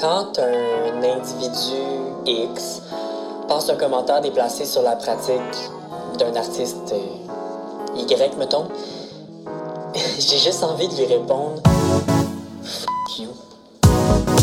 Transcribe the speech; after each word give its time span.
Quand 0.00 0.38
un 0.38 1.02
individu 1.02 1.82
X 2.24 2.82
passe 3.48 3.68
un 3.68 3.74
commentaire 3.74 4.20
déplacé 4.20 4.64
sur 4.64 4.82
la 4.82 4.94
pratique 4.94 5.40
d'un 6.20 6.36
artiste 6.36 6.92
euh, 6.92 7.96
Y, 7.96 8.36
mettons, 8.38 8.68
j'ai 9.94 10.38
juste 10.38 10.62
envie 10.62 10.86
de 10.86 10.94
lui 10.94 11.06
répondre 11.06 11.60
Fuck 12.62 13.18
you. 13.18 14.37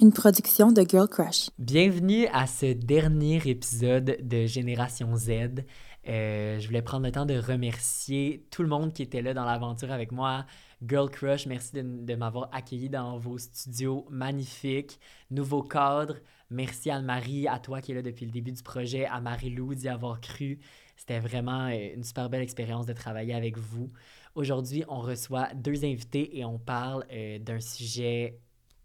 Une 0.00 0.12
production 0.12 0.70
de 0.70 0.82
Girl 0.88 1.08
Crush. 1.08 1.50
Bienvenue 1.58 2.28
à 2.32 2.46
ce 2.46 2.72
dernier 2.72 3.42
épisode 3.44 4.16
de 4.22 4.46
Génération 4.46 5.16
Z. 5.16 5.64
Euh, 6.08 6.60
je 6.60 6.66
voulais 6.68 6.82
prendre 6.82 7.04
le 7.04 7.10
temps 7.10 7.26
de 7.26 7.36
remercier 7.36 8.46
tout 8.52 8.62
le 8.62 8.68
monde 8.68 8.92
qui 8.92 9.02
était 9.02 9.22
là 9.22 9.34
dans 9.34 9.44
l'aventure 9.44 9.90
avec 9.90 10.12
moi. 10.12 10.46
Girl 10.86 11.10
Crush, 11.10 11.46
merci 11.46 11.72
de, 11.82 12.14
m'avoir 12.14 12.48
accueilli 12.52 12.88
dans 12.88 13.18
vos 13.18 13.38
studios 13.38 14.06
magnifiques. 14.08 15.00
Nouveau 15.32 15.64
cadre, 15.64 16.14
merci 16.48 16.92
Anne-Marie, 16.92 17.48
à 17.48 17.58
toi 17.58 17.80
qui 17.80 17.90
est 17.90 17.96
là 17.96 18.02
depuis 18.02 18.24
le 18.24 18.30
début 18.30 18.52
du 18.52 18.62
projet, 18.62 19.04
à 19.04 19.20
Marie-Lou 19.20 19.74
d'y 19.74 19.88
avoir 19.88 20.20
cru. 20.20 20.60
C'était 20.96 21.18
vraiment 21.18 21.66
euh, 21.66 21.94
une 21.96 22.04
super 22.04 22.30
belle 22.30 22.42
expérience 22.42 22.86
de 22.86 22.92
travailler 22.92 23.34
avec 23.34 23.58
vous. 23.58 23.90
Aujourd'hui, 24.36 24.84
on 24.86 25.00
reçoit 25.00 25.52
deux 25.54 25.84
invités 25.84 26.38
et 26.38 26.44
on 26.44 26.60
parle 26.60 27.04
euh, 27.10 27.40
d'un 27.40 27.58
sujet 27.58 28.38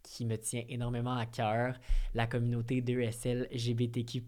qui 0.03 0.25
me 0.25 0.37
tient 0.37 0.63
énormément 0.69 1.15
à 1.17 1.25
cœur, 1.25 1.75
la 2.13 2.27
communauté 2.27 2.81
2SL 2.81 3.47
LGBTQ+, 3.51 4.23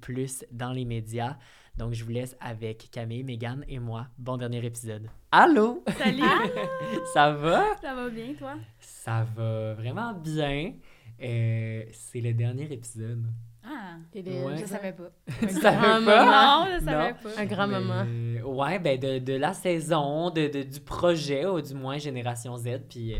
dans 0.51 0.71
les 0.71 0.85
médias. 0.85 1.37
Donc, 1.77 1.93
je 1.93 2.03
vous 2.05 2.11
laisse 2.11 2.35
avec 2.39 2.89
Camille, 2.89 3.23
Megan 3.23 3.63
et 3.67 3.79
moi. 3.79 4.07
Bon 4.17 4.37
dernier 4.37 4.65
épisode. 4.65 5.09
Allô? 5.31 5.83
Salut! 5.97 6.21
Ça 7.13 7.31
va? 7.33 7.75
Ça 7.81 7.93
va 7.93 8.09
bien, 8.09 8.33
toi? 8.37 8.55
Ça 8.79 9.25
va 9.35 9.73
vraiment 9.73 10.13
bien. 10.13 10.73
Euh, 11.21 11.83
c'est 11.91 12.21
le 12.21 12.33
dernier 12.33 12.71
épisode. 12.71 13.25
Ah, 13.67 13.95
Ouais. 14.13 14.57
je 14.59 14.65
savais 14.65 14.93
pas. 14.93 15.09
Tu 15.39 15.49
savais 15.49 16.05
pas? 16.05 16.65
Non, 16.65 16.71
je 16.79 16.85
savais 16.85 17.11
Non. 17.11 17.17
pas. 17.23 17.41
Un 17.41 17.45
grand 17.45 17.67
Mais, 17.67 17.79
moment. 17.79 18.03
euh, 18.07 18.41
ouais, 18.43 18.79
ben 18.79 18.99
de, 18.99 19.17
de 19.19 19.33
la 19.33 19.53
saison, 19.53 20.29
de, 20.29 20.47
de- 20.47 20.63
du 20.63 20.79
projet, 20.79 21.45
ou 21.47 21.59
du 21.61 21.73
moins 21.73 21.97
Génération 21.97 22.55
Z. 22.57 22.81
Puis, 22.89 23.15
euh, 23.15 23.19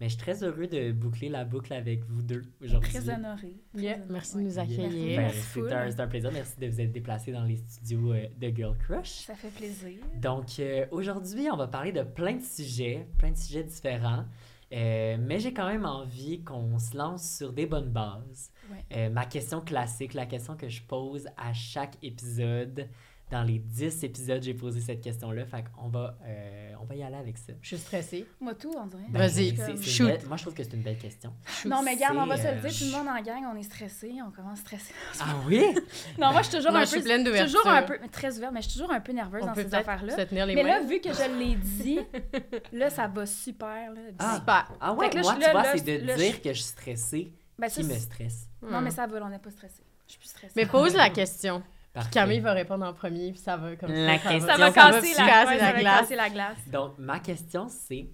mais 0.00 0.08
je 0.08 0.14
suis 0.14 0.22
très 0.22 0.42
heureux 0.42 0.66
de 0.66 0.92
boucler 0.92 1.28
la 1.28 1.44
boucle 1.44 1.72
avec 1.72 2.04
vous 2.04 2.22
deux 2.22 2.42
aujourd'hui. 2.62 2.92
Très 2.92 3.08
honorée. 3.08 3.56
Très 3.72 3.82
Yeah, 3.82 3.94
honorée. 3.96 4.08
merci 4.10 4.36
de 4.36 4.42
nous 4.42 4.58
accueillir. 4.58 5.16
Ben, 5.16 5.22
Merci 5.22 5.40
c'est 5.54 6.00
un, 6.00 6.06
plaisir. 6.06 6.30
Merci 6.32 6.60
de 6.60 6.66
vous 6.66 6.80
être 6.80 6.92
déplacés 6.92 7.32
dans 7.32 7.44
les 7.44 7.56
studios 7.56 8.12
euh, 8.12 8.26
de 8.38 8.48
Girl 8.54 8.76
Crush. 8.78 9.08
Ça 9.08 9.34
fait 9.34 9.50
plaisir. 9.50 9.98
Donc, 10.20 10.58
euh, 10.58 10.86
aujourd'hui, 10.90 11.48
on 11.50 11.56
va 11.56 11.68
parler 11.68 11.92
de 11.92 12.02
plein 12.02 12.34
de 12.34 12.42
sujets, 12.42 13.06
plein 13.18 13.30
de 13.30 13.36
sujets 13.36 13.64
différents. 13.64 14.24
Euh, 14.72 15.16
mais 15.20 15.38
j'ai 15.38 15.52
quand 15.54 15.68
même 15.68 15.86
envie 15.86 16.42
qu'on 16.42 16.78
se 16.78 16.96
lance 16.96 17.36
sur 17.36 17.52
des 17.52 17.66
bonnes 17.66 17.90
bases. 17.90 18.50
Ouais. 18.70 18.84
Euh, 18.96 19.10
ma 19.10 19.24
question 19.24 19.60
classique, 19.60 20.12
la 20.14 20.26
question 20.26 20.56
que 20.56 20.68
je 20.68 20.82
pose 20.82 21.28
à 21.36 21.52
chaque 21.52 21.96
épisode. 22.02 22.88
Dans 23.28 23.42
les 23.42 23.58
10 23.58 24.04
épisodes, 24.04 24.40
j'ai 24.40 24.54
posé 24.54 24.80
cette 24.80 25.00
question-là. 25.00 25.44
Fait 25.46 25.64
qu'on 25.74 25.88
va, 25.88 26.16
euh, 26.24 26.72
on 26.80 26.84
va 26.84 26.94
y 26.94 27.02
aller 27.02 27.16
avec 27.16 27.36
ça. 27.36 27.52
Je 27.60 27.66
suis 27.74 27.78
stressée. 27.78 28.24
Moi, 28.40 28.54
tout, 28.54 28.72
on 28.78 28.86
dirait. 28.86 29.02
Ben, 29.08 29.18
Vas-y, 29.18 29.56
shoot. 29.82 30.06
belle- 30.06 30.20
moi, 30.28 30.36
je 30.36 30.42
trouve 30.42 30.54
que 30.54 30.62
c'est 30.62 30.72
une 30.74 30.82
belle 30.82 30.96
question. 30.96 31.32
Non, 31.64 31.82
mais 31.82 31.94
regarde, 31.94 32.16
on 32.18 32.26
va 32.26 32.36
se 32.36 32.44
le 32.44 32.60
dire, 32.60 32.64
euh, 32.66 32.68
tout 32.68 32.84
le 32.84 32.90
monde 32.92 33.08
en 33.08 33.20
gang, 33.20 33.42
on 33.52 33.56
est 33.58 33.64
stressé, 33.64 34.12
on 34.24 34.30
commence 34.30 34.60
stressé. 34.60 34.94
Ah 35.20 35.34
oui? 35.44 35.60
Non, 36.20 36.30
moi, 36.30 36.42
je 36.42 36.46
suis 36.50 36.56
toujours 36.58 36.70
Non, 36.70 36.78
un 36.78 36.84
je 36.84 36.90
peu. 36.92 36.96
suis 36.98 37.02
pleine 37.02 37.24
toujours 37.24 37.66
un 37.66 37.80
d'ouverture. 37.80 38.00
peu. 38.00 38.08
Très 38.10 38.36
ouverte, 38.38 38.52
mais 38.54 38.62
je 38.62 38.68
suis 38.68 38.78
toujours 38.78 38.92
un 38.92 39.00
peu 39.00 39.12
nerveuse 39.12 39.42
On 39.42 39.46
dans 39.46 39.54
peut 39.54 39.62
ces 39.64 39.74
affaires-là. 39.74 40.16
se 40.16 40.22
tenir 40.22 40.46
les 40.46 40.54
Mais 40.54 40.62
mains. 40.62 40.68
là, 40.68 40.82
vu 40.82 41.00
que 41.00 41.12
je 41.12 41.38
l'ai 41.38 41.56
dit, 41.56 41.98
là, 42.72 42.90
ça 42.90 43.08
va 43.08 43.26
super. 43.26 43.92
Là, 43.92 44.00
Ah. 44.20 44.36
Super. 44.38 44.72
Ah 44.80 44.94
ouais, 44.94 45.10
là, 45.10 45.20
moi, 45.22 45.32
je- 45.34 45.38
tu 45.38 45.42
là, 45.46 45.50
vois, 45.52 45.64
c'est 45.76 45.80
de 45.84 46.14
dire 46.14 46.40
que 46.40 46.50
je 46.50 46.60
suis 46.60 46.62
stressée 46.70 47.32
Ben, 47.58 47.66
qui 47.68 47.82
ça, 47.82 47.92
me 47.92 47.98
stresse. 47.98 48.48
Non, 48.62 48.80
mais 48.80 48.90
ça 48.92 49.04
va, 49.08 49.18
on 49.24 49.28
n'est 49.28 49.40
pas 49.40 49.50
stressé. 49.50 49.82
Je 50.06 50.12
suis 50.12 50.20
plus 50.20 50.28
stressée. 50.28 50.52
Mais 50.54 50.66
pose 50.66 50.94
la 50.94 51.10
question. 51.10 51.64
Parfait. 51.96 52.10
Camille 52.10 52.40
va 52.40 52.52
répondre 52.52 52.84
en 52.86 52.92
premier, 52.94 53.30
puis 53.32 53.40
ça 53.40 53.56
va 53.56 53.74
comme 53.76 53.90
La 53.90 54.18
ça. 54.18 54.30
question- 54.30 54.46
Ça 54.46 54.56
va 54.58 54.70
Ça 54.72 54.82
va 54.86 54.92
casser 54.92 55.14
casser 55.14 55.58
la, 55.58 55.72
glace. 55.80 56.00
casser 56.00 56.16
la 56.16 56.30
glace. 56.30 56.68
Donc, 56.70 56.98
ma 56.98 57.18
question, 57.20 57.68
c'est 57.68 58.08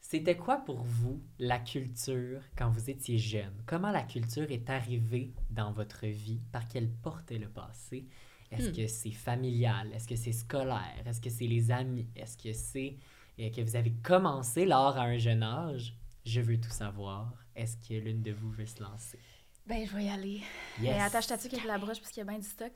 c'était 0.00 0.36
quoi 0.36 0.58
pour 0.58 0.82
vous 0.82 1.22
la 1.38 1.58
culture 1.58 2.42
quand 2.56 2.68
vous 2.68 2.90
étiez 2.90 3.16
jeune? 3.18 3.54
Comment 3.66 3.90
la 3.90 4.02
culture 4.02 4.50
est 4.50 4.68
arrivée 4.68 5.32
dans 5.50 5.72
votre 5.72 6.06
vie? 6.06 6.40
Par 6.52 6.68
quelle 6.68 6.90
porte 6.90 7.30
elle 7.32 7.44
a 7.44 7.48
passé? 7.48 8.06
Est-ce 8.50 8.68
Hmm. 8.68 8.76
que 8.76 8.86
c'est 8.86 9.12
familial? 9.12 9.90
Est-ce 9.94 10.06
que 10.06 10.16
c'est 10.16 10.32
scolaire? 10.32 11.02
Est-ce 11.06 11.20
que 11.20 11.30
c'est 11.30 11.46
les 11.46 11.70
amis? 11.70 12.08
Est-ce 12.14 12.36
que 12.36 12.52
c'est 12.52 12.96
euh, 13.40 13.48
que 13.48 13.62
vous 13.62 13.76
avez 13.76 13.92
commencé 14.02 14.66
l'art 14.66 14.98
à 14.98 15.04
un 15.04 15.16
jeune 15.16 15.42
âge? 15.42 15.94
Je 16.26 16.42
veux 16.42 16.60
tout 16.60 16.68
savoir. 16.68 17.32
Est-ce 17.56 17.78
que 17.78 17.94
l'une 17.94 18.20
de 18.22 18.32
vous 18.32 18.50
veut 18.50 18.66
se 18.66 18.82
lancer? 18.82 19.18
Ben, 19.66 19.86
je 19.86 19.94
vais 19.96 20.04
y 20.04 20.10
aller. 20.10 20.40
Yes! 20.80 20.96
Euh, 20.96 21.06
attache 21.06 21.26
ta 21.28 21.38
tuque 21.38 21.54
avec 21.54 21.66
la 21.66 21.78
broche 21.78 21.98
parce 22.00 22.10
qu'il 22.10 22.24
y 22.24 22.26
a 22.26 22.30
bien 22.30 22.38
du 22.38 22.46
stock. 22.46 22.72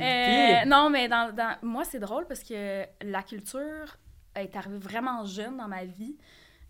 Euh, 0.00 0.64
non, 0.66 0.88
mais 0.90 1.06
dans, 1.08 1.34
dans- 1.34 1.56
moi, 1.62 1.84
c'est 1.84 1.98
drôle 1.98 2.26
parce 2.26 2.42
que 2.42 2.84
la 3.02 3.22
culture 3.22 3.96
est 4.34 4.56
arrivée 4.56 4.78
vraiment 4.78 5.24
jeune 5.26 5.56
dans 5.58 5.68
ma 5.68 5.84
vie. 5.84 6.16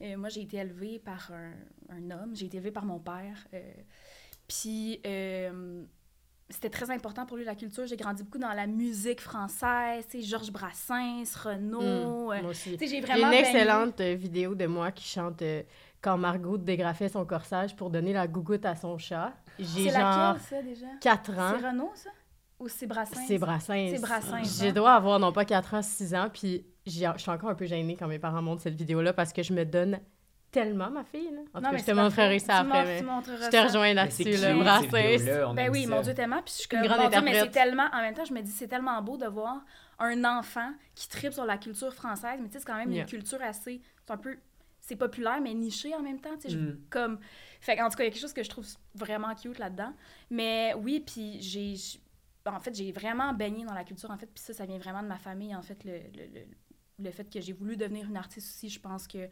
Euh, 0.02 0.16
moi, 0.16 0.28
j'ai 0.28 0.42
été 0.42 0.56
élevée 0.56 0.98
par 0.98 1.30
un, 1.32 1.52
un 1.96 2.10
homme. 2.10 2.34
J'ai 2.34 2.46
été 2.46 2.56
élevée 2.56 2.72
par 2.72 2.84
mon 2.84 2.98
père. 2.98 3.46
Euh, 3.54 3.60
Puis, 4.48 5.00
euh, 5.06 5.84
c'était 6.48 6.70
très 6.70 6.90
important 6.90 7.24
pour 7.26 7.36
lui, 7.36 7.44
la 7.44 7.54
culture. 7.54 7.86
J'ai 7.86 7.96
grandi 7.96 8.24
beaucoup 8.24 8.38
dans 8.38 8.52
la 8.52 8.66
musique 8.66 9.20
française. 9.20 10.04
Tu 10.10 10.20
sais, 10.20 10.26
Georges 10.26 10.50
Brassens, 10.50 11.36
Renaud. 11.44 12.32
euh, 12.32 12.40
Moi 12.42 12.50
aussi. 12.50 12.76
j'ai 12.80 12.86
Il 12.86 12.94
y 12.94 12.98
a 12.98 13.06
vraiment 13.06 13.28
une 13.28 13.34
excellente 13.38 14.00
vidéo 14.00 14.54
de 14.56 14.66
moi 14.66 14.90
qui 14.90 15.06
chante 15.06 15.42
euh, 15.42 15.62
quand 16.00 16.16
Margot 16.18 16.56
dégrafait 16.58 17.08
son 17.10 17.24
corsage 17.24 17.76
pour 17.76 17.90
donner 17.90 18.12
la 18.12 18.26
gougoute 18.26 18.64
à 18.64 18.74
son 18.74 18.98
chat. 18.98 19.32
J'ai 19.60 19.90
C'est 19.90 19.98
genre 20.00 20.32
laquelle, 20.34 20.40
ça, 20.48 20.62
déjà? 20.62 20.86
4 21.00 21.30
ans. 21.38 21.52
C'est 21.60 21.66
Renaud, 21.68 21.90
ça? 21.94 22.10
Ou 22.58 22.68
c'est 22.68 22.86
Brassens? 22.86 23.20
C'est 23.26 23.38
Brassens. 23.38 23.88
C'est 23.94 24.00
Brassens, 24.00 24.42
Je 24.62 24.68
hein? 24.68 24.72
dois 24.72 24.92
avoir 24.94 25.18
non 25.18 25.32
pas 25.32 25.44
4 25.44 25.74
ans, 25.74 25.82
6 25.82 26.14
ans, 26.14 26.28
puis 26.32 26.66
j'ai- 26.86 27.08
je 27.16 27.20
suis 27.22 27.30
encore 27.30 27.50
un 27.50 27.54
peu 27.54 27.64
gênée 27.66 27.96
quand 27.96 28.06
mes 28.08 28.18
parents 28.18 28.42
montrent 28.42 28.62
cette 28.62 28.74
vidéo-là 28.74 29.12
parce 29.12 29.32
que 29.32 29.42
je 29.42 29.52
me 29.52 29.64
donne 29.64 29.98
tellement 30.50 30.90
ma 30.90 31.04
fille. 31.04 31.30
Là. 31.32 31.40
En 31.40 31.44
tout 31.44 31.50
Non, 31.54 31.60
cas, 31.62 31.72
mais 31.72 31.78
je 31.78 31.84
te 31.84 31.90
montrerai 31.92 32.38
ça 32.40 32.62
Tu 32.64 32.66
après. 32.76 32.98
Je 32.98 33.48
te 33.50 33.56
rejoins 33.56 33.94
là-dessus, 33.94 34.24
le 34.24 34.58
Brassens. 34.62 34.88
Ben 35.54 35.70
oui, 35.70 35.84
ça. 35.84 35.90
mon 35.90 36.00
Dieu, 36.02 36.12
tellement. 36.12 36.42
Puis 36.42 36.52
je 36.54 36.58
suis 36.60 36.68
comme, 36.68 36.80
Une 36.80 36.86
grande 36.88 37.00
mon 37.04 37.08
Dieu, 37.08 37.20
mais 37.22 37.40
c'est 37.40 37.50
tellement. 37.50 37.86
En 37.94 38.00
même 38.02 38.14
temps, 38.14 38.24
je 38.24 38.34
me 38.34 38.40
dis, 38.42 38.50
c'est 38.50 38.68
tellement 38.68 39.00
beau 39.00 39.16
de 39.16 39.26
voir 39.26 39.60
un 39.98 40.24
enfant 40.24 40.72
qui 40.94 41.08
tripe 41.08 41.32
sur 41.32 41.44
la 41.44 41.56
culture 41.56 41.94
française. 41.94 42.38
Mais 42.40 42.48
tu 42.48 42.54
sais, 42.54 42.58
c'est 42.58 42.64
quand 42.66 42.76
même 42.76 42.90
Yeah. 42.90 43.02
une 43.04 43.08
culture 43.08 43.40
assez. 43.42 43.80
C'est 44.04 44.12
un 44.12 44.16
peu. 44.16 44.36
C'est 44.80 44.96
populaire, 44.96 45.40
mais 45.42 45.54
niché 45.54 45.94
en 45.94 46.00
même 46.02 46.18
temps. 46.20 46.34
Tu 46.40 46.48
sais, 46.48 46.50
je- 46.50 46.58
Mm. 46.58 46.78
comme. 46.90 47.18
Fait 47.60 47.80
en 47.80 47.88
tout 47.90 47.96
cas, 47.96 48.04
il 48.04 48.06
y 48.06 48.10
a 48.10 48.12
quelque 48.12 48.20
chose 48.22 48.32
que 48.32 48.42
je 48.42 48.48
trouve 48.50 48.66
vraiment 48.94 49.34
cute 49.34 49.58
là-dedans. 49.58 49.92
Mais 50.30 50.74
oui, 50.74 51.00
puis 51.00 51.40
j'ai. 51.42 51.74
En 52.46 52.58
fait, 52.60 52.74
j'ai 52.74 52.90
vraiment 52.92 53.32
baigné 53.34 53.64
dans 53.64 53.74
la 53.74 53.84
culture, 53.84 54.10
en 54.10 54.16
fait. 54.16 54.26
Puis 54.26 54.42
ça, 54.42 54.54
ça 54.54 54.66
vient 54.66 54.78
vraiment 54.78 55.02
de 55.02 55.08
ma 55.08 55.18
famille, 55.18 55.54
en 55.54 55.62
fait. 55.62 55.84
Le, 55.84 55.92
le, 55.98 56.26
le, 56.34 56.40
le 57.04 57.10
fait 57.10 57.30
que 57.30 57.40
j'ai 57.40 57.52
voulu 57.52 57.76
devenir 57.76 58.06
une 58.06 58.16
artiste 58.16 58.48
aussi, 58.56 58.68
je 58.68 58.80
pense 58.80 59.06
que 59.06 59.28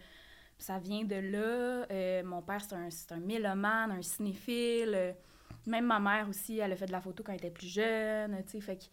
ça 0.58 0.78
vient 0.78 1.04
de 1.04 1.16
là. 1.16 1.86
Euh, 1.90 2.22
mon 2.24 2.42
père, 2.42 2.60
c'est 2.60 2.74
un, 2.74 2.88
un 3.16 3.20
mélomane, 3.20 3.92
un 3.92 4.02
cinéphile. 4.02 4.94
Euh, 4.94 5.12
Même 5.66 5.86
ma 5.86 6.00
mère 6.00 6.28
aussi, 6.28 6.58
elle 6.58 6.72
a 6.72 6.76
fait 6.76 6.86
de 6.86 6.92
la 6.92 7.00
photo 7.00 7.22
quand 7.22 7.32
elle 7.32 7.38
était 7.38 7.50
plus 7.50 7.68
jeune, 7.68 8.36
tu 8.44 8.52
sais, 8.52 8.60
fait 8.60 8.90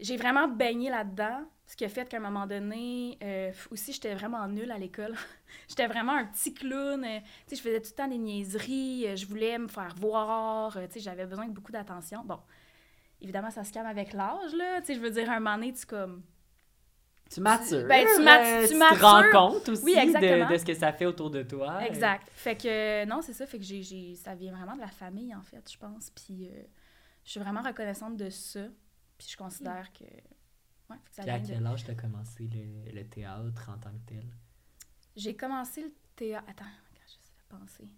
j'ai 0.00 0.16
vraiment 0.16 0.48
baigné 0.48 0.90
là-dedans, 0.90 1.44
ce 1.66 1.74
qui 1.76 1.84
a 1.84 1.88
fait 1.88 2.08
qu'à 2.08 2.18
un 2.18 2.20
moment 2.20 2.46
donné, 2.46 3.18
euh, 3.22 3.50
aussi, 3.70 3.92
j'étais 3.92 4.14
vraiment 4.14 4.46
nulle 4.46 4.70
à 4.70 4.78
l'école. 4.78 5.14
j'étais 5.68 5.86
vraiment 5.86 6.12
un 6.12 6.24
petit 6.26 6.54
clown, 6.54 7.04
euh, 7.04 7.18
tu 7.20 7.24
sais, 7.48 7.56
je 7.56 7.62
faisais 7.62 7.80
tout 7.80 7.88
le 7.90 7.96
temps 7.96 8.08
des 8.08 8.18
niaiseries, 8.18 9.06
euh, 9.08 9.16
je 9.16 9.26
voulais 9.26 9.58
me 9.58 9.68
faire 9.68 9.94
voir, 9.98 10.74
tu 10.74 10.92
sais, 10.94 11.00
j'avais 11.00 11.26
besoin 11.26 11.46
de 11.46 11.52
beaucoup 11.52 11.72
d'attention. 11.72 12.22
Bon, 12.24 12.38
évidemment, 13.20 13.50
ça 13.50 13.64
se 13.64 13.72
calme 13.72 13.86
avec 13.86 14.12
l'âge, 14.12 14.54
là, 14.54 14.80
tu 14.80 14.86
sais, 14.88 14.94
je 14.94 15.00
veux 15.00 15.10
dire, 15.10 15.28
à 15.30 15.34
un 15.34 15.40
moment 15.40 15.56
donné, 15.56 15.72
tu 15.72 15.86
comme... 15.86 16.22
Tu 17.28 17.40
matures. 17.40 17.84
Ben, 17.88 18.06
tu 18.14 18.22
mat- 18.22 18.44
euh, 18.44 18.62
tu 18.68 18.74
te 18.74 18.78
matures. 18.78 19.00
rends 19.04 19.50
compte 19.50 19.68
aussi 19.70 19.82
Oui, 19.82 19.94
de, 19.96 20.52
de 20.52 20.56
ce 20.58 20.64
que 20.64 20.74
ça 20.74 20.92
fait 20.92 21.06
autour 21.06 21.28
de 21.28 21.42
toi. 21.42 21.84
Exact. 21.84 22.28
Fait 22.32 22.54
que, 22.56 23.04
non, 23.06 23.20
c'est 23.20 23.32
ça, 23.32 23.46
fait 23.46 23.58
que 23.58 23.64
j'ai, 23.64 24.14
ça 24.14 24.36
vient 24.36 24.52
vraiment 24.52 24.76
de 24.76 24.80
la 24.80 24.86
famille, 24.86 25.34
en 25.34 25.42
fait, 25.42 25.68
je 25.68 25.76
pense, 25.76 26.10
puis 26.10 26.46
euh, 26.46 26.62
je 27.24 27.30
suis 27.32 27.40
vraiment 27.40 27.62
reconnaissante 27.62 28.16
de 28.16 28.30
ça, 28.30 28.60
puis 29.18 29.28
je 29.28 29.36
considère 29.36 29.92
que... 29.92 30.04
Ouais, 30.04 30.96
fait 31.02 31.10
que 31.10 31.14
ça 31.16 31.22
Puis 31.22 31.30
à 31.30 31.38
de- 31.40 31.46
quel 31.46 31.66
âge 31.66 31.84
t'as 31.84 31.94
commencé 31.94 32.48
le, 32.48 32.92
le 32.92 33.08
théâtre 33.08 33.68
en 33.70 33.78
tant 33.78 33.90
que 33.90 34.06
tel? 34.06 34.26
J'ai 35.16 35.34
commencé 35.36 35.82
le 35.82 35.92
théâtre. 36.14 36.46
Attends, 36.48 36.64
quand 36.64 37.02
je 37.06 37.12
sais 37.12 37.32
penser. 37.48 37.88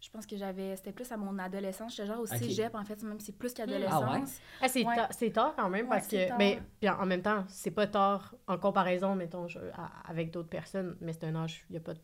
Je 0.00 0.10
pense 0.10 0.26
que 0.26 0.36
j'avais. 0.36 0.76
C'était 0.76 0.92
plus 0.92 1.10
à 1.12 1.16
mon 1.16 1.38
adolescence. 1.38 1.96
J'étais 1.96 2.06
genre 2.08 2.20
au 2.20 2.24
Ok. 2.26 2.36
cégep, 2.36 2.74
en 2.74 2.84
fait, 2.84 3.02
même 3.02 3.18
si 3.18 3.26
c'est 3.26 3.32
plus 3.38 3.54
Ah 3.56 3.62
ouais? 3.62 3.66
qu'adolescence. 3.66 4.38
Ah, 4.60 4.68
c'est 4.68 4.84
Ouais. 4.84 4.94
tard- 4.96 5.08
c'est 5.12 5.30
tard 5.30 5.54
quand 5.56 5.70
même 5.70 5.86
Ouais, 5.86 5.96
parce 5.96 6.08
que. 6.08 6.28
tard, 6.28 6.38
ouais. 6.38 6.62
puis 6.78 6.90
en, 6.90 7.00
en 7.00 7.06
même 7.06 7.22
temps, 7.22 7.44
c'est 7.48 7.70
pas 7.70 7.86
tard 7.86 8.34
en 8.46 8.58
comparaison, 8.58 9.14
mettons, 9.14 9.48
je- 9.48 9.58
à- 9.72 10.02
avec 10.06 10.30
d'autres 10.30 10.50
personnes, 10.50 10.98
mais 11.00 11.14
c'est 11.14 11.24
un 11.24 11.34
âge, 11.36 11.64
il 11.70 11.72
n'y 11.72 11.78
a 11.78 11.80
pas 11.80 11.94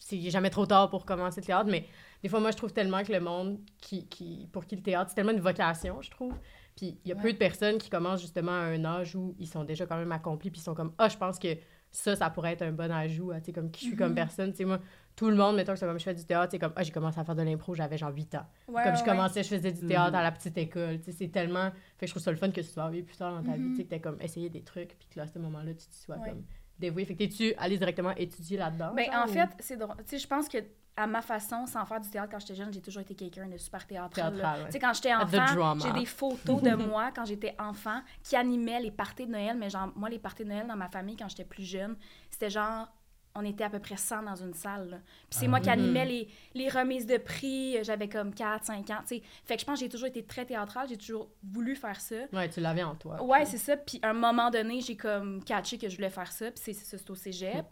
c'est 0.00 0.20
jamais 0.30 0.50
trop 0.50 0.64
tard 0.64 0.90
pour 0.90 1.04
commencer 1.04 1.40
le 1.40 1.46
théâtre, 1.46 1.68
mais 1.70 1.86
des 2.22 2.28
fois, 2.28 2.38
moi, 2.40 2.50
je 2.52 2.56
trouve 2.56 2.72
tellement 2.72 3.02
que 3.02 3.12
le 3.12 3.18
monde 3.20 3.60
qui, 3.78 4.06
qui, 4.08 4.48
pour 4.52 4.64
qui 4.64 4.76
le 4.76 4.82
théâtre, 4.82 5.10
c'est 5.10 5.16
tellement 5.16 5.32
une 5.32 5.40
vocation, 5.40 6.00
je 6.02 6.10
trouve. 6.10 6.34
Puis 6.78 6.96
il 7.04 7.08
y 7.08 7.12
a 7.12 7.16
peu 7.16 7.32
de 7.32 7.36
personnes 7.38 7.76
qui 7.78 7.90
commencent 7.90 8.20
justement 8.20 8.52
à 8.52 8.66
un 8.66 8.84
âge 8.84 9.16
où 9.16 9.34
ils 9.40 9.48
sont 9.48 9.64
déjà 9.64 9.84
quand 9.84 9.96
même 9.96 10.12
accomplis, 10.12 10.50
puis 10.52 10.60
ils 10.60 10.64
sont 10.64 10.74
comme, 10.74 10.92
ah, 10.96 11.08
je 11.08 11.16
pense 11.16 11.36
que 11.36 11.48
ça, 11.90 12.14
ça 12.14 12.30
pourrait 12.30 12.52
être 12.52 12.62
un 12.62 12.70
bon 12.70 12.88
ajout 12.92 13.32
à, 13.32 13.40
tu 13.40 13.46
sais, 13.46 13.52
comme 13.52 13.70
qui 13.72 13.80
je 13.84 13.88
suis 13.88 13.96
comme 13.96 14.10
Mhm. 14.10 14.14
personne. 14.14 14.50
Tu 14.52 14.58
sais, 14.58 14.64
moi, 14.64 14.78
tout 15.16 15.28
le 15.28 15.34
monde, 15.34 15.56
mettons 15.56 15.72
que 15.72 15.78
c'est 15.80 15.86
comme 15.86 15.98
je 15.98 16.04
fais 16.04 16.14
du 16.14 16.24
théâtre, 16.24 16.52
c'est 16.52 16.58
comme, 16.60 16.72
ah, 16.76 16.82
j'ai 16.84 16.92
commencé 16.92 17.18
à 17.18 17.24
faire 17.24 17.34
de 17.34 17.42
l'impro, 17.42 17.74
j'avais 17.74 17.98
genre 17.98 18.12
8 18.14 18.32
ans. 18.36 18.46
Ouais, 18.68 18.84
comme 18.84 18.94
je 18.94 19.00
ouais. 19.00 19.04
commençais, 19.06 19.42
je 19.42 19.48
faisais 19.48 19.72
du 19.72 19.86
théâtre 19.86 20.10
Mhm. 20.10 20.14
à 20.14 20.22
la 20.22 20.30
petite 20.30 20.56
école. 20.56 20.98
Tu 21.00 21.06
sais, 21.06 21.12
c'est 21.12 21.28
tellement. 21.28 21.70
Fait 21.96 22.04
que 22.04 22.06
je 22.06 22.12
trouve 22.12 22.22
ça 22.22 22.30
le 22.30 22.36
fun 22.36 22.50
que 22.50 22.60
tu 22.60 22.66
sois 22.68 22.84
arrivé 22.84 23.02
plus 23.02 23.16
tard 23.16 23.34
dans 23.34 23.42
ta 23.42 23.56
vie, 23.56 23.70
tu 23.70 23.76
sais, 23.78 23.84
que 23.84 23.88
t'as 23.90 23.98
comme 23.98 24.20
essayé 24.20 24.48
des 24.50 24.62
trucs, 24.62 24.96
puis 24.98 25.08
que 25.08 25.18
là, 25.18 25.24
à 25.24 25.26
ce 25.26 25.38
moment-là, 25.40 25.72
tu 25.74 25.86
te 25.88 25.94
sois 25.94 26.16
Ouais. 26.18 26.28
comme 26.28 26.44
dévoué. 26.78 27.04
Fait 27.06 27.14
que 27.14 27.18
t'es-tu 27.18 27.54
allé 27.56 27.76
directement 27.76 28.14
étudier 28.16 28.56
là-dedans? 28.58 28.92
Ben, 28.94 29.06
genre, 29.06 29.24
en 29.24 29.28
ou- 29.28 29.32
fait, 29.32 29.48
c'est 29.58 29.76
drôle. 29.76 29.96
Tu 29.98 30.04
sais, 30.10 30.18
je 30.18 30.28
pense 30.28 30.48
que 30.48 30.58
à 30.98 31.06
ma 31.06 31.22
façon, 31.22 31.64
sans 31.66 31.84
faire 31.86 32.00
du 32.00 32.08
théâtre 32.10 32.30
quand 32.32 32.40
j'étais 32.40 32.54
jeune, 32.56 32.72
j'ai 32.72 32.80
toujours 32.82 33.02
été 33.02 33.14
quelqu'un 33.14 33.46
de 33.46 33.56
super 33.56 33.86
théâtral. 33.86 34.34
là. 34.34 34.40
Théâtral, 34.40 34.60
ouais. 34.60 34.66
Tu 34.66 34.72
sais, 34.72 34.78
quand 34.78 34.92
j'étais 34.94 35.14
enfant, 35.14 35.78
j'ai 35.78 35.92
des 35.92 36.06
photos 36.06 36.62
de 36.62 36.74
moi 36.74 37.10
quand 37.14 37.24
j'étais 37.24 37.54
enfant 37.58 38.00
qui 38.22 38.36
animaient 38.36 38.80
les 38.80 38.90
parties 38.90 39.26
de 39.26 39.32
Noël. 39.32 39.56
Mais 39.56 39.70
genre, 39.70 39.92
moi, 39.96 40.08
les 40.08 40.18
parties 40.18 40.44
de 40.44 40.48
Noël 40.48 40.66
dans 40.66 40.76
ma 40.76 40.88
famille, 40.88 41.16
quand 41.16 41.28
j'étais 41.28 41.44
plus 41.44 41.64
jeune, 41.64 41.96
c'était 42.30 42.50
genre, 42.50 42.88
on 43.34 43.44
était 43.44 43.62
à 43.62 43.70
peu 43.70 43.78
près 43.78 43.96
100 43.96 44.22
dans 44.24 44.34
une 44.34 44.54
salle. 44.54 44.88
là. 44.90 44.96
Puis 45.30 45.38
c'est 45.38 45.46
Ah 45.46 45.48
moi 45.50 45.60
qui 45.60 45.66
oui. 45.66 45.72
animais 45.74 46.04
les, 46.06 46.28
les 46.54 46.68
remises 46.68 47.06
de 47.06 47.18
prix. 47.18 47.76
J'avais 47.84 48.08
comme 48.08 48.34
4, 48.34 48.64
5 48.64 48.90
ans. 48.90 48.94
tu 49.06 49.16
sais. 49.16 49.22
Fait 49.44 49.54
que 49.54 49.60
je 49.60 49.66
pense 49.66 49.78
que 49.78 49.84
j'ai 49.84 49.88
toujours 49.88 50.08
été 50.08 50.24
très 50.24 50.44
théâtrale. 50.44 50.88
J'ai 50.88 50.96
toujours 50.96 51.28
voulu 51.44 51.76
faire 51.76 52.00
ça. 52.00 52.16
Ouais, 52.32 52.48
tu 52.48 52.58
l'avais 52.60 52.82
en 52.82 52.96
toi. 52.96 53.22
Ouais, 53.22 53.44
c'est 53.44 53.58
ça. 53.58 53.76
Puis 53.76 54.00
à 54.02 54.10
un 54.10 54.14
moment 54.14 54.50
donné, 54.50 54.80
j'ai 54.80 54.96
comme 54.96 55.44
catché 55.44 55.78
que 55.78 55.88
je 55.88 55.94
voulais 55.94 56.10
faire 56.10 56.32
ça. 56.32 56.46
Puis 56.50 56.60
c'est 56.64 56.72
c'est 56.72 56.84
ça, 56.84 56.98
c'est 56.98 57.10
au 57.10 57.14
cégep. 57.14 57.66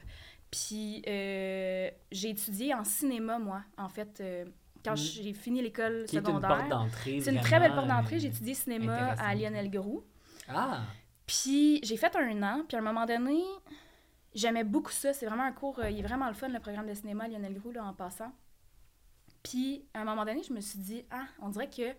Puis 0.51 1.03
euh, 1.07 1.91
j'ai 2.13 2.31
étudié 2.31 2.73
en 2.75 2.85
cinéma, 2.85 3.39
moi, 3.39 3.63
en 3.77 3.89
fait, 3.89 4.21
euh, 4.21 4.45
quand 4.85 4.93
Mm. 4.93 4.97
j'ai 4.97 5.33
fini 5.35 5.61
l'école 5.63 6.05
Qui 6.09 6.17
est 6.17 6.21
une 6.21 6.25
porte 6.27 6.43
secondaire. 6.45 6.69
d'entrée. 6.69 7.21
C'est 7.21 7.33
une 7.35 7.41
très 7.41 7.59
belle 7.59 7.75
porte 7.75 7.89
d'entrée. 7.89 8.17
euh, 8.17 8.19
J'ai 8.21 8.29
étudié 8.29 8.55
cinéma 8.55 9.13
à. 9.19 9.35
Lionel 9.35 9.69
Groux. 9.71 10.05
Ah! 10.49 10.83
Puis 11.27 11.81
j'ai 11.83 11.97
fait 11.97 12.15
un 12.17 12.43
an. 12.43 12.65
Puis 12.69 12.77
à 12.77 12.81
un 12.81 12.83
moment 12.85 13.05
donné, 13.05 13.43
j'aimais 14.35 14.63
beaucoup 14.65 14.93
ça. 14.93 15.13
C'est 15.13 15.27
vraiment 15.27 15.43
un 15.43 15.53
cours... 15.53 15.81
euh, 15.81 15.91
il 15.91 15.99
est 15.99 16.03
vraiment 16.03 16.29
le 16.29 16.35
fun, 16.35 16.49
le 16.49 16.61
programme 16.61 16.87
de 16.87 16.95
cinéma 16.95 17.25
à 17.25 17.29
Lionel 17.29 17.55
Groux, 17.55 17.73
là, 17.73 17.85
en 17.85 17.93
passant. 17.95 18.33
Puis 19.43 19.85
à 19.95 20.01
un 20.03 20.05
moment 20.05 20.25
donné, 20.25 20.43
je 20.45 20.53
me 20.53 20.61
suis 20.61 20.79
dit, 20.79 21.05
ah, 21.11 21.25
on 21.43 21.49
dirait 21.49 21.69
que 21.71 21.95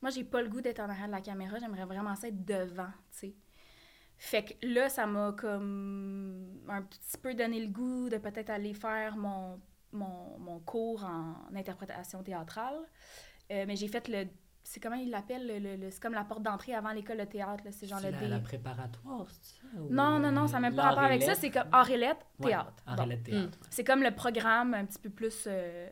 moi, 0.00 0.10
j'ai 0.10 0.24
pas 0.24 0.40
le 0.42 0.48
goût 0.48 0.60
d'être 0.62 0.80
en 0.80 0.88
arrière 0.88 1.06
de 1.06 1.12
la 1.12 1.20
caméra. 1.20 1.58
J'aimerais 1.58 1.84
vraiment 1.84 2.14
ça 2.16 2.28
être 2.28 2.44
devant, 2.44 2.88
tu 3.12 3.18
sais. 3.18 3.34
Fait 4.24 4.44
que 4.44 4.66
là, 4.66 4.88
ça 4.88 5.04
m'a 5.04 5.32
comme 5.36 6.62
un 6.68 6.82
petit 6.82 7.18
peu 7.20 7.34
donné 7.34 7.60
le 7.60 7.66
goût 7.72 8.08
de 8.08 8.18
peut-être 8.18 8.50
aller 8.50 8.72
faire 8.72 9.16
mon, 9.16 9.60
mon, 9.90 10.38
mon 10.38 10.60
cours 10.60 11.02
en 11.04 11.34
interprétation 11.56 12.22
théâtrale. 12.22 12.76
Euh, 13.50 13.64
mais 13.66 13.74
j'ai 13.74 13.88
fait 13.88 14.06
le. 14.06 14.28
C'est 14.62 14.78
comment 14.78 14.94
il 14.94 15.10
l'appelle? 15.10 15.44
Le, 15.48 15.58
le- 15.58 15.74
le- 15.76 15.90
c'est 15.90 16.00
comme 16.00 16.12
la 16.14 16.22
porte 16.22 16.44
d'entrée 16.44 16.72
avant 16.72 16.92
l'école 16.92 17.18
de 17.18 17.24
théâtre. 17.24 17.64
là. 17.64 17.72
C'est 17.72 17.88
genre 17.88 17.98
le 18.00 18.10
la, 18.10 18.20
D. 18.20 18.28
la 18.28 18.38
préparatoire, 18.38 19.26
c'est 19.28 19.56
ça? 19.56 19.66
Non, 19.90 20.20
non, 20.20 20.30
non, 20.30 20.46
ça 20.46 20.60
n'a 20.60 20.70
même 20.70 20.76
pas 20.76 20.82
rapport 20.90 21.02
avec 21.02 21.20
ça. 21.24 21.34
C'est 21.34 21.50
comme 21.50 21.68
Aurélette, 21.74 22.24
Ouais, 22.38 22.50
théâtre. 22.50 22.72
art 22.86 22.96
Bon. 23.04 23.18
théâtre. 23.24 23.58
C'est 23.70 23.82
comme 23.82 24.04
le 24.04 24.12
programme 24.14 24.72
un 24.74 24.84
petit 24.86 25.00
peu 25.00 25.10
plus. 25.10 25.46
euh, 25.48 25.88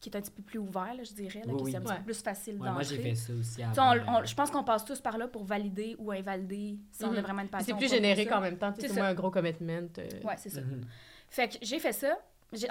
qui 0.00 0.10
est 0.10 0.16
un 0.16 0.20
petit 0.20 0.30
peu 0.30 0.42
plus 0.42 0.58
ouvert, 0.58 0.94
là, 0.94 1.02
je 1.02 1.12
dirais. 1.12 1.40
Là, 1.44 1.52
Oui, 1.52 1.56
qui 1.58 1.64
oui. 1.64 1.72
est 1.72 1.76
un 1.76 1.80
petit 1.80 1.90
Ouais. 1.90 1.98
peu 1.98 2.04
plus 2.04 2.22
facile 2.22 2.56
Ouais, 2.60 2.70
moi, 2.70 2.82
j'ai 2.82 2.98
fait 2.98 3.14
ça 3.14 3.32
aussi 3.34 3.62
avant. 3.62 3.94
on- 3.96 4.20
on- 4.20 4.24
je 4.24 4.34
pense 4.34 4.50
qu'on 4.50 4.62
passe 4.64 4.84
tous 4.84 5.00
par 5.00 5.18
là 5.18 5.26
pour 5.28 5.44
valider 5.44 5.96
ou 5.98 6.12
invalider 6.12 6.78
si 6.92 7.04
on 7.04 7.08
a 7.08 7.16
Mhm. 7.16 7.20
vraiment 7.20 7.42
une 7.42 7.48
passion. 7.48 7.76
C'est 7.78 7.86
plus 7.86 7.94
générique 7.94 8.30
en 8.32 8.40
même 8.40 8.58
temps. 8.58 8.72
C'est 8.78 8.92
moins 8.94 9.08
un 9.08 9.14
gros 9.14 9.30
commitment. 9.30 9.88
euh, 9.98 10.08
Ouais, 10.24 10.36
c'est 10.36 10.50
ça. 10.50 10.60
mhm. 10.60 10.82
Fait 11.28 11.48
que 11.48 11.56
j'ai 11.62 11.78
fait 11.78 11.92
ça. 11.92 12.16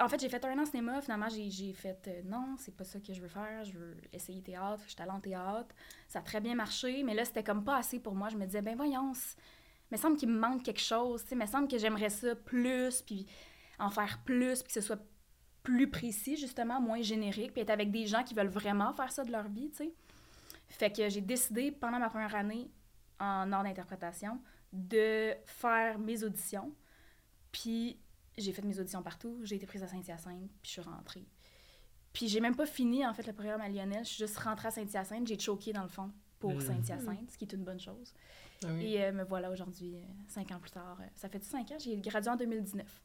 En 0.00 0.08
fait, 0.08 0.20
j'ai 0.20 0.28
fait 0.28 0.44
un 0.44 0.58
an 0.58 0.62
en 0.62 0.66
cinéma. 0.66 1.00
Finalement, 1.00 1.28
j'ai 1.28 1.48
j'ai 1.50 1.72
fait 1.72 2.00
euh, 2.08 2.22
non, 2.24 2.56
c'est 2.58 2.74
pas 2.76 2.82
ça 2.82 2.98
que 2.98 3.12
je 3.12 3.20
veux 3.20 3.28
faire. 3.28 3.64
Je 3.64 3.72
veux 3.72 3.94
essayer 4.12 4.42
théâtre. 4.42 4.82
J'étais 4.88 5.02
allée 5.02 5.12
en 5.12 5.20
théâtre. 5.20 5.72
Ça 6.08 6.18
a 6.18 6.22
très 6.22 6.40
bien 6.40 6.56
marché. 6.56 7.04
Mais 7.04 7.14
là, 7.14 7.24
c'était 7.24 7.44
comme 7.44 7.62
pas 7.62 7.76
assez 7.76 8.00
pour 8.00 8.14
moi. 8.16 8.28
Je 8.28 8.36
me 8.36 8.44
disais, 8.44 8.60
ben 8.62 8.74
voyons, 8.74 9.12
il 9.12 9.92
me 9.92 9.96
semble 9.96 10.16
qu'il 10.16 10.28
me 10.30 10.38
manque 10.38 10.64
quelque 10.64 10.80
chose. 10.80 11.22
tu 11.22 11.28
sais, 11.28 11.34
Il 11.36 11.38
me 11.38 11.46
semble 11.46 11.68
que 11.68 11.78
j'aimerais 11.78 12.10
ça 12.10 12.34
plus, 12.34 13.02
puis 13.02 13.26
en 13.78 13.90
faire 13.90 14.18
plus, 14.24 14.62
puis 14.62 14.66
que 14.66 14.72
ce 14.72 14.80
soit 14.80 14.98
plus 15.68 15.90
précis, 15.90 16.38
justement, 16.38 16.80
moins 16.80 17.02
générique, 17.02 17.52
puis 17.52 17.60
être 17.60 17.68
avec 17.68 17.90
des 17.90 18.06
gens 18.06 18.24
qui 18.24 18.32
veulent 18.32 18.48
vraiment 18.48 18.94
faire 18.94 19.12
ça 19.12 19.22
de 19.22 19.30
leur 19.30 19.48
vie, 19.48 19.68
tu 19.70 19.76
sais. 19.76 19.92
Fait 20.68 20.90
que 20.90 21.10
j'ai 21.10 21.20
décidé, 21.20 21.70
pendant 21.70 21.98
ma 21.98 22.08
première 22.08 22.34
année 22.34 22.70
en 23.20 23.52
art 23.52 23.64
d'interprétation, 23.64 24.40
de 24.72 25.34
faire 25.44 25.98
mes 25.98 26.24
auditions. 26.24 26.72
Puis 27.52 27.98
j'ai 28.38 28.52
fait 28.52 28.62
mes 28.62 28.80
auditions 28.80 29.02
partout. 29.02 29.38
J'ai 29.42 29.56
été 29.56 29.66
prise 29.66 29.82
à 29.82 29.88
Saint-Hyacinthe, 29.88 30.50
puis 30.62 30.64
je 30.64 30.70
suis 30.70 30.80
rentrée. 30.80 31.26
Puis 32.14 32.28
j'ai 32.28 32.40
même 32.40 32.56
pas 32.56 32.66
fini, 32.66 33.06
en 33.06 33.12
fait, 33.12 33.26
le 33.26 33.34
programme 33.34 33.60
à 33.60 33.68
Lionel. 33.68 34.04
Je 34.04 34.08
suis 34.10 34.26
juste 34.26 34.38
rentrée 34.38 34.68
à 34.68 34.70
Saint-Hyacinthe. 34.70 35.26
J'ai 35.26 35.38
choqué, 35.38 35.72
dans 35.74 35.82
le 35.82 35.88
fond, 35.88 36.10
pour 36.38 36.54
Mm. 36.54 36.60
Saint-Hyacinthe, 36.60 37.30
ce 37.30 37.36
qui 37.36 37.44
est 37.44 37.52
une 37.52 37.64
bonne 37.64 37.80
chose. 37.80 38.14
ah 38.64 38.68
oui. 38.72 38.94
Et 38.94 39.04
euh, 39.04 39.12
me 39.12 39.24
voilà 39.24 39.50
aujourd'hui, 39.50 39.96
euh, 39.96 40.00
cinq 40.28 40.50
ans 40.50 40.60
plus 40.60 40.70
tard. 40.70 40.96
Euh, 41.00 41.06
ça 41.14 41.28
fait 41.28 41.44
cinq 41.44 41.70
ans? 41.72 41.78
J'ai 41.78 41.96
gradué 42.00 42.30
en 42.30 42.36
2019 42.36 43.02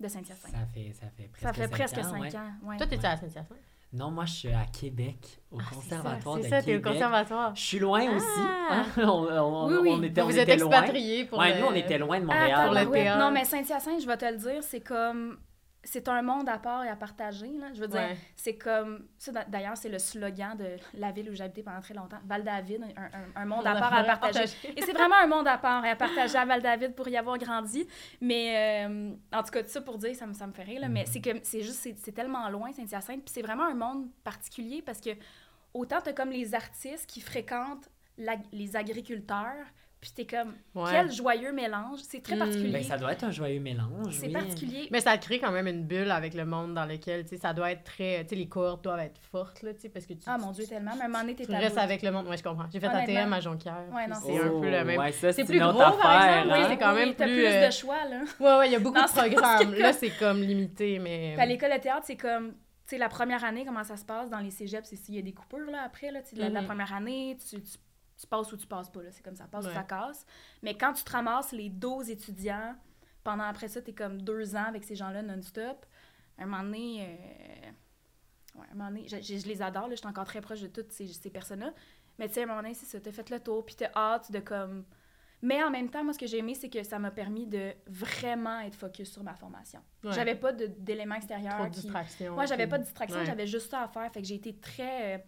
de 0.00 0.08
Saint-Hyacinthe. 0.08 0.50
Ça 0.52 0.66
fait, 0.74 0.92
ça 0.92 1.06
fait 1.16 1.28
presque 1.28 1.42
Ça 1.42 1.52
fait 1.52 1.62
cinq 1.62 1.70
presque 1.70 1.98
ans, 1.98 2.02
cinq 2.02 2.20
ouais. 2.22 2.36
ans. 2.36 2.50
ouais. 2.64 2.76
Toi, 2.76 2.86
t'étais 2.86 3.06
à 3.06 3.16
Saint-Hyacinthe? 3.16 3.46
Non, 3.92 4.10
moi, 4.10 4.24
je 4.26 4.32
suis 4.32 4.48
à 4.52 4.66
Québec, 4.66 5.38
au 5.50 5.58
Ah, 5.60 5.64
c'est 5.70 5.74
conservatoire 5.76 6.34
ça, 6.34 6.38
de 6.38 6.42
C'est 6.44 6.50
ça, 6.50 6.62
t'es 6.62 6.72
au 6.76 6.78
Québec. 6.80 6.92
conservatoire. 6.92 7.54
Je 7.56 7.60
suis 7.62 7.78
loin 7.78 8.16
aussi. 8.16 8.26
Ah! 8.40 8.82
hein. 8.82 8.84
On, 8.98 9.08
on- 9.08 9.68
Oui, 9.68 9.76
oui. 9.82 9.90
on 9.94 10.02
était, 10.02 10.20
on 10.22 10.26
Vous 10.26 10.38
êtes 10.38 10.60
loin. 10.60 10.70
expatriés 10.70 11.24
pour 11.24 11.38
Ouais, 11.38 11.54
le- 11.54 11.60
nous, 11.60 11.66
on 11.66 11.74
était 11.74 11.96
loin 11.98 12.18
de 12.20 12.26
Ah, 12.28 12.34
Montréal. 12.34 12.64
pour 12.66 12.74
le 12.74 12.90
théâtre. 12.90 13.18
Non, 13.20 13.30
mais 13.30 13.44
Saint-Hyacinthe, 13.44 14.02
je 14.02 14.06
vais 14.06 14.16
te 14.16 14.24
le 14.24 14.36
dire, 14.36 14.62
c'est 14.62 14.80
comme... 14.80 15.38
C'est 15.88 16.08
un 16.08 16.20
monde 16.20 16.48
à 16.48 16.58
part 16.58 16.84
et 16.84 16.88
à 16.88 16.96
partager, 16.96 17.48
là. 17.58 17.68
Je 17.72 17.80
veux 17.80 17.86
dire, 17.88 18.00
Ouais. 18.00 18.16
c'est 18.34 18.56
comme... 18.56 19.06
Ça, 19.18 19.30
d'ailleurs, 19.46 19.76
c'est 19.76 19.88
le 19.88 19.98
slogan 19.98 20.56
de 20.56 20.76
la 20.94 21.12
ville 21.12 21.30
où 21.30 21.34
j'ai 21.34 21.44
habité 21.44 21.62
pendant 21.62 21.80
très 21.80 21.94
longtemps. 21.94 22.18
Val-David, 22.26 22.82
un, 22.96 23.02
un- 23.04 23.42
un 23.42 23.44
monde 23.46 23.66
à 23.66 23.74
part 23.76 23.94
et 23.94 24.08
à 24.08 24.16
partager. 24.16 24.44
Et 24.76 24.82
c'est 24.82 24.92
vraiment 24.92 25.14
un 25.22 25.26
monde 25.28 25.46
à 25.48 25.56
part 25.58 25.84
et 25.84 25.90
à 25.90 25.96
partager 25.96 26.36
à 26.36 26.44
Val-David 26.44 26.94
pour 26.94 27.08
y 27.08 27.16
avoir 27.16 27.38
grandi. 27.38 27.86
Mais 28.20 28.84
euh, 28.86 29.12
en 29.32 29.42
tout 29.42 29.50
cas, 29.50 29.62
tout 29.62 29.68
ça 29.70 29.80
pour 29.80 29.96
dire, 29.98 30.14
ça 30.16 30.26
me, 30.26 30.34
ça 30.34 30.46
me 30.46 30.52
fait 30.52 30.64
rire. 30.64 30.80
Là, 30.80 30.88
Mais 30.88 31.06
c'est 31.06 31.20
que 31.20 31.30
c'est 31.42 31.62
juste, 31.62 31.88
c'est, 31.96 32.12
tellement 32.12 32.48
loin, 32.50 32.72
Saint-Hyacinthe. 32.72 33.24
Puis 33.24 33.32
c'est 33.32 33.42
vraiment 33.42 33.64
un 33.66 33.74
monde 33.74 34.08
particulier 34.24 34.82
parce 34.82 35.00
que 35.00 35.10
autant 35.72 36.00
t'as 36.02 36.12
comme 36.12 36.30
les 36.30 36.54
artistes 36.54 37.06
qui 37.08 37.20
fréquentent 37.20 37.88
la- 38.18 38.36
les 38.52 38.74
agriculteurs, 38.76 39.66
puis 40.14 40.24
t'es 40.24 40.36
comme, 40.36 40.54
Ouais. 40.76 40.90
quel 40.92 41.10
joyeux 41.10 41.50
mélange. 41.52 41.98
C'est 42.02 42.22
très 42.22 42.36
Mm. 42.36 42.38
particulier. 42.38 42.72
Ben, 42.72 42.82
ça 42.84 42.96
doit 42.96 43.12
être 43.12 43.24
un 43.24 43.30
joyeux 43.32 43.58
mélange. 43.60 44.12
c'est 44.12 44.26
oui. 44.28 44.32
particulier. 44.32 44.88
Mais 44.92 45.00
ça 45.00 45.18
crée 45.18 45.40
quand 45.40 45.50
même 45.50 45.66
une 45.66 45.82
bulle 45.84 46.10
avec 46.12 46.34
le 46.34 46.44
monde 46.44 46.74
dans 46.74 46.84
lequel, 46.84 47.24
tu 47.24 47.30
sais, 47.30 47.36
ça 47.38 47.52
doit 47.52 47.72
être 47.72 47.82
très... 47.82 48.22
Tu 48.22 48.28
sais, 48.30 48.34
les 48.36 48.46
cohortes 48.48 48.84
doivent 48.84 49.00
être 49.00 49.18
fortes, 49.32 49.62
là, 49.62 49.74
tu 49.74 49.80
sais, 49.80 49.88
parce 49.88 50.06
que 50.06 50.12
tu... 50.12 50.20
Ah 50.26 50.38
mon 50.38 50.52
Dieu, 50.52 50.64
tellement. 50.66 50.92
Mais 50.94 51.02
à 51.02 51.04
un 51.06 51.08
moment 51.08 51.20
donné, 51.22 51.34
t'es 51.34 51.44
Tu 51.46 51.52
à 51.54 51.58
restes 51.58 51.78
avec 51.78 52.02
le 52.02 52.12
monde. 52.12 52.28
Ouais, 52.28 52.36
je 52.36 52.42
comprends. 52.44 52.66
J'ai 52.72 52.78
fait. 52.78 52.86
ATM 52.86 53.32
à 53.32 53.40
Jonquière. 53.40 53.84
Ouais, 53.92 54.06
non, 54.06 54.16
c'est 54.24 54.38
un 54.38 54.48
peu 54.60 54.70
le 54.70 54.84
même. 54.84 54.98
Ouais, 55.00 55.10
ça, 55.12 55.32
C'est 55.32 55.44
c'est 55.44 55.44
plus 55.44 55.58
gros, 55.58 55.72
par 55.72 55.88
exemple, 55.90 56.50
hein. 56.52 56.56
oui, 56.60 56.64
c'est 56.68 56.76
quand 56.78 56.94
même 56.94 57.14
t'as 57.14 57.24
plus, 57.24 57.34
plus 57.34 57.46
euh, 57.46 57.66
de 57.66 57.72
choix, 57.72 58.04
là. 58.08 58.20
Ouais, 58.38 58.58
ouais, 58.58 58.68
il 58.68 58.72
y 58.72 58.76
a 58.76 58.78
beaucoup 58.78 59.00
de 59.00 59.08
programmes. 59.30 59.74
Là, 59.74 59.92
c'est 59.92 60.10
comme 60.18 60.40
limité, 60.40 60.98
mais... 61.00 61.32
Puis 61.34 61.42
à 61.42 61.46
l'école 61.46 61.72
de 61.72 61.78
théâtre, 61.78 62.04
c'est 62.06 62.16
comme, 62.16 62.52
tu 62.52 62.56
sais, 62.90 62.98
la 62.98 63.08
première 63.08 63.44
année, 63.44 63.64
comment 63.66 63.82
ça 63.82 63.96
se 63.96 64.04
passe 64.04 64.30
dans 64.30 64.38
les 64.38 64.50
cégeps, 64.52 64.86
c'est 64.88 64.94
s'il 64.96 65.16
y 65.16 65.18
a 65.18 65.22
des 65.22 65.32
coupures, 65.32 65.70
là, 65.70 65.82
après, 65.84 66.12
là, 66.12 66.20
tu 66.22 66.36
sais, 66.36 66.42
la, 66.42 66.48
la 66.48 66.60
Mhm. 66.60 66.66
première 66.68 66.92
année, 66.94 67.36
tu, 67.50 67.60
tu, 67.60 67.78
tu 68.18 68.26
passes 68.26 68.52
ou 68.52 68.56
tu 68.56 68.66
passes 68.66 68.88
pas, 68.90 69.02
là, 69.02 69.10
c'est 69.12 69.22
comme 69.22 69.36
ça, 69.36 69.44
passe 69.44 69.64
ou 69.64 69.68
Ouais. 69.68 69.74
ça 69.74 69.82
casse. 69.82 70.24
Mais 70.62 70.76
quand 70.76 70.92
tu 70.92 71.04
te 71.04 71.10
ramasses 71.12 71.52
les 71.52 71.68
12 71.68 72.10
étudiants, 72.10 72.74
pendant 73.24 73.44
après 73.44 73.68
ça, 73.68 73.82
t'es 73.82 73.92
comme 73.92 74.22
deux 74.22 74.54
ans 74.56 74.64
avec 74.64 74.84
ces 74.84 74.94
gens-là 74.96 75.22
non-stop, 75.22 75.84
un 76.38 76.46
moment 76.46 76.62
donné, 76.62 77.02
euh, 77.02 78.60
ouais, 78.60 78.66
un 78.72 78.74
moment 78.74 78.88
donné, 78.90 79.06
je, 79.08 79.16
je- 79.16 79.38
je 79.38 79.46
les 79.46 79.62
adore, 79.62 79.84
là, 79.88 79.94
je 79.94 79.96
suis 80.00 80.06
encore 80.06 80.24
très 80.26 80.40
proche 80.40 80.60
de 80.60 80.68
toutes 80.68 80.92
ces, 80.92 81.06
ces 81.08 81.30
personnes-là, 81.30 81.72
mais 82.18 82.28
tu 82.28 82.34
sais, 82.34 82.40
à 82.40 82.44
un 82.44 82.46
moment 82.46 82.62
donné, 82.62 82.74
c'est 82.74 82.86
ça, 82.86 83.00
t'as 83.00 83.12
fait 83.12 83.28
le 83.30 83.40
tour, 83.40 83.64
puis 83.66 83.74
t'as 83.74 83.90
hâte 83.94 84.30
de 84.32 84.38
comme... 84.40 84.84
Mais 85.42 85.62
en 85.62 85.70
même 85.70 85.90
temps, 85.90 86.02
moi, 86.02 86.14
ce 86.14 86.18
que 86.18 86.26
j'ai 86.26 86.38
aimé, 86.38 86.54
c'est 86.54 86.70
que 86.70 86.82
ça 86.82 86.98
m'a 86.98 87.10
permis 87.10 87.46
de 87.46 87.74
vraiment 87.86 88.60
être 88.60 88.74
focus 88.74 89.12
sur 89.12 89.22
ma 89.22 89.34
formation. 89.34 89.80
Ouais. 90.02 90.12
J'avais 90.12 90.34
pas 90.34 90.50
d'éléments 90.52 91.16
extérieurs 91.16 91.54
Trop 91.56 91.64
de 91.64 91.74
qui... 91.74 91.80
distractions. 91.82 92.34
Moi, 92.34 92.46
j'avais 92.46 92.66
pas 92.66 92.78
de 92.78 92.84
distraction, 92.84 93.18
Ouais. 93.18 93.26
j'avais 93.26 93.46
juste 93.46 93.70
ça 93.70 93.82
à 93.82 93.88
faire. 93.88 94.10
Fait 94.10 94.22
que 94.22 94.26
j'ai 94.26 94.36
été 94.36 94.56
très. 94.56 95.26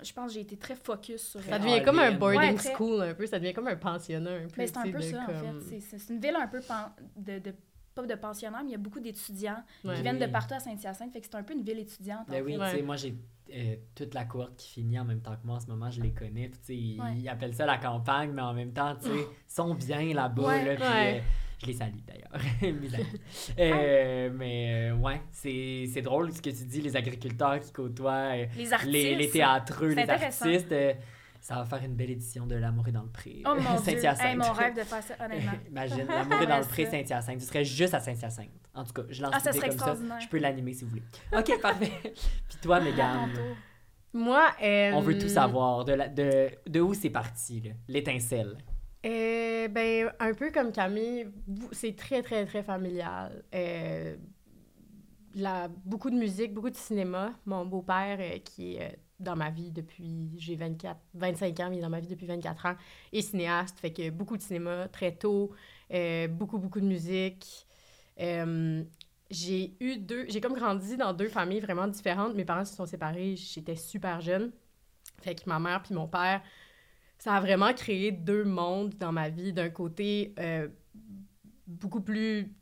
Euh, 0.00 0.04
je 0.04 0.12
pense 0.12 0.28
que 0.28 0.34
j'ai 0.34 0.40
été 0.40 0.56
très 0.56 0.74
focus 0.76 1.22
sur. 1.28 1.40
Ça 1.42 1.50
Ah, 1.52 1.58
devient 1.58 1.82
comme 1.82 1.98
un 1.98 2.12
boarding 2.12 2.40
Ouais, 2.40 2.54
très- 2.54 2.72
school 2.74 3.02
un 3.02 3.14
peu, 3.14 3.26
ça 3.26 3.38
devient 3.38 3.52
comme 3.54 3.68
un 3.68 3.76
pensionnat 3.76 4.30
un 4.32 4.40
peu. 4.48 4.54
Mais 4.58 4.66
c'est 4.66 4.76
un 4.78 4.82
peu 4.82 4.90
de 4.92 5.00
ça, 5.00 5.22
en 5.22 5.26
fait. 5.60 5.80
C'est- 5.80 6.10
une 6.10 6.20
ville 6.20 6.36
un 6.36 6.46
peu 6.48 6.60
de, 7.16 7.38
de- 7.38 7.54
pas 7.94 8.04
de 8.06 8.14
pensionnats, 8.14 8.62
mais 8.62 8.70
il 8.70 8.72
y 8.72 8.74
a 8.74 8.78
beaucoup 8.78 8.98
d'étudiants 9.00 9.62
Ouais. 9.84 9.94
qui 9.94 10.02
viennent 10.02 10.18
de 10.18 10.26
partout 10.26 10.54
à 10.54 10.60
Saint-Hyacinthe. 10.60 11.12
Fait 11.12 11.20
que 11.20 11.26
c'est 11.30 11.36
un 11.36 11.42
peu 11.44 11.54
une 11.54 11.62
ville 11.62 11.78
étudiante. 11.78 12.26
Ben 12.28 12.42
en 12.42 12.44
oui, 12.46 12.52
fait. 12.54 12.58
tu 12.58 12.64
sais, 12.70 12.76
Ouais. 12.76 12.82
moi, 12.82 12.96
j'ai 12.96 13.14
euh, 13.54 13.76
toute 13.94 14.14
la 14.14 14.24
cohorte 14.24 14.56
qui 14.56 14.68
finit 14.70 14.98
en 14.98 15.04
même 15.04 15.20
temps 15.20 15.34
que 15.36 15.46
moi 15.46 15.56
en 15.56 15.60
ce 15.60 15.66
moment, 15.66 15.90
je 15.90 16.00
les 16.00 16.12
connais. 16.12 16.48
Puis, 16.48 16.58
tu 16.60 16.64
sais, 16.66 16.76
ils, 16.76 17.00
Ouais. 17.00 17.14
ils 17.18 17.28
appellent 17.28 17.54
ça 17.54 17.66
la 17.66 17.76
campagne, 17.76 18.32
mais 18.32 18.40
en 18.42 18.54
même 18.54 18.72
temps, 18.72 18.96
tu 18.96 19.04
sais, 19.08 19.14
ils 19.14 19.52
sont 19.54 19.74
bien 19.74 20.14
là-bas. 20.14 20.42
Ouais. 20.42 20.64
là, 20.64 20.74
puis, 20.76 20.84
Ouais. 20.84 21.18
euh, 21.18 21.22
je 21.64 21.68
les 21.70 21.76
salue 21.76 21.98
d'ailleurs. 22.06 22.40
Mes 22.62 22.94
amis. 22.94 23.20
Euh, 23.58 24.30
mais 24.34 24.90
euh, 24.90 24.96
ouais, 24.96 25.20
c'est 25.30 25.86
c'est 25.92 26.02
drôle 26.02 26.32
ce 26.32 26.40
que 26.42 26.50
tu 26.50 26.64
dis, 26.64 26.80
les 26.80 26.96
agriculteurs 26.96 27.60
qui 27.60 27.72
côtoient 27.72 28.34
euh, 28.36 28.46
Les 28.56 28.72
artistes. 28.72 28.92
les, 28.92 29.14
les 29.14 29.28
théâtreux, 29.30 29.90
C'est 29.94 30.04
les 30.04 30.10
artistes. 30.10 30.72
euh, 30.72 30.92
Ça 31.40 31.56
va 31.56 31.64
faire 31.66 31.82
une 31.84 31.94
belle 31.94 32.10
édition 32.10 32.46
de 32.46 32.54
L'amour 32.56 32.88
est 32.88 32.92
dans 32.92 33.02
le 33.02 33.10
pré. 33.10 33.42
Oh 33.46 33.54
mon 33.54 33.80
dieu. 33.80 33.98
Hey, 34.20 34.36
mon 34.36 34.50
rêve 34.52 34.74
de 34.76 34.82
faire 34.82 35.02
ça, 35.02 35.14
honnêtement. 35.24 35.52
Imagine, 35.68 36.06
L'amour 36.08 36.40
est 36.42 36.46
dans 36.46 36.58
le 36.58 36.64
pré. 36.64 36.86
Saint-Hyacinthe. 36.86 37.38
Tu 37.38 37.44
serais 37.46 37.64
juste 37.64 37.94
à 37.94 38.00
Saint-Hyacinthe. 38.00 38.48
En 38.74 38.84
tout 38.84 38.92
cas, 38.94 39.02
je 39.10 39.22
lance 39.22 39.32
Ah, 39.34 39.40
ça 39.40 39.52
serait 39.52 39.68
comme 39.68 39.70
ça. 39.70 39.74
extraordinaire. 39.74 40.20
Je 40.20 40.28
peux 40.28 40.38
l'animer 40.38 40.72
si 40.72 40.84
vous 40.84 40.90
voulez. 40.90 41.02
OK, 41.36 41.60
parfait. 41.60 41.92
Puis 42.48 42.58
toi, 42.62 42.80
Mégane. 42.80 43.30
Moi, 44.12 44.48
euh, 44.62 44.92
on 44.94 45.00
veut 45.00 45.18
tout 45.18 45.28
savoir. 45.28 45.84
De, 45.84 45.92
la- 45.92 46.08
de, 46.08 46.48
de 46.66 46.80
où 46.80 46.94
c'est 46.94 47.10
parti, 47.10 47.60
là, 47.60 47.70
l'étincelle? 47.88 48.56
Euh, 49.04 49.68
ben, 49.68 50.12
un 50.18 50.34
peu 50.34 50.50
comme 50.50 50.72
Camille, 50.72 51.26
c'est 51.72 51.94
très, 51.96 52.22
très, 52.22 52.46
très 52.46 52.62
familial. 52.62 53.44
Euh, 53.54 54.16
la, 55.34 55.68
beaucoup 55.84 56.10
de 56.10 56.16
musique, 56.16 56.54
beaucoup 56.54 56.70
de 56.70 56.76
cinéma. 56.76 57.32
Mon 57.46 57.66
beau-père, 57.66 58.18
euh, 58.20 58.38
qui 58.38 58.76
est 58.76 58.82
euh, 58.82 58.96
dans 59.20 59.36
ma 59.36 59.50
vie 59.50 59.70
depuis, 59.70 60.30
j'ai 60.38 60.56
24, 60.56 60.98
25 61.14 61.60
ans, 61.60 61.70
mais 61.70 61.78
est 61.78 61.80
dans 61.82 61.90
ma 61.90 62.00
vie 62.00 62.08
depuis 62.08 62.26
24 62.26 62.66
ans, 62.66 62.74
est 63.12 63.22
cinéaste, 63.22 63.78
fait 63.78 63.92
que 63.92 64.10
beaucoup 64.10 64.36
de 64.36 64.42
cinéma 64.42 64.88
très 64.88 65.12
tôt, 65.12 65.52
euh, 65.92 66.28
beaucoup, 66.28 66.58
beaucoup 66.58 66.80
de 66.80 66.86
musique. 66.86 67.66
J'ai 69.30 69.76
eu 69.80 69.96
deux, 69.96 70.26
j'ai 70.28 70.40
comme 70.40 70.54
grandi 70.54 70.96
dans 70.96 71.12
deux 71.12 71.28
familles 71.28 71.60
vraiment 71.60 71.88
différentes. 71.88 72.34
Mes 72.34 72.44
parents 72.44 72.64
se 72.64 72.74
sont 72.76 72.86
séparés, 72.86 73.36
j'étais 73.36 73.74
super 73.76 74.20
jeune. 74.20 74.52
Fait 75.22 75.34
que 75.34 75.48
ma 75.48 75.58
mère 75.58 75.82
puis 75.82 75.94
mon 75.94 76.06
père, 76.06 76.42
ça 77.18 77.34
a 77.34 77.40
vraiment 77.40 77.72
créé 77.72 78.12
deux 78.12 78.44
mondes 78.44 78.94
dans 78.98 79.12
ma 79.12 79.28
vie. 79.28 79.52
D'un 79.52 79.70
côté, 79.70 80.34
euh, 80.38 80.68
beaucoup 81.66 82.00
plus, 82.00 82.52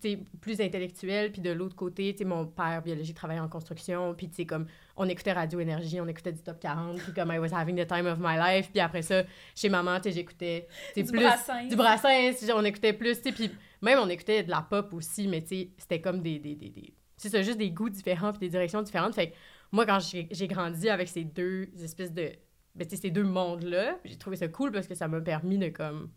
plus 0.41 0.61
intellectuel, 0.61 1.33
puis 1.33 1.41
de 1.41 1.51
l'autre 1.51 1.75
côté, 1.75 2.15
mon 2.25 2.47
père 2.47 2.83
biologique 2.83 3.17
travaillait 3.17 3.41
en 3.41 3.49
construction, 3.49 4.15
puis 4.15 4.31
tu 4.31 4.47
comme, 4.47 4.67
on 4.97 5.09
écoutait 5.09 5.33
Radio 5.33 5.59
Énergie, 5.59 6.01
on 6.01 6.07
écoutait 6.07 6.33
du 6.33 6.41
Top 6.41 6.61
40, 6.61 6.99
puis 6.99 7.13
comme, 7.13 7.33
I 7.33 7.39
was 7.39 7.53
having 7.53 7.77
the 7.77 7.87
time 7.87 8.07
of 8.07 8.19
my 8.21 8.37
life, 8.39 8.71
puis 8.71 8.81
après 8.81 9.03
ça, 9.03 9.25
chez 9.57 9.69
maman, 9.69 9.99
tu 10.01 10.13
j'écoutais, 10.13 10.69
Du 10.97 11.05
plus... 11.05 11.19
Brassens. 11.19 11.69
Du 11.69 11.77
Brassens, 11.77 12.49
on 12.55 12.65
écoutait 12.65 12.93
plus, 12.93 13.21
tu 13.21 13.33
puis 13.33 13.51
même 13.81 13.99
on 13.99 14.09
écoutait 14.09 14.45
de 14.45 14.51
la 14.51 14.63
pop 14.63 14.95
aussi, 14.95 15.27
mais 15.27 15.43
tu 15.43 15.71
c'était 15.77 16.01
comme 16.01 16.23
des... 16.23 16.39
des, 16.39 16.55
des, 16.55 16.71
des 16.71 16.95
c'est 17.17 17.29
ça, 17.29 17.43
juste 17.43 17.59
des 17.59 17.71
goûts 17.71 17.91
différents, 17.91 18.31
puis 18.31 18.41
des 18.41 18.51
directions 18.51 18.83
différentes, 18.83 19.15
fait 19.15 19.31
que 19.31 19.35
moi, 19.73 19.87
quand 19.87 19.99
j'ai 20.01 20.49
grandi 20.49 20.89
avec 20.89 21.09
ces 21.09 21.25
deux 21.25 21.69
espèces 21.83 22.13
de... 22.13 22.31
Ben, 22.75 22.89
ces 22.89 23.11
deux 23.11 23.25
mondes-là, 23.25 23.99
j'ai 24.05 24.17
trouvé 24.17 24.37
ça 24.37 24.49
cool 24.49 24.73
parce 24.73 24.87
que 24.87 24.95
ça 24.95 25.07
m'a 25.09 25.21
permis 25.21 25.59
de, 25.59 25.69
comme, 25.69 26.11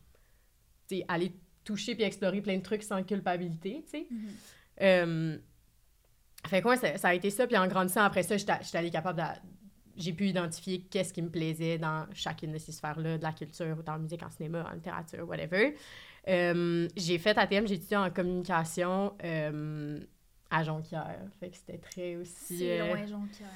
aller 1.07 1.33
toucher 1.63 1.95
puis 1.95 2.03
explorer 2.03 2.41
plein 2.41 2.57
de 2.57 2.63
trucs 2.63 2.83
sans 2.83 3.03
culpabilité, 3.03 3.83
tu 3.85 3.91
sais. 3.91 4.07
Mhm. 4.09 4.29
Euh, 4.81 5.37
fait 6.47 6.61
que 6.61 6.67
ouais, 6.67 6.77
ça, 6.77 6.97
ça 6.97 7.09
a 7.09 7.13
été 7.13 7.29
ça. 7.29 7.47
Puis 7.47 7.57
en 7.57 7.67
grandissant 7.67 8.03
après 8.03 8.23
ça, 8.23 8.37
j'étais 8.37 8.53
j'étais 8.61 8.77
allée 8.77 8.91
capable 8.91 9.19
de... 9.19 9.25
J'ai 9.97 10.11
pu 10.11 10.27
identifier 10.27 10.81
qu'est-ce 10.81 11.13
qui 11.13 11.21
me 11.21 11.29
plaisait 11.29 11.77
dans 11.77 12.05
chacune 12.13 12.51
de 12.51 12.57
ces 12.57 12.73
sphères-là, 12.73 13.17
de 13.17 13.23
la 13.23 13.31
culture, 13.31 13.77
autant 13.79 13.93
en 13.93 13.99
musique, 13.99 14.21
en 14.23 14.29
cinéma, 14.29 14.67
en 14.69 14.73
littérature, 14.75 15.27
whatever. 15.27 15.75
Euh, 16.27 16.87
j'ai 16.97 17.17
fait 17.17 17.37
ATM, 17.37 17.65
j'ai 17.65 17.75
étudié 17.75 17.95
en 17.95 18.11
communication 18.11 19.15
euh, 19.23 19.99
à 20.49 20.63
Jonquière. 20.63 21.21
Fait 21.39 21.49
que 21.49 21.55
c'était 21.55 21.77
très 21.77 22.17
aussi... 22.17 22.57
C'est 22.57 22.81
euh, 22.81 22.87
loin, 22.87 23.05
Jonquière. 23.05 23.47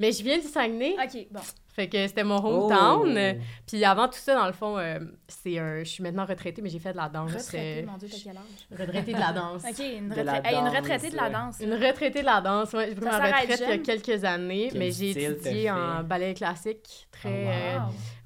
Mais 0.00 0.10
je 0.10 0.22
viens 0.22 0.38
du 0.38 0.46
Saguenay, 0.46 0.94
OK, 0.94 1.26
bon. 1.30 1.40
Fait 1.74 1.88
que 1.88 2.06
c'était 2.06 2.24
mon 2.24 2.36
hometown. 2.44 3.18
Oh! 3.18 3.42
Puis 3.66 3.84
avant 3.84 4.06
tout 4.08 4.18
ça, 4.18 4.34
dans 4.34 4.46
le 4.46 4.52
fond, 4.52 4.78
euh, 4.78 4.98
c'est 5.28 5.58
un... 5.58 5.78
Je 5.84 5.88
suis 5.90 6.02
maintenant 6.02 6.24
retraitée, 6.24 6.62
mais 6.62 6.68
j'ai 6.70 6.78
fait 6.78 6.92
de 6.92 6.96
la 6.96 7.08
danse. 7.08 7.32
Retraité, 7.32 7.82
euh, 7.82 7.86
mon 7.90 7.96
Dieu, 7.98 8.08
t'as 8.10 8.16
quel 8.22 8.36
âge? 8.36 8.78
retraitée 8.80 9.12
de 9.12 9.18
la 9.20 9.32
danse. 9.32 9.62
OK, 9.68 9.78
une, 9.98 10.08
De 10.08 10.20
la 10.20 10.32
retra- 10.34 10.46
hey, 10.50 10.56
une 10.58 10.64
danse, 10.64 10.76
retraitée 10.76 11.10
de 11.10 11.16
la 11.16 11.30
danse. 11.30 11.56
Une 11.60 11.72
retraitée 11.74 12.20
de 12.20 12.26
la 12.26 12.40
danse, 12.40 12.72
ouais. 12.72 12.86
J'ai 12.88 12.94
pris 12.94 13.04
ma 13.04 13.18
retraite 13.18 13.60
il 13.60 13.68
y 13.68 13.72
a 13.72 13.78
quelques 13.78 14.24
années, 14.24 14.68
Quel 14.70 14.78
mais 14.78 14.90
j'ai 14.92 15.10
étudié 15.10 15.70
en 15.70 16.02
ballet 16.04 16.32
classique. 16.34 17.08
Très, 17.10 17.24
Oh, 17.24 17.30
wow. 17.30 17.50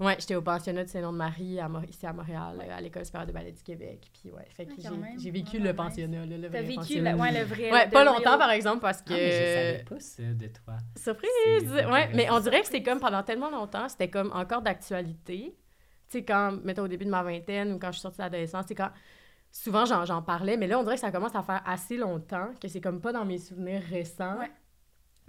euh, 0.02 0.06
ouais, 0.06 0.16
j'étais 0.18 0.34
au 0.34 0.42
pensionnat 0.42 0.82
de 0.84 0.88
Saint-Nom-de-Marie 0.88 1.60
à 1.60 1.68
ici 1.88 2.04
à 2.06 2.12
Montréal, 2.12 2.60
à 2.76 2.80
l'École 2.80 3.04
supérieure 3.04 3.28
de 3.28 3.32
ballet 3.32 3.52
du 3.52 3.62
Québec. 3.62 4.00
Puis 4.12 4.30
ouais, 4.32 4.44
fait 4.50 4.66
que 4.66 4.72
Ah, 4.84 4.90
j'ai 5.18 5.30
vécu 5.30 5.58
Vraiment 5.58 5.64
le 5.64 5.70
nice. 5.70 5.76
pensionnat, 5.76 6.26
là, 6.26 6.36
le 6.36 6.42
T'as 6.42 6.48
vrai 6.48 6.62
vécu 6.62 6.74
pensionnat. 6.76 7.12
le, 7.12 7.18
ouais, 7.18 7.32
le 7.32 7.44
vrai. 7.44 7.72
Ouais, 7.72 7.88
pas 7.88 8.04
longtemps 8.04 8.38
par 8.38 8.50
exemple 8.50 8.80
parce 8.80 9.00
que 9.02 9.12
Ah, 9.12 9.16
mais 9.16 9.30
je 9.30 9.36
savais 9.36 9.84
pas 9.88 10.00
ça 10.00 10.22
de 10.22 10.46
toi. 10.48 10.74
surprise. 10.96 11.72
Ouais, 11.90 12.10
mais 12.14 12.28
on 12.30 12.40
dirait 12.40 12.60
que 12.62 12.66
c'est 12.66 12.82
comme 12.82 12.98
pendant 13.00 13.22
tellement 13.22 13.37
longtemps, 13.50 13.88
c'était 13.88 14.10
comme 14.10 14.32
encore 14.32 14.62
d'actualité. 14.62 15.56
Tu 16.08 16.18
sais 16.18 16.24
quand 16.24 16.52
mettons 16.64 16.82
au 16.84 16.88
début 16.88 17.04
de 17.04 17.10
ma 17.10 17.22
vingtaine 17.22 17.72
ou 17.72 17.78
quand 17.78 17.88
je 17.88 17.92
suis 17.98 18.02
sortie 18.02 18.18
de 18.18 18.22
l'adolescence, 18.22 18.64
c'est 18.68 18.74
quand 18.74 18.90
souvent 19.50 19.84
j'en 19.84 20.04
j'en 20.04 20.22
parlais, 20.22 20.56
mais 20.56 20.66
là 20.66 20.78
on 20.78 20.82
dirait 20.82 20.96
que 20.96 21.00
ça 21.00 21.12
commence 21.12 21.34
à 21.34 21.42
faire 21.42 21.62
assez 21.66 21.96
longtemps 21.96 22.50
que 22.60 22.68
c'est 22.68 22.80
comme 22.80 23.00
pas 23.00 23.12
dans 23.12 23.24
mes 23.24 23.38
souvenirs 23.38 23.82
récents. 23.88 24.38
Ouais. 24.38 24.50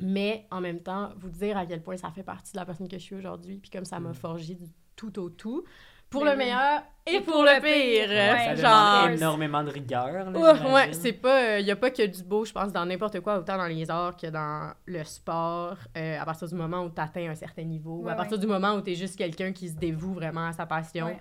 Mais 0.01 0.47
en 0.49 0.61
même 0.61 0.81
temps, 0.81 1.11
vous 1.17 1.29
dire 1.29 1.57
à 1.57 1.65
quel 1.65 1.83
point 1.83 1.97
ça 1.97 2.09
fait 2.11 2.23
partie 2.23 2.53
de 2.53 2.57
la 2.57 2.65
personne 2.65 2.87
que 2.87 2.97
je 2.97 3.03
suis 3.03 3.15
aujourd'hui, 3.15 3.57
puis 3.57 3.69
comme 3.69 3.85
ça 3.85 3.99
m'a 3.99 4.11
Mm. 4.11 4.13
forgé 4.13 4.55
du 4.55 4.65
tout 4.95 5.19
au 5.19 5.29
tout, 5.29 5.63
pour 6.09 6.25
le 6.25 6.35
meilleur 6.35 6.81
et 7.05 7.21
pour 7.21 7.43
le 7.43 7.59
pire. 7.61 8.09
Ouais, 8.09 8.55
ça 8.55 8.55
genre, 8.55 9.03
demande 9.05 9.17
énormément 9.17 9.63
de 9.63 9.71
rigueur. 9.71 10.29
Là, 10.31 10.39
Ouais, 10.39 10.71
ouais, 10.73 10.93
c'est 10.93 11.13
pas. 11.13 11.59
Il 11.59 11.65
y 11.65 11.71
a 11.71 11.75
pas 11.75 11.89
que 11.91 12.05
du 12.05 12.23
beau, 12.23 12.45
je 12.45 12.51
pense, 12.51 12.71
dans 12.71 12.85
n'importe 12.85 13.19
quoi, 13.21 13.39
autant 13.39 13.57
dans 13.57 13.67
les 13.67 13.89
arts 13.89 14.15
que 14.17 14.27
dans 14.27 14.71
le 14.85 15.03
sport. 15.03 15.77
euh, 15.97 16.19
à 16.19 16.25
partir 16.25 16.47
du 16.47 16.55
moment 16.55 16.83
où 16.83 16.89
tu 16.89 17.01
atteins 17.01 17.29
un 17.31 17.35
certain 17.35 17.63
niveau, 17.63 18.01
ou 18.03 18.07
à 18.07 18.11
Ouais, 18.11 18.15
partir 18.17 18.33
ouais. 18.37 18.39
du 18.41 18.47
moment 18.47 18.73
où 18.75 18.81
tu 18.81 18.91
es 18.91 18.95
juste 18.95 19.17
quelqu'un 19.17 19.51
qui 19.51 19.69
se 19.69 19.75
dévoue 19.75 20.13
vraiment 20.13 20.47
à 20.47 20.53
sa 20.53 20.65
passion, 20.65 21.07
Ouais. 21.07 21.19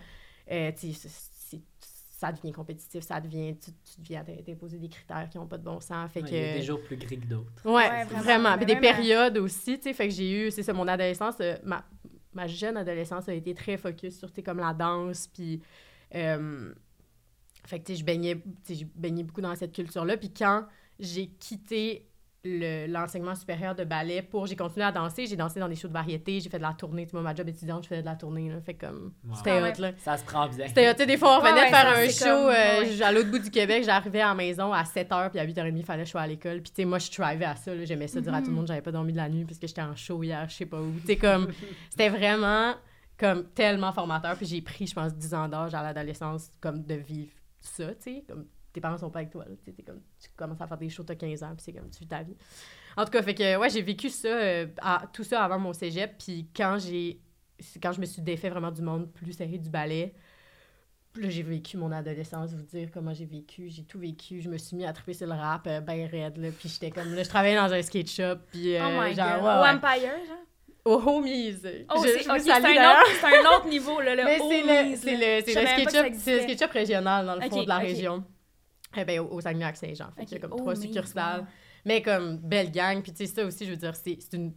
euh, 0.51 0.73
ça 2.21 2.33
devient 2.33 2.51
compétitif, 2.53 3.01
ça 3.05 3.21
devient. 3.21 3.57
Tu, 3.59 3.71
tu 3.71 4.01
deviens 4.01 4.25
t'imposer 4.45 4.79
des 4.79 4.89
critères 4.89 5.29
qui 5.31 5.39
ont 5.39 5.47
pas 5.47 5.57
de 5.57 5.63
bon 5.63 5.79
sens. 5.81 6.11
Fait 6.11 6.21
Ouais, 6.23 6.29
que. 6.29 6.35
Il 6.35 6.43
y 6.47 6.51
a 6.51 6.55
des 6.55 6.63
jours 6.63 6.81
plus 6.83 6.97
gris 6.97 7.17
que 7.21 7.27
d'autres. 7.27 7.53
Ouais, 7.65 7.75
Ouais, 7.75 8.05
vraiment. 8.05 8.23
vraiment. 8.23 8.57
Puis 8.57 8.67
Mais 8.67 8.75
des 8.75 8.81
périodes 8.81 9.39
aussi, 9.39 9.77
tu 9.79 9.85
sais. 9.85 9.93
Fait 9.95 10.09
que 10.09 10.15
j'ai 10.15 10.29
eu, 10.47 10.51
c'est 10.51 10.65
ça, 10.65 10.73
mon 10.73 10.89
adolescence, 10.89 11.37
euh, 11.41 11.55
ma, 11.63 11.85
ma 12.35 12.47
jeune 12.47 12.77
adolescence 12.77 13.29
a 13.29 13.35
été 13.35 13.55
très 13.55 13.77
focus 13.77 14.19
sur, 14.19 14.31
comme 14.45 14.59
la 14.59 14.75
danse, 14.75 15.29
puis. 15.29 15.61
euh, 16.15 16.73
fait 17.67 17.81
que, 17.81 17.95
je 17.95 18.05
baignais, 18.05 18.43
je 18.69 18.85
baignais 18.95 19.23
beaucoup 19.25 19.41
dans 19.43 19.55
cette 19.55 19.73
culture-là. 19.75 20.17
Puis 20.17 20.33
quand 20.33 20.67
j'ai 20.99 21.29
quitté 21.29 22.08
le- 22.49 22.87
l'enseignement 22.93 23.35
supérieur 23.35 23.75
de 23.75 23.85
ballet 23.85 24.23
pour... 24.23 24.47
J'ai 24.47 24.57
continué 24.57 24.85
à 24.87 24.93
danser, 24.93 25.27
j'ai 25.27 25.37
dansé 25.37 25.61
dans 25.61 25.69
des 25.69 25.75
shows 25.77 25.89
de 25.89 25.93
variété, 25.93 26.41
j'ai 26.41 26.49
fait 26.49 26.59
de 26.59 26.63
la 26.63 26.73
tournée. 26.73 27.05
Tu 27.07 27.13
vois, 27.13 27.23
ma 27.23 27.35
job 27.35 27.49
étudiante, 27.49 27.85
je 27.85 27.89
faisais 27.89 28.01
de 28.01 28.07
la 28.07 28.17
tournée, 28.17 28.49
là. 28.51 28.61
Fait 28.61 28.75
comme... 28.75 29.13
Wow. 29.29 29.35
C'était 29.37 29.51
Ah 29.63 29.69
hot, 29.71 29.81
là. 29.83 29.93
Ça 29.99 30.17
se 30.17 30.25
prend 30.25 30.49
bien. 30.49 30.67
C'était, 30.69 30.93
tu 30.95 31.01
sais, 31.01 31.07
des 31.07 31.17
fois, 31.17 31.39
on 31.39 31.43
Ouais, 31.43 31.51
venait 31.51 31.61
ouais, 31.63 31.71
de 31.71 31.75
faire 31.75 31.89
un 31.89 32.09
show 32.09 32.25
comme- 32.43 32.51
euh, 32.55 32.81
ouais. 32.97 33.03
à 33.03 33.13
l'autre 33.13 33.31
bout 33.31 33.39
du 33.39 33.51
Québec. 33.51 33.85
J'arrivais 33.85 34.21
à 34.21 34.29
la 34.29 34.35
maison 34.35 34.73
à 34.73 34.83
7h, 34.85 35.31
puis 35.31 35.39
à 35.39 35.47
8h30, 35.47 35.77
il 35.77 35.85
fallait 35.85 36.03
que 36.03 36.07
je 36.07 36.11
sois 36.13 36.23
à 36.23 36.27
l'école. 36.27 36.61
Puis, 36.63 36.71
tu 36.71 36.77
sais, 36.83 36.85
moi, 36.85 36.99
je 36.99 37.11
trivais 37.11 37.45
à 37.45 37.57
ça. 37.57 37.75
là. 37.75 37.85
J'aimais 37.85 38.09
ça 38.09 38.21
dire 38.21 38.33
à 38.35 38.39
tout 38.41 38.47
le 38.47 38.51
Mhm. 38.53 38.57
monde 38.57 38.67
j'avais 38.69 38.83
pas 38.83 38.93
dormi 38.93 39.13
de 39.13 39.19
la 39.19 39.29
nuit 39.29 39.45
parce 39.45 39.59
que 39.59 39.67
j'étais 39.67 39.83
en 39.83 39.95
show 39.95 40.23
hier, 40.23 40.49
je 40.49 40.55
sais 40.55 40.67
pas 40.67 40.81
où. 40.81 40.93
Tu 41.01 41.07
sais, 41.07 41.17
comme, 41.17 41.49
c'était 41.91 42.09
vraiment 42.09 42.75
comme 43.19 43.45
tellement 43.49 43.93
formateur. 43.93 44.37
Puis, 44.37 44.47
j'ai 44.47 44.61
pris, 44.63 44.87
je 44.87 44.95
pense, 44.95 45.15
10 45.15 45.35
ans 45.35 45.49
d'âge 45.49 45.75
à 45.75 45.83
l'adolescence, 45.83 46.51
comme 46.61 46.83
de 46.85 46.95
vivre 46.95 47.33
ça, 47.61 47.87
tu 47.95 48.15
sais. 48.15 48.25
Comme, 48.29 48.47
tes 48.79 48.83
parents 48.83 48.97
sont 48.99 49.11
pas 49.11 49.19
avec 49.21 49.31
toi, 49.31 49.45
là. 49.45 49.55
Tu 49.59 49.65
sais, 49.65 49.73
t'es 49.73 49.83
comme, 49.83 50.01
tu 50.21 50.29
commences 50.37 50.61
à 50.61 50.67
faire 50.67 50.79
des 50.79 50.89
shows, 50.89 51.03
t'as 51.03 51.15
15 51.17 51.43
ans, 51.43 51.53
puis 51.57 51.65
c'est 51.65 51.73
comme, 51.73 51.91
tu 51.91 51.99
vis 52.01 52.07
ta 52.07 52.23
vie. 52.23 52.37
En 52.97 53.05
tout 53.05 53.11
cas, 53.11 53.23
fait 53.23 53.35
que, 53.35 53.57
ouais, 53.57 53.71
j'ai 53.71 53.83
vécu 53.83 54.09
ça, 54.09 54.29
euh, 54.29 54.67
à- 54.81 55.05
tout 55.13 55.25
ça 55.25 55.45
avant 55.45 55.59
mon 55.59 55.73
cégep. 55.73 56.17
Puis, 56.19 56.49
quand 56.57 56.79
j'ai 56.79 57.21
quand 57.83 57.93
je 57.93 58.01
me 58.01 58.07
suis 58.07 58.23
défait 58.23 58.51
vraiment 58.51 58.71
du 58.71 58.83
monde 58.83 59.13
plus 59.13 59.33
serré 59.33 59.59
du 59.59 59.69
ballet, 59.69 60.15
là, 61.17 61.29
j'ai 61.29 61.43
vécu 61.43 61.77
mon 61.77 61.91
adolescence, 61.91 62.53
vous 62.53 62.63
dire 62.63 62.89
comment 62.93 63.13
j'ai 63.13 63.25
vécu. 63.27 63.69
J'ai 63.69 63.83
tout 63.83 63.99
vécu. 63.99 64.41
Je 64.41 64.49
me 64.49 64.57
suis 64.59 64.77
mis 64.77 64.85
à 64.87 64.93
triper 64.93 65.13
sur 65.15 65.27
le 65.27 65.33
rap, 65.35 65.67
euh, 65.67 65.81
ben 65.81 66.07
raide, 66.09 66.37
là. 66.37 66.51
Puis 66.57 66.69
j'étais 66.69 66.91
comme, 66.91 67.13
là, 67.15 67.23
je 67.25 67.29
travaillais 67.29 67.57
dans 67.57 67.73
un 67.73 67.83
skate 67.83 68.09
shop, 68.11 68.37
puis 68.53 68.77
euh, 68.77 68.81
Oh 68.85 69.01
my 69.03 69.15
genre, 69.15 69.41
god. 69.41 69.63
ouais. 69.63 69.71
Empire, 69.71 70.27
genre? 70.27 70.37
Au 70.85 70.93
Homies. 71.07 71.57
Oh, 71.91 72.01
Je- 72.03 72.09
c'est 72.09 72.19
je 72.19 72.23
c'est 72.23 72.31
un, 72.31 72.93
autre- 72.93 73.11
c'est 73.21 73.27
un 73.27 73.57
autre 73.57 73.69
niveau, 73.69 74.01
là. 74.01 74.15
Le 74.15 74.25
Mais 74.25 74.39
c'est 74.39 74.63
le, 74.63 74.81
Homies, 74.89 74.97
c'est 74.97 75.11
le, 75.13 75.45
c'est 75.45 75.61
le 75.61 75.67
c'est 75.91 76.01
le 76.01 76.07
existait. 76.07 76.43
skate 76.43 76.59
shop 76.61 76.73
régional, 76.73 77.27
dans 77.27 77.35
le 77.35 77.41
fond, 77.43 77.59
Ok, 77.59 77.65
de 77.65 77.69
la 77.69 77.77
ok. 77.77 77.83
région. 77.83 78.25
Eh 78.97 79.05
ben, 79.05 79.21
au, 79.21 79.29
au 79.35 79.41
Saguenay-Lac-Saint-Jean. 79.41 80.11
Fait 80.17 80.25
qu'il 80.25 80.35
y 80.37 80.37
a 80.37 80.41
comme 80.41 80.57
trois 80.59 80.75
Homies, 80.75 80.87
succursales. 80.87 81.47
Mais 81.85 82.03
comme, 82.03 82.39
belle 82.39 82.71
gang. 82.71 83.03
Puis 83.03 83.13
tu 83.13 83.27
sais, 83.27 83.33
ça 83.33 83.45
aussi, 83.45 83.65
je 83.67 83.71
veux 83.71 83.77
dire, 83.77 83.95
c'est 83.95 84.19
c'est 84.21 84.37
une 84.37 84.53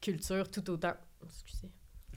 culture 0.00 0.50
tout 0.50 0.68
autant... 0.70 0.92
Excusez. 1.24 1.68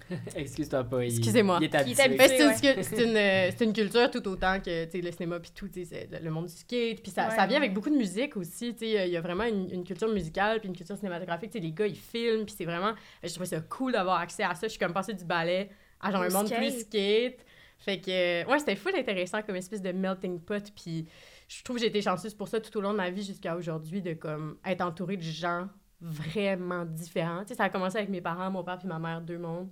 Excuse-toi 0.36 0.83
pas. 0.83 1.03
il- 1.05 1.10
Excusez-moi. 1.17 1.60
Il 1.62 1.69
Il 1.88 1.95
c'est 1.95 3.03
une, 3.03 3.17
euh, 3.17 3.74
culture 3.74 4.12
tout 4.12 4.27
autant 4.27 4.60
que 4.60 4.86
tu 4.86 4.91
sais, 4.91 5.01
le 5.01 5.12
cinéma 5.12 5.39
puis 5.39 5.51
tout, 5.55 5.67
tu 5.69 5.86
sais, 5.86 6.07
c'est 6.10 6.21
le, 6.21 6.29
monde 6.29 6.45
du 6.48 6.51
skate. 6.53 7.01
Puis 7.01 7.12
ça, 7.12 7.29
Ouais, 7.29 7.36
ça 7.36 7.45
vient 7.48 7.60
ouais. 7.60 7.65
avec 7.65 7.74
beaucoup 7.74 7.89
de 7.89 7.95
musique 7.95 8.36
aussi. 8.38 8.74
tu 8.74 8.79
sais, 8.79 9.07
Il 9.07 9.12
y 9.13 9.17
a 9.17 9.21
vraiment 9.21 9.45
une, 9.45 9.71
une 9.71 9.83
culture 9.83 10.10
musicale 10.10 10.60
puis 10.60 10.69
une 10.69 10.75
culture 10.75 10.98
cinématographique. 10.98 11.51
tu 11.51 11.57
sais, 11.60 11.63
Les 11.63 11.71
gars, 11.71 11.88
ils 11.88 11.95
filment. 11.98 12.45
Puis 12.45 12.55
c'est 12.57 12.65
vraiment... 12.65 12.93
Je 13.24 13.29
trouvais 13.29 13.45
ça 13.45 13.62
cool 13.62 13.93
d'avoir 13.93 14.19
accès 14.19 14.43
à 14.43 14.53
ça. 14.53 14.67
Je 14.67 14.71
suis 14.71 14.79
comme 14.79 14.93
passée 14.93 15.13
du 15.13 15.24
ballet 15.25 15.69
à 16.00 16.12
genre 16.12 16.21
Au 16.21 16.25
un 16.25 16.29
monde 16.29 16.48
skate. 16.48 16.57
plus 16.60 16.81
skate. 16.81 17.45
Fait 17.82 18.00
que, 18.00 18.48
ouais, 18.48 18.60
c'était 18.60 18.76
full 18.76 18.96
intéressant 18.96 19.42
comme 19.42 19.56
espèce 19.56 19.82
de 19.82 19.92
melting 19.92 20.40
pot. 20.40 20.72
Puis 20.76 21.08
je 21.48 21.64
trouve 21.64 21.78
que 21.78 21.82
j'ai 21.82 21.88
été 21.88 22.02
chanceuse 22.02 22.36
pour 22.36 22.48
ça 22.48 22.62
tout 22.62 22.76
au 22.78 22.82
long 22.82 22.92
de 22.92 22.98
ma 22.98 23.10
vie 23.10 23.24
jusqu'à 23.24 23.56
aujourd'hui, 23.56 24.02
de 24.02 24.14
comme 24.14 24.58
être 24.64 24.82
entourée 24.82 25.18
de 25.18 25.24
gens 25.24 25.68
vraiment 26.00 26.86
différents. 26.86 27.42
Tu 27.42 27.50
sais, 27.50 27.56
ça 27.56 27.66
a 27.66 27.70
commencé 27.70 27.98
avec 27.98 28.10
mes 28.10 28.22
parents, 28.22 28.52
mon 28.52 28.64
père 28.64 28.78
puis 28.78 28.88
ma 28.88 29.00
mère, 29.00 29.22
deux 29.22 29.40
mondes. 29.40 29.70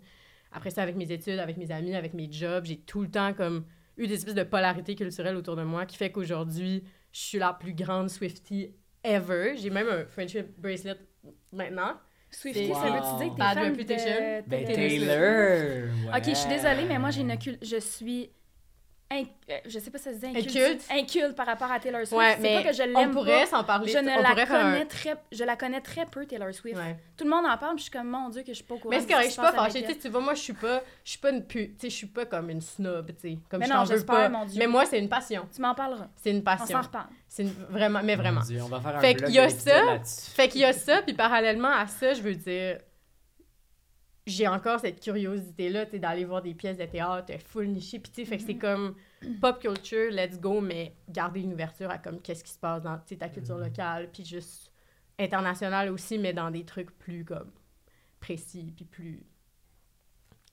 Après 0.51 0.71
ça, 0.71 0.81
avec 0.81 0.95
mes 0.95 1.11
études, 1.11 1.37
avec 1.37 1.57
mes 1.57 1.71
amis, 1.71 1.93
avec 1.93 2.15
mes 2.15 2.31
jobs, 2.31 2.65
j'ai 2.65 2.77
tout 2.77 3.01
le 3.01 3.11
temps 3.11 3.33
comme 3.33 3.65
eu 3.97 4.07
des 4.07 4.15
espèces 4.15 4.33
de 4.33 4.43
polarité 4.43 4.95
culturelle 4.95 5.35
autour 5.35 5.55
de 5.55 5.63
moi 5.63 5.85
qui 5.85 5.95
fait 5.95 6.11
qu'aujourd'hui, 6.11 6.83
je 7.11 7.19
suis 7.19 7.37
la 7.37 7.53
plus 7.53 7.73
grande 7.73 8.09
Swiftie 8.09 8.73
ever. 9.03 9.55
J'ai 9.57 9.69
même 9.69 9.87
un 9.87 10.05
friendship 10.05 10.59
bracelet 10.59 10.97
maintenant. 11.51 11.93
Swiftie, 12.31 12.67
Wow. 12.69 12.75
ça 12.75 12.89
veut-tu 12.89 13.17
dire 13.25 13.33
que 13.33 13.35
t'es 13.35 13.39
Bad 13.39 13.53
fan 13.57 13.71
Reputation? 13.71 14.15
de... 14.15 14.49
Ben, 14.49 14.65
Taylor! 14.65 15.89
Ok, 16.15 16.23
je 16.27 16.33
suis 16.35 16.49
désolée, 16.49 16.85
mais 16.87 16.99
moi, 16.99 17.09
j'ai 17.11 17.21
une. 17.21 17.35
Je 17.61 17.77
suis... 17.79 18.29
inc- 19.11 19.27
euh, 19.49 19.57
Je 19.65 19.79
sais 19.79 19.89
pas 19.91 19.97
si 19.97 20.03
ça 20.05 20.13
se 20.13 20.17
dit 20.19 20.25
inculte. 20.27 20.83
Inculte? 20.91 21.35
Par 21.35 21.45
rapport 21.45 21.71
à 21.71 21.79
Taylor 21.79 22.01
Swift. 22.01 22.13
Ouais, 22.13 22.33
c'est 22.35 22.41
mais 22.41 22.63
pas 22.63 22.69
que 22.69 22.75
je 22.75 22.83
on 22.83 22.99
l'aime 22.99 23.11
pourrait 23.11 23.41
pas. 23.41 23.45
s'en 23.47 23.63
parler. 23.63 23.91
Je 23.91 23.97
ne 23.97 24.11
on 24.11 24.21
la 24.21 24.29
pourrait 24.29 24.41
un- 24.43 24.71
connais 24.73 24.85
très... 24.85 25.15
Je 25.31 25.43
la 25.43 25.55
connais 25.55 25.81
très 25.81 26.05
peu, 26.05 26.25
Taylor 26.25 26.53
Swift. 26.53 26.77
Ouais. 26.77 26.97
Tout 27.17 27.23
le 27.25 27.29
monde 27.29 27.45
en 27.45 27.57
parle, 27.57 27.75
puis 27.75 27.79
je 27.85 27.89
suis 27.89 27.91
comme, 27.91 28.07
mon 28.09 28.29
Dieu, 28.29 28.41
que 28.41 28.49
je 28.49 28.53
suis 28.53 28.63
pas 28.63 28.75
au 28.75 28.77
courant. 28.77 28.93
Mais 28.95 29.01
c'est 29.01 29.07
correct, 29.07 29.25
je 29.27 29.31
suis 29.31 29.41
pas 29.41 29.51
fâchée. 29.51 29.97
Tu 29.99 30.09
vois, 30.09 30.21
moi, 30.21 30.33
je 30.33 30.39
suis 30.41 30.53
pas, 30.53 30.81
je 31.03 31.09
suis 31.09 31.19
pas 31.19 31.29
une 31.31 31.43
pu... 31.45 31.69
tu 31.69 31.75
sais, 31.81 31.89
je 31.89 31.95
suis 31.95 32.07
pas 32.07 32.25
comme 32.25 32.49
une 32.49 32.61
snob, 32.61 33.07
tu 33.07 33.13
sais. 33.31 33.37
Comme 33.49 33.59
Mais 33.59 33.65
je 33.65 33.71
non, 33.73 33.83
t'en 33.83 33.85
veux 33.95 34.05
pas. 34.05 34.29
mon 34.29 34.45
Dieu. 34.45 34.59
Mais 34.59 34.67
moi, 34.67 34.85
c'est 34.85 34.99
une 34.99 35.09
passion. 35.09 35.47
Tu 35.53 35.61
m'en 35.61 35.73
parleras. 35.75 36.07
C'est 36.15 36.31
une 36.31 36.37
On 36.37 36.41
passion. 36.41 36.65
s'en 36.77 36.81
reparle. 36.81 37.07
C'est 37.27 37.43
une... 37.43 37.53
vraiment, 37.69 38.01
mais 38.03 38.15
vraiment. 38.15 38.39
Mon 38.41 38.45
Dieu, 38.45 38.61
on 38.63 38.67
va 38.67 38.79
faire 38.79 38.95
un 38.97 38.99
Fait 38.99 39.15
qu'il 39.15 39.29
y 39.31 39.39
a 39.39 39.49
ça. 39.49 39.99
Fait 40.35 40.47
qu'il 40.47 40.61
y 40.61 40.65
a 40.65 40.73
ça, 40.73 41.01
puis 41.01 41.13
parallèlement 41.13 41.71
à 41.71 41.87
ça, 41.87 42.13
je 42.13 42.21
veux 42.21 42.35
dire, 42.35 42.77
j'ai 44.29 44.47
encore 44.47 44.79
cette 44.79 45.01
curiosité-là, 45.01 45.85
tu 45.85 45.91
sais, 45.93 45.99
d'aller 45.99 46.25
voir 46.25 46.41
des 46.41 46.53
pièces 46.53 46.77
de 46.77 46.85
théâtre 46.85 47.33
full 47.45 47.67
niché, 47.67 47.99
puis 47.99 48.11
tu 48.11 48.21
sais, 48.21 48.25
fait 48.25 48.37
que 48.37 48.43
c'est 48.43 48.57
comme 48.57 48.95
pop 49.41 49.59
culture, 49.59 50.11
let's 50.11 50.39
go, 50.39 50.61
mais 50.61 50.93
garder 51.09 51.41
une 51.41 51.53
ouverture 51.53 51.89
à 51.89 51.97
comme 51.97 52.21
qu'est-ce 52.21 52.43
qui 52.43 52.51
se 52.51 52.57
passe 52.59 52.83
dans, 52.83 52.97
tu 52.97 53.03
sais, 53.09 53.17
ta 53.17 53.29
culture 53.29 53.55
Mhm. 53.57 53.63
locale, 53.65 54.09
puis 54.11 54.23
juste 54.25 54.71
internationale 55.17 55.89
aussi, 55.89 56.17
mais 56.17 56.33
dans 56.33 56.49
des 56.51 56.63
trucs 56.63 56.91
plus 56.97 57.25
comme 57.25 57.51
précis, 58.19 58.73
puis 58.75 58.85
plus 58.85 59.23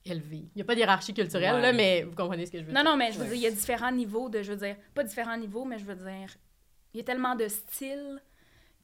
élevés. 0.04 0.48
Il 0.54 0.56
n'y 0.56 0.62
a 0.62 0.64
pas 0.64 0.74
d'hierarchie 0.74 1.14
culturelle, 1.14 1.56
Ouais. 1.56 1.62
là, 1.62 1.72
mais 1.72 2.02
vous 2.04 2.14
comprenez 2.14 2.46
ce 2.46 2.52
que 2.52 2.58
je 2.58 2.64
veux 2.64 2.72
Non, 2.72 2.82
dire. 2.82 2.90
non, 2.90 2.96
mais 2.96 3.12
je 3.12 3.18
veux 3.18 3.24
Ouais. 3.24 3.30
dire, 3.30 3.36
il 3.38 3.42
y 3.42 3.46
a 3.46 3.50
différents 3.50 3.92
niveaux 3.92 4.28
de, 4.28 4.42
je 4.42 4.52
veux 4.52 4.58
dire, 4.58 4.76
pas 4.94 5.02
différents 5.04 5.36
niveaux, 5.36 5.64
mais 5.64 5.78
je 5.78 5.84
veux 5.84 5.96
dire, 5.96 6.28
il 6.94 6.98
y 6.98 7.00
a 7.00 7.04
tellement 7.04 7.34
de 7.34 7.48
styles 7.48 8.20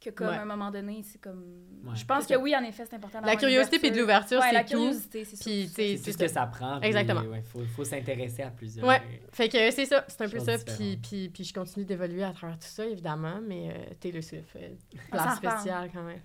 que 0.03 0.11
comme 0.11 0.29
Ouais. 0.29 0.37
à 0.37 0.43
un 0.43 0.45
moment 0.45 0.71
donné, 0.71 1.03
c'est 1.05 1.21
comme... 1.21 1.43
Ouais. 1.85 1.95
Je 1.95 2.05
pense 2.05 2.27
que 2.27 2.35
oui, 2.35 2.55
en 2.57 2.63
effet, 2.65 2.85
c'est 2.89 2.97
important 2.97 3.21
La 3.23 3.37
curiosité 3.37 3.79
puis 3.79 3.91
de 3.91 4.03
ouverture. 4.03 4.39
l'ouverture, 4.39 4.41
Ouais, 4.41 4.53
la 4.53 4.67
c'est 4.67 4.75
tout. 4.75 4.81
curiosité, 4.81 5.25
c'est 5.25 5.45
Puis, 5.45 5.69
C'est 5.75 6.03
tout 6.05 6.13
ce 6.13 6.19
que 6.19 6.29
ça 6.29 6.47
prend. 6.47 6.81
Exactement. 6.81 7.23
ouais, 7.23 7.43
faut, 7.43 7.63
faut 7.75 7.85
s'intéresser 7.85 8.43
à 8.43 8.51
plusieurs. 8.51 8.87
Ouais. 8.87 9.01
Fait 9.33 9.49
que 9.49 9.71
c'est 9.71 9.87
ça, 9.87 10.05
c'est 10.09 10.21
un 10.23 10.29
peu 10.29 10.39
ça. 10.41 10.57
Puis, 10.59 10.99
puis, 11.03 11.29
puis 11.29 11.45
je 11.45 11.53
continue 11.55 11.85
d'évoluer 11.85 12.23
à 12.25 12.33
travers 12.33 12.57
tout 12.59 12.67
ça, 12.69 12.85
évidemment, 12.87 13.41
mais 13.47 13.71
euh, 13.71 13.95
Taylor 14.01 14.23
Swift, 14.23 14.57
euh, 14.57 14.69
s'en 14.95 15.09
place 15.11 15.37
spéciale 15.37 15.91
quand 15.93 16.03
même. 16.05 16.21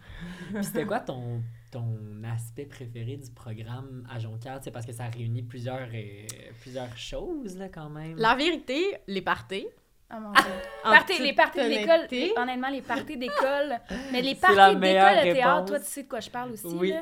Puis 0.54 0.64
c'était 0.64 0.86
quoi 0.86 1.00
ton, 1.00 1.42
ton 1.72 1.98
aspect 2.34 2.66
préféré 2.66 3.18
du 3.18 3.32
programme 3.32 4.06
à 4.10 4.20
Jonquière? 4.20 4.60
Parce 4.74 4.86
que 4.86 4.94
ça 4.94 5.06
réunit 5.06 5.44
plusieurs, 5.44 5.88
euh, 5.94 6.26
plusieurs 6.62 6.96
choses, 6.98 7.58
là, 7.58 7.70
quand 7.70 7.90
même. 7.90 8.16
La 8.18 8.36
vérité, 8.36 8.84
les 9.08 9.22
parties. 9.22 9.68
Oh 10.10 10.20
mon 10.22 10.32
Dieu. 10.32 10.44
les 11.26 11.34
parties 11.34 11.60
de 11.60 11.68
l'école, 11.68 12.08
honnêtement, 12.42 12.70
les 12.70 12.82
parties 12.82 13.18
d'école, 13.18 13.78
mais 14.12 14.22
les 14.22 14.36
C'est 14.36 14.54
la 14.54 14.56
parties 14.68 14.76
meilleure 14.78 15.10
d'école 15.10 15.28
de 15.28 15.34
théâtre, 15.34 15.54
réponse. 15.56 15.70
toi, 15.70 15.80
tu 15.80 15.86
sais 15.86 16.04
de 16.04 16.08
quoi 16.08 16.20
je 16.22 16.30
parle 16.30 16.52
aussi, 16.54 16.66
Oui. 16.68 16.92
là. 16.92 17.02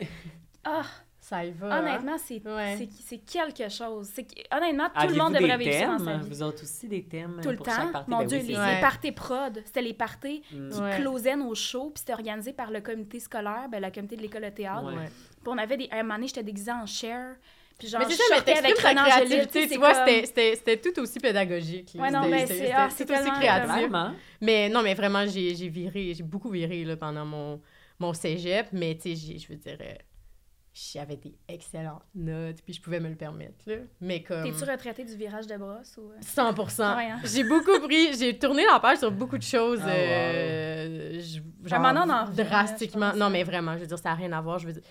Ah, 0.63 0.81
Ça 1.19 1.45
y 1.45 1.51
va. 1.51 1.67
hein? 1.71 1.79
honnêtement, 1.81 2.17
c'est 2.17 2.41
Ouais. 2.43 2.89
quelque 3.27 3.69
chose. 3.69 4.12
Honnêtement, 4.51 4.89
tout 5.00 5.07
le 5.07 5.15
monde 5.15 5.33
devrait 5.35 5.57
vivre 5.57 5.74
ça 5.74 5.85
dans 5.85 5.97
thèmes? 5.97 6.05
sa 6.05 6.17
vie. 6.17 6.29
Vous 6.29 6.41
autres 6.43 6.63
aussi 6.63 6.88
des 6.88 7.03
thèmes 7.03 7.39
Tout 7.43 7.51
le 7.51 7.57
pour 7.57 7.65
temps. 7.67 8.03
Mon 8.07 8.19
Ben 8.19 8.25
Dieu, 8.27 8.39
oui, 8.39 8.47
les, 8.47 8.57
Ouais. 8.57 8.75
les 8.75 8.81
parties 8.81 9.12
prod, 9.12 9.62
c'était 9.65 9.81
les 9.83 9.93
parties 9.93 10.41
Mm. 10.51 10.69
qui 10.71 10.81
Ouais. 10.81 10.95
closaient 11.00 11.35
nos 11.35 11.53
shows, 11.53 11.91
puis 11.93 12.00
c'était 12.00 12.13
organisé 12.13 12.53
par 12.53 12.71
le 12.71 12.81
comité 12.81 13.19
scolaire, 13.19 13.67
ben, 13.69 13.83
le 13.83 13.91
comité 13.91 14.15
de 14.15 14.21
l'école 14.24 14.43
de 14.45 14.50
théâtre. 14.50 14.88
Puis 14.93 15.45
on 15.45 15.57
avait 15.59 15.77
des. 15.77 15.88
À 15.91 15.97
un 15.97 16.01
moment 16.03 16.15
donné, 16.15 16.27
j'étais 16.27 16.43
déguisée 16.43 16.71
en 16.71 16.88
Cher. 16.88 17.35
Puis 17.77 17.89
genre, 17.89 18.00
Mais 18.01 18.05
c'est 18.10 18.15
ça, 18.15 18.24
mais 18.29 18.36
avec 18.36 18.46
t'exprimes 18.63 18.96
ta 18.96 19.03
créativité, 19.03 19.67
tu 19.67 19.77
vois, 19.77 19.94
c'était- 19.94 20.25
c'était 20.25 20.55
c'était 20.55 20.77
tout 20.77 21.01
aussi 21.01 21.20
pédagogique. 21.20 21.94
là. 21.96 22.01
Ouais, 22.03 22.12
non, 22.12 22.24
C'était- 22.24 22.36
mais 22.36 22.48
c'est- 22.48 22.72
ah, 22.72 22.88
c'est 22.89 23.05
tout 23.05 23.13
aussi 23.13 23.32
créatif. 23.32 23.70
Vraiment? 23.72 24.12
Mais 24.41 24.70
non, 24.70 24.82
mais 24.82 24.94
vraiment, 24.94 25.25
j'ai 25.27 25.55
j'ai 25.55 25.67
viré, 25.67 26.13
j'ai 26.13 26.24
beaucoup 26.24 26.50
viré 26.50 26.86
là, 26.86 26.96
pendant 26.96 27.25
mon, 27.25 27.62
mon 28.00 28.13
cégep, 28.13 28.67
mais 28.72 28.96
tu 28.96 29.15
sais, 29.15 29.38
je 29.38 29.48
veux 29.50 29.55
dire, 29.58 29.77
euh, 29.82 29.94
j'avais 30.74 31.15
des 31.17 31.34
excellentes 31.50 32.03
notes, 32.15 32.58
puis 32.63 32.74
je 32.74 32.82
pouvais 32.82 33.00
me 33.00 33.10
le 33.10 33.15
permettre, 33.15 33.63
là. 33.65 33.75
Mais 34.01 34.22
comme... 34.24 34.44
T'es-tu 34.44 34.70
retraité 34.70 35.03
du 35.05 35.15
virage 35.15 35.48
de 35.48 35.55
brosse 35.58 35.98
ou. 35.98 36.12
euh? 36.12 36.20
100%. 36.22 36.96
Ouais, 36.98 37.05
hein. 37.12 37.20
J'ai 37.25 37.44
beaucoup 37.44 37.79
pris, 37.82 38.13
j'ai 38.17 38.38
tourné 38.38 38.63
la 38.65 38.79
page 38.79 38.98
sur 39.00 39.12
beaucoup 39.12 39.38
de 39.38 39.44
choses. 39.44 39.79
Ah, 39.84 39.88
wow. 39.88 39.94
euh, 39.96 41.22
revient, 42.24 42.44
drastiquement. 42.44 43.13
Non, 43.15 43.29
mais 43.29 43.44
vraiment, 43.44 43.74
je 43.74 43.79
veux 43.79 43.88
dire, 43.88 44.00
ça 44.00 44.10
n'a 44.10 44.15
rien 44.15 44.32
à 44.34 44.41
voir. 44.41 44.60
Je 44.60 44.67
veux 44.67 44.74
dire, 44.74 44.84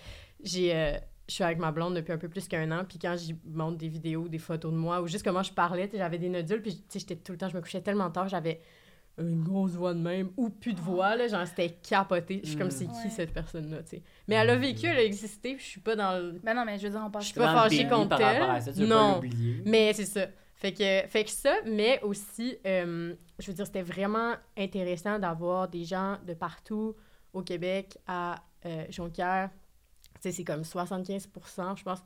j'ai. 0.43 0.75
euh, 0.75 0.97
je 1.27 1.33
suis 1.33 1.43
avec 1.43 1.57
ma 1.57 1.71
blonde 1.71 1.95
depuis 1.95 2.11
un 2.13 2.17
peu 2.17 2.29
plus 2.29 2.47
qu'un 2.47 2.71
an, 2.71 2.83
puis 2.87 2.99
quand 2.99 3.15
j'y 3.17 3.35
montre 3.45 3.77
des 3.77 3.87
vidéos, 3.87 4.27
des 4.27 4.37
photos 4.37 4.71
de 4.71 4.77
moi, 4.77 5.01
ou 5.01 5.07
juste 5.07 5.23
comment 5.23 5.43
je 5.43 5.51
parlais, 5.53 5.89
j'avais 5.93 6.17
des 6.19 6.29
nodules, 6.29 6.61
puis 6.61 6.75
tu 6.75 6.83
sais, 6.89 6.99
j'étais 6.99 7.15
tout 7.15 7.31
le 7.31 7.37
temps, 7.37 7.49
je 7.49 7.55
me 7.55 7.61
couchais 7.61 7.81
tellement 7.81 8.11
tard, 8.11 8.27
j'avais 8.27 8.59
une 9.17 9.43
grosse 9.43 9.71
voix 9.71 9.93
de 9.93 9.99
même, 9.99 10.29
ou 10.35 10.49
plus 10.49 10.73
de 10.73 10.81
voix, 10.81 11.15
là, 11.15 11.27
genre, 11.29 11.47
c'était 11.47 11.69
capoté. 11.69 12.41
Je 12.43 12.49
suis 12.49 12.57
comme, 12.57 12.67
Mm. 12.67 12.71
c'est 12.71 12.85
qui 12.85 12.91
Ouais. 13.05 13.09
cette 13.09 13.33
personne-là, 13.33 13.81
tu 13.83 13.91
sais? 13.91 14.03
Mais 14.27 14.35
elle 14.35 14.49
a 14.49 14.55
vécu, 14.57 14.87
elle 14.87 14.97
a 14.97 15.03
existé, 15.03 15.55
puis 15.55 15.63
je 15.63 15.69
suis 15.69 15.79
pas 15.79 15.95
dans 15.95 16.19
le... 16.21 16.33
Ben 16.43 16.53
non, 16.53 16.65
mais 16.65 16.77
je 16.77 16.83
veux 16.83 16.89
dire, 16.89 17.01
on 17.05 17.09
passe. 17.09 17.23
Je 17.23 17.27
suis 17.29 17.39
pas 17.39 17.53
fâchée 17.53 17.87
contre 17.87 18.19
elle. 18.21 18.85
Non. 18.85 19.21
pas. 19.21 19.27
Mais 19.65 19.93
c'est 19.93 20.05
ça. 20.05 20.27
Fait 20.57 20.73
que, 20.73 21.07
fait 21.07 21.23
que 21.23 21.29
ça, 21.29 21.53
mais 21.65 22.01
aussi, 22.01 22.57
euh, 22.67 23.13
je 23.39 23.47
veux 23.47 23.53
dire, 23.53 23.65
c'était 23.65 23.81
vraiment 23.83 24.33
intéressant 24.57 25.17
d'avoir 25.17 25.67
des 25.69 25.85
gens 25.85 26.17
de 26.27 26.33
partout 26.33 26.95
au 27.33 27.41
Québec 27.41 27.97
à 28.07 28.43
euh, 28.65 28.83
Jonquière. 28.89 29.49
C'est 30.31 30.43
comme 30.43 30.63
75% 30.63 31.75
je 31.77 31.83
pense. 31.83 31.99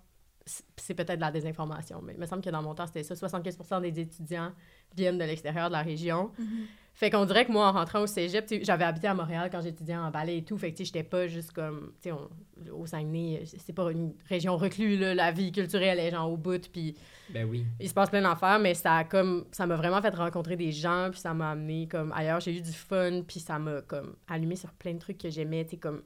c'est- 0.45 0.63
C'est 0.77 0.93
peut-être 0.95 1.17
de 1.17 1.21
la 1.21 1.31
désinformation, 1.31 2.01
mais 2.01 2.13
il 2.13 2.19
me 2.19 2.25
semble 2.25 2.41
que 2.41 2.49
dans 2.49 2.63
mon 2.63 2.73
temps, 2.73 2.87
c'était 2.87 3.03
ça. 3.03 3.13
75% 3.15 3.79
des 3.81 3.99
étudiants 3.99 4.51
viennent 4.95 5.17
de 5.19 5.23
l'extérieur 5.23 5.67
de 5.67 5.73
la 5.73 5.83
région. 5.83 6.31
Mhm. 6.39 6.65
Fait 6.95 7.11
qu'on 7.11 7.25
dirait 7.25 7.45
que 7.45 7.51
moi, 7.51 7.67
en 7.67 7.71
rentrant 7.73 8.01
au 8.01 8.07
cégep, 8.07 8.45
j'avais 8.63 8.83
habité 8.83 9.07
à 9.07 9.13
Montréal 9.13 9.49
quand 9.51 9.61
j'étudiais 9.61 9.95
en 9.95 10.09
ballet 10.09 10.39
et 10.39 10.43
tout. 10.43 10.57
Fait 10.57 10.71
que, 10.71 10.77
tu 10.77 10.83
sais, 10.83 10.85
j'étais 10.85 11.03
pas 11.03 11.27
juste 11.27 11.51
comme, 11.51 11.91
tu 12.01 12.09
sais, 12.09 12.11
on- 12.11 12.29
au 12.73 12.85
Saguenay, 12.87 13.43
c'est 13.45 13.73
pas 13.73 13.91
une 13.91 14.13
région 14.27 14.57
reclue, 14.57 14.97
là. 14.97 15.13
La 15.13 15.31
vie 15.31 15.51
culturelle 15.51 15.99
est 15.99 16.09
genre 16.11 16.31
au 16.31 16.35
bout, 16.37 16.67
puis 16.71 16.95
Ben 17.29 17.47
oui. 17.47 17.65
il 17.79 17.87
se 17.87 17.93
passe 17.93 18.09
plein 18.09 18.21
d'affaires, 18.23 18.57
mais 18.59 18.73
ça 18.73 18.95
a 18.95 19.03
comme 19.03 19.45
ça 19.51 19.67
m'a 19.67 19.75
vraiment 19.75 20.01
fait 20.01 20.15
rencontrer 20.15 20.55
des 20.57 20.71
gens, 20.71 21.09
puis 21.11 21.19
ça 21.19 21.33
m'a 21.35 21.51
amené 21.51 21.87
comme 21.87 22.11
ailleurs. 22.13 22.39
J'ai 22.39 22.57
eu 22.57 22.61
du 22.61 22.73
fun, 22.73 23.21
puis 23.27 23.39
ça 23.39 23.59
m'a 23.59 23.81
comme 23.83 24.15
allumé 24.27 24.55
sur 24.55 24.73
plein 24.73 24.93
de 24.95 24.99
trucs 24.99 25.19
que 25.19 25.29
j'aimais, 25.29 25.63
tu 25.65 25.71
sais, 25.71 25.77
comme 25.77 26.01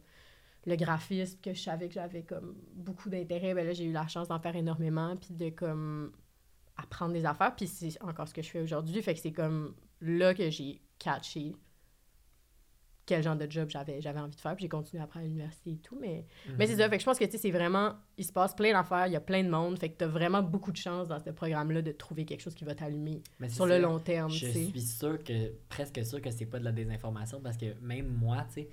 le 0.65 0.75
graphisme, 0.75 1.39
que 1.41 1.53
je 1.53 1.61
savais 1.61 1.87
que 1.87 1.93
j'avais 1.93 2.23
comme 2.23 2.55
beaucoup 2.73 3.09
d'intérêt. 3.09 3.53
Ben 3.53 3.65
là, 3.65 3.73
j'ai 3.73 3.85
eu 3.85 3.91
la 3.91 4.07
chance 4.07 4.27
d'en 4.27 4.39
faire 4.39 4.55
énormément, 4.55 5.15
puis 5.15 5.33
de 5.33 5.49
comme 5.49 6.11
apprendre 6.77 7.13
des 7.13 7.25
affaires, 7.25 7.55
puis 7.55 7.67
c'est 7.67 8.01
encore 8.01 8.27
ce 8.27 8.33
que 8.33 8.41
je 8.41 8.49
fais 8.49 8.61
aujourd'hui. 8.61 9.01
Fait 9.01 9.13
que 9.13 9.19
c'est 9.19 9.33
comme 9.33 9.75
là 10.01 10.33
que 10.33 10.49
j'ai 10.49 10.81
catché 10.99 11.55
quel 13.05 13.21
genre 13.21 13.35
de 13.35 13.49
job 13.49 13.69
j'avais 13.69 14.01
j'avais 14.01 14.19
envie 14.19 14.35
de 14.35 14.39
faire, 14.39 14.55
puis 14.55 14.63
j'ai 14.63 14.69
continué 14.69 15.03
après 15.03 15.19
à 15.19 15.23
l'université 15.23 15.71
et 15.71 15.77
tout, 15.77 15.97
mais 15.99 16.25
mais 16.57 16.67
c'est 16.67 16.77
ça, 16.77 16.89
fait 16.89 16.95
que 16.95 17.01
je 17.01 17.05
pense 17.05 17.19
que, 17.19 17.25
tu 17.25 17.31
sais, 17.31 17.37
c'est 17.37 17.51
vraiment... 17.51 17.95
Il 18.17 18.23
se 18.23 18.31
passe 18.31 18.55
plein 18.55 18.71
d'affaires, 18.71 19.07
il 19.07 19.13
y 19.13 19.17
a 19.17 19.21
plein 19.21 19.43
de 19.43 19.49
monde, 19.49 19.77
fait 19.77 19.89
que 19.89 19.97
t'as 19.97 20.07
vraiment 20.07 20.41
beaucoup 20.41 20.71
de 20.71 20.77
chance 20.77 21.09
dans 21.09 21.19
ce 21.19 21.29
programme-là 21.31 21.81
de 21.81 21.91
trouver 21.91 22.25
quelque 22.25 22.41
chose 22.41 22.55
qui 22.55 22.63
va 22.63 22.75
t'allumer 22.75 23.21
sur 23.49 23.65
le 23.65 23.79
long 23.79 23.99
terme, 23.99 24.31
Je 24.31 24.47
suis 24.47 24.81
sûr 24.81 25.21
que, 25.23 25.51
presque 25.67 26.03
sûr 26.05 26.21
que 26.21 26.31
c'est 26.31 26.45
pas 26.45 26.59
de 26.59 26.63
la 26.63 26.71
désinformation 26.71 27.41
parce 27.41 27.57
que 27.57 27.77
même 27.81 28.07
moi, 28.07 28.45
tu 28.47 28.61
sais, 28.61 28.69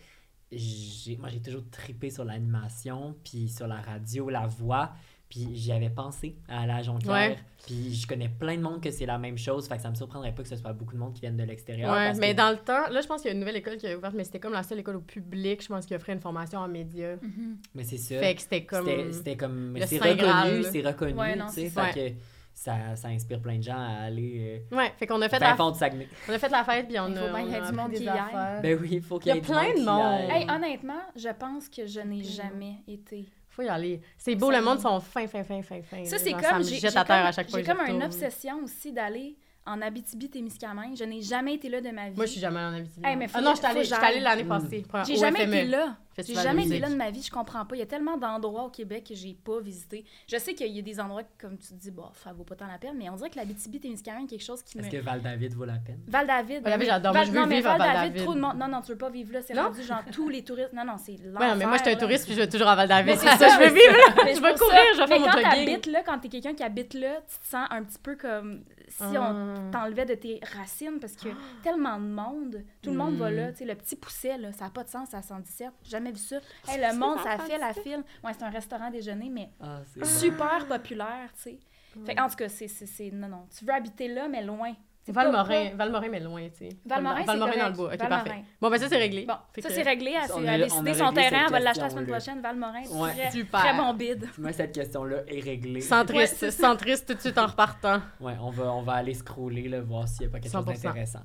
moi 1.18 1.28
j'ai 1.28 1.40
toujours 1.40 1.62
tripé 1.70 2.10
sur 2.10 2.24
l'animation, 2.24 3.14
puis 3.24 3.48
sur 3.48 3.66
la 3.66 3.80
radio, 3.80 4.28
la 4.30 4.46
voix, 4.46 4.90
puis 5.28 5.46
j'y 5.54 5.70
avais 5.70 5.90
pensé 5.90 6.34
à 6.48 6.66
la 6.66 6.82
Jonquière, 6.82 7.12
Ouais. 7.12 7.38
puis 7.64 7.94
je 7.94 8.04
connais 8.06 8.28
plein 8.28 8.56
de 8.56 8.62
monde 8.62 8.82
que 8.82 8.90
c'est 8.90 9.06
la 9.06 9.16
même 9.16 9.38
chose, 9.38 9.68
fait 9.68 9.76
que 9.76 9.82
ça 9.82 9.90
me 9.90 9.94
surprendrait 9.94 10.34
pas 10.34 10.42
que 10.42 10.48
ce 10.48 10.56
soit 10.56 10.72
beaucoup 10.72 10.94
de 10.94 10.98
monde 10.98 11.14
qui 11.14 11.20
viennent 11.20 11.36
de 11.36 11.44
l'extérieur. 11.44 11.92
Ouais, 11.92 12.06
parce 12.08 12.18
mais 12.18 12.32
que- 12.32 12.36
dans 12.38 12.50
le 12.50 12.56
temps, 12.56 12.88
là, 12.90 13.00
je 13.00 13.06
pense 13.06 13.22
qu'il 13.22 13.28
y 13.28 13.30
a 13.30 13.34
une 13.34 13.38
nouvelle 13.40 13.56
école 13.58 13.76
qui 13.76 13.86
a 13.86 13.96
ouvert, 13.96 14.12
mais 14.12 14.24
c'était 14.24 14.40
comme 14.40 14.52
la 14.54 14.64
seule 14.64 14.80
école 14.80 14.96
au 14.96 15.00
public, 15.02 15.62
je 15.62 15.68
pense, 15.68 15.86
qui 15.86 15.94
offrait 15.94 16.14
une 16.14 16.20
formation 16.20 16.58
en 16.58 16.66
médias. 16.68 17.14
Mhm. 17.22 17.58
Mais 17.76 17.84
c'est 17.84 17.98
ça. 17.98 18.18
Fait 18.18 18.34
que 18.34 18.42
c'était 18.42 18.64
comme... 18.64 18.86
C'était, 18.86 19.12
c'était 19.12 19.36
comme. 19.36 19.76
le 19.78 19.86
C'est 19.86 19.98
reconnu, 19.98 20.64
c'est 20.64 20.82
reconnu, 20.82 21.12
Ouais, 21.18 21.36
non, 21.36 21.46
tu 21.46 21.68
sais. 21.70 22.16
Ça, 22.52 22.94
ça 22.96 23.08
inspire 23.08 23.40
plein 23.40 23.56
de 23.58 23.62
gens 23.62 23.78
à 23.78 24.04
aller. 24.04 24.62
Ouais, 24.70 24.92
fait 24.98 25.06
qu'on 25.06 25.20
a 25.22 25.26
Euh, 25.26 25.28
fait, 25.28 25.38
fin 25.38 25.50
la... 25.50 25.56
fond 25.56 25.70
de 25.70 25.76
Saguenay. 25.76 26.08
on 26.28 26.32
a 26.32 26.38
fait 26.38 26.48
la 26.48 26.64
fête, 26.64 26.86
puis 26.88 26.98
on 27.00 27.08
Il 27.08 27.16
faut 27.16 27.24
a, 27.24 27.28
bien 27.30 27.42
qu'il 27.44 27.52
y 27.52 27.54
a 27.56 27.70
du 27.70 27.76
monde 27.76 27.92
qui 27.92 28.04
y 28.04 28.08
aille. 28.08 28.60
Ben 28.62 28.78
oui, 28.80 28.88
il 28.92 29.02
faut 29.02 29.18
qu'il 29.18 29.32
y 29.32 29.36
Il 29.36 29.36
y 29.36 29.38
ait 29.38 29.42
a 29.42 29.54
plein 29.54 29.74
de 29.74 29.84
monde. 29.84 30.30
Hey, 30.30 30.46
honnêtement, 30.50 31.00
je 31.16 31.28
pense 31.30 31.68
que 31.68 31.86
je 31.86 32.00
n'ai 32.00 32.22
jamais 32.22 32.76
été. 32.86 33.26
Faut 33.48 33.62
y 33.62 33.68
aller. 33.68 34.00
C'est 34.16 34.36
beau, 34.36 34.50
le 34.50 34.60
monde 34.62 34.78
sont 34.80 35.00
fins, 35.00 35.26
fins, 35.26 35.42
fins, 35.42 35.62
fins, 35.62 35.82
fins. 35.82 36.04
Ça, 36.04 36.18
c'est 36.18 36.32
comme. 36.32 36.58
me 36.58 36.62
J'ai 36.62 36.80
comme- 36.80 36.96
à 37.10 37.32
chaque 37.32 37.50
fois 37.50 37.62
comme 37.62 37.80
une 37.88 38.02
obsession 38.02 38.62
aussi 38.62 38.92
d'aller 38.92 39.36
en 39.70 39.80
Abitibi-Témiscamingue. 39.82 40.96
Je 40.96 41.04
n'ai 41.04 41.22
jamais 41.22 41.54
été 41.54 41.68
là 41.68 41.80
de 41.80 41.90
ma 41.90 42.10
vie. 42.10 42.16
Moi, 42.16 42.26
je 42.26 42.32
suis 42.32 42.40
jamais 42.40 42.60
en 42.60 42.74
Abitibi. 42.74 43.06
Hey, 43.06 43.16
mais 43.16 43.26
ah 43.32 43.40
non, 43.40 43.52
je 43.54 43.82
suis 43.84 43.94
allée, 43.94 44.20
l'année 44.20 44.44
Mm. 44.44 44.48
passée. 44.48 44.84
J'ai 45.06 45.16
jamais 45.16 45.40
FME, 45.44 45.54
été 45.56 45.64
là. 45.66 45.96
J'ai 46.18 46.34
jamais 46.34 46.66
été 46.66 46.78
là 46.80 46.90
de 46.90 46.96
ma 46.96 47.10
vie, 47.10 47.22
je 47.22 47.30
comprends 47.30 47.64
pas. 47.64 47.76
Il 47.76 47.78
y 47.78 47.82
a 47.82 47.86
tellement 47.86 48.18
d'endroits 48.18 48.64
au 48.64 48.68
Québec 48.68 49.06
que 49.08 49.14
j'ai 49.14 49.32
pas 49.32 49.58
visité. 49.60 50.04
Je 50.30 50.36
sais 50.36 50.52
qu'il 50.54 50.66
y 50.66 50.78
a 50.78 50.82
des 50.82 51.00
endroits 51.00 51.22
que, 51.22 51.28
comme 51.40 51.56
tu 51.56 51.68
te 51.68 51.74
dis, 51.74 51.90
bon, 51.90 52.04
ça 52.22 52.32
vaut 52.34 52.44
pas 52.44 52.56
tant 52.56 52.66
la 52.66 52.76
peine, 52.76 52.94
mais 52.98 53.08
on 53.08 53.16
dirait 53.16 53.30
que 53.30 53.36
la 53.36 53.46
BTB-Témiscamingue 53.46 54.24
est 54.24 54.28
quelque 54.28 54.44
chose 54.44 54.62
qui 54.62 54.76
me... 54.76 54.82
Est-ce 54.82 54.90
que 54.90 54.96
Val-David 54.98 55.54
vaut 55.54 55.64
la 55.64 55.74
peine? 55.78 56.00
Val-David. 56.08 56.62
Val-David, 56.62 56.86
j'adore. 56.88 57.14
Moi, 57.14 57.24
je 57.24 57.30
veux 57.30 57.40
non, 57.40 57.46
mais 57.46 57.56
vivre 57.56 57.70
à 57.70 57.78
Val-David, 57.78 58.22
trop 58.24 58.34
de 58.34 58.40
monde. 58.40 58.56
Non, 58.58 58.68
non, 58.68 58.80
tu 58.82 58.92
veux 58.92 58.98
pas 58.98 59.08
vivre 59.08 59.32
là. 59.32 59.40
C'est 59.40 59.58
rendu 59.58 59.82
genre 59.82 60.02
tous 60.12 60.28
les 60.28 60.44
touristes. 60.44 60.74
Non, 60.74 60.84
non, 60.84 60.96
c'est 60.98 61.12
l'enfer. 61.12 61.30
Ouais, 61.40 61.48
non, 61.48 61.56
mais 61.56 61.64
moi, 61.66 61.76
je 61.78 61.82
suis 61.84 61.92
un 61.92 61.96
touriste, 61.96 62.24
puis 62.26 62.34
je 62.34 62.40
vais 62.40 62.48
toujours 62.48 62.68
à 62.68 62.76
Val-David. 62.76 63.14
C'est 63.18 63.26
ça, 63.26 63.48
je 63.48 63.58
veux 63.58 63.72
vivre 63.72 63.96
là. 63.96 64.34
Je 64.34 64.40
veux 64.40 64.58
courir, 64.58 64.80
je 64.94 64.98
vais 65.00 65.06
faire 65.06 65.20
mon 65.20 65.26
quand 65.26 65.32
jogging. 65.32 65.50
t'habites 65.66 65.86
là, 65.86 66.02
quand 66.04 66.18
t'es 66.18 66.28
quelqu'un 66.28 66.54
qui 66.54 66.62
habite 66.62 66.92
là, 66.94 67.20
tu 67.30 67.38
te 67.38 67.46
sens 67.46 67.66
un 67.70 67.82
petit 67.82 67.98
peu 68.02 68.16
comme 68.16 68.62
si 68.90 69.16
on 69.18 69.30
Hum. 69.56 69.70
t'enlevait 69.70 70.06
de 70.06 70.14
tes 70.14 70.40
racines 70.56 70.98
parce 71.00 71.14
que 71.14 71.28
tellement 71.62 71.98
de 71.98 72.04
monde, 72.06 72.64
tout 72.82 72.90
le 72.90 72.96
monde 72.96 73.16
va 73.16 73.30
là, 73.30 73.52
tu 73.52 73.58
sais, 73.58 73.64
le 73.64 73.74
petit 73.74 73.96
pousset, 73.96 74.36
là, 74.38 74.52
ça 74.52 74.64
n'a 74.66 74.70
pas 74.70 74.84
de 74.84 74.88
sens 74.90 75.14
à 75.14 75.22
117, 75.22 75.68
jamais 75.84 76.00
jamais 76.00 76.12
vu 76.12 76.18
ça. 76.18 76.36
Hey, 76.68 76.80
le 76.80 76.98
monde, 76.98 77.18
ça 77.20 77.38
fait 77.38 77.58
la 77.58 77.72
file. 77.74 78.02
Ouais, 78.24 78.32
c'est 78.32 78.42
un 78.44 78.50
restaurant 78.50 78.90
déjeuner, 78.90 79.28
mais 79.28 79.50
Ah, 79.60 79.80
super 80.02 80.66
populaire, 80.66 81.30
tu 81.34 81.42
sais. 81.42 81.58
Fait 82.06 82.18
en 82.20 82.28
tout 82.28 82.36
cas, 82.36 82.48
c'est, 82.48 82.68
c'est, 82.68 82.86
c'est- 82.86 83.10
Non, 83.10 83.28
non. 83.28 83.46
Tu 83.56 83.64
veux 83.64 83.72
habiter 83.74 84.08
là, 84.08 84.28
mais 84.28 84.42
loin. 84.42 84.72
Valmorin, 85.08 85.70
Valmorin, 85.76 86.08
mais 86.08 86.20
loin, 86.20 86.48
tu 86.50 86.58
sais. 86.58 86.68
Valmorin, 86.86 87.16
c'est 87.20 87.26
Valmorin 87.26 87.56
dans 87.58 87.68
le 87.68 87.72
bois. 87.74 87.92
Ok, 87.92 87.98
Valmorin. 87.98 88.24
parfait. 88.24 88.44
Bon, 88.60 88.70
ben 88.70 88.78
ça, 88.78 88.88
c'est 88.88 88.96
réglé. 88.98 89.24
Bon, 89.26 89.34
Fait 89.52 89.60
ça, 89.62 89.68
que- 89.68 89.74
c'est 89.74 89.82
réglé. 89.82 90.14
Elle, 90.22 90.30
On 90.34 90.46
a- 90.46 90.52
elle 90.52 90.62
a 90.62 90.64
décidé 90.66 90.94
son 90.94 91.12
terrain. 91.12 91.42
Elle 91.46 91.52
va 91.52 91.58
l'acheter 91.60 91.80
la 91.80 91.90
semaine 91.90 92.06
prochaine. 92.06 92.40
Valmorin, 92.40 92.82
c'est 92.84 92.94
Ouais. 92.94 93.10
très, 93.12 93.30
Super. 93.32 93.60
très 93.60 93.76
bon 93.76 93.94
bid. 93.94 94.28
Moi, 94.38 94.52
cette 94.52 94.72
question-là 94.74 95.18
est 95.26 95.40
réglée. 95.40 95.80
Centriste, 95.80 96.42
Ouais, 96.42 96.50
centriste 96.50 97.08
tout 97.08 97.14
de 97.14 97.20
suite 97.20 97.38
en 97.38 97.46
repartant. 97.46 98.00
Ouais, 98.20 98.34
on 98.40 98.50
va, 98.50 98.72
on 98.72 98.82
va 98.82 98.92
aller 98.94 99.14
scroller, 99.14 99.68
là, 99.68 99.80
voir 99.80 100.06
s'il 100.06 100.20
n'y 100.22 100.26
a 100.26 100.30
pas 100.30 100.38
quelque 100.40 100.52
chose 100.52 100.64
100%. 100.64 100.88
d'intéressant. 100.88 101.20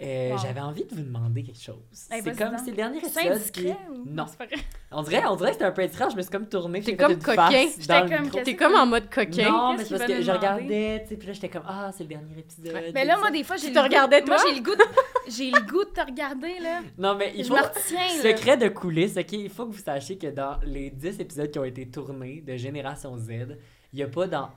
Euh, 0.00 0.30
Wow. 0.30 0.38
J'avais 0.38 0.60
envie 0.60 0.84
de 0.84 0.94
vous 0.94 1.02
demander 1.02 1.42
quelque 1.42 1.60
chose. 1.60 1.74
Hey, 2.10 2.22
c'est 2.22 2.36
comme, 2.38 2.56
c'est 2.64 2.70
le 2.70 2.76
dernier 2.76 3.00
C'est 3.00 3.06
épisode 3.20 3.32
indiscret 3.32 3.62
qui- 3.62 3.90
ou- 3.90 4.04
Non. 4.06 4.26
c'est 4.28 4.38
pas 4.38 4.46
vrai. 4.46 4.56
On 4.92 5.02
dirait, 5.02 5.26
on 5.26 5.34
dirait 5.34 5.48
que 5.48 5.54
c'était 5.54 5.64
un 5.64 5.72
peu 5.72 5.82
étrange, 5.82 6.12
je 6.12 6.16
me 6.16 6.22
suis 6.22 6.30
comme 6.30 6.46
tournée. 6.48 6.80
T'es 6.82 6.96
comme 6.96 7.18
coquin. 7.18 7.66
comme, 7.88 8.30
T'es 8.44 8.54
comme 8.54 8.74
en 8.76 8.86
mode 8.86 9.10
coquin. 9.10 9.50
Non, 9.50 9.74
mais 9.76 9.84
c'est 9.84 9.98
parce 9.98 10.08
que 10.10 10.22
je 10.22 10.30
regardais, 10.30 11.02
tu 11.02 11.08
sais, 11.08 11.16
puis 11.16 11.26
là, 11.26 11.32
j'étais 11.32 11.48
comme, 11.48 11.64
ah, 11.66 11.90
c'est 11.92 12.04
le 12.04 12.10
dernier 12.10 12.38
épisode. 12.38 12.72
Mais 12.94 13.02
tout 13.02 13.08
là, 13.08 13.16
moi, 13.18 13.30
des 13.32 13.42
fois, 13.42 13.56
j'ai 13.56 13.66
Tu 13.68 13.72
te 13.72 13.78
goût- 13.78 13.84
regardais, 13.84 14.22
toi? 14.22 14.36
Moi, 14.36 14.44
j'ai 14.48 14.54
le 14.56 14.62
goût 14.62 14.76
de... 14.76 14.84
j'ai 15.28 15.50
le 15.50 15.60
goût 15.66 15.84
de 15.84 15.90
te 15.90 16.00
regarder, 16.00 16.58
là. 16.60 16.80
Non, 16.96 17.16
mais 17.16 17.32
il 17.34 17.42
Je 17.42 17.48
faut... 17.48 17.56
là. 17.56 17.72
Secret 18.22 18.56
de 18.56 18.68
coulisses, 18.68 19.16
ok? 19.16 19.32
Il 19.32 19.50
faut 19.50 19.66
que 19.66 19.72
vous 19.74 19.82
sachiez 19.82 20.16
que 20.16 20.28
dans 20.28 20.58
les 20.64 20.90
10 20.90 21.18
épisodes 21.20 21.50
qui 21.50 21.58
ont 21.58 21.64
été 21.64 21.88
tournés 21.88 22.40
de 22.40 22.56
Génération 22.56 23.16
Z, 23.16 23.30
il 23.92 23.96
n'y 23.96 24.02
a 24.04 24.06
pas 24.08 24.28
dans 24.28 24.48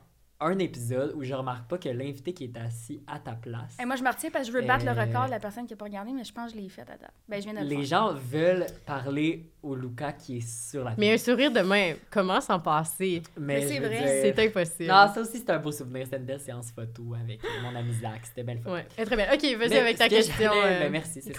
un 0.42 0.58
épisode 0.60 1.14
où 1.16 1.24
je 1.24 1.34
remarque 1.34 1.70
pas 1.70 1.78
que 1.78 1.88
l'invité 1.90 2.34
qui 2.34 2.46
est 2.46 2.58
assis 2.58 3.02
à 3.08 3.20
ta 3.20 3.34
place. 3.34 3.78
Et 3.82 3.86
moi, 3.86 3.96
je 3.96 4.04
me 4.04 4.10
retiens 4.10 4.30
parce 4.32 4.48
que 4.48 4.52
je 4.54 4.58
veux 4.60 4.66
battre 4.66 4.86
Euh, 4.88 4.94
le 4.94 5.00
record 5.02 5.26
de 5.28 5.32
la 5.32 5.40
personne 5.40 5.66
qui 5.68 5.74
n'a 5.74 5.78
pas 5.78 5.86
regardé, 5.86 6.12
mais 6.12 6.24
je 6.24 6.34
pense 6.34 6.52
que 6.52 6.58
je 6.58 6.62
l'ai 6.64 6.70
fait 6.70 6.82
à 6.82 6.86
date. 6.98 7.12
Ben, 7.30 7.40
je 7.40 7.46
viens 7.50 7.54
de 7.54 7.60
le 7.60 7.70
Les 7.70 7.76
faire. 7.86 8.10
gens 8.10 8.14
veulent 8.14 8.66
parler 8.86 9.52
au 9.62 9.76
Luca 9.76 10.12
qui 10.14 10.38
est 10.38 10.48
sur 10.48 10.84
la 10.84 10.96
Mais 10.98 11.14
un 11.14 11.18
sourire 11.18 11.52
de 11.52 11.62
main, 11.62 11.94
comment 12.10 12.42
s'en 12.42 12.60
passer? 12.60 13.22
Mais 13.40 13.68
c'est 13.68 13.80
vrai. 13.80 13.90
dire- 14.00 14.08
C'est 14.36 14.40
impossible. 14.48 14.90
Non, 14.90 15.08
ça 15.14 15.22
aussi, 15.22 15.38
c'est 15.38 15.50
un 15.52 15.60
beau 15.60 15.72
souvenir. 15.72 16.06
C'était 16.06 16.18
une 16.18 16.26
belle 16.26 16.40
séance 16.40 16.72
photo 16.72 17.14
avec 17.14 17.40
mon 17.64 17.76
ami 17.76 17.94
Zach. 17.94 18.22
C'était 18.24 18.44
belle 18.44 18.58
photo. 18.60 18.74
Ouais, 18.74 18.88
elle 18.98 19.04
est 19.04 19.06
très 19.06 19.16
belle. 19.16 19.30
Ok, 19.34 19.44
vas-y 19.60 19.78
avec 19.78 19.98
ta 19.98 20.10
que 20.10 20.16
question. 20.16 20.52
euh, 20.54 20.80
ben, 20.80 20.92
merci, 20.92 21.22
c'est. 21.22 21.34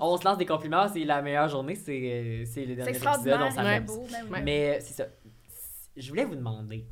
On 0.00 0.16
se 0.16 0.24
lance 0.24 0.38
des 0.38 0.46
compliments, 0.46 0.86
c'est 0.88 1.04
la 1.04 1.20
meilleure 1.22 1.48
journée, 1.48 1.74
c'est 1.74 1.92
euh, 1.92 2.44
c'est 2.46 2.64
le 2.64 2.68
C'est 2.68 2.74
dernier 2.76 2.96
épisode, 2.96 3.40
on 3.40 3.80
beau. 3.86 4.06
ben. 4.10 4.32
Ouais. 4.32 4.42
Mais 4.42 4.78
c'est 4.80 4.94
ça. 4.94 5.06
Je 5.96 6.08
voulais 6.10 6.24
vous 6.24 6.36
demander. 6.36 6.84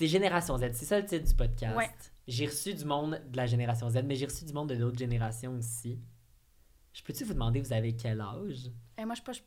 C'est 0.00 0.06
Génération 0.06 0.56
Z, 0.56 0.62
c'est 0.72 0.86
ça 0.86 0.98
le 0.98 1.04
titre 1.04 1.28
du 1.28 1.34
podcast. 1.34 1.76
Ouais. 1.76 1.90
J'ai 2.26 2.46
reçu 2.46 2.72
du 2.72 2.86
monde 2.86 3.20
de 3.28 3.36
la 3.36 3.44
Génération 3.44 3.90
Z, 3.90 3.96
mais 4.02 4.14
j'ai 4.14 4.24
reçu 4.24 4.46
du 4.46 4.52
monde 4.54 4.70
de 4.70 4.74
d'autres 4.76 4.96
générations 4.96 5.52
aussi. 5.58 5.98
Je 6.94 7.02
peux-tu 7.02 7.22
vous 7.24 7.34
demander, 7.34 7.60
vous 7.60 7.70
avez 7.74 7.94
quel 7.94 8.18
âge? 8.22 8.70
Et 8.96 9.04
moi, 9.04 9.14
je 9.14 9.20
suis 9.20 9.42
pas... 9.42 9.46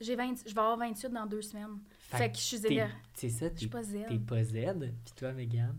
J'ai 0.00 0.16
20... 0.16 0.36
Je 0.46 0.54
vais 0.54 0.58
avoir 0.58 0.78
28 0.78 1.10
dans 1.10 1.26
deux 1.26 1.42
semaines. 1.42 1.80
Fait 1.98 2.32
que 2.32 2.38
je 2.38 2.42
suis 2.42 2.60
t'es- 2.62 2.86
Z. 2.86 2.90
C'est 3.12 3.28
ça, 3.28 3.44
Je 3.48 3.50
t'es 3.50 3.58
suis 3.58 3.68
pas 3.68 3.82
Z. 3.82 3.92
t'es 4.08 4.18
pas 4.20 4.42
Z. 4.42 4.52
Puis 5.04 5.14
toi, 5.16 5.32
Megan? 5.34 5.78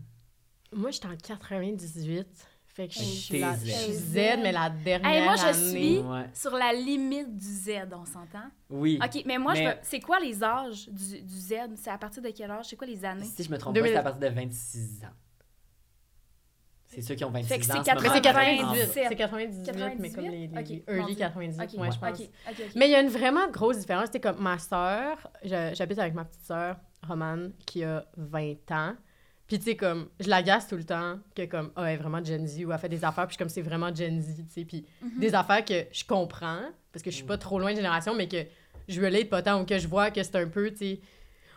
Moi, 0.72 0.92
j'étais 0.92 1.08
en 1.08 1.16
98. 1.16 2.46
Fait 2.76 2.88
que 2.88 2.92
je 2.92 2.98
suis 2.98 3.38
la- 3.40 3.54
Z. 3.56 3.64
je 3.64 3.70
suis 3.70 3.92
Z, 3.94 4.16
Hey, 4.18 4.42
mais 4.42 4.52
la 4.52 4.68
dernière 4.68 5.10
Hey, 5.10 5.24
moi, 5.24 5.36
je 5.36 5.46
année. 5.46 5.70
suis- 5.70 5.98
Ouais. 6.00 6.26
Sur 6.34 6.50
la 6.50 6.74
limite 6.74 7.34
du 7.34 7.46
Z, 7.46 7.70
on 7.90 8.04
s'entend? 8.04 8.50
Oui. 8.68 8.98
OK, 9.02 9.22
mais 9.24 9.38
moi, 9.38 9.54
je 9.54 9.62
Mais- 9.62 9.66
veux- 9.72 9.78
c'est 9.82 10.00
quoi 10.00 10.20
les 10.20 10.44
âges 10.44 10.86
du, 10.90 11.22
du 11.22 11.34
Z? 11.34 11.54
C'est 11.76 11.88
à 11.88 11.96
partir 11.96 12.22
de 12.22 12.28
quel 12.28 12.50
âge? 12.50 12.66
C'est 12.68 12.76
quoi 12.76 12.86
les 12.86 13.02
années? 13.02 13.24
Si 13.24 13.42
je 13.44 13.50
me 13.50 13.56
trompe 13.56 13.74
2000. 13.74 13.92
pas, 13.92 13.94
c'est 13.94 14.00
à 14.00 14.02
partir 14.12 14.28
de 14.28 14.34
26 14.34 15.02
ans. 15.04 15.14
C'est 16.88 17.00
ceux 17.02 17.14
qui 17.14 17.24
ont 17.24 17.30
26 17.30 17.48
Fait 17.48 17.58
que 17.60 17.64
c'est 17.64 17.72
ans. 17.72 17.76
Mais 17.78 17.84
c'est 17.84 18.20
98. 18.20 18.22
98. 18.22 18.62
En- 18.64 18.92
C'est 18.92 19.16
98, 19.16 19.58
mais 19.58 19.64
98? 19.64 20.14
comme 20.14 20.24
les, 20.24 20.30
les- 20.30 20.58
Ok, 20.58 20.68
les 20.68 20.84
mon 20.86 21.00
early 21.00 21.14
Dieu. 21.16 21.24
98, 21.24 21.62
OK, 21.74 21.80
ouais, 21.80 21.90
je 21.92 21.98
pense. 21.98 22.20
OK, 22.20 22.28
OK, 22.48 22.54
OK. 22.60 22.66
Mais 22.76 22.88
il 22.88 22.90
y 22.90 22.94
a 22.94 23.00
une 23.00 23.08
vraiment 23.08 23.48
grosse 23.50 23.78
différence. 23.78 24.08
C'est 24.12 24.20
comme 24.20 24.38
ma 24.40 24.58
sœur, 24.58 25.30
je- 25.42 25.72
j'habite 25.74 25.98
avec 25.98 26.12
ma 26.14 26.24
petite 26.26 26.44
sœur, 26.44 26.76
Romane, 27.06 27.52
qui 27.66 27.84
a 27.84 28.04
20 28.18 28.70
ans. 28.70 28.94
Puis, 29.46 29.58
tu 29.58 29.64
sais, 29.64 29.76
comme, 29.76 30.08
je 30.18 30.28
l'agace 30.28 30.66
tout 30.66 30.76
le 30.76 30.84
temps 30.84 31.18
que, 31.34 31.44
comme, 31.46 31.70
ah, 31.76 31.84
elle 31.88 31.94
est 31.94 32.02
vraiment 32.02 32.22
Gen 32.24 32.46
Z 32.46 32.64
ou 32.64 32.72
elle 32.72 32.78
fait 32.78 32.88
des 32.88 33.04
affaires, 33.04 33.26
puis 33.26 33.34
je 33.34 33.36
suis 33.36 33.38
comme, 33.38 33.48
c'est 33.48 33.62
vraiment 33.62 33.94
Gen 33.94 34.20
Z, 34.20 34.36
tu 34.38 34.44
sais. 34.52 34.64
Puis, 34.64 34.84
Mhm. 35.00 35.20
des 35.20 35.34
affaires 35.34 35.64
que 35.64 35.84
je 35.92 36.04
comprends, 36.04 36.62
parce 36.92 37.02
que 37.02 37.10
je 37.10 37.16
suis 37.16 37.24
pas 37.24 37.38
trop 37.38 37.58
loin 37.60 37.70
de 37.70 37.76
génération, 37.76 38.14
mais 38.14 38.26
que 38.28 38.44
je 38.88 39.00
relate 39.00 39.28
pas 39.28 39.42
tant 39.42 39.60
ou 39.62 39.64
que 39.64 39.78
je 39.78 39.86
vois 39.86 40.10
que 40.10 40.22
c'est 40.22 40.36
un 40.36 40.48
peu, 40.48 40.70
tu 40.70 40.76
sais. 40.78 41.00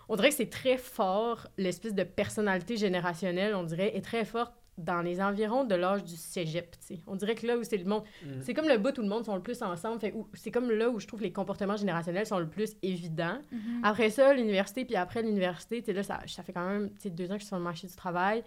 On 0.07 0.15
dirait 0.15 0.29
que 0.29 0.35
c'est 0.35 0.49
très 0.49 0.77
fort, 0.77 1.47
l'espèce 1.57 1.93
de 1.93 2.03
personnalité 2.03 2.77
générationnelle, 2.77 3.53
on 3.55 3.63
dirait, 3.63 3.95
est 3.95 4.01
très 4.01 4.25
forte 4.25 4.53
dans 4.79 5.01
les 5.01 5.21
environs 5.21 5.63
de 5.63 5.75
l'âge 5.75 6.03
du 6.03 6.15
cégep, 6.15 6.71
tu 6.79 6.95
sais. 6.95 6.99
On 7.07 7.15
dirait 7.15 7.35
que 7.35 7.45
là 7.45 7.57
où 7.57 7.63
c'est 7.63 7.77
le 7.77 7.85
monde. 7.85 8.03
Mm. 8.23 8.27
C'est 8.41 8.53
comme 8.53 8.67
le 8.67 8.77
bout 8.77 8.97
où 8.97 9.01
le 9.01 9.07
monde 9.07 9.25
sont 9.25 9.35
le 9.35 9.41
plus 9.41 9.61
ensemble. 9.61 9.99
Fait, 9.99 10.11
où- 10.13 10.27
c'est 10.33 10.51
comme 10.51 10.71
là 10.71 10.89
où 10.89 10.99
je 10.99 11.07
trouve 11.07 11.21
les 11.21 11.31
comportements 11.31 11.75
générationnels 11.77 12.25
sont 12.25 12.39
le 12.39 12.47
plus 12.47 12.75
évidents. 12.81 13.37
Mhm. 13.51 13.81
Après 13.83 14.09
ça, 14.09 14.33
l'université, 14.33 14.85
puis 14.85 14.95
après 14.95 15.21
l'université, 15.21 15.79
tu 15.81 15.85
sais, 15.87 15.93
là, 15.93 16.03
ça, 16.03 16.19
ça 16.27 16.43
fait 16.43 16.53
quand 16.53 16.67
même 16.67 16.89
tu 16.91 17.01
sais, 17.01 17.09
deux 17.09 17.25
ans 17.25 17.33
que 17.35 17.39
je 17.39 17.43
suis 17.43 17.47
sur 17.47 17.57
le 17.57 17.63
marché 17.63 17.87
du 17.87 17.95
travail. 17.95 18.43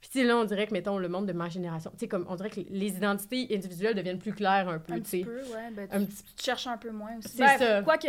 Puis, 0.00 0.22
là, 0.24 0.36
on 0.36 0.44
dirait 0.44 0.68
que, 0.68 0.72
mettons, 0.72 0.96
le 0.96 1.08
monde 1.08 1.26
de 1.26 1.32
ma 1.32 1.48
génération, 1.48 1.90
tu 1.90 1.98
sais, 1.98 2.08
comme, 2.08 2.24
on 2.28 2.36
dirait 2.36 2.50
que 2.50 2.60
les 2.70 2.96
identités 2.96 3.48
individuelles 3.52 3.96
deviennent 3.96 4.20
plus 4.20 4.32
claires 4.32 4.68
un 4.68 4.78
peu, 4.78 4.92
Un 4.92 4.96
tu 4.98 5.02
petit 5.02 5.10
sais. 5.18 5.24
peu, 5.24 5.38
ouais. 5.52 5.70
Ben, 5.72 5.88
Un 5.90 6.00
tu, 6.00 6.06
petit- 6.06 6.22
tu 6.22 6.34
te 6.34 6.42
cherches 6.44 6.66
un 6.68 6.76
peu 6.76 6.90
moins 6.92 7.18
aussi. 7.18 7.30
C'est 7.30 7.38
Ben, 7.44 7.58
ça. 7.58 7.82
Quoique, 7.82 8.06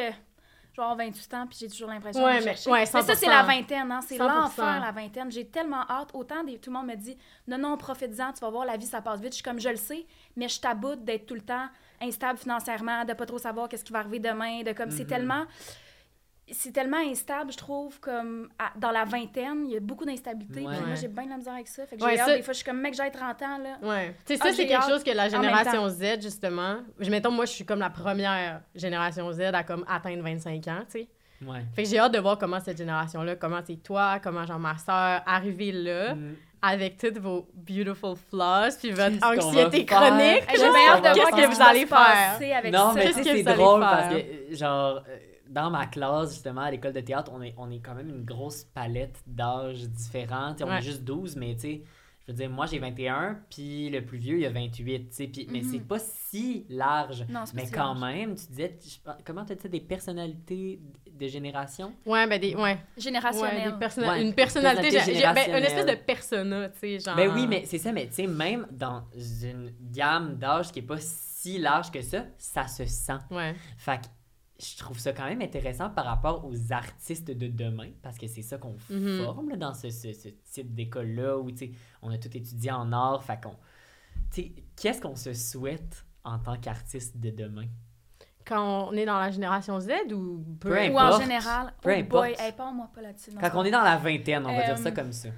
je 0.80 0.86
vais 0.86 0.92
avoir 0.92 0.98
28 0.98 1.34
ans, 1.34 1.46
puis 1.48 1.58
j'ai 1.60 1.68
toujours 1.68 1.90
l'impression 1.90 2.24
Ouais, 2.24 2.40
de 2.40 2.46
mais- 2.46 2.56
chercher. 2.56 2.70
ouais, 2.72 2.80
mais 2.80 2.86
ça, 2.86 3.02
100%. 3.02 3.16
c'est 3.20 3.28
la 3.28 3.44
vingtaine, 3.44 3.92
hein. 3.92 4.00
C'est 4.02 4.18
100%. 4.18 4.28
l'enfer, 4.42 4.80
la 4.80 4.92
vingtaine. 4.92 5.32
J'ai 5.32 5.46
tellement 5.46 5.82
hâte. 5.90 6.10
Autant, 6.14 6.44
des, 6.44 6.58
tout 6.58 6.70
le 6.70 6.78
monde 6.78 6.88
me 6.88 6.96
dit, 6.96 7.18
non, 7.48 7.58
non, 7.58 7.76
profite-en, 7.78 8.32
tu 8.34 8.40
vas 8.40 8.50
voir, 8.50 8.66
la 8.66 8.78
vie, 8.78 8.86
ça 8.86 9.02
passe 9.02 9.20
vite. 9.20 9.32
Je 9.32 9.36
suis 9.36 9.44
comme, 9.44 9.60
je 9.60 9.70
le 9.70 9.76
sais, 9.76 10.06
mais 10.38 10.48
je 10.48 10.60
taboute 10.60 11.04
d'être 11.04 11.26
tout 11.26 11.36
le 11.36 11.42
temps 11.42 11.68
instable 12.02 12.40
financièrement, 12.40 13.04
de 13.04 13.14
pas 13.14 13.26
trop 13.26 13.38
savoir 13.38 13.68
qu'est-ce 13.68 13.84
qui 13.84 13.92
va 13.92 14.00
arriver 14.00 14.20
demain, 14.20 14.64
de 14.64 14.72
comme, 14.72 14.90
c'est 14.92 15.04
Mhm. 15.04 15.10
tellement... 15.10 15.44
C'est 16.52 16.72
tellement 16.72 16.98
instable, 16.98 17.52
je 17.52 17.58
trouve, 17.58 18.00
comme 18.00 18.50
à- 18.58 18.72
dans 18.78 18.92
la 18.92 19.04
vingtaine, 19.06 19.66
il 19.68 19.74
y 19.74 19.78
a 19.78 19.80
beaucoup 19.80 20.06
d'instabilité. 20.06 20.60
Ouais. 20.62 20.80
Moi, 20.80 20.96
j'ai 21.00 21.08
bien 21.08 21.26
de 21.26 21.30
la 21.30 21.38
misère 21.38 21.54
avec 21.54 21.68
ça. 21.68 21.86
Fait 21.86 21.98
que 21.98 22.04
Ouais, 22.04 22.12
j'ai 22.16 22.20
hâte, 22.20 22.28
ça- 22.30 22.36
des 22.38 22.42
fois, 22.44 22.54
je 22.54 22.58
suis 22.58 22.66
comme, 22.66 22.80
mec, 22.82 22.94
j'ai 22.94 23.12
30 23.12 23.42
ans, 23.42 23.58
là. 23.58 23.78
Ouais. 23.82 24.16
Tu 24.26 24.34
sais, 24.36 24.40
Ah, 24.42 24.48
ça, 24.50 24.54
c'est 24.56 24.68
quelque 24.68 24.86
chose 24.90 25.04
que 25.04 25.12
la 25.12 25.30
génération 25.30 25.88
Z, 25.90 26.22
justement. 26.22 26.78
Je, 27.00 27.10
mettons, 27.12 27.32
moi, 27.32 27.46
je 27.46 27.52
suis 27.52 27.66
comme 27.66 27.80
la 27.80 27.90
première 27.90 28.62
génération 28.76 29.32
Z 29.32 29.42
à 29.54 29.64
comme 29.64 29.86
atteindre 29.88 30.24
25 30.24 30.68
ans, 30.68 30.82
tu 30.92 31.00
sais. 31.02 31.08
Ouais. 31.46 31.62
Fait 31.76 31.84
que 31.84 31.90
j'ai 31.90 31.98
hâte 32.00 32.14
de 32.14 32.20
voir 32.20 32.38
comment 32.38 32.60
cette 32.60 32.78
génération-là, 32.78 33.36
comment 33.38 33.62
c'est 33.66 33.82
toi, 33.82 34.20
comment 34.22 34.46
genre 34.46 34.60
ma 34.60 34.78
soeur, 34.78 35.22
arriver 35.26 35.72
là, 35.72 36.14
Mm. 36.16 36.34
avec 36.62 36.98
toutes 36.98 37.18
vos 37.20 37.48
beautiful 37.54 38.16
flaws, 38.30 38.72
puis 38.78 38.92
votre 38.92 39.26
anxiété 39.26 39.86
chronique. 39.86 40.44
J'ai 40.52 40.58
bien 40.58 40.90
hâte 40.90 41.04
de 41.04 41.20
voir 41.20 41.30
faire? 41.30 41.50
que 41.50 41.56
vous 41.56 41.62
allez 41.62 41.86
faire? 41.86 42.58
avec 42.58 42.74
Non, 42.74 42.90
ça. 42.90 42.94
mais 42.96 43.14
c'est 43.14 43.22
vous 43.22 43.30
allez 43.30 43.44
drôle 43.44 43.82
faire? 43.82 43.90
parce 43.90 44.14
que, 44.16 44.56
genre, 44.56 45.04
euh, 45.08 45.18
dans 45.50 45.70
ma 45.70 45.86
classe, 45.88 46.34
justement, 46.34 46.62
à 46.62 46.72
l'école 46.72 46.94
de 46.94 47.02
théâtre, 47.02 47.32
on 47.34 47.42
est, 47.42 47.54
on 47.58 47.70
est 47.72 47.80
quand 47.80 47.96
même 47.96 48.10
une 48.10 48.24
grosse 48.24 48.64
palette 48.64 49.22
d'âges 49.28 49.82
différents. 49.90 50.56
On 50.62 50.66
Ouais. 50.70 50.78
est 50.78 50.82
juste 50.82 51.04
12, 51.04 51.36
mais 51.36 51.56
tu 51.56 51.62
sais, 51.62 51.82
je 52.28 52.32
veux 52.32 52.38
dire, 52.38 52.50
moi 52.52 52.68
j'ai 52.68 52.78
21, 52.78 53.40
puis 53.50 53.90
le 53.90 54.06
plus 54.06 54.20
vieux, 54.20 54.38
il 54.40 54.46
a 54.46 54.52
28, 54.52 55.10
tu 55.10 55.16
sais, 55.16 55.28
puis- 55.28 55.48
mais 55.50 55.62
Mhm. 55.62 55.72
c'est 55.72 55.80
pas 55.80 55.98
si 55.98 56.66
large. 56.70 57.26
Non, 57.28 57.42
c'est 57.46 57.56
pas 57.56 57.62
Mais 57.62 57.66
si 57.66 57.72
quand 57.72 57.96
large. 57.96 58.00
même, 58.02 58.36
tu 58.36 58.46
disais, 58.50 58.78
comment 59.26 59.44
tu 59.44 59.56
disais, 59.56 59.70
des 59.70 59.80
personnalités 59.80 60.80
de 61.12 61.28
génération? 61.28 61.94
Ouais, 62.06 62.28
ben 62.28 62.40
des. 62.40 62.54
Ouais. 62.54 62.62
Ouais, 62.62 62.78
Générationnel. 62.98 63.72
des 63.74 63.78
personna- 63.80 64.10
Ouais, 64.12 64.22
une 64.22 64.34
personnalité. 64.36 64.90
personnalité 64.92 65.24
ben, 65.34 65.58
une 65.58 65.64
espèce 65.66 65.86
de 65.88 65.96
persona, 66.06 66.70
tu 66.70 66.80
sais, 66.80 67.00
genre. 67.00 67.16
Ben 67.16 67.32
oui, 67.34 67.48
mais 67.48 67.64
c'est 67.66 67.80
ça, 67.80 67.92
mais 67.92 68.06
tu 68.08 68.14
sais, 68.14 68.28
même 68.28 68.68
dans 68.70 69.04
une 69.42 69.74
gamme 69.92 70.36
d'âge 70.38 70.72
qui 70.72 70.80
est 70.80 70.84
pas 70.84 71.00
si 71.00 71.58
large 71.58 71.90
que 71.90 72.02
ça, 72.04 72.26
ça 72.38 72.68
se 72.68 72.86
sent. 72.86 73.14
Ouais. 73.32 73.56
Fait 73.78 73.98
que 74.02 74.06
je 74.62 74.78
trouve 74.78 75.00
ça 75.00 75.14
quand 75.14 75.26
même 75.26 75.42
intéressant 75.42 75.90
par 75.90 76.06
rapport 76.06 76.46
aux 76.46 76.72
artistes 76.74 77.32
de 77.32 77.48
demain, 77.48 77.92
parce 78.02 78.18
que 78.18 78.28
c'est 78.28 78.42
ça 78.42 78.58
qu'on 78.58 78.76
Mhm. 78.90 79.24
forme 79.24 79.50
là, 79.50 79.56
dans 79.56 79.74
ce, 79.74 79.90
ce- 79.90 80.14
ce 80.14 80.30
type 80.52 80.74
d'école-là, 80.76 81.38
où 81.38 81.50
tu 81.52 81.58
sais, 81.58 81.72
on 82.02 82.12
a 82.12 82.18
tout 82.18 82.36
étudié 82.36 82.72
en 82.72 82.92
art. 82.92 83.24
Fait 83.24 83.40
qu'on. 83.42 83.56
Qu'est-ce 84.76 85.02
qu'on 85.02 85.16
se 85.16 85.34
souhaite 85.34 86.06
en 86.24 86.38
tant 86.40 86.58
qu'artiste 86.58 87.18
de 87.18 87.30
demain? 87.32 87.66
Quand 88.46 88.90
on 88.90 88.94
est 88.94 89.06
dans 89.06 89.20
la 89.20 89.30
génération 89.32 89.80
Z 89.80 89.90
ou 90.14 90.44
peu 90.60 90.70
Peu 90.70 90.78
importe? 90.78 90.92
Ou 90.94 90.98
en 90.98 91.06
importe. 91.08 91.22
général. 91.24 91.74
Peu 91.82 91.90
oh 91.94 92.00
importe. 92.00 92.10
boy, 92.28 92.36
hey, 92.40 92.52
parle-moi 92.54 92.90
pas 92.94 93.02
là-dessus. 93.02 93.32
Quand 93.40 93.52
on 93.56 93.64
est 93.64 93.72
dans 93.72 93.82
la 93.84 93.98
vingtaine, 93.98 94.46
on 94.46 94.56
va 94.56 94.64
dire 94.66 94.74
Euh, 94.74 94.76
ça 94.84 94.92
comme 94.92 95.12
ça. 95.12 95.30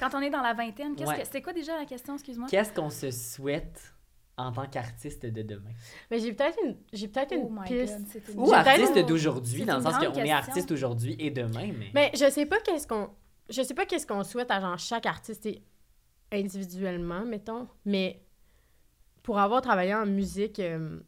Quand 0.00 0.14
on 0.14 0.20
est 0.20 0.30
dans 0.30 0.40
la 0.42 0.54
vingtaine, 0.54 0.96
qu'est-ce 0.96 1.10
Ouais. 1.10 1.18
que 1.18 1.24
c'était 1.24 1.42
quoi 1.42 1.52
déjà 1.52 1.76
la 1.78 1.84
question, 1.84 2.14
excuse-moi? 2.14 2.48
Qu'est-ce 2.50 2.72
qu'on 2.72 2.90
se 2.90 3.10
souhaite 3.10 3.94
en 4.36 4.50
tant 4.52 4.66
qu'artiste 4.66 5.26
de 5.26 5.42
demain? 5.42 5.70
Mais 6.10 6.18
j'ai 6.18 6.32
peut-être 6.32 6.58
une, 6.64 6.76
j'ai 6.92 7.08
peut-être 7.08 7.34
Oh 7.36 7.48
une 7.50 7.64
piste. 7.64 7.98
God, 7.98 8.06
c'est 8.10 8.28
une- 8.32 8.40
Ou 8.40 8.52
artiste 8.52 8.98
d'aujourd'hui, 9.06 9.64
dans 9.64 9.76
le 9.76 9.82
sens 9.82 9.96
qu'on 9.98 10.14
est 10.24 10.30
artiste 10.30 10.70
aujourd'hui 10.70 11.16
et 11.18 11.30
demain, 11.30 11.70
mais. 11.78 11.90
Mais 11.94 12.10
je 12.14 12.30
sais 12.30 12.46
pas 12.46 12.60
qu'est-ce 12.60 12.86
qu'on 12.86 13.10
je 13.50 13.60
sais 13.62 13.74
pas 13.74 13.84
qu'est-ce 13.84 14.06
qu'on 14.06 14.24
souhaite 14.24 14.50
à 14.50 14.60
genre 14.60 14.78
chaque 14.78 15.04
artiste 15.06 15.46
individuellement 16.30 17.24
mettons, 17.24 17.68
mais 17.84 18.22
pour 19.22 19.38
avoir 19.38 19.60
travaillé 19.60 19.94
en 19.94 20.06
musique 20.06 20.58
euh, 20.60 20.98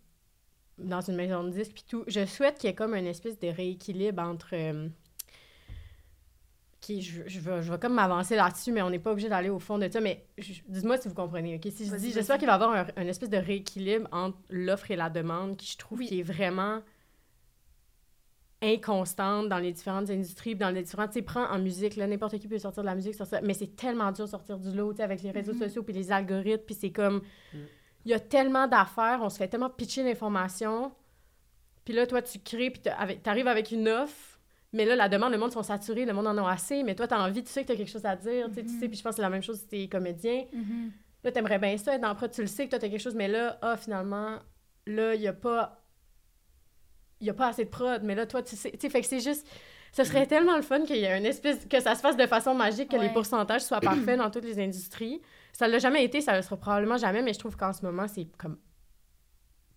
dans 0.79 1.01
une 1.01 1.17
maison 1.17 1.45
de 1.45 1.51
disques 1.51 1.73
puis 1.75 1.85
tout, 1.89 2.05
je 2.07 2.27
souhaite 2.27 2.59
qu'il 2.59 2.69
y 2.69 2.73
ait 2.73 2.75
comme 2.77 2.95
une 2.95 3.07
espèce 3.07 3.39
de 3.39 3.49
rééquilibre 3.49 4.23
entre 4.23 4.51
euh, 4.53 4.89
qui 6.85 7.01
je, 7.03 7.23
je, 7.27 7.41
vais, 7.41 7.63
je 7.63 7.73
vais 7.73 7.79
comme 7.79 7.95
m'avancer 7.95 8.37
là-dessus, 8.37 8.71
mais 8.73 8.83
on 8.83 8.91
n'est 8.91 8.99
pas 8.99 9.11
obligé 9.13 9.29
d'aller 9.29 9.49
au 9.49 9.59
fond 9.59 9.79
de 9.79 9.89
ça. 9.91 10.01
Mais 10.01 10.27
dites-moi 10.69 10.99
si 10.99 11.09
vous 11.09 11.15
comprenez. 11.15 11.57
ok? 11.57 11.73
Si 11.73 11.87
je 11.87 11.97
dis, 11.97 12.13
j'espère 12.13 12.37
qu'il 12.39 12.47
va 12.47 12.53
y 12.53 12.55
avoir 12.57 12.73
un, 12.75 12.87
un 12.97 13.07
espèce 13.07 13.31
de 13.31 13.39
rééquilibre 13.39 14.07
entre 14.13 14.39
l'offre 14.51 14.91
et 14.91 14.97
la 14.97 15.09
demande 15.11 15.57
qui, 15.57 15.67
je 15.73 15.79
trouve, 15.79 15.99
Oui. 16.01 16.07
qui 16.09 16.21
est 16.21 16.23
vraiment 16.23 16.81
inconstante 18.63 19.49
dans 19.49 19.59
les 19.59 19.73
différentes 19.73 20.09
industries, 20.11 20.55
dans 20.57 20.71
les 20.71 20.83
différentes... 20.83 21.11
Tu 21.11 21.19
sais, 21.19 21.23
prends 21.23 21.47
en 21.51 21.59
musique, 21.59 21.97
là, 21.97 22.07
n'importe 22.07 22.39
qui 22.39 22.49
peut 22.49 22.59
sortir 22.59 22.83
de 22.83 22.89
la 22.89 22.95
musique, 22.95 23.15
sortir... 23.15 23.41
mais 23.43 23.53
c'est 23.55 23.77
tellement 23.77 24.11
dur 24.13 24.25
de 24.25 24.31
sortir 24.31 24.59
du 24.59 24.71
lot, 24.75 24.93
tu 24.93 24.99
sais, 24.99 25.03
avec 25.03 25.23
les 25.23 25.31
réseaux 25.31 25.53
Mhm. 25.53 25.59
sociaux, 25.59 25.83
puis 25.83 25.93
les 25.95 26.11
algorithmes, 26.13 26.65
puis 26.65 26.75
c'est 26.75 26.93
comme... 26.93 27.17
Mm. 27.53 27.59
Il 28.07 28.11
y 28.11 28.15
a 28.15 28.21
tellement 28.21 28.67
d'affaires, 28.67 29.21
on 29.23 29.29
se 29.31 29.37
fait 29.39 29.49
tellement 29.49 29.71
pitcher 29.71 30.03
l'information, 30.03 30.93
puis 31.85 31.95
là, 31.95 32.07
toi, 32.07 32.21
tu 32.23 32.39
crées, 32.39 32.71
puis 32.71 32.83
t'arrives 33.23 33.49
avec 33.49 33.71
une 33.71 33.89
offre, 33.89 34.34
mais 34.75 34.85
là, 34.85 34.95
la 34.97 35.09
demande, 35.09 35.33
le 35.33 35.39
monde 35.39 35.53
sont 35.53 35.63
saturés, 35.63 36.05
le 36.05 36.13
monde 36.13 36.27
en 36.27 36.37
a 36.45 36.51
assez, 36.53 36.83
mais 36.83 36.95
toi, 36.95 37.07
t'as 37.09 37.19
envie, 37.27 37.43
tu 37.43 37.51
sais 37.51 37.63
que 37.63 37.69
t'as 37.69 37.77
quelque 37.77 37.91
chose 37.91 38.05
à 38.05 38.17
dire, 38.17 38.49
tu 38.49 38.55
sais, 38.55 38.63
tu 38.65 38.73
Mhm. 38.73 38.81
sais, 38.81 38.89
puis 38.89 38.99
je 38.99 39.03
pense 39.03 39.13
que 39.13 39.17
c'est 39.17 39.23
la 39.23 39.31
même 39.31 39.43
chose 39.43 39.59
si 39.61 39.67
t'es 39.67 39.89
comédien. 39.89 40.45
Mhm. 40.53 40.93
Là, 41.23 41.33
t'aimerais 41.33 41.59
bien 41.59 41.77
ça, 41.79 41.95
être 41.95 42.03
dans 42.03 42.11
le 42.11 42.15
prod, 42.17 42.31
tu 42.31 42.43
le 42.43 42.47
sais 42.47 42.67
que 42.67 42.71
toi, 42.71 42.79
t'as 42.79 42.89
quelque 42.91 43.01
chose, 43.01 43.15
mais 43.15 43.29
là, 43.29 43.59
ah, 43.63 43.77
finalement, 43.79 44.39
là, 44.87 45.15
il 45.15 45.23
y 45.23 45.29
a 45.29 45.33
pas... 45.33 45.81
Il 47.21 47.27
y 47.27 47.31
a 47.31 47.35
pas 47.35 47.49
assez 47.49 47.65
de 47.65 47.71
prod, 47.71 48.03
mais 48.03 48.15
là, 48.15 48.27
toi, 48.27 48.43
tu 48.43 48.57
sais... 48.57 48.71
Tu 48.73 48.79
sais, 48.81 48.91
fait 48.91 49.01
que 49.01 49.07
c'est 49.07 49.21
juste... 49.21 49.47
Ce 49.93 50.03
serait 50.03 50.27
tellement 50.27 50.57
le 50.57 50.63
fun 50.63 50.83
qu'il 50.85 50.97
y 50.97 51.05
ait 51.05 51.17
une 51.17 51.25
espèce... 51.25 51.65
Que 51.67 51.81
ça 51.81 51.95
se 51.95 52.01
fasse 52.01 52.17
de 52.17 52.27
façon 52.27 52.55
magique, 52.55 52.91
que 52.91 52.97
les 52.97 53.11
pourcentages 53.11 53.63
soient 53.63 53.81
parfaits 53.81 54.19
dans 54.19 54.31
toutes 54.31 54.45
les 54.45 54.59
industries. 54.59 55.23
Ça 55.53 55.69
l'a 55.69 55.79
jamais 55.79 56.05
été, 56.05 56.21
ça 56.21 56.35
le 56.37 56.43
sera 56.43 56.57
probablement 56.57 56.97
jamais, 56.99 57.23
mais 57.23 57.33
je 57.33 57.39
trouve 57.39 57.57
qu'en 57.57 57.73
ce 57.73 57.83
moment, 57.83 58.09
c'est 58.09 58.27
comme 58.37 58.59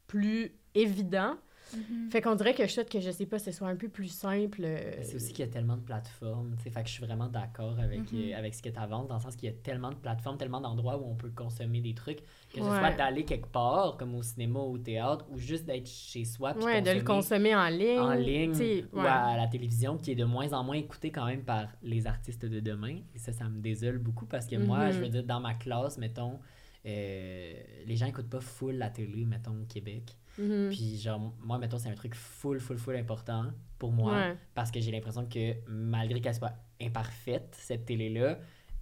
plus 0.07 0.51
évident. 0.73 1.35
Mhm. 1.75 2.09
Fait 2.09 2.21
qu'on 2.21 2.35
dirait 2.35 2.53
que 2.53 2.65
je 2.65 2.71
souhaite 2.71 2.89
que, 2.89 2.99
je 2.99 3.11
sais 3.11 3.25
pas, 3.25 3.37
ce 3.39 3.51
soit 3.51 3.67
un 3.67 3.75
peu 3.75 3.89
plus 3.89 4.07
simple. 4.07 4.61
euh, 4.63 4.91
C'est 5.01 5.15
aussi 5.15 5.33
qu'il 5.33 5.45
y 5.45 5.47
a 5.47 5.51
tellement 5.51 5.75
de 5.75 5.81
plateformes, 5.81 6.55
tu 6.57 6.63
sais, 6.63 6.69
fait 6.69 6.81
que 6.83 6.87
je 6.87 6.93
suis 6.93 7.05
vraiment 7.05 7.27
d'accord 7.27 7.77
avec, 7.79 8.11
Mhm. 8.11 8.19
euh, 8.31 8.37
avec 8.37 8.55
ce 8.55 8.61
que 8.61 8.69
tu 8.69 8.79
avances, 8.79 9.07
dans 9.07 9.15
le 9.15 9.21
sens 9.21 9.35
qu'il 9.35 9.49
y 9.49 9.51
a 9.51 9.55
tellement 9.55 9.89
de 9.89 9.95
plateformes, 9.95 10.37
tellement 10.37 10.61
d'endroits 10.61 10.97
où 10.97 11.05
on 11.05 11.15
peut 11.15 11.31
consommer 11.31 11.81
des 11.81 11.93
trucs, 11.93 12.19
que 12.53 12.61
ce 12.61 12.61
Ouais. 12.61 12.77
soit 12.77 12.91
d'aller 12.91 13.25
quelque 13.25 13.47
part, 13.47 13.97
comme 13.97 14.15
au 14.15 14.23
cinéma 14.23 14.59
ou 14.59 14.73
au 14.75 14.77
théâtre, 14.77 15.25
ou 15.29 15.37
juste 15.37 15.65
d'être 15.65 15.87
chez 15.89 16.23
soi, 16.23 16.55
Ouais, 16.63 16.81
de 16.81 16.91
le 16.91 17.01
consommer 17.03 17.55
en 17.55 17.67
ligne. 17.67 17.99
en 17.99 18.13
ligne 18.13 18.85
ou 18.93 18.99
à 18.99 19.35
la 19.35 19.47
télévision, 19.47 19.97
qui 19.97 20.11
est 20.11 20.15
de 20.15 20.23
moins 20.25 20.53
en 20.53 20.63
moins 20.63 20.77
écouté 20.77 21.11
quand 21.11 21.25
même 21.25 21.43
par 21.43 21.67
les 21.83 22.07
artistes 22.07 22.45
de 22.45 22.59
demain. 22.59 22.99
Et 23.13 23.19
ça, 23.19 23.33
ça 23.33 23.49
me 23.49 23.59
désole 23.59 23.97
beaucoup 23.97 24.25
parce 24.25 24.47
que 24.47 24.55
moi, 24.55 24.87
Mhm. 24.87 24.91
je 24.93 24.99
veux 25.01 25.09
dire, 25.09 25.23
dans 25.23 25.39
ma 25.41 25.53
classe, 25.55 25.97
mettons, 25.97 26.39
euh, 26.85 27.53
les 27.85 27.95
gens 27.95 28.05
écoutent 28.05 28.29
pas 28.29 28.39
full 28.39 28.75
la 28.75 28.89
télé, 28.89 29.25
mettons, 29.25 29.51
au 29.61 29.65
Québec. 29.65 30.15
Mhm. 30.37 30.69
Puis 30.69 30.97
genre, 30.99 31.33
moi, 31.43 31.57
mettons, 31.57 31.77
c'est 31.77 31.89
un 31.89 31.95
truc 31.95 32.13
full, 32.15 32.59
full, 32.59 32.77
full 32.77 32.95
important 32.95 33.45
pour 33.79 33.91
moi 33.91 34.13
Ouais. 34.13 34.37
parce 34.53 34.71
que 34.71 34.79
j'ai 34.79 34.91
l'impression 34.91 35.25
que 35.25 35.53
malgré 35.67 36.21
qu'elle 36.21 36.35
soit 36.35 36.53
imparfaite, 36.81 37.55
cette 37.59 37.85
télé-là, 37.85 38.37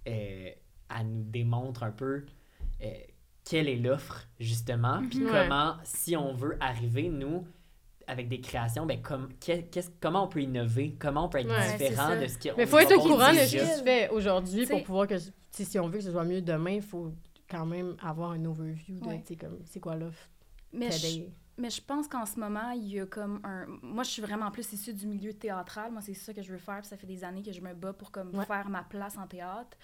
euh, 0.08 0.50
elle 0.98 1.06
nous 1.08 1.24
démontre 1.24 1.82
un 1.82 1.90
peu 1.92 2.24
euh, 2.82 2.90
quelle 3.44 3.68
est 3.68 3.76
l'offre, 3.76 4.26
justement, 4.40 5.02
puis 5.08 5.24
Ouais. 5.24 5.30
comment, 5.30 5.76
si 5.84 6.16
on 6.16 6.34
veut 6.34 6.56
arriver, 6.60 7.08
nous, 7.08 7.46
avec 8.08 8.28
des 8.28 8.40
créations, 8.40 8.86
ben, 8.86 9.00
comme, 9.00 9.28
qu'est- 9.40 9.64
qu'est-ce- 9.70 9.90
comment 10.00 10.24
on 10.24 10.28
peut 10.28 10.42
innover, 10.42 10.94
comment 10.98 11.24
on 11.26 11.28
peut 11.28 11.38
être 11.38 11.48
Ouais, 11.48 11.76
différent 11.78 12.20
de 12.20 12.26
ce 12.26 12.38
qu'on 12.38 12.56
Mais 12.56 12.66
faut 12.66 12.78
être 12.78 12.96
au 12.96 13.00
courant 13.00 13.32
de 13.32 13.38
ce 13.38 13.56
qui 13.56 13.66
se 13.66 13.82
fait 13.82 14.08
aujourd'hui 14.10 14.66
pour 14.66 14.82
pouvoir 14.84 15.06
que, 15.08 15.14
si 15.50 15.78
on 15.78 15.88
veut 15.88 15.98
que 15.98 16.04
ce 16.04 16.12
soit 16.12 16.24
mieux 16.24 16.42
demain, 16.42 16.72
il 16.72 16.82
faut 16.82 17.12
quand 17.48 17.66
même 17.66 17.96
avoir 18.02 18.32
un 18.32 18.44
overview 18.44 19.00
de, 19.00 19.06
Ouais. 19.06 19.20
tu 19.22 19.28
sais, 19.28 19.36
comme, 19.36 19.58
c'est 19.64 19.80
quoi 19.80 19.94
l'offre? 19.96 20.28
Mais 20.72 20.90
je, 20.90 20.96
today. 21.06 21.30
Mais 21.58 21.70
je 21.70 21.80
pense 21.82 22.06
qu'en 22.08 22.26
ce 22.26 22.38
moment, 22.38 22.70
il 22.70 22.86
y 22.88 23.00
a 23.00 23.06
comme 23.06 23.40
un... 23.44 23.66
Moi, 23.82 24.02
je 24.04 24.10
suis 24.10 24.22
vraiment 24.22 24.50
plus 24.50 24.72
issue 24.72 24.92
du 24.92 25.06
milieu 25.06 25.32
théâtral. 25.32 25.90
Moi, 25.92 26.00
c'est 26.02 26.14
ça 26.14 26.32
que 26.34 26.42
je 26.42 26.52
veux 26.52 26.58
faire. 26.58 26.78
puis 26.80 26.88
ça 26.88 26.96
fait 26.96 27.06
des 27.06 27.24
années 27.24 27.42
que 27.42 27.52
je 27.52 27.60
me 27.60 27.72
bats 27.74 27.92
pour 27.92 28.10
comme 28.10 28.34
Ouais. 28.36 28.44
faire 28.44 28.68
ma 28.68 28.82
place 28.82 29.16
en 29.16 29.26
théâtre. 29.26 29.76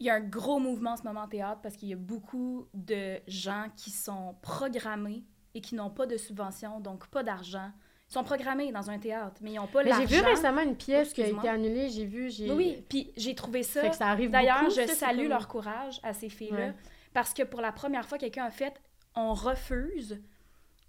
Il 0.00 0.06
y 0.06 0.10
a 0.10 0.14
un 0.14 0.20
gros 0.20 0.58
mouvement 0.58 0.92
en 0.92 0.96
ce 0.96 1.04
moment 1.04 1.20
en 1.22 1.28
théâtre 1.28 1.60
parce 1.62 1.76
qu'il 1.76 1.88
y 1.88 1.92
a 1.92 1.96
beaucoup 1.96 2.66
de 2.74 3.18
gens 3.28 3.66
qui 3.76 3.90
sont 3.90 4.34
programmés 4.42 5.22
et 5.54 5.60
qui 5.60 5.74
n'ont 5.76 5.90
pas 5.90 6.06
de 6.06 6.16
subvention, 6.16 6.80
donc 6.80 7.06
pas 7.08 7.22
d'argent. 7.22 7.70
Ils 8.10 8.14
sont 8.14 8.24
programmés 8.24 8.72
dans 8.72 8.90
un 8.90 8.98
théâtre, 8.98 9.36
mais 9.42 9.52
ils 9.52 9.56
n'ont 9.56 9.66
pas 9.68 9.84
Mais 9.84 9.90
l'argent. 9.90 10.06
j'ai 10.08 10.16
vu 10.16 10.22
récemment 10.22 10.62
une 10.62 10.76
pièce 10.76 11.08
Oh, 11.12 11.14
qui 11.14 11.22
a 11.22 11.28
été 11.28 11.48
annulée, 11.48 11.88
j'ai 11.90 12.04
vu, 12.04 12.30
j'ai... 12.30 12.50
Oui, 12.50 12.84
puis 12.88 13.12
j'ai 13.16 13.34
trouvé 13.34 13.62
ça... 13.62 13.80
Fait 13.82 13.90
que 13.90 13.96
ça 13.96 14.08
arrive 14.08 14.30
D'ailleurs, 14.30 14.60
beaucoup, 14.64 14.72
je 14.74 14.86
ça, 14.86 14.94
salue 14.94 15.20
comme- 15.20 15.28
leur 15.28 15.46
courage 15.48 16.00
à 16.02 16.12
ces 16.12 16.28
filles-là 16.28 16.56
Ouais. 16.68 16.74
parce 17.14 17.32
que 17.32 17.42
pour 17.44 17.60
la 17.60 17.70
première 17.72 18.06
fois, 18.08 18.18
quelqu'un 18.18 18.44
a 18.46 18.50
fait 18.50 18.74
on 19.14 19.34
refuse 19.34 20.20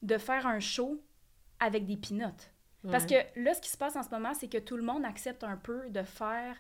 de 0.04 0.18
faire 0.18 0.46
un 0.46 0.60
show 0.60 1.02
avec 1.60 1.86
des 1.86 1.98
pinottes. 1.98 2.52
Parce 2.92 3.06
que 3.06 3.16
là, 3.38 3.54
ce 3.54 3.62
qui 3.62 3.70
se 3.70 3.78
passe 3.78 3.96
en 3.96 4.04
ce 4.04 4.10
moment, 4.10 4.34
c'est 4.34 4.50
que 4.50 4.58
tout 4.58 4.76
le 4.76 4.84
monde 4.84 5.06
accepte 5.06 5.46
un 5.46 5.56
peu 5.56 5.90
de 5.90 6.04
faire 6.04 6.58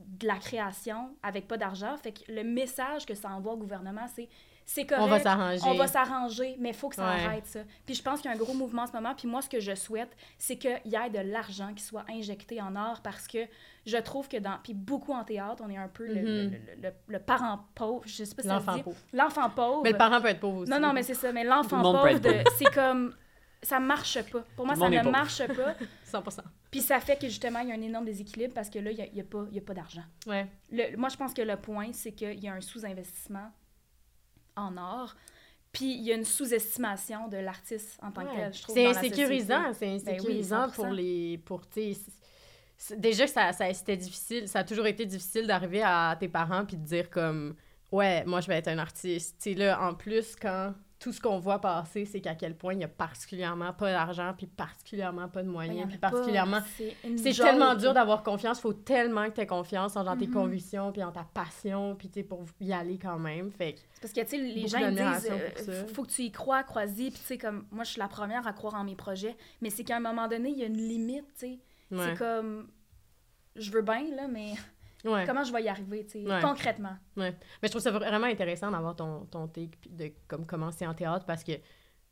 de 0.00 0.26
la 0.26 0.36
création 0.36 1.16
avec 1.22 1.46
pas 1.46 1.56
d'argent. 1.56 1.96
Fait 1.96 2.12
que 2.12 2.32
le 2.32 2.42
message 2.42 3.06
que 3.06 3.14
ça 3.14 3.30
envoie 3.30 3.52
au 3.52 3.56
gouvernement, 3.56 4.06
c'est 4.08 4.28
c'est 4.66 4.86
correct. 4.86 5.02
On 5.04 5.06
va 5.08 5.20
s'arranger. 5.20 5.60
On 5.66 5.74
va 5.74 5.86
s'arranger, 5.86 6.56
mais 6.58 6.70
il 6.70 6.74
faut 6.74 6.88
que 6.88 6.94
ça 6.96 7.04
Ouais. 7.06 7.24
arrête, 7.24 7.46
ça. 7.46 7.60
Puis 7.84 7.94
je 7.94 8.02
pense 8.02 8.20
qu'il 8.20 8.30
y 8.30 8.34
a 8.34 8.36
un 8.36 8.38
gros 8.40 8.54
mouvement 8.54 8.82
en 8.82 8.86
ce 8.86 8.92
moment. 8.92 9.14
Puis 9.14 9.28
moi, 9.28 9.42
ce 9.42 9.48
que 9.48 9.60
je 9.60 9.74
souhaite, 9.74 10.16
c'est 10.38 10.56
qu'il 10.56 10.80
y 10.86 10.94
ait 10.96 11.10
de 11.10 11.18
l'argent 11.18 11.72
qui 11.74 11.82
soit 11.82 12.04
injecté 12.10 12.60
en 12.62 12.74
art 12.74 13.02
parce 13.02 13.26
que 13.28 13.38
je 13.86 13.96
trouve 13.98 14.28
que 14.28 14.38
dans. 14.38 14.58
Puis 14.62 14.72
beaucoup 14.74 15.12
en 15.12 15.24
théâtre, 15.24 15.62
on 15.66 15.70
est 15.70 15.76
un 15.76 15.88
peu 15.88 16.06
le, 16.06 16.14
Mhm. 16.14 16.22
le, 16.24 16.48
le- 16.48 16.82
le- 16.82 16.92
le 17.08 17.18
parent 17.18 17.60
pauvre. 17.74 18.02
Je 18.06 18.24
sais 18.24 18.34
pas 18.34 18.42
si 18.42 18.48
L'enfant 18.48 18.78
pauvre. 18.78 18.96
L'enfant 19.12 19.50
pauvre. 19.50 19.80
Mais 19.84 19.92
le 19.92 19.98
parent 19.98 20.20
peut 20.20 20.28
être 20.28 20.40
pauvre 20.40 20.58
aussi. 20.62 20.70
Non, 20.70 20.80
non, 20.80 20.92
mais 20.92 21.02
c'est 21.02 21.14
ça. 21.14 21.30
Mais 21.32 21.44
l'enfant 21.44 21.82
pauvre, 21.82 22.18
de- 22.18 22.44
c'est 22.56 22.72
comme. 22.74 23.14
Ça 23.62 23.80
marche 23.80 24.20
pas. 24.30 24.44
Pour 24.56 24.66
moi, 24.66 24.74
ça 24.76 24.90
ne 24.90 24.98
pauvre. 24.98 25.10
marche 25.10 25.46
pas. 25.46 25.74
100%. 26.04 26.42
Puis 26.70 26.80
ça 26.82 27.00
fait 27.00 27.18
que 27.18 27.28
justement, 27.28 27.60
il 27.60 27.68
y 27.70 27.72
a 27.72 27.74
un 27.74 27.80
énorme 27.80 28.04
déséquilibre 28.04 28.52
parce 28.52 28.68
que 28.68 28.78
là, 28.78 28.90
il 28.90 28.96
n'y 28.96 29.02
a, 29.02 29.06
y 29.06 29.20
a 29.20 29.24
pas, 29.24 29.46
il 29.50 29.54
y 29.54 29.58
a 29.58 29.62
pas 29.62 29.72
d'argent. 29.72 30.02
Ouais. 30.26 30.46
Moi, 30.98 31.08
je 31.08 31.16
pense 31.16 31.32
que 31.32 31.40
le 31.40 31.56
point, 31.56 31.88
c'est 31.94 32.12
qu'il 32.12 32.38
y 32.44 32.48
a 32.48 32.52
un 32.52 32.60
sous-investissement 32.60 33.50
en 34.56 34.76
art. 34.76 35.16
Puis 35.72 35.92
il 35.96 36.02
y 36.04 36.12
a 36.12 36.14
une 36.14 36.24
sous-estimation 36.24 37.26
de 37.28 37.36
l'artiste 37.38 37.98
en 38.02 38.12
tant 38.12 38.22
que 38.22 38.28
Ouais. 38.30 38.36
tel, 38.36 38.54
je 38.54 38.62
trouve. 38.62 38.74
C'est 38.74 38.86
insécurisant, 38.86 39.72
c'est 39.72 39.86
Ben 39.86 39.92
oui, 39.92 40.02
insécurisant 40.08 40.68
100%. 40.68 40.74
pour 40.74 40.86
les... 40.86 41.38
Pour, 41.44 41.62
déjà 42.96 43.24
que 43.24 43.30
ça, 43.30 43.52
ça- 43.52 43.72
c'était 43.74 43.96
difficile, 43.96 44.46
ça 44.48 44.60
a 44.60 44.64
toujours 44.64 44.86
été 44.86 45.04
difficile 45.06 45.46
d'arriver 45.46 45.82
à 45.82 46.16
tes 46.18 46.28
parents 46.28 46.64
puis 46.64 46.76
de 46.76 46.84
dire 46.84 47.10
comme 47.10 47.56
«Ouais, 47.92 48.24
moi, 48.24 48.40
je 48.40 48.46
vais 48.48 48.56
être 48.56 48.68
un 48.68 48.78
artiste.» 48.78 49.36
Tu 49.42 49.52
sais, 49.52 49.58
là, 49.58 49.80
en 49.82 49.94
plus, 49.94 50.36
quand 50.36 50.74
tout 51.04 51.12
ce 51.12 51.20
qu'on 51.20 51.38
voit 51.38 51.60
passer, 51.60 52.06
c'est 52.06 52.22
qu'à 52.22 52.34
quel 52.34 52.56
point 52.56 52.72
il 52.72 52.80
y 52.80 52.84
a 52.84 52.88
particulièrement 52.88 53.74
pas 53.74 53.92
d'argent 53.92 54.32
puis 54.34 54.46
particulièrement 54.46 55.28
pas 55.28 55.42
de 55.42 55.48
moyens 55.50 55.84
en 55.84 55.86
puis 55.86 55.98
particulièrement... 55.98 56.60
C'est 57.18 57.34
tellement 57.34 57.74
dur 57.74 57.92
d'avoir 57.92 58.22
confiance. 58.22 58.56
Il 58.56 58.62
faut 58.62 58.72
tellement 58.72 59.28
que 59.28 59.34
tu 59.34 59.42
aies 59.42 59.46
confiance 59.46 59.96
en 59.98 60.04
genre, 60.04 60.16
tes 60.16 60.26
Mhm. 60.26 60.32
convictions 60.32 60.92
puis 60.92 61.04
en 61.04 61.12
ta 61.12 61.24
passion 61.24 61.94
puis 61.94 62.08
tu 62.08 62.24
pour 62.24 62.46
y 62.58 62.72
aller 62.72 62.98
quand 62.98 63.18
même. 63.18 63.50
Fait 63.50 63.74
que 63.74 63.80
C'est 63.80 64.00
Parce 64.00 64.12
que, 64.14 64.20
tu 64.22 64.28
sais, 64.28 64.38
les 64.38 64.66
gens 64.66 64.78
ils 64.78 64.94
disent, 64.94 65.30
euh, 65.68 65.84
faut, 65.86 65.94
faut 65.94 66.02
que 66.04 66.10
tu 66.10 66.22
y 66.22 66.32
crois, 66.32 66.62
crois-y. 66.62 67.10
Puis, 67.10 67.20
tu 67.20 67.26
sais, 67.26 67.36
comme, 67.36 67.66
moi, 67.70 67.84
je 67.84 67.90
suis 67.90 67.98
la 68.00 68.08
première 68.08 68.46
à 68.46 68.54
croire 68.54 68.76
en 68.76 68.84
mes 68.84 68.96
projets. 68.96 69.36
Mais 69.60 69.68
c'est 69.68 69.84
qu'à 69.84 69.98
un 69.98 70.00
moment 70.00 70.26
donné, 70.26 70.48
il 70.52 70.58
y 70.58 70.62
a 70.62 70.66
une 70.68 70.78
limite, 70.88 71.26
tu 71.38 71.40
sais. 71.40 71.58
ouais. 71.90 71.98
C'est 71.98 72.16
comme, 72.18 72.68
je 73.56 73.70
veux 73.70 73.82
bien, 73.82 74.04
là, 74.16 74.26
mais 74.26 74.54
Ouais. 75.04 75.24
comment 75.26 75.44
je 75.44 75.52
vais 75.52 75.62
y 75.62 75.68
arriver, 75.68 76.04
tu 76.06 76.22
sais, 76.22 76.26
Ouais. 76.26 76.40
concrètement? 76.40 76.96
Ouais. 77.16 77.30
Mais 77.62 77.68
je 77.68 77.70
trouve 77.70 77.82
ça 77.82 77.90
vraiment 77.90 78.26
intéressant 78.26 78.70
d'avoir 78.70 78.96
ton, 78.96 79.26
ton 79.26 79.46
take 79.48 79.76
puis 79.80 79.90
de 79.90 80.10
comme 80.28 80.46
commencer 80.46 80.86
en 80.86 80.94
théâtre 80.94 81.26
parce 81.26 81.44
que 81.44 81.52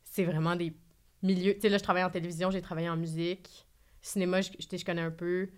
c'est 0.03 0.23
vraiment 0.25 0.55
des 0.55 0.73
milieux. 1.21 1.55
Tu 1.55 1.61
sais, 1.61 1.69
là, 1.69 1.77
je 1.77 1.83
travaille 1.83 2.03
en 2.03 2.09
télévision, 2.09 2.51
j'ai 2.51 2.61
travaillé 2.61 2.89
en 2.89 2.97
musique. 2.97 3.65
Cinéma, 4.01 4.41
je, 4.41 4.51
je, 4.59 4.77
je 4.77 4.85
connais 4.85 5.01
un 5.01 5.11
peu. 5.11 5.49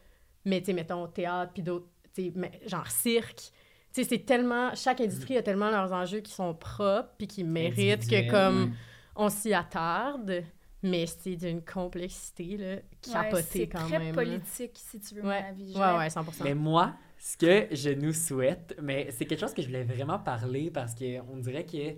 Mais, 0.45 0.59
tu 0.59 0.67
sais, 0.67 0.73
mettons, 0.73 1.07
théâtre 1.07 1.51
puis 1.53 1.63
d'autres, 1.63 1.87
tu 2.13 2.25
sais, 2.25 2.31
mais- 2.35 2.59
genre 2.67 2.87
cirque. 2.87 3.51
Tu 3.93 4.03
sais, 4.03 4.03
c'est 4.03 4.19
tellement. 4.25 4.75
Chaque 4.75 5.01
industrie 5.01 5.37
a 5.37 5.41
tellement 5.41 5.71
leurs 5.71 5.91
enjeux 5.93 6.19
qui 6.19 6.31
sont 6.31 6.53
propres 6.53 7.09
puis 7.17 7.27
qui 7.27 7.43
méritent 7.43 8.07
que, 8.09 8.29
comme, 8.29 8.63
ouais. 8.65 8.69
on 9.15 9.29
s'y 9.29 9.53
attarde. 9.53 10.43
Mais 10.83 11.07
c'est 11.07 11.35
d'une 11.35 11.63
complexité, 11.63 12.57
là, 12.57 12.75
Ouais, 12.75 12.83
capotée 13.11 13.41
c'est 13.43 13.67
quand 13.67 13.87
très 13.87 13.97
même. 13.97 14.07
là. 14.09 14.13
politique, 14.13 14.73
si 14.75 14.99
tu 14.99 15.15
veux 15.15 15.23
Ouais. 15.23 15.41
mon 15.41 15.47
avis. 15.49 15.73
Ouais, 15.75 15.97
ouais, 15.97 16.09
100%. 16.09 16.43
Mais 16.43 16.53
moi, 16.53 16.93
ce 17.27 17.37
que 17.37 17.75
je 17.75 17.89
nous 17.89 18.13
souhaite, 18.13 18.77
mais 18.79 19.09
c'est 19.09 19.25
quelque 19.25 19.39
chose 19.39 19.55
que 19.55 19.61
je 19.63 19.67
voulais 19.67 19.83
vraiment 19.83 20.19
parler 20.19 20.69
parce 20.69 20.93
qu'on 20.93 21.37
dirait 21.37 21.65
que 21.65 21.95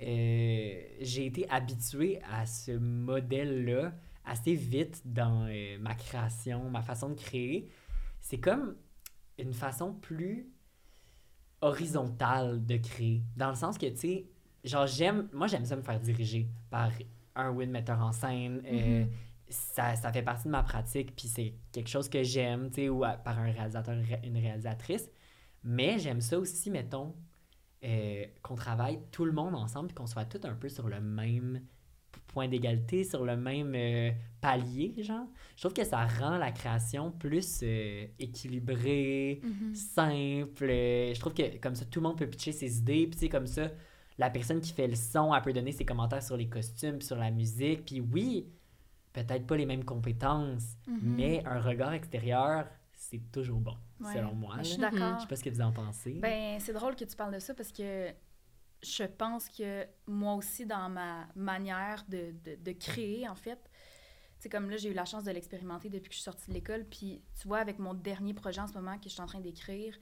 euh, 0.00 0.82
j'ai 0.98 1.26
été 1.26 1.46
habitué 1.50 2.20
à 2.32 2.46
ce 2.46 2.72
modèle-là 2.72 3.92
assez 4.24 4.54
vite 4.54 5.02
dans 5.04 5.46
euh, 5.46 5.76
ma 5.78 5.94
création, 5.94 6.70
ma 6.70 6.80
façon 6.80 7.10
de 7.10 7.14
créer. 7.20 7.68
C'est 8.18 8.38
comme 8.38 8.76
une 9.38 9.52
façon 9.52 9.92
plus 9.92 10.48
horizontale 11.60 12.64
de 12.64 12.78
créer. 12.78 13.22
Dans 13.36 13.50
le 13.50 13.54
sens 13.56 13.76
que, 13.76 13.86
tu 13.86 13.96
sais, 13.96 14.26
genre, 14.64 14.86
j'aime, 14.86 15.28
moi, 15.34 15.48
j'aime 15.48 15.66
ça 15.66 15.76
me 15.76 15.82
faire 15.82 16.00
diriger 16.00 16.48
par 16.70 16.90
un 17.36 17.58
une 17.60 17.70
metteur 17.70 18.00
en 18.00 18.12
scène. 18.12 18.62
euh, 18.66 19.04
Mhm. 19.04 19.10
Ça, 19.48 19.94
ça 19.96 20.12
fait 20.12 20.22
partie 20.22 20.44
de 20.46 20.50
ma 20.52 20.62
pratique, 20.62 21.14
puis 21.14 21.28
c'est 21.28 21.54
quelque 21.72 21.88
chose 21.88 22.08
que 22.08 22.22
j'aime, 22.22 22.68
tu 22.70 22.76
sais, 22.82 22.88
ou 22.88 23.04
à- 23.04 23.12
par 23.12 23.38
un 23.38 23.50
réalisateur, 23.52 23.94
une 23.94 24.04
ré- 24.04 24.20
une 24.24 24.36
réalisatrice. 24.38 25.10
Mais 25.64 25.98
j'aime 25.98 26.20
ça 26.20 26.38
aussi, 26.38 26.70
mettons, 26.70 27.14
euh, 27.84 28.24
qu'on 28.42 28.54
travaille 28.54 29.00
tout 29.10 29.24
le 29.24 29.32
monde 29.32 29.54
ensemble, 29.54 29.88
puis 29.88 29.94
qu'on 29.94 30.06
soit 30.06 30.24
tous 30.24 30.46
un 30.46 30.54
peu 30.54 30.68
sur 30.68 30.88
le 30.88 31.00
même 31.00 31.62
point 32.28 32.48
d'égalité, 32.48 33.04
sur 33.04 33.24
le 33.24 33.36
même 33.36 33.74
euh, 33.74 34.10
palier, 34.40 34.94
genre. 35.02 35.26
Je 35.56 35.62
trouve 35.62 35.74
que 35.74 35.84
ça 35.84 36.06
rend 36.06 36.38
la 36.38 36.50
création 36.52 37.10
plus 37.10 37.60
euh, 37.62 38.06
équilibrée, 38.18 39.40
Mhm. 39.42 39.74
simple. 39.74 40.64
euh, 40.68 41.14
Je 41.14 41.20
trouve 41.20 41.34
que 41.34 41.58
comme 41.58 41.74
ça, 41.74 41.84
tout 41.84 42.00
le 42.00 42.08
monde 42.08 42.18
peut 42.18 42.26
pitcher 42.28 42.52
ses 42.52 42.78
idées. 42.78 43.02
Puis, 43.06 43.12
tu 43.12 43.18
sais, 43.18 43.28
comme 43.28 43.46
ça, 43.46 43.70
la 44.18 44.30
personne 44.30 44.60
qui 44.60 44.72
fait 44.72 44.86
le 44.88 44.94
son, 44.94 45.34
elle 45.34 45.42
peut 45.42 45.52
donner 45.52 45.72
ses 45.72 45.84
commentaires 45.84 46.22
sur 46.22 46.36
les 46.36 46.48
costumes, 46.48 46.98
puis 46.98 47.06
sur 47.06 47.16
la 47.16 47.30
musique. 47.30 47.84
Puis, 47.86 48.00
oui, 48.00 48.46
peut-être 49.12 49.46
pas 49.46 49.56
les 49.56 49.66
mêmes 49.66 49.84
compétences, 49.84 50.76
Mhm. 50.86 50.98
mais 51.02 51.44
un 51.46 51.60
regard 51.60 51.92
extérieur, 51.92 52.66
c'est 52.94 53.30
toujours 53.32 53.60
bon, 53.60 53.76
Ouais. 54.00 54.14
selon 54.14 54.34
moi. 54.34 54.56
Je 54.58 54.64
suis 54.64 54.78
d'accord. 54.78 55.16
Je 55.18 55.22
sais 55.22 55.28
pas 55.28 55.36
ce 55.36 55.44
que 55.44 55.50
vous 55.50 55.60
en 55.60 55.72
pensez. 55.72 56.12
Ben, 56.14 56.58
c'est 56.60 56.72
drôle 56.72 56.96
que 56.96 57.04
tu 57.04 57.16
parles 57.16 57.34
de 57.34 57.38
ça 57.38 57.54
parce 57.54 57.72
que 57.72 58.10
je 58.82 59.04
pense 59.04 59.48
que 59.48 59.86
moi 60.06 60.34
aussi, 60.34 60.66
dans 60.66 60.88
ma 60.88 61.26
manière 61.36 62.04
de, 62.08 62.32
de, 62.44 62.56
de 62.56 62.72
créer, 62.72 63.28
en 63.28 63.34
fait, 63.34 63.58
c'est 64.38 64.48
comme 64.48 64.70
là, 64.70 64.76
j'ai 64.76 64.90
eu 64.90 64.94
la 64.94 65.04
chance 65.04 65.24
de 65.24 65.30
l'expérimenter 65.30 65.88
depuis 65.88 66.08
que 66.08 66.14
je 66.14 66.20
suis 66.20 66.24
sortie 66.24 66.48
de 66.48 66.54
l'école. 66.54 66.84
Puis, 66.84 67.22
tu 67.40 67.46
vois, 67.46 67.58
avec 67.58 67.78
mon 67.78 67.94
dernier 67.94 68.34
projet 68.34 68.60
en 68.60 68.66
ce 68.66 68.72
moment 68.74 68.96
que 68.98 69.04
je 69.04 69.10
suis 69.10 69.20
en 69.20 69.26
train 69.26 69.40
d'écrire, 69.40 69.96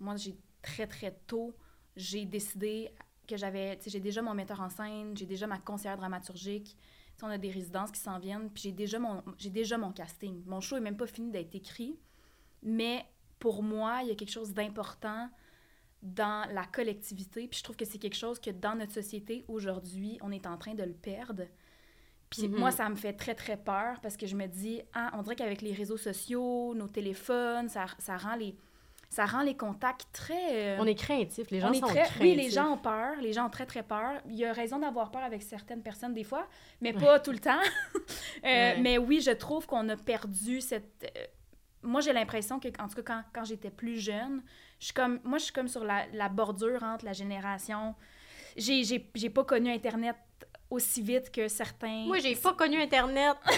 moi, 0.00 0.16
j'ai 0.16 0.36
très, 0.60 0.86
très 0.86 1.12
tôt, 1.26 1.54
j'ai 1.96 2.26
décidé 2.26 2.90
que 3.26 3.36
j'avais, 3.36 3.76
tu 3.78 3.84
sais, 3.84 3.90
j'ai 3.90 4.00
déjà 4.00 4.20
mon 4.20 4.34
metteur 4.34 4.60
en 4.60 4.68
scène, 4.68 5.16
j'ai 5.16 5.26
déjà 5.26 5.46
ma 5.46 5.58
conseillère 5.58 5.96
dramaturgique. 5.96 6.76
Tu 7.18 7.22
sais, 7.22 7.26
on 7.26 7.34
a 7.34 7.38
des 7.38 7.50
résidences 7.50 7.90
qui 7.90 8.00
s'en 8.00 8.18
viennent, 8.20 8.48
puis 8.48 8.62
j'ai 8.62 8.72
déjà, 8.72 8.98
mon, 9.00 9.22
j'ai 9.36 9.50
déjà 9.50 9.76
mon 9.76 9.90
casting. 9.92 10.40
Mon 10.46 10.60
show 10.60 10.76
est 10.76 10.80
même 10.80 10.96
pas 10.96 11.08
fini 11.08 11.32
d'être 11.32 11.52
écrit, 11.54 11.98
mais 12.62 13.04
pour 13.40 13.62
moi, 13.62 14.00
il 14.02 14.08
y 14.08 14.10
a 14.12 14.14
quelque 14.14 14.30
chose 14.30 14.52
d'important 14.54 15.28
dans 16.00 16.48
la 16.52 16.64
collectivité. 16.64 17.48
Puis 17.48 17.58
je 17.58 17.64
trouve 17.64 17.74
que 17.76 17.84
c'est 17.84 17.98
quelque 17.98 18.16
chose 18.16 18.38
que 18.38 18.50
dans 18.50 18.76
notre 18.76 18.92
société, 18.92 19.44
aujourd'hui, 19.48 20.16
on 20.22 20.30
est 20.30 20.46
en 20.46 20.56
train 20.56 20.74
de 20.74 20.84
le 20.84 20.92
perdre. 20.92 21.42
Puis 22.30 22.46
Mhm. 22.46 22.56
moi, 22.56 22.70
ça 22.70 22.88
me 22.88 22.94
fait 22.94 23.14
très, 23.14 23.34
très 23.34 23.56
peur 23.56 24.00
parce 24.00 24.16
que 24.16 24.26
je 24.26 24.36
me 24.36 24.46
dis, 24.46 24.80
ah, 24.92 25.10
on 25.14 25.22
dirait 25.22 25.34
qu'avec 25.34 25.60
les 25.60 25.72
réseaux 25.72 25.96
sociaux, 25.96 26.72
nos 26.74 26.86
téléphones, 26.86 27.68
ça, 27.68 27.86
ça, 27.98 28.16
rend, 28.16 28.36
les, 28.36 28.54
ça 29.10 29.24
rend 29.26 29.42
les 29.42 29.56
contacts 29.56 30.06
très... 30.12 30.76
euh, 30.76 30.76
On 30.80 30.86
est 30.86 30.94
craintifs, 30.94 31.50
les 31.50 31.60
gens 31.60 31.70
on 31.70 31.72
est 31.72 31.80
sont 31.80 31.86
très... 31.86 32.02
craintifs. 32.02 32.20
Oui, 32.20 32.34
les 32.34 32.50
gens 32.50 32.72
ont 32.72 32.76
peur, 32.78 33.16
les 33.20 33.32
gens 33.32 33.46
ont 33.46 33.50
très, 33.50 33.66
très 33.66 33.82
peur. 33.82 34.20
Il 34.26 34.34
y 34.36 34.44
a 34.44 34.52
raison 34.52 34.78
d'avoir 34.78 35.10
peur 35.10 35.22
avec 35.22 35.42
certaines 35.42 35.82
personnes 35.82 36.12
des 36.14 36.24
fois, 36.24 36.46
mais 36.80 36.92
pas 36.92 37.18
tout 37.20 37.32
le 37.32 37.38
temps. 37.38 37.60
Euh, 38.44 38.48
Ouais. 38.48 38.78
Mais 38.80 38.98
oui, 38.98 39.20
je 39.20 39.30
trouve 39.32 39.66
qu'on 39.66 39.88
a 39.88 39.96
perdu 39.96 40.60
cette... 40.60 41.04
euh, 41.16 41.24
Moi, 41.82 42.00
j'ai 42.02 42.12
l'impression 42.12 42.60
que, 42.60 42.68
en 42.80 42.86
tout 42.88 42.94
cas, 42.96 43.02
quand, 43.02 43.22
quand 43.32 43.44
j'étais 43.44 43.70
plus 43.70 43.98
jeune, 43.98 44.42
je 44.78 44.84
suis 44.86 44.94
comme... 44.94 45.18
Moi, 45.24 45.38
je 45.38 45.44
suis 45.44 45.52
comme 45.52 45.66
sur 45.68 45.82
la, 45.84 46.06
la 46.12 46.28
bordure 46.28 46.82
entre 46.82 47.04
la 47.04 47.12
génération... 47.12 47.94
J'ai 48.56 49.30
pas 49.32 49.44
connu 49.44 49.70
Internet 49.72 50.16
aussi 50.70 51.00
vite 51.02 51.30
que 51.30 51.48
certains... 51.48 52.04
Moi, 52.06 52.18
j'ai 52.18 52.36
pas 52.42 52.52
connu 52.52 52.80
Internet. 52.80 53.36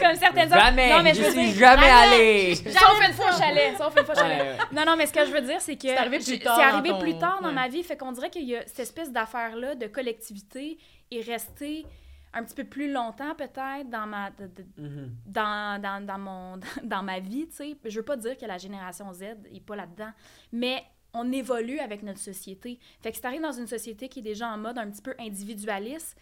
Comme 0.00 0.14
certaines 0.14 0.48
Jamais! 0.48 0.90
Non, 0.90 1.02
mais 1.02 1.14
je 1.14 1.22
je 1.22 1.30
suis 1.30 1.46
dire... 1.52 1.54
jamais 1.58 1.88
allée! 1.90 2.54
Sauf 2.54 2.98
une 3.06 3.12
fois, 3.14 3.30
j'allais. 3.38 3.76
Sauf 3.76 3.94
une 3.98 4.04
fois, 4.04 4.14
j'allais. 4.14 4.40
Ouais, 4.40 4.48
ouais. 4.52 4.58
Non, 4.72 4.84
non, 4.86 4.96
mais 4.96 5.06
ce 5.06 5.12
que 5.12 5.24
je 5.26 5.30
veux 5.32 5.42
dire, 5.42 5.60
c'est 5.60 5.76
que 5.76 5.82
C'est 5.88 5.96
arrivé 5.96 6.18
plus 6.18 6.38
tard 6.38 6.56
c'est 6.56 6.62
dans 6.62 6.68
arrivé 6.78 6.88
ton- 6.90 6.98
plus 6.98 7.18
tard 7.18 7.40
dans 7.42 7.48
ouais. 7.48 7.54
ma 7.54 7.68
vie. 7.68 7.82
Fait 7.82 7.96
qu'on 7.96 8.12
dirait 8.12 8.30
qu'il 8.30 8.44
y 8.44 8.56
a 8.56 8.66
cette 8.66 8.80
espèce 8.80 9.10
d'affaire-là 9.12 9.74
de 9.74 9.86
collectivité 9.86 10.78
est 11.10 11.20
restée 11.20 11.84
un 12.32 12.44
petit 12.44 12.54
peu 12.54 12.64
plus 12.64 12.92
longtemps, 12.92 13.34
peut-être, 13.34 13.90
dans 13.90 14.06
ma, 14.06 14.30
de- 14.30 14.46
de- 14.46 14.66
Mhm. 14.78 15.10
dans, 15.26 15.82
dans, 15.82 16.06
dans 16.06 16.18
mon, 16.18 16.60
dans 16.84 17.02
ma 17.02 17.18
vie, 17.18 17.48
tu 17.48 17.56
sais. 17.56 17.76
Je 17.84 17.96
veux 17.98 18.04
pas 18.04 18.16
dire 18.16 18.38
que 18.38 18.46
la 18.46 18.56
génération 18.56 19.12
Z 19.12 19.22
est 19.52 19.64
pas 19.66 19.74
là-dedans, 19.76 20.12
mais 20.52 20.82
on 21.14 21.32
évolue 21.32 21.78
avec 21.78 22.02
notre 22.02 22.20
société. 22.20 22.78
Fait 23.02 23.10
que 23.10 23.16
si 23.16 23.22
t'arrives 23.22 23.42
dans 23.42 23.52
une 23.52 23.66
société 23.66 24.08
qui 24.08 24.20
est 24.20 24.22
déjà 24.22 24.48
en 24.48 24.58
mode 24.58 24.78
un 24.78 24.90
petit 24.90 25.02
peu 25.02 25.14
individualiste, 25.18 26.16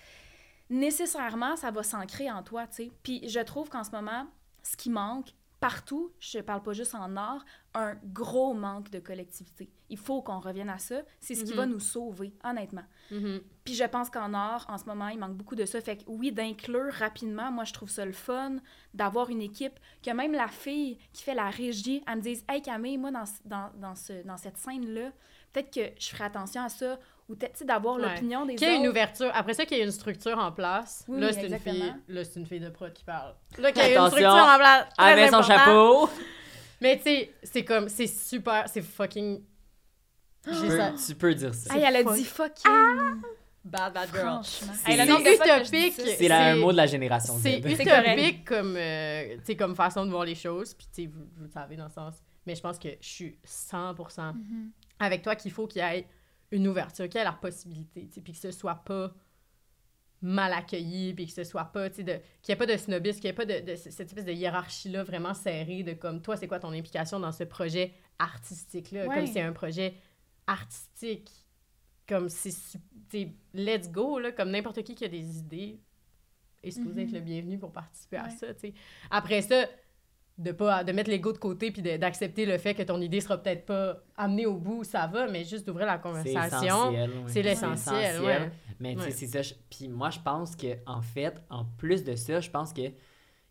nécessairement, 0.70 1.56
ça 1.56 1.70
va 1.70 1.82
s'ancrer 1.82 2.30
en 2.30 2.42
toi, 2.42 2.66
tu. 2.66 2.90
Puis 3.02 3.28
je 3.28 3.40
trouve 3.40 3.68
qu'en 3.68 3.84
ce 3.84 3.90
moment, 3.90 4.26
ce 4.62 4.76
qui 4.76 4.90
manque 4.90 5.28
partout, 5.60 6.12
je 6.20 6.38
parle 6.38 6.62
pas 6.62 6.72
juste 6.72 6.94
en 6.94 7.16
art, 7.16 7.44
un 7.74 7.96
gros 8.12 8.54
manque 8.54 8.90
de 8.90 8.98
collectivité. 9.00 9.70
Il 9.90 9.98
faut 9.98 10.22
qu'on 10.22 10.38
revienne 10.38 10.70
à 10.70 10.78
ça. 10.78 11.02
C'est 11.20 11.34
ce 11.34 11.44
qui 11.44 11.50
Mhm. 11.52 11.56
va 11.56 11.66
nous 11.66 11.80
sauver, 11.80 12.32
honnêtement. 12.44 12.84
Mhm. 13.10 13.40
Puis 13.64 13.74
je 13.74 13.84
pense 13.84 14.08
qu'en 14.10 14.34
art, 14.34 14.66
en 14.68 14.78
ce 14.78 14.84
moment, 14.84 15.08
il 15.08 15.18
manque 15.18 15.36
beaucoup 15.36 15.54
de 15.56 15.64
ça. 15.64 15.80
Fait 15.80 15.96
que 15.96 16.04
oui, 16.06 16.30
d'inclure 16.32 16.92
rapidement, 16.92 17.50
moi, 17.50 17.64
je 17.64 17.72
trouve 17.72 17.90
ça 17.90 18.04
le 18.04 18.12
fun 18.12 18.56
d'avoir 18.94 19.30
une 19.30 19.42
équipe, 19.42 19.78
que 20.02 20.10
même 20.10 20.32
la 20.32 20.48
fille 20.48 20.98
qui 21.12 21.22
fait 21.22 21.34
la 21.34 21.50
régie, 21.50 22.02
elle 22.06 22.16
me 22.16 22.22
dise 22.22 22.44
«Hey 22.48 22.62
Camille, 22.62 22.98
moi, 22.98 23.10
dans, 23.10 23.24
dans, 23.44 23.70
dans, 23.76 23.94
ce, 23.94 24.22
dans 24.24 24.36
cette 24.36 24.56
scène-là, 24.58 25.10
peut-être 25.52 25.72
que 25.72 26.00
je 26.00 26.08
ferai 26.08 26.24
attention 26.24 26.62
à 26.62 26.68
ça.» 26.68 26.98
Ou 27.28 27.36
peut-être, 27.36 27.62
d'avoir 27.66 27.96
Ouais. 27.96 28.02
l'opinion 28.02 28.46
des 28.46 28.54
Qu'il 28.54 28.68
y 28.68 28.70
ait 28.70 28.76
une 28.76 28.88
ouverture. 28.88 29.30
Après 29.34 29.52
ça, 29.52 29.66
qu'il 29.66 29.76
y 29.76 29.80
ait 29.80 29.84
une 29.84 29.90
structure 29.90 30.38
en 30.38 30.50
place. 30.50 31.04
Oui, 31.08 31.20
là, 31.20 31.32
c'est 31.32 31.46
une 31.46 31.58
fille. 31.58 31.94
Là, 32.08 32.24
c'est 32.24 32.40
une 32.40 32.46
fille 32.46 32.60
de 32.60 32.70
prod 32.70 32.92
qui 32.92 33.04
parle. 33.04 33.34
Là, 33.58 33.70
qu'il 33.72 33.82
y 33.82 33.86
ait 33.86 33.96
une 33.96 34.06
structure 34.06 34.30
en 34.30 34.56
place. 34.56 34.86
Elle 34.98 35.16
met 35.16 35.28
son 35.28 35.34
important. 35.36 35.54
chapeau! 35.58 36.10
Mais 36.80 36.96
tu 36.96 37.02
sais, 37.04 37.32
c'est 37.42 37.64
comme, 37.64 37.88
c'est 37.88 38.06
super, 38.06 38.64
c'est 38.68 38.82
fucking. 38.82 39.42
Tu 40.44 40.50
peux, 40.50 40.76
ça. 40.78 40.92
tu 41.06 41.14
peux 41.16 41.34
dire 41.34 41.52
ça. 41.54 41.74
Hey, 41.76 41.82
elle 41.82 41.96
a 41.96 42.02
fuck- 42.02 42.14
dit 42.16 42.24
fucking. 42.24 43.20
Bad, 43.64 43.92
bad 43.92 44.08
girl. 44.14 44.40
C'est- 44.44 44.94
utopique. 44.94 45.92
C'est 46.16 46.30
un 46.30 46.56
mot 46.56 46.72
de 46.72 46.76
la 46.78 46.86
génération. 46.86 47.34
C'est 47.42 47.58
utopique 47.58 48.44
comme, 48.46 48.74
euh, 48.76 49.36
comme 49.58 49.74
façon 49.74 50.06
de 50.06 50.10
voir 50.10 50.24
les 50.24 50.36
choses. 50.36 50.72
Puis, 50.72 50.86
tu 50.94 51.02
sais, 51.02 51.08
vous, 51.08 51.26
vous 51.36 51.42
le 51.44 51.50
savez 51.50 51.76
dans 51.76 51.84
le 51.84 51.90
sens. 51.90 52.14
Mais 52.46 52.54
je 52.54 52.62
pense 52.62 52.78
que 52.78 52.88
je 53.00 53.06
suis 53.08 53.38
100% 53.44 54.32
Mhm. 54.32 54.70
avec 55.00 55.20
toi 55.22 55.34
qu'il 55.36 55.50
faut 55.50 55.66
qu'il 55.66 55.82
y 55.82 55.84
ait 55.84 56.06
une 56.50 56.66
ouverture, 56.68 57.06
qu'il 57.08 57.18
y 57.18 57.20
ait 57.20 57.24
la 57.24 57.32
possibilité, 57.32 58.08
puis 58.22 58.32
que 58.32 58.38
ce 58.38 58.50
soit 58.50 58.76
pas 58.76 59.12
mal 60.20 60.52
accueilli, 60.52 61.14
puis 61.14 61.26
que 61.26 61.32
ce 61.32 61.44
soit 61.44 61.66
pas, 61.66 61.88
tu 61.90 61.96
sais, 61.96 62.02
de- 62.04 62.20
qu'il 62.42 62.52
n'y 62.52 62.54
ait 62.54 62.56
pas 62.56 62.66
de 62.66 62.76
snobisme, 62.76 63.20
qu'il 63.20 63.28
n'y 63.28 63.30
ait 63.30 63.32
pas 63.34 63.44
de, 63.44 63.60
de 63.60 63.76
cette 63.76 64.00
espèce 64.00 64.24
de 64.24 64.32
hiérarchie-là 64.32 65.04
vraiment 65.04 65.34
serrée 65.34 65.82
de 65.84 65.92
comme, 65.92 66.20
toi, 66.22 66.36
c'est 66.36 66.48
quoi 66.48 66.58
ton 66.58 66.72
implication 66.72 67.20
dans 67.20 67.30
ce 67.32 67.44
projet 67.44 67.92
artistique-là, 68.18 69.06
Ouais. 69.06 69.14
comme 69.14 69.26
c'est 69.26 69.40
un 69.42 69.52
projet 69.52 69.94
artistique, 70.46 71.30
comme 72.08 72.28
c'est, 72.28 72.52
let's 73.54 73.90
go, 73.92 74.18
là, 74.18 74.32
comme 74.32 74.50
n'importe 74.50 74.82
qui 74.82 74.94
qui 74.94 75.04
a 75.04 75.08
des 75.08 75.38
idées 75.38 75.78
est 76.64 76.70
supposé 76.72 77.02
Mhm. 77.02 77.08
être 77.08 77.12
le 77.14 77.20
bienvenu 77.20 77.58
pour 77.58 77.70
participer 77.70 78.16
à 78.16 78.30
ça, 78.30 78.52
tu 78.54 78.60
sais. 78.60 78.74
Après 79.10 79.42
ça, 79.42 79.68
de 80.38 80.52
pas 80.52 80.84
de 80.84 80.92
mettre 80.92 81.10
l'ego 81.10 81.32
de 81.32 81.38
côté 81.38 81.70
puis 81.72 81.82
de- 81.82 81.96
d'accepter 81.96 82.46
le 82.46 82.56
fait 82.58 82.72
que 82.74 82.82
ton 82.84 83.00
idée 83.00 83.20
sera 83.20 83.36
peut-être 83.38 83.66
pas 83.66 83.96
amenée 84.16 84.46
au 84.46 84.56
bout, 84.56 84.84
ça 84.84 85.06
va, 85.08 85.26
mais 85.28 85.44
juste 85.44 85.66
d'ouvrir 85.66 85.86
la 85.86 85.98
conversation. 85.98 86.90
oui. 86.90 86.96
c'est 87.26 87.42
l'essentiel, 87.42 88.22
ouais. 88.22 88.50
Mais 88.80 88.94
tu 88.94 89.00
sais, 89.00 89.06
Ouais. 89.06 89.12
c'est 89.12 89.26
ça. 89.26 89.42
je- 89.42 89.54
Puis 89.68 89.88
moi, 89.88 90.10
je 90.10 90.20
pense 90.20 90.54
que 90.54 90.68
en 90.86 91.02
fait, 91.02 91.42
en 91.50 91.64
plus 91.64 92.04
de 92.04 92.14
ça, 92.14 92.38
je 92.40 92.48
pense 92.50 92.72
que 92.72 92.82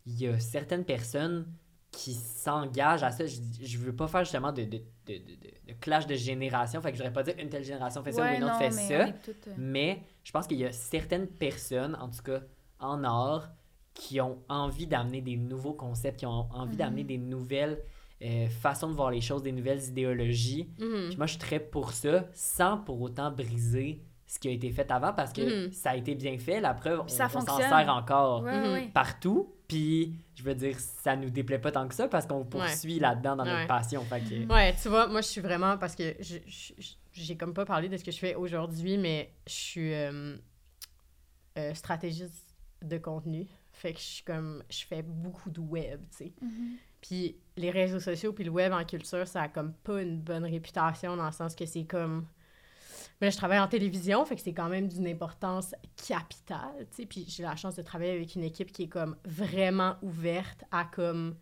il 0.06 0.18
y 0.18 0.26
a 0.26 0.40
certaines 0.40 0.84
personnes 0.86 1.46
qui 1.90 2.14
s'engagent 2.14 3.02
à 3.02 3.10
ça. 3.10 3.26
Je, 3.26 3.36
je 3.62 3.78
veux 3.78 3.94
pas 3.94 4.08
faire 4.08 4.24
justement 4.24 4.52
de, 4.52 4.62
de, 4.64 4.78
de, 4.78 4.82
de, 5.18 5.18
de 5.68 5.72
clash 5.80 6.06
de 6.06 6.14
génération. 6.14 6.80
Fait 6.80 6.90
que 6.92 6.96
je 6.96 7.02
voudrais 7.02 7.12
pas 7.12 7.22
dire 7.22 7.34
une 7.38 7.50
telle 7.50 7.64
génération 7.64 8.02
fait 8.02 8.12
ça 8.12 8.22
Ouais, 8.22 8.32
ou 8.32 8.36
une 8.36 8.44
autre 8.44 8.52
non, 8.54 8.58
fait 8.58 8.70
mais 8.70 8.88
ça. 9.06 9.12
toutes, 9.24 9.48
euh, 9.48 9.54
Mais 9.58 10.02
je 10.24 10.32
pense 10.32 10.46
qu'il 10.46 10.58
y 10.58 10.64
a 10.64 10.72
certaines 10.72 11.26
personnes, 11.26 11.94
en 12.00 12.08
tout 12.08 12.22
cas 12.22 12.40
en 12.80 13.04
art, 13.04 13.50
qui 13.98 14.20
ont 14.20 14.38
envie 14.48 14.86
d'amener 14.86 15.20
des 15.20 15.36
nouveaux 15.36 15.74
concepts, 15.74 16.20
qui 16.20 16.26
ont 16.26 16.46
envie 16.52 16.72
Mhm. 16.72 16.76
d'amener 16.78 17.04
des 17.04 17.18
nouvelles 17.18 17.78
euh, 18.20 18.48
façons 18.48 18.88
de 18.88 18.94
voir 18.94 19.12
les 19.12 19.20
choses, 19.20 19.44
des 19.44 19.52
nouvelles 19.52 19.80
idéologies. 19.84 20.68
Mhm. 20.80 21.06
Puis 21.08 21.16
moi, 21.18 21.26
je 21.26 21.32
suis 21.34 21.38
très 21.38 21.60
pour 21.60 21.92
ça, 21.92 22.26
sans 22.34 22.76
pour 22.78 23.00
autant 23.00 23.30
briser 23.30 24.02
ce 24.26 24.40
qui 24.40 24.48
a 24.48 24.50
été 24.50 24.70
fait 24.72 24.90
avant, 24.90 25.12
parce 25.12 25.32
que 25.32 25.66
Mhm. 25.66 25.72
ça 25.72 25.90
a 25.90 25.96
été 25.96 26.16
bien 26.16 26.36
fait. 26.36 26.60
La 26.60 26.74
preuve, 26.74 26.98
on, 27.00 27.04
Puis 27.04 27.14
ça 27.14 27.28
on 27.32 27.40
s'en 27.40 27.58
sert 27.58 27.88
encore 27.88 28.42
Ouais, 28.42 28.90
partout. 28.92 29.54
Puis, 29.68 30.16
je 30.34 30.42
veux 30.42 30.54
dire, 30.56 30.76
ça 30.80 31.14
nous 31.14 31.30
déplaît 31.30 31.60
pas 31.60 31.70
tant 31.70 31.86
que 31.86 31.94
ça, 31.94 32.08
parce 32.08 32.26
qu'on 32.26 32.44
poursuit 32.44 32.98
là-dedans 32.98 33.36
dans 33.36 33.44
Ouais. 33.44 33.52
notre 33.52 33.66
passion. 33.68 34.02
Fait 34.02 34.20
que... 34.20 34.52
Ouais, 34.52 34.74
tu 34.82 34.88
vois, 34.88 35.06
moi, 35.06 35.20
je 35.20 35.28
suis 35.28 35.40
vraiment... 35.40 35.78
Parce 35.78 35.94
que 35.94 36.16
j'ai 37.12 37.36
comme 37.36 37.54
pas 37.54 37.66
parlé 37.66 37.88
de 37.88 37.96
ce 37.96 38.02
que 38.02 38.10
je 38.10 38.18
fais 38.18 38.34
aujourd'hui, 38.34 38.98
mais 38.98 39.30
je 39.46 39.52
suis 39.52 39.94
euh, 39.94 40.36
euh, 41.56 41.74
stratégiste 41.74 42.54
de 42.82 42.98
contenu. 42.98 43.46
Fait 43.78 43.92
que 43.92 44.00
je 44.00 44.04
suis 44.04 44.24
comme... 44.24 44.62
Je 44.68 44.84
fais 44.84 45.02
beaucoup 45.02 45.50
de 45.50 45.60
web, 45.60 46.00
tu 46.10 46.16
sais. 46.16 46.32
Mhm. 46.40 46.76
Puis 47.00 47.36
les 47.56 47.70
réseaux 47.70 48.00
sociaux 48.00 48.32
puis 48.32 48.42
le 48.42 48.50
web 48.50 48.72
en 48.72 48.84
culture, 48.84 49.26
ça 49.26 49.42
a 49.42 49.48
comme 49.48 49.72
pas 49.72 50.02
une 50.02 50.20
bonne 50.20 50.44
réputation 50.44 51.16
dans 51.16 51.26
le 51.26 51.32
sens 51.32 51.54
que 51.54 51.64
c'est 51.64 51.84
comme... 51.84 52.26
Mais 53.20 53.30
je 53.30 53.36
travaille 53.36 53.58
en 53.58 53.68
télévision, 53.68 54.24
fait 54.24 54.36
que 54.36 54.42
c'est 54.42 54.52
quand 54.52 54.68
même 54.68 54.88
d'une 54.88 55.06
importance 55.06 55.74
capitale, 56.06 56.86
tu 56.90 56.96
sais. 56.96 57.06
Puis 57.06 57.24
j'ai 57.28 57.44
la 57.44 57.56
chance 57.56 57.76
de 57.76 57.82
travailler 57.82 58.12
avec 58.12 58.34
une 58.34 58.44
équipe 58.44 58.72
qui 58.72 58.84
est 58.84 58.88
comme 58.88 59.16
vraiment 59.24 59.96
ouverte 60.02 60.64
à 60.72 60.84
comme... 60.84 61.36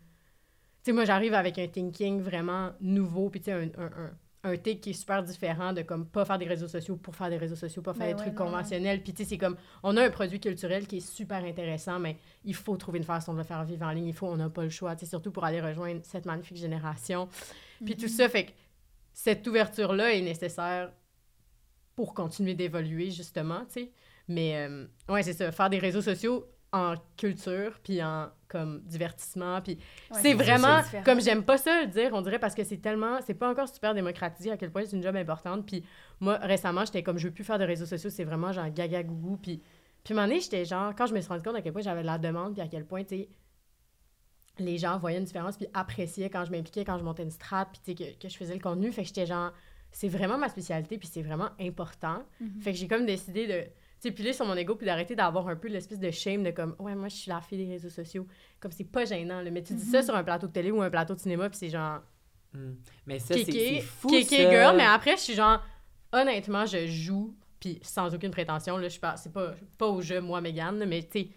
Tu 0.83 0.91
sais, 0.91 0.93
moi, 0.93 1.05
j'arrive 1.05 1.33
avec 1.33 1.57
un 1.57 1.67
thinking 1.67 2.21
vraiment 2.21 2.71
nouveau, 2.79 3.29
puis 3.29 3.41
tu 3.41 3.45
sais, 3.45 3.51
un, 3.51 3.69
un, 3.81 3.85
un, 3.85 4.11
un 4.47 4.57
take 4.57 4.79
qui 4.79 4.89
est 4.91 4.93
super 4.93 5.23
différent 5.23 5.73
de 5.73 5.81
comme 5.81 6.05
pas 6.05 6.25
faire 6.25 6.37
des 6.37 6.47
réseaux 6.47 6.67
sociaux 6.67 6.95
pour 6.95 7.15
faire 7.15 7.29
des 7.29 7.37
réseaux 7.37 7.55
sociaux, 7.55 7.81
pas 7.81 7.93
faire 7.93 8.07
Ben 8.07 8.15
des 8.15 8.19
ouais, 8.21 8.27
trucs 8.27 8.39
non, 8.39 8.45
conventionnels. 8.45 9.01
Puis 9.01 9.13
tu 9.13 9.23
sais, 9.23 9.29
c'est 9.29 9.37
comme... 9.37 9.57
On 9.83 9.95
a 9.97 10.03
un 10.03 10.09
produit 10.09 10.39
culturel 10.39 10.87
qui 10.87 10.97
est 10.97 11.07
super 11.07 11.43
intéressant, 11.43 11.99
mais 11.99 12.17
il 12.45 12.55
faut 12.55 12.75
trouver 12.77 12.99
une 12.99 13.05
façon 13.05 13.33
de 13.33 13.37
le 13.37 13.43
faire 13.43 13.63
vivre 13.63 13.85
en 13.85 13.91
ligne. 13.91 14.07
Il 14.07 14.13
faut, 14.13 14.27
on 14.27 14.37
n'a 14.37 14.49
pas 14.49 14.63
le 14.63 14.69
choix, 14.69 14.95
tu 14.95 15.05
sais, 15.05 15.09
surtout 15.09 15.31
pour 15.31 15.43
aller 15.43 15.61
rejoindre 15.61 16.01
cette 16.03 16.25
magnifique 16.25 16.57
génération. 16.57 17.29
Puis 17.85 17.95
tout 17.95 18.07
ça 18.07 18.29
fait 18.29 18.45
que 18.45 18.51
cette 19.13 19.45
ouverture-là 19.47 20.13
est 20.13 20.21
nécessaire 20.21 20.91
pour 21.95 22.13
continuer 22.13 22.53
d'évoluer, 22.53 23.09
justement, 23.11 23.61
tu 23.65 23.81
sais. 23.81 23.91
Mais, 24.27 24.57
euh, 24.57 24.85
ouais, 25.09 25.23
c'est 25.23 25.33
ça, 25.33 25.51
faire 25.51 25.69
des 25.69 25.79
réseaux 25.79 26.01
sociaux 26.01 26.45
en 26.71 26.95
culture, 27.15 27.79
puis 27.83 28.03
en, 28.03 28.29
comme, 28.47 28.81
divertissement, 28.85 29.61
puis 29.61 29.77
Ouais, 30.11 30.19
c'est 30.21 30.33
vraiment, 30.33 30.81
comme 31.03 31.21
j'aime 31.21 31.43
pas 31.43 31.57
ça 31.57 31.81
le 31.81 31.87
dire, 31.87 32.11
on 32.13 32.21
dirait, 32.21 32.39
parce 32.39 32.55
que 32.55 32.63
c'est 32.63 32.77
tellement, 32.77 33.19
c'est 33.25 33.33
pas 33.33 33.49
encore 33.49 33.67
super 33.67 33.93
démocratisé 33.93 34.51
à 34.51 34.57
quel 34.57 34.71
point 34.71 34.83
c'est 34.85 34.95
une 34.95 35.03
job 35.03 35.15
importante, 35.15 35.65
puis 35.65 35.83
moi, 36.19 36.37
récemment, 36.37 36.85
j'étais 36.85 37.03
comme, 37.03 37.17
je 37.17 37.27
veux 37.27 37.33
plus 37.33 37.43
faire 37.43 37.59
de 37.59 37.65
réseaux 37.65 37.85
sociaux, 37.85 38.09
c'est 38.09 38.23
vraiment 38.23 38.51
genre 38.51 38.69
gaga 38.69 39.03
gougou, 39.03 39.37
puis, 39.37 39.61
puis 40.03 40.13
à 40.13 40.17
un 40.17 40.21
moment 40.21 40.27
donné, 40.27 40.41
j'étais 40.41 40.65
genre, 40.65 40.93
quand 40.95 41.05
je 41.05 41.13
me 41.13 41.19
suis 41.19 41.29
rendu 41.29 41.43
compte 41.43 41.55
à 41.55 41.61
quel 41.61 41.73
point 41.73 41.81
j'avais 41.81 42.01
de 42.01 42.07
la 42.07 42.17
demande, 42.17 42.53
puis 42.53 42.61
à 42.61 42.67
quel 42.67 42.85
point, 42.85 43.03
tu 43.03 43.15
sais, 43.15 43.29
les 44.59 44.77
gens 44.77 44.97
voyaient 44.97 45.19
une 45.19 45.25
différence, 45.25 45.57
puis 45.57 45.67
appréciaient 45.73 46.29
quand 46.29 46.45
je 46.45 46.51
m'impliquais, 46.51 46.83
quand 46.83 46.97
je 46.97 47.03
montais 47.03 47.23
une 47.23 47.31
strat, 47.31 47.65
puis 47.65 47.81
tu 47.83 47.91
sais, 48.05 48.13
que, 48.15 48.19
que 48.19 48.29
je 48.29 48.37
faisais 48.37 48.53
le 48.53 48.59
contenu. 48.59 48.91
Fait 48.91 49.03
que 49.03 49.07
j'étais 49.07 49.25
genre, 49.25 49.51
c'est 49.91 50.07
vraiment 50.07 50.37
ma 50.37 50.49
spécialité, 50.49 50.97
puis 50.97 51.07
c'est 51.07 51.21
vraiment 51.21 51.49
important. 51.59 52.23
Mhm. 52.39 52.61
Fait 52.61 52.71
que 52.71 52.77
j'ai 52.77 52.87
comme 52.87 53.05
décidé 53.05 53.47
de, 53.47 53.63
sais, 53.99 54.11
piler 54.11 54.33
sur 54.33 54.45
mon 54.45 54.55
ego, 54.55 54.75
puis 54.75 54.85
d'arrêter 54.85 55.15
d'avoir 55.15 55.47
un 55.47 55.55
peu 55.55 55.67
l'espèce 55.67 55.99
de 55.99 56.11
shame 56.11 56.43
de 56.43 56.51
comme, 56.51 56.75
ouais, 56.79 56.95
moi, 56.95 57.07
je 57.09 57.15
suis 57.15 57.29
la 57.29 57.41
fille 57.41 57.57
des 57.65 57.71
réseaux 57.71 57.89
sociaux. 57.89 58.27
Comme 58.59 58.71
c'est 58.71 58.83
pas 58.91 59.05
gênant, 59.05 59.41
là. 59.41 59.49
Mais 59.51 59.63
tu 59.63 59.73
dis 59.73 59.85
Mhm. 59.85 59.91
ça 59.91 60.03
sur 60.03 60.15
un 60.15 60.23
plateau 60.23 60.47
de 60.47 60.51
télé 60.51 60.71
ou 60.71 60.81
un 60.81 60.89
plateau 60.89 61.13
de 61.15 61.19
cinéma, 61.19 61.49
puis 61.49 61.57
c'est 61.57 61.69
genre, 61.69 62.01
Hmm. 62.53 62.75
Mais 63.05 63.19
ça, 63.19 63.35
c'est 63.35 63.81
fou, 63.81 64.07
kéké 64.07 64.43
ça. 64.45 64.49
girl, 64.49 64.77
mais 64.77 64.85
après, 64.85 65.17
je 65.17 65.21
suis 65.21 65.33
genre, 65.33 65.61
honnêtement, 66.13 66.65
je 66.65 66.87
joue, 66.87 67.35
puis 67.59 67.77
sans 67.83 68.15
aucune 68.15 68.31
prétention, 68.31 68.77
là, 68.77 68.87
je 68.87 68.97
parle, 68.99 69.17
c'est 69.17 69.33
pas, 69.33 69.53
pas 69.77 69.87
au 69.87 70.01
jeu, 70.01 70.21
moi, 70.21 70.39
Mégane, 70.39 70.79
là, 70.79 70.85
mais 70.85 71.03
tu 71.03 71.19
sais, 71.19 71.27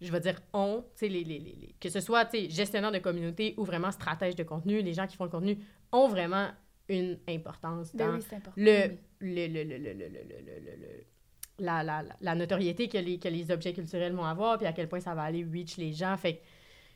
je 0.00 0.10
vais 0.10 0.20
dire 0.20 0.40
on, 0.52 0.82
tu 0.96 1.00
sais, 1.00 1.08
les, 1.08 1.24
les, 1.24 1.40
les, 1.40 1.74
que 1.80 1.88
ce 1.88 1.98
soit, 2.00 2.30
gestionnaire 2.48 2.92
de 2.92 2.98
communauté 3.00 3.54
ou 3.58 3.64
vraiment 3.64 3.90
stratège 3.90 4.36
de 4.36 4.44
contenu, 4.44 4.80
les 4.82 4.94
gens 4.94 5.08
qui 5.08 5.16
font 5.16 5.24
le 5.24 5.30
contenu 5.30 5.58
ont 5.90 6.06
vraiment 6.06 6.48
une 6.88 7.18
importance 7.28 7.94
Ben 7.94 8.12
dans 8.12 8.18
le, 8.56 8.96
le, 9.20 9.46
le, 9.48 9.64
la, 11.60 11.82
la, 11.84 12.02
la, 12.20 12.34
notoriété 12.34 12.88
que 12.88 12.98
les, 12.98 13.18
que 13.18 13.28
les 13.28 13.50
objets 13.50 13.72
culturels 13.72 14.12
vont 14.14 14.24
avoir, 14.24 14.58
puis 14.58 14.66
à 14.66 14.72
quel 14.72 14.88
point 14.88 15.00
ça 15.00 15.14
va 15.14 15.22
aller 15.22 15.44
reach 15.44 15.76
les 15.76 15.92
gens. 15.92 16.16
Fait 16.16 16.36
que, 16.36 16.40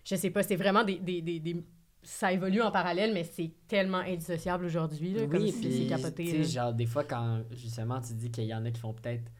je 0.04 0.16
sais 0.16 0.30
pas, 0.30 0.42
c'est 0.42 0.56
vraiment 0.56 0.82
des, 0.84 0.98
des, 0.98 1.22
des, 1.22 1.38
des- 1.38 1.64
Ça 2.02 2.32
évolue 2.32 2.60
en 2.62 2.70
parallèle, 2.70 3.12
mais 3.14 3.24
c'est 3.24 3.50
tellement 3.68 3.98
indissociable 3.98 4.64
aujourd'hui, 4.66 5.12
là, 5.14 5.26
comme 5.26 5.42
Oui, 5.42 5.52
si 5.52 5.60
puis, 5.60 5.78
c'est 5.82 5.86
capoté. 5.88 6.44
genre, 6.44 6.72
des 6.74 6.86
fois, 6.86 7.04
quand, 7.04 7.42
justement, 7.52 8.00
tu 8.00 8.12
dis 8.14 8.30
qu'il 8.30 8.44
y 8.44 8.54
en 8.54 8.64
a 8.64 8.70
qui 8.70 8.80
font 8.80 8.92
peut-être 8.92 9.30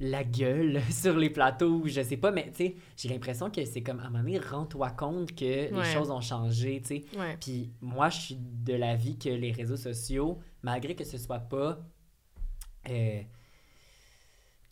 la 0.00 0.22
gueule 0.24 0.80
sur 0.90 1.16
les 1.16 1.30
plateaux, 1.30 1.82
je 1.86 2.02
sais 2.02 2.16
pas, 2.16 2.30
mais, 2.32 2.50
tu 2.50 2.56
sais, 2.56 2.74
j'ai 2.96 3.08
l'impression 3.08 3.50
que 3.50 3.64
c'est 3.64 3.82
comme, 3.82 3.98
à 4.00 4.04
un 4.04 4.10
moment 4.10 4.22
donné, 4.24 4.38
rends-toi 4.38 4.90
compte 4.90 5.34
que 5.34 5.44
les 5.74 5.84
choses 5.92 6.10
ont 6.10 6.20
changé, 6.20 6.80
tu 6.82 6.88
sais. 7.02 7.04
Ouais. 7.18 7.36
Puis 7.40 7.70
moi, 7.80 8.08
je 8.08 8.18
suis 8.20 8.36
de 8.40 8.74
l'avis 8.74 9.16
que 9.18 9.28
les 9.28 9.52
réseaux 9.52 9.76
sociaux, 9.76 10.38
malgré 10.62 10.94
que 10.94 11.04
ce 11.04 11.18
soit 11.18 11.40
pas 11.40 11.78
euh, 12.90 13.20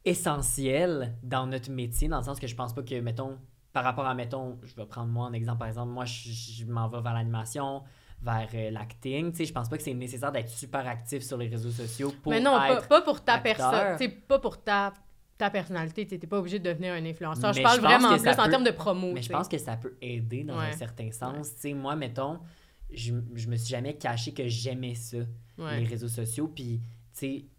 essentiel 0.07 1.15
dans 1.23 1.47
notre 1.47 1.71
métier, 1.71 2.09
dans 2.09 2.19
le 2.19 2.25
sens 2.25 2.41
que 2.41 2.47
je 2.47 2.55
pense 2.55 2.73
pas 2.75 2.83
que, 2.83 2.99
mettons, 3.01 3.39
par 3.73 3.85
rapport 3.85 4.07
à, 4.07 4.15
mettons, 4.15 4.59
je 4.65 4.75
vais 4.75 4.87
prendre 4.87 5.11
moi 5.13 5.27
en 5.27 5.33
exemple, 5.33 5.59
par 5.59 5.69
exemple, 5.69 5.93
moi, 5.93 6.05
je, 6.07 6.31
je 6.31 6.65
m'en 6.65 6.89
vais 6.89 7.01
vers 7.03 7.13
l'animation, 7.13 7.83
vers 8.23 8.49
euh, 8.55 8.71
l'acting, 8.71 9.31
tu 9.33 9.39
sais, 9.39 9.45
je 9.45 9.53
pense 9.53 9.69
pas 9.69 9.77
que 9.77 9.83
c'est 9.83 9.93
nécessaire 9.93 10.33
d'être 10.33 10.49
super 10.49 10.87
actif 10.87 11.23
sur 11.23 11.37
les 11.37 11.49
réseaux 11.49 11.71
sociaux 11.71 12.15
pour 12.23 12.33
mais 12.33 12.41
non, 12.41 12.57
pas, 12.57 12.73
être... 12.79 12.89
pas 12.89 13.03
pour 13.03 13.23
ta 13.23 13.39
personne, 13.39 13.99
tu 13.99 14.09
pas 14.09 14.39
pour 14.39 14.63
ta, 14.63 14.95
ta 15.37 15.51
personnalité, 15.51 16.07
tu 16.07 16.19
t'es 16.19 16.27
pas 16.27 16.39
obligé 16.39 16.59
de 16.59 16.65
devenir 16.71 16.95
un 16.95 17.05
influenceur. 17.05 17.51
Mais 17.51 17.59
je 17.59 17.63
parle 17.63 17.77
je 17.77 17.83
vraiment 17.83 18.09
que 18.09 18.23
plus 18.23 18.33
ça 18.35 18.43
en 18.43 18.49
termes 18.49 18.65
de 18.65 18.71
promo. 18.71 19.13
Mais 19.13 19.21
je 19.23 19.29
pense 19.29 19.49
que 19.49 19.59
ça 19.59 19.77
peut 19.77 19.97
aider 20.01 20.45
dans 20.45 20.57
un 20.57 20.71
Ouais. 20.71 20.77
certain 20.77 21.11
sens. 21.13 21.55
Tu 21.57 21.61
sais, 21.61 21.75
moi, 21.75 21.95
mettons, 21.95 22.39
je, 22.91 23.13
je 23.35 23.49
me 23.49 23.57
suis 23.57 23.69
jamais 23.69 23.95
caché 23.99 24.33
que 24.33 24.49
j'aimais 24.49 24.95
ça. 24.95 25.19
Ouais. 25.59 25.81
les 25.81 25.87
réseaux 25.87 26.09
sociaux. 26.09 26.49
Puis, 26.55 26.81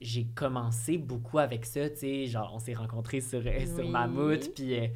j'ai 0.02 0.26
commencé 0.36 0.98
beaucoup 0.98 1.40
avec 1.40 1.66
ça. 1.66 1.90
Tu 1.90 1.98
sais, 1.98 2.26
genre, 2.28 2.52
on 2.54 2.60
s'est 2.60 2.74
rencontrés 2.74 3.22
sur, 3.22 3.42
euh, 3.46 3.66
sur 3.66 3.80
Oui. 3.86 3.90
Mammouth. 3.90 4.54
Puis, 4.54 4.76
euh, 4.78 4.88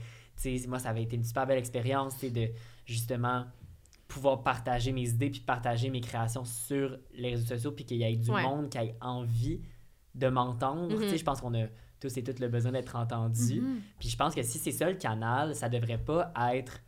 tu 0.42 0.58
sais, 0.58 0.68
moi, 0.68 0.80
ça 0.80 0.90
avait 0.90 1.04
été 1.04 1.16
une 1.16 1.24
super 1.24 1.48
belle 1.48 1.58
expérience, 1.58 2.20
de 2.24 2.50
justement 2.86 3.46
pouvoir 4.08 4.44
partager 4.44 4.92
mes 4.92 5.08
idées 5.10 5.30
puis 5.30 5.40
partager 5.40 5.90
mes 5.90 6.02
créations 6.02 6.44
sur 6.44 6.98
les 7.14 7.30
réseaux 7.32 7.46
sociaux 7.56 7.72
puis 7.72 7.86
qu'il 7.86 7.98
y 7.98 8.04
ait 8.04 8.16
du 8.16 8.30
Ouais. 8.30 8.44
monde 8.44 8.70
qui 8.70 8.78
ait 8.78 8.96
envie 9.00 9.62
de 10.14 10.28
m'entendre. 10.28 11.00
Sais, 11.10 11.18
je 11.18 11.24
pense 11.24 11.40
qu'on 11.40 11.54
a 11.54 11.68
tous 12.02 12.18
et 12.18 12.24
toutes 12.24 12.40
le 12.40 12.50
besoin 12.50 12.72
d'être 12.74 12.96
entendus. 12.98 13.62
Mhm. 13.62 13.80
Puis 14.00 14.10
je 14.10 14.18
pense 14.18 14.36
que 14.36 14.44
si 14.44 14.58
c'est 14.58 14.72
ça 14.72 14.90
le 14.90 14.98
canal, 14.98 15.56
ça 15.56 15.70
devrait 15.70 15.98
pas 16.04 16.34
être 16.54 16.82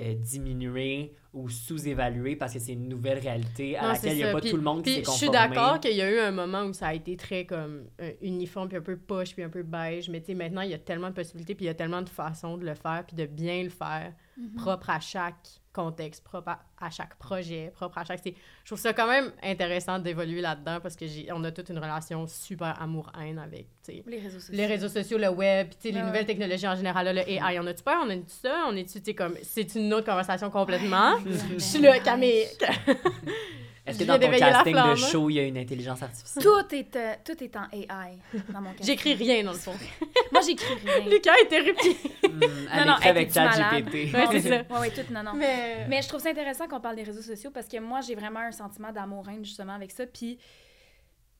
euh, 0.00 0.14
diminué 0.14 1.12
ou 1.32 1.48
sous-évalué 1.48 2.34
parce 2.34 2.52
que 2.54 2.58
c'est 2.58 2.72
une 2.72 2.88
nouvelle 2.88 3.18
réalité 3.18 3.76
à 3.76 3.82
Non, 3.82 3.88
laquelle 3.88 4.12
il 4.12 4.16
n'y 4.16 4.22
a 4.24 4.32
pas 4.32 4.40
Puis- 4.40 4.50
tout 4.50 4.56
le 4.56 4.62
monde 4.62 4.82
qui 4.82 4.94
s'est 4.94 5.04
je 5.04 5.10
suis 5.10 5.26
conformé. 5.28 5.54
d'accord 5.54 5.78
qu'il 5.80 5.94
y 5.96 6.02
a 6.02 6.10
eu 6.10 6.18
un 6.18 6.32
moment 6.32 6.62
où 6.64 6.72
ça 6.72 6.88
a 6.88 6.94
été 6.94 7.16
très 7.16 7.44
comme 7.46 7.84
euh, 8.00 8.12
uniforme, 8.20 8.68
puis 8.68 8.78
un 8.78 8.82
peu 8.82 8.96
poche, 8.96 9.32
puis 9.34 9.42
un 9.42 9.48
peu 9.50 9.62
beige. 9.62 10.08
Mais 10.08 10.20
tu 10.20 10.26
sais, 10.26 10.34
maintenant, 10.34 10.62
il 10.62 10.70
y 10.70 10.74
a 10.74 10.78
tellement 10.78 11.10
de 11.10 11.14
possibilités, 11.14 11.54
puis 11.54 11.64
il 11.66 11.68
y 11.68 11.70
a 11.70 11.74
tellement 11.74 12.02
de 12.02 12.08
façons 12.08 12.56
de 12.56 12.64
le 12.66 12.74
faire, 12.74 13.04
puis 13.06 13.14
de 13.16 13.26
bien 13.26 13.62
le 13.62 13.68
faire, 13.70 14.12
Mhm. 14.36 14.54
propre 14.56 14.90
à 14.90 14.98
chaque 15.00 15.59
contexte, 15.72 16.24
propre 16.24 16.48
à, 16.50 16.60
à 16.80 16.90
chaque 16.90 17.14
projet, 17.16 17.70
propre 17.74 17.98
à 17.98 18.04
chaque... 18.04 18.20
c'est- 18.22 18.34
Je 18.64 18.70
trouve 18.70 18.78
ça 18.78 18.92
quand 18.92 19.06
même 19.06 19.30
intéressant 19.42 19.98
d'évoluer 19.98 20.40
là-dedans 20.40 20.78
parce 20.82 20.96
que 20.96 21.06
j'ai 21.06 21.28
on 21.32 21.42
a 21.44 21.52
toute 21.52 21.68
une 21.68 21.78
relation 21.78 22.26
super 22.26 22.80
amour-haine 22.82 23.38
avec, 23.38 23.66
tu 23.84 23.92
sais, 23.92 24.02
Les 24.06 24.18
réseaux 24.18 24.40
sociaux. 24.40 24.54
les 24.56 24.66
réseaux 24.66 24.88
sociaux, 24.88 25.18
le 25.18 25.28
web, 25.28 25.68
puis 25.68 25.76
tu 25.80 25.88
sais, 25.88 25.94
les 25.94 26.02
nouvelles 26.02 26.26
technologies 26.26 26.66
en 26.68 26.74
général, 26.74 27.04
là, 27.06 27.12
le 27.12 27.20
AI, 27.28 27.58
on 27.60 27.66
a-tu 27.66 27.82
peur, 27.84 28.02
on 28.04 28.10
a-tu 28.10 28.24
ça, 28.28 28.64
on 28.68 28.74
est-tu, 28.76 28.98
tu 29.00 29.04
sais, 29.04 29.14
comme... 29.14 29.36
C'est 29.42 29.74
une 29.76 29.94
autre 29.94 30.06
conversation 30.06 30.50
complètement? 30.50 31.14
Je 31.52 31.58
suis 31.58 31.80
là, 31.80 31.98
Camille. 32.00 32.46
Est-ce 33.86 33.98
que 33.98 34.04
dans 34.04 34.18
ton 34.18 34.30
casting 34.30 34.74
de 34.74 34.78
flamme. 34.78 34.96
show, 34.96 35.30
il 35.30 35.34
y 35.34 35.40
a 35.40 35.44
une 35.44 35.58
intelligence 35.58 36.02
artificielle? 36.02 36.44
Tout 36.44 36.74
est, 36.74 36.96
euh, 36.96 37.14
tout 37.24 37.42
est 37.42 37.56
en 37.56 37.64
AI 37.72 38.18
dans 38.52 38.60
mon 38.60 38.72
cas. 38.74 38.84
J'écris 38.84 39.14
rien, 39.14 39.42
dans 39.42 39.52
le 39.52 39.58
fond. 39.58 39.72
Moi, 40.32 40.42
j'écris 40.42 40.74
rien. 40.84 41.06
Lucas 41.10 41.32
est 41.42 41.48
terrifié. 41.48 41.96
Elle 42.22 42.86
non, 42.86 42.96
écrit 42.96 43.08
avec? 43.08 43.32
ChatGPT. 43.32 44.14
Ouais, 44.14 44.26
c'est 44.32 44.40
ça. 44.40 44.56
Ouais, 44.70 44.80
ouais, 44.80 44.90
tout, 44.90 45.12
non, 45.12 45.22
non. 45.22 45.32
Mais... 45.34 45.86
Mais 45.88 46.02
je 46.02 46.08
trouve 46.08 46.20
ça 46.20 46.30
intéressant 46.30 46.68
qu'on 46.68 46.80
parle 46.80 46.96
des 46.96 47.02
réseaux 47.02 47.22
sociaux 47.22 47.50
parce 47.50 47.68
que 47.68 47.78
moi, 47.78 48.00
j'ai 48.00 48.14
vraiment 48.14 48.40
un 48.40 48.52
sentiment 48.52 48.92
d'amour-haine 48.92 49.44
justement 49.44 49.74
avec 49.74 49.90
ça. 49.90 50.06
Puis 50.06 50.38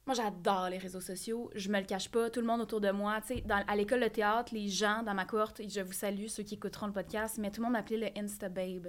moi, 0.07 0.15
j'adore 0.15 0.71
les 0.71 0.79
réseaux 0.79 1.01
sociaux. 1.01 1.51
Je 1.55 1.69
me 1.69 1.79
le 1.79 1.85
cache 1.87 2.09
pas. 2.09 2.31
Tout 2.31 2.41
le 2.41 2.47
monde 2.47 2.61
autour 2.63 2.81
de 2.81 2.91
moi, 2.91 3.21
tu 3.27 3.35
sais, 3.35 3.45
à 3.49 3.77
l'école 3.77 4.01
de 4.01 4.09
théâtre, 4.09 4.53
les 4.55 4.69
gens 4.69 5.03
dans 5.03 5.15
ma 5.15 5.25
cohorte, 5.25 5.61
je 5.69 5.81
vous 5.81 5.93
salue, 5.93 6.27
ceux 6.27 6.43
qui 6.43 6.55
écouteront 6.55 6.87
le 6.87 6.93
podcast, 6.93 7.39
mais 7.39 7.51
tout 7.51 7.61
le 7.61 7.67
monde 7.67 7.75
m'appelait 7.75 8.13
le 8.13 8.21
Insta 8.21 8.49
Babe. 8.49 8.89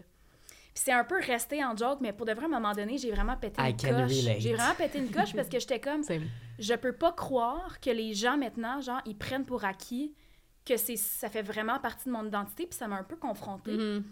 Puis 0.74 0.84
c'est 0.86 0.94
un 0.94 1.04
peu 1.04 1.20
resté 1.20 1.64
en 1.64 1.76
joke, 1.76 2.00
mais 2.02 2.14
pour 2.14 2.26
de 2.26 2.32
vrai, 2.34 2.44
à 2.44 2.48
un 2.48 2.52
moment 2.52 2.72
donné, 2.72 2.98
j'ai 2.98 3.12
vraiment 3.12 3.36
pété 3.36 3.62
I 3.62 3.72
une 3.72 3.78
coche. 3.78 4.12
J'ai 4.40 4.54
vraiment 4.54 4.76
pété 4.76 5.00
une 5.00 5.12
coche 5.12 5.34
parce 5.36 5.50
que 5.50 5.60
j'étais 5.60 5.80
comme, 5.82 6.02
je 6.60 6.74
peux 6.76 6.94
pas 6.94 7.12
croire 7.12 7.80
que 7.82 7.90
les 7.90 8.14
gens 8.14 8.38
maintenant, 8.38 8.80
genre, 8.80 9.02
ils 9.06 9.18
prennent 9.18 9.46
pour 9.46 9.66
acquis 9.66 10.14
que 10.66 10.78
c'est 10.78 10.96
ça 10.96 11.28
fait 11.28 11.42
vraiment 11.42 11.80
partie 11.80 12.06
de 12.08 12.12
mon 12.14 12.26
identité, 12.26 12.68
puis 12.68 12.78
ça 12.78 12.88
m'a 12.88 12.98
un 12.98 13.04
peu 13.04 13.16
confrontée. 13.18 13.74
Mhm. 13.74 14.04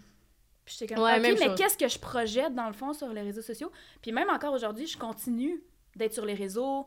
Puis 0.64 0.76
j'étais 0.78 0.94
comme, 0.94 1.04
Ouais, 1.04 1.14
OK, 1.16 1.22
même 1.22 1.36
mais 1.38 1.46
chose. 1.46 1.54
qu'est-ce 1.56 1.78
que 1.78 1.88
je 1.88 1.98
projette 1.98 2.54
dans 2.54 2.66
le 2.66 2.72
fond 2.74 2.92
sur 2.92 3.08
les 3.12 3.22
réseaux 3.22 3.40
sociaux? 3.42 3.70
Puis 4.02 4.12
même 4.12 4.28
encore 4.28 4.52
aujourd'hui, 4.52 4.86
je 4.86 4.98
continue 4.98 5.62
d'être 5.96 6.12
sur 6.12 6.26
les 6.26 6.34
réseaux, 6.34 6.86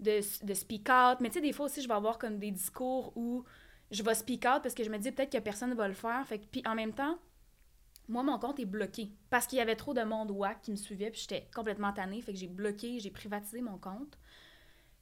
de, 0.00 0.20
de 0.44 0.54
speak 0.54 0.88
out. 0.90 1.18
Mais 1.20 1.28
tu 1.28 1.34
sais, 1.34 1.40
des 1.40 1.52
fois 1.52 1.66
aussi, 1.66 1.80
je 1.80 1.88
vais 1.88 1.94
avoir 1.94 2.18
comme 2.18 2.38
des 2.38 2.50
discours 2.50 3.12
où 3.16 3.44
je 3.90 4.02
vais 4.02 4.14
speak 4.14 4.44
out 4.44 4.62
parce 4.62 4.74
que 4.74 4.84
je 4.84 4.90
me 4.90 4.98
dis 4.98 5.10
peut-être 5.12 5.32
que 5.32 5.38
personne 5.38 5.70
ne 5.70 5.74
va 5.74 5.88
le 5.88 5.94
faire. 5.94 6.24
Fait 6.26 6.38
que, 6.38 6.44
puis 6.46 6.62
en 6.66 6.74
même 6.74 6.92
temps, 6.92 7.18
moi, 8.08 8.22
mon 8.22 8.38
compte 8.38 8.58
est 8.60 8.64
bloqué 8.64 9.10
parce 9.30 9.46
qu'il 9.46 9.58
y 9.58 9.60
avait 9.60 9.76
trop 9.76 9.94
de 9.94 10.02
monde 10.02 10.30
wack 10.30 10.62
qui 10.62 10.70
me 10.70 10.76
suivait, 10.76 11.10
puis 11.10 11.20
j'étais 11.20 11.48
complètement 11.54 11.92
tannée. 11.92 12.20
Fait 12.22 12.32
que 12.32 12.38
j'ai 12.38 12.46
bloqué, 12.48 12.98
j'ai 13.00 13.10
privatisé 13.10 13.60
mon 13.60 13.78
compte. 13.78 14.18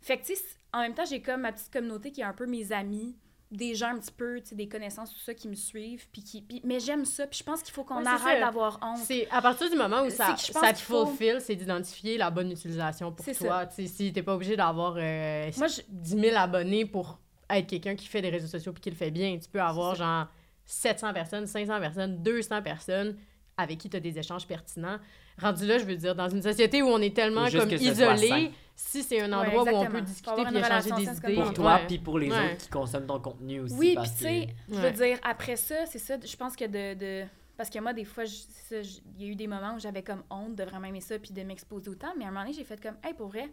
Fait 0.01 0.19
que, 0.19 0.27
tu 0.27 0.35
sais, 0.35 0.43
en 0.73 0.81
même 0.81 0.95
temps, 0.95 1.05
j'ai 1.05 1.23
comme 1.23 1.41
ma 1.43 1.53
petite 1.53 1.73
communauté 1.73 2.13
qui 2.13 2.21
est 2.21 2.25
un 2.25 2.33
peu 2.35 2.47
mes 2.47 2.73
amis, 2.73 3.17
des 3.53 3.75
gens 3.77 3.89
un 3.95 3.99
petit 3.99 4.11
peu, 4.13 4.41
tu 4.41 4.49
sais, 4.49 4.55
des 4.57 4.69
connaissances, 4.69 5.13
tout 5.13 5.21
ça, 5.21 5.33
qui 5.33 5.49
me 5.49 5.55
suivent. 5.55 6.09
Puis 6.13 6.23
qui, 6.23 6.43
puis- 6.43 6.61
mais 6.65 6.81
j'aime 6.81 7.05
ça, 7.05 7.27
puis 7.29 7.39
je 7.39 7.45
pense 7.45 7.63
qu'il 7.63 7.73
faut 7.73 7.85
qu'on 7.85 8.01
Ouais, 8.01 8.07
arrête 8.09 8.41
d'avoir 8.41 8.79
honte. 8.83 8.99
C'est 8.99 9.29
à 9.31 9.41
partir 9.41 9.71
du 9.71 9.77
moment 9.77 10.03
où 10.03 10.11
C'est 10.11 10.17
ça, 10.17 10.37
ça 10.37 10.73
te 10.73 10.79
fulfill, 10.79 11.41
c'est 11.41 11.55
d'identifier 11.57 12.19
la 12.19 12.31
bonne 12.31 12.51
utilisation 12.51 13.13
pour 13.13 13.25
toi. 13.25 13.67
Tu 13.67 13.75
sais, 13.75 13.87
si 13.87 14.13
t'es 14.13 14.23
pas 14.23 14.35
obligé 14.35 14.57
d'avoir 14.57 14.97
euh, 14.99 15.51
Moi, 15.57 15.69
je- 15.69 15.81
10 15.89 16.21
000 16.21 16.37
abonnés 16.37 16.85
pour 16.87 17.19
être 17.49 17.69
quelqu'un 17.69 17.95
qui 17.95 18.07
fait 18.09 18.21
des 18.21 18.31
réseaux 18.31 18.49
sociaux 18.49 18.73
puis 18.73 18.81
qui 18.83 18.91
le 18.91 18.97
fait 18.97 19.13
bien, 19.13 19.39
tu 19.39 19.49
peux 19.49 19.61
avoir 19.63 19.95
genre 19.95 20.27
700 20.67 21.12
personnes, 21.12 21.47
500 21.47 21.81
personnes, 21.81 22.23
200 22.23 22.62
personnes 22.62 23.17
avec 23.57 23.79
qui 23.79 23.89
tu 23.89 23.97
as 23.97 24.01
des 24.01 24.19
échanges 24.19 24.47
pertinents. 24.47 24.99
Rendu 25.41 25.67
là, 25.67 25.79
je 25.79 25.85
veux 25.85 25.97
dire, 25.97 26.14
dans 26.14 26.29
une 26.29 26.43
société 26.43 26.83
où 26.83 26.87
on 26.89 27.01
est 27.01 27.14
tellement 27.14 27.49
comme 27.51 27.71
isolé, 27.71 28.51
si 28.75 29.03
c'est 29.03 29.21
un 29.21 29.29
Ouais, 29.31 29.47
endroit 29.57 29.64
où 29.64 29.77
on 29.77 29.87
peut 29.87 30.01
discuter 30.03 30.45
puis 30.45 30.59
échanger 30.59 30.91
des 30.93 31.17
idées. 31.17 31.35
Pour 31.35 31.55
toi, 31.55 31.81
puis 31.87 31.99
pour 31.99 32.19
les 32.19 32.31
Ouais. 32.31 32.53
autres 32.53 32.59
qui 32.64 32.69
consomment 32.69 33.07
ton 33.07 33.21
contenu 33.21 33.61
aussi. 33.61 33.75
Oui, 33.75 33.97
puis 33.99 34.11
tu 34.11 34.25
sais, 34.25 34.49
je 34.69 34.75
veux 34.75 34.91
dire, 34.93 35.19
après 35.23 35.57
ça, 35.57 35.87
c'est 35.87 35.99
ça, 35.99 36.17
je 36.23 36.37
pense 36.37 36.55
que 36.57 36.64
de... 36.67 36.99
de- 36.99 37.27
Parce 37.57 37.71
que 37.71 37.79
moi, 37.79 37.95
des 37.95 38.05
fois, 38.05 38.25
il 38.71 38.83
y 39.19 39.25
a 39.25 39.33
eu 39.33 39.35
des 39.35 39.47
moments 39.47 39.75
où 39.77 39.79
j'avais 39.79 40.03
comme 40.03 40.23
honte 40.29 40.55
de 40.57 40.64
vraiment 40.64 40.89
aimer 40.89 41.01
ça 41.01 41.19
puis 41.19 41.33
de 41.33 41.43
m'exposer 41.43 41.89
autant, 41.89 42.12
mais 42.19 42.25
à 42.25 42.29
un 42.29 42.31
moment 42.31 42.43
donné, 42.45 42.55
j'ai 42.55 42.64
fait 42.64 42.79
comme, 42.83 42.97
hey, 43.03 43.14
pour 43.14 43.29
vrai, 43.29 43.49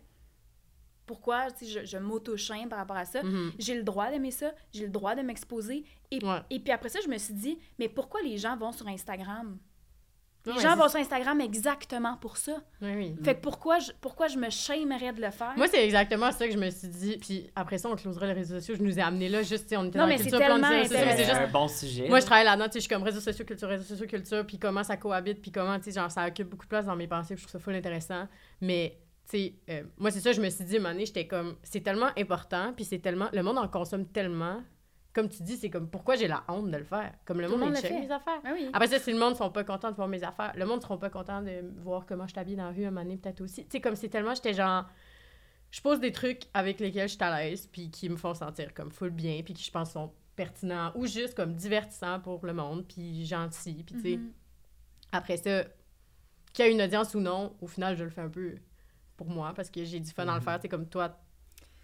pourquoi, 1.06 1.52
tu 1.52 1.66
sais, 1.66 1.82
je, 1.82 1.86
je 1.86 1.98
m'auto-chaîne 1.98 2.70
par 2.70 2.80
rapport 2.80 2.98
à 2.98 3.06
ça? 3.06 3.22
Mhm. 3.24 3.52
J'ai 3.60 3.76
le 3.76 3.84
droit 3.84 4.10
d'aimer 4.10 4.32
ça, 4.32 4.54
j'ai 4.74 4.84
le 4.86 4.92
droit 4.92 5.16
de 5.16 5.22
m'exposer. 5.22 5.84
Et, 6.12 6.24
Ouais. 6.24 6.40
et 6.50 6.60
puis 6.60 6.72
après 6.72 6.90
ça, 6.90 7.00
je 7.04 7.10
me 7.10 7.18
suis 7.18 7.34
dit, 7.34 7.58
mais 7.80 7.90
pourquoi 7.90 8.22
les 8.22 8.38
gens 8.38 8.56
vont 8.58 8.72
sur 8.72 8.88
Instagram? 8.88 9.58
Les 10.46 10.52
Ouais, 10.52 10.60
gens 10.60 10.76
vont 10.76 10.90
sur 10.90 11.00
Instagram 11.00 11.40
exactement 11.40 12.18
pour 12.18 12.36
ça. 12.36 12.58
Oui, 12.82 12.90
oui. 12.98 13.16
Fait 13.24 13.34
que 13.36 13.40
pourquoi 13.40 13.80
je, 13.80 13.94
pourquoi 14.02 14.28
je 14.28 14.38
me 14.38 14.50
shamerais 14.50 15.14
de 15.14 15.22
le 15.22 15.32
faire? 15.32 15.54
Moi, 15.56 15.70
c'est 15.70 15.86
exactement 15.86 16.34
ça 16.34 16.46
que 16.46 16.54
je 16.54 16.58
me 16.58 16.70
suis 16.70 16.90
dit. 16.90 17.18
Puis 17.18 17.50
après 17.56 17.78
ça, 17.78 17.88
on 17.88 17.96
closera 17.96 18.28
les 18.28 18.34
réseaux 18.34 18.56
sociaux. 18.60 18.76
Je 18.76 18.84
nous 18.84 19.00
ai 19.00 19.02
amené 19.02 19.30
là, 19.30 19.42
juste, 19.42 19.64
tu 19.64 19.70
sais, 19.70 19.78
on 19.78 19.86
était 19.86 19.98
Non, 19.98 20.04
dans 20.04 20.10
mais 20.10 20.18
la 20.18 20.22
culture, 20.24 20.40
c'est 21.16 21.18
juste 21.24 21.32
un 21.32 21.48
bon 21.48 21.70
sujet. 21.70 22.10
Moi, 22.10 22.20
je 22.20 22.26
travaille 22.26 22.44
là-dedans, 22.44 22.66
tu 22.66 22.74
sais, 22.74 22.80
je 22.80 22.84
suis 22.84 22.90
comme 22.94 23.04
réseaux 23.04 23.22
sociaux, 23.22 23.46
culture, 23.46 23.70
réseaux 23.70 23.86
sociaux, 23.86 24.06
culture, 24.06 24.46
puis 24.46 24.60
comment 24.60 24.84
ça 24.84 24.98
cohabite, 24.98 25.42
puis 25.42 25.50
comment, 25.52 25.78
tu 25.80 25.86
sais, 25.86 25.92
genre, 25.98 26.12
ça 26.12 26.28
occupe 26.28 26.50
beaucoup 26.50 26.66
de 26.66 26.70
place 26.70 26.88
dans 26.88 26.98
mes 26.98 27.08
pensées, 27.08 27.36
puis 27.36 27.44
je 27.44 27.48
trouve 27.48 27.62
ça 27.62 27.64
full 27.64 27.76
intéressant. 27.76 28.28
Mais, 28.60 28.98
euh, 29.70 29.84
moi, 29.98 30.12
c'est 30.12 30.20
ça, 30.20 30.32
je 30.32 30.42
me 30.42 30.50
suis 30.50 30.64
dit, 30.66 30.76
à 30.76 30.80
un 30.80 30.82
moment 30.82 30.94
donné, 30.94 31.06
j'étais 31.06 31.28
comme, 31.28 31.56
c'est 31.64 31.82
tellement 31.82 32.10
important, 32.18 32.74
puis 32.76 32.86
c'est 32.86 33.00
tellement, 33.00 33.30
le 33.34 33.44
monde 33.44 33.58
en 33.58 33.68
consomme 33.68 34.06
tellement 34.06 34.62
comme 35.14 35.30
tu 35.30 35.44
dis, 35.44 35.58
c'est 35.58 35.70
comme 35.70 35.88
pourquoi 35.90 36.16
j'ai 36.16 36.28
la 36.28 36.44
honte 36.48 36.72
de 36.72 36.78
le 36.78 36.84
faire? 36.84 37.14
Comme 37.26 37.40
le 37.40 37.48
Tout 37.48 37.58
monde, 37.58 37.74
il 37.76 37.82
check 37.82 37.92
mes 37.92 38.12
affaires. 38.12 38.42
Oui. 38.52 38.70
Après 38.74 38.88
ça, 38.88 39.00
si 39.00 39.12
le 39.12 39.20
monde 39.20 39.36
sont 39.36 39.52
pas 39.52 39.64
contents 39.64 39.92
de 39.92 39.96
voir 39.96 40.08
mes 40.08 40.24
affaires, 40.24 40.54
le 40.58 40.66
monde 40.66 40.82
seront 40.82 40.98
pas 40.98 41.10
contents 41.10 41.42
de 41.42 41.64
voir 41.82 42.06
comment 42.06 42.28
je 42.28 42.34
t'habille 42.34 42.56
dans 42.56 42.66
la 42.66 42.72
rue 42.72 42.86
un 42.86 42.92
moment 42.92 43.04
donné, 43.04 43.18
peut-être 43.18 43.42
aussi. 43.42 43.64
Tu 43.66 43.72
sais, 43.74 43.82
comme 43.82 43.96
c'est 43.96 44.10
tellement, 44.10 44.34
j'étais 44.34 44.54
genre. 44.54 44.86
Je 45.70 45.82
pose 45.82 46.00
des 46.00 46.12
trucs 46.12 46.44
avec 46.54 46.80
lesquels 46.80 47.08
je 47.08 47.14
suis 47.14 47.24
à 47.24 47.40
l'aise, 47.40 47.68
puis 47.72 47.90
qui 47.90 48.10
me 48.10 48.16
font 48.16 48.34
sentir 48.34 48.74
comme 48.74 48.92
full 48.92 49.10
bien, 49.12 49.42
puis 49.44 49.54
qui 49.54 49.64
je 49.64 49.72
pense 49.72 49.92
sont 49.92 50.12
pertinents 50.36 50.92
ou 50.96 51.06
juste 51.06 51.36
comme 51.36 51.54
divertissants 51.54 52.20
pour 52.20 52.46
le 52.46 52.54
monde, 52.54 52.86
puis 52.88 53.26
gentils, 53.26 53.84
puis 53.84 53.96
tu 53.96 54.02
sais. 54.02 54.18
Mhm. 54.18 54.32
Après 55.12 55.38
ça, 55.38 55.64
qu'il 56.54 56.66
y 56.66 56.68
ait 56.68 56.72
une 56.72 56.82
audience 56.82 57.14
ou 57.16 57.20
non, 57.20 57.56
au 57.62 57.68
final, 57.68 57.96
je 57.96 58.04
le 58.04 58.10
fais 58.10 58.22
un 58.22 58.30
peu 58.30 58.56
pour 59.18 59.28
moi 59.30 59.54
parce 59.56 59.70
que 59.70 59.84
j'ai 59.84 60.00
du 60.00 60.12
fun 60.12 60.24
à 60.28 60.34
le 60.34 60.40
Mhm. 60.40 60.44
faire. 60.46 60.60
C'est 60.62 60.70
comme 60.70 60.88
toi, 60.88 61.18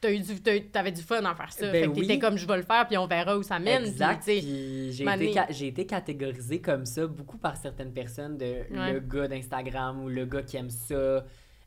t'as 0.01 0.11
eu 0.11 0.19
du, 0.19 0.39
t'avais 0.71 0.91
du 0.91 1.01
fun 1.01 1.23
à 1.25 1.35
faire 1.35 1.51
ça. 1.51 1.71
Ben 1.71 1.83
fait 1.83 1.87
que 1.89 1.93
t'étais 1.99 2.13
oui. 2.13 2.19
comme 2.19 2.37
je 2.37 2.47
vais 2.47 2.57
le 2.57 2.63
faire, 2.63 2.87
puis 2.87 2.97
on 2.97 3.05
verra 3.07 3.37
où 3.37 3.43
ça 3.43 3.59
mène. 3.59 3.83
Exact. 3.85 4.23
j'ai 4.25 4.37
été, 5.03 5.33
ca- 5.33 5.47
été 5.51 5.85
catégorisée 5.85 6.61
comme 6.61 6.85
ça 6.85 7.05
beaucoup 7.07 7.37
par 7.37 7.57
certaines 7.57 7.91
personnes 7.93 8.37
de 8.37 8.45
Ouais. 8.71 8.93
le 8.93 8.99
gars 9.01 9.27
d'Instagram 9.27 10.01
ou 10.03 10.07
le 10.09 10.25
gars 10.25 10.43
qui 10.43 10.57
aime 10.57 10.69
ça. 10.69 10.95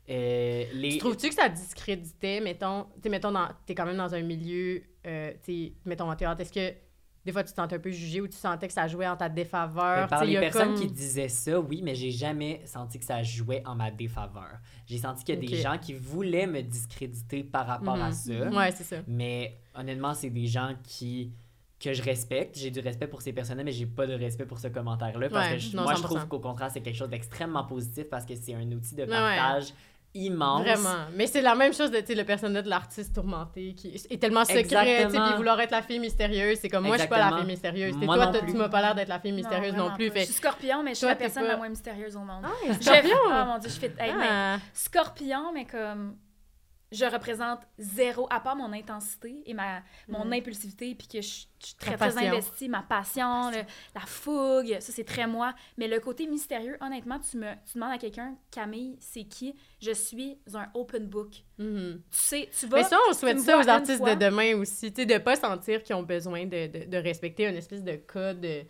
euh, 0.09 0.65
les... 0.73 0.89
Tu 0.89 0.97
trouves-tu 0.97 1.29
que 1.29 1.33
ça 1.35 1.47
discréditait, 1.47 2.41
mettons, 2.41 2.87
tu 3.01 3.07
mettons, 3.09 3.31
dans- 3.31 3.47
t'es 3.65 3.73
quand 3.73 3.85
même 3.85 3.95
dans 3.95 4.13
un 4.13 4.21
milieu, 4.21 4.81
euh, 5.07 5.31
mettons 5.85 6.11
en 6.11 6.15
théâtre, 6.17 6.41
est-ce 6.41 6.51
que 6.51 6.75
des 7.25 7.31
fois 7.31 7.43
tu 7.43 7.51
te 7.51 7.55
sentais 7.55 7.75
un 7.75 7.79
peu 7.79 7.91
jugé 7.91 8.21
ou 8.21 8.27
tu 8.27 8.35
sentais 8.37 8.67
que 8.67 8.73
ça 8.73 8.87
jouait 8.87 9.07
en 9.07 9.15
ta 9.15 9.29
défaveur? 9.29 10.07
Par 10.07 10.25
les 10.25 10.33
y 10.33 10.37
a 10.37 10.41
personnes 10.41 10.73
comme- 10.73 10.81
qui 10.81 10.87
disaient 10.91 11.29
ça, 11.29 11.59
oui, 11.59 11.81
mais 11.83 11.95
j'ai 11.95 12.11
jamais 12.11 12.61
senti 12.65 12.99
que 12.99 13.05
ça 13.05 13.23
jouait 13.23 13.63
en 13.65 13.75
ma 13.75 13.91
défaveur. 13.91 14.59
J'ai 14.85 14.97
senti 14.97 15.23
qu'il 15.23 15.35
y 15.35 15.37
a 15.37 15.41
des 15.41 15.55
gens 15.61 15.77
qui 15.77 15.93
voulaient 15.93 16.47
me 16.47 16.61
discréditer 16.61 17.43
par 17.43 17.65
rapport 17.67 17.95
à 17.95 18.07
Mhm. 18.09 18.13
ça. 18.13 18.49
Ouais, 18.49 18.71
c'est 18.71 18.83
ça. 18.83 18.97
Mais 19.07 19.57
honnêtement, 19.75 20.13
c'est 20.13 20.29
des 20.29 20.47
gens 20.47 20.73
qui 20.83 21.31
que 21.79 21.91
je 21.91 22.01
respecte. 22.01 22.57
J'ai 22.57 22.71
du 22.71 22.79
respect 22.79 23.07
pour 23.07 23.21
ces 23.21 23.33
personnes-là, 23.33 23.65
mais 23.65 23.73
j'ai 23.73 23.85
pas 23.85 24.07
de 24.07 24.13
respect 24.13 24.45
pour 24.45 24.57
ce 24.57 24.69
commentaire-là. 24.69 25.27
Parce 25.29 25.49
Ouais, 25.49 25.55
que 25.55 25.59
je- 25.61 25.75
non, 25.75 25.83
moi, 25.83 25.91
je 25.95 25.97
100%. 25.99 26.15
trouve 26.15 26.27
qu'au 26.29 26.39
contraire, 26.39 26.71
c'est 26.71 26.79
quelque 26.79 26.95
chose 26.95 27.09
d'extrêmement 27.09 27.65
positif 27.65 28.05
parce 28.09 28.25
que 28.25 28.35
c'est 28.35 28.53
un 28.53 28.71
outil 28.71 28.95
de 28.95 29.01
Ouais, 29.03 29.09
partage 29.09 29.73
immense. 30.15 30.61
Vraiment. 30.61 31.05
Mais 31.15 31.27
c'est 31.27 31.41
la 31.41 31.55
même 31.55 31.73
chose 31.73 31.89
de, 31.91 31.99
tu 31.99 32.07
sais, 32.07 32.15
le 32.15 32.23
personnage 32.23 32.63
de 32.63 32.69
l'artiste 32.69 33.15
tourmenté 33.15 33.73
qui 33.75 33.95
est 34.09 34.17
tellement 34.21 34.45
secret, 34.45 34.63
tu 34.63 34.69
sais, 34.69 34.91
Exactement. 34.93 35.27
puis 35.29 35.37
vouloir 35.37 35.59
être 35.59 35.71
la 35.71 35.81
fille 35.81 35.99
mystérieuse. 35.99 36.59
C'est 36.61 36.69
comme, 36.69 36.85
moi, 36.85 36.95
je 36.97 37.01
suis 37.01 37.09
pas 37.09 37.17
la 37.17 37.23
Exactement. 37.25 37.41
fille 37.45 37.51
mystérieuse. 37.53 37.95
Moi 37.97 38.15
toi, 38.15 38.25
non 38.27 38.31
t'as- 38.31 38.39
plus. 38.39 38.51
tu 38.51 38.57
m'as 38.57 38.69
pas 38.69 38.81
l'air 38.81 38.95
d'être 38.95 39.07
la 39.07 39.19
fille 39.19 39.31
mystérieuse 39.31 39.73
non, 39.75 39.91
plus. 39.95 40.09
Fait... 40.11 40.19
Je 40.21 40.25
suis 40.25 40.33
scorpion, 40.35 40.83
mais 40.83 40.91
je 40.91 40.97
suis 40.97 41.07
la 41.07 41.15
personne 41.15 41.43
pas- 41.43 41.49
la 41.49 41.57
moins 41.57 41.69
mystérieuse 41.69 42.15
au 42.15 42.19
monde. 42.19 42.43
Ah, 42.43 42.73
scorpion! 42.79 43.17
Ah 43.31 43.45
mon 43.45 43.57
dieu, 43.57 43.69
je 43.69 43.79
fais. 43.79 43.93
hey, 43.99 44.11
Ah. 44.21 44.57
Scorpion, 44.73 45.51
mais 45.53 45.65
comme 45.65 46.15
je 46.93 47.05
représente 47.05 47.59
zéro, 47.79 48.27
à 48.29 48.39
part 48.39 48.55
mon 48.55 48.71
intensité 48.71 49.41
et 49.45 49.53
ma, 49.53 49.81
mon 50.07 50.23
Mhm. 50.25 50.33
impulsivité, 50.33 50.95
puis 50.95 51.07
que 51.07 51.21
je, 51.21 51.27
je 51.27 51.65
suis 51.67 51.75
très, 51.77 51.97
très 51.97 51.97
passion. 51.97 52.21
investie, 52.31 52.69
ma 52.69 52.83
passion, 52.83 53.49
le- 53.51 53.63
la 53.95 54.01
fougue, 54.05 54.77
ça 54.79 54.91
c'est 54.93 55.03
très 55.03 55.25
moi. 55.27 55.53
Mais 55.77 55.87
le 55.87 55.99
côté 55.99 56.27
mystérieux, 56.27 56.77
honnêtement, 56.81 57.19
tu 57.19 57.37
me 57.37 57.51
tu 57.65 57.73
demandes 57.75 57.93
à 57.93 57.97
quelqu'un, 57.97 58.35
Camille, 58.51 58.95
c'est 58.99 59.23
qui? 59.23 59.55
Je 59.81 59.91
suis 59.91 60.37
un 60.53 60.67
open 60.73 61.07
book. 61.07 61.43
Mhm. 61.57 62.01
Tu 62.11 62.17
sais, 62.17 62.49
tu 62.59 62.67
vas... 62.67 62.77
Mais 62.77 62.83
ça, 62.83 62.97
on 63.09 63.13
souhaite 63.13 63.39
ça 63.39 63.57
aux 63.59 63.67
artistes 63.67 63.97
fois. 63.97 64.15
de 64.15 64.25
demain 64.25 64.55
aussi, 64.55 64.93
tu 64.93 65.01
sais, 65.01 65.05
de 65.05 65.17
pas 65.17 65.35
sentir 65.35 65.81
qu'ils 65.83 65.95
ont 65.95 66.03
besoin 66.03 66.45
de, 66.45 66.67
de, 66.67 66.85
de 66.85 66.97
respecter 66.97 67.45
une 67.47 67.55
espèce 67.55 67.83
de 67.83 67.95
code 67.95 68.41
de... 68.41 68.61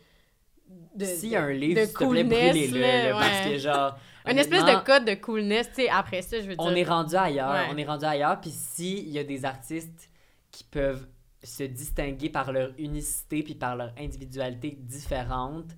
de 0.95 1.05
S'il 1.05 1.29
de- 1.29 1.33
y 1.33 1.35
a 1.35 1.43
un 1.43 1.51
livre, 1.51 1.79
s'il 1.81 1.89
te 1.91 1.97
plaît, 1.97 2.05
coolness, 2.07 2.51
brûlez-le. 2.53 2.79
là, 2.79 3.11
Parce 3.13 3.45
ouais. 3.47 3.51
que, 3.53 3.57
genre. 3.59 3.97
Une 4.25 4.37
espèce 4.39 4.63
de 4.63 4.83
code 4.83 5.05
de 5.05 5.13
coolness, 5.15 5.69
tu 5.69 5.75
sais, 5.83 5.89
après 5.89 6.21
ça, 6.21 6.37
je 6.39 6.47
veux 6.47 6.55
dire... 6.55 6.63
On 6.65 6.73
est 6.75 6.83
rendu 6.83 7.15
ailleurs. 7.15 7.51
Ouais. 7.51 7.67
On 7.71 7.77
est 7.77 7.85
rendu 7.85 8.05
ailleurs. 8.05 8.39
Puis 8.39 8.51
s'il 8.51 9.09
y 9.09 9.19
a 9.19 9.23
des 9.23 9.43
artistes 9.45 10.09
qui 10.51 10.63
peuvent 10.63 11.07
se 11.43 11.63
distinguer 11.63 12.29
par 12.29 12.51
leur 12.53 12.71
unicité 12.77 13.43
puis 13.43 13.55
par 13.55 13.75
leur 13.75 13.91
individualité 13.99 14.77
différente, 14.79 15.71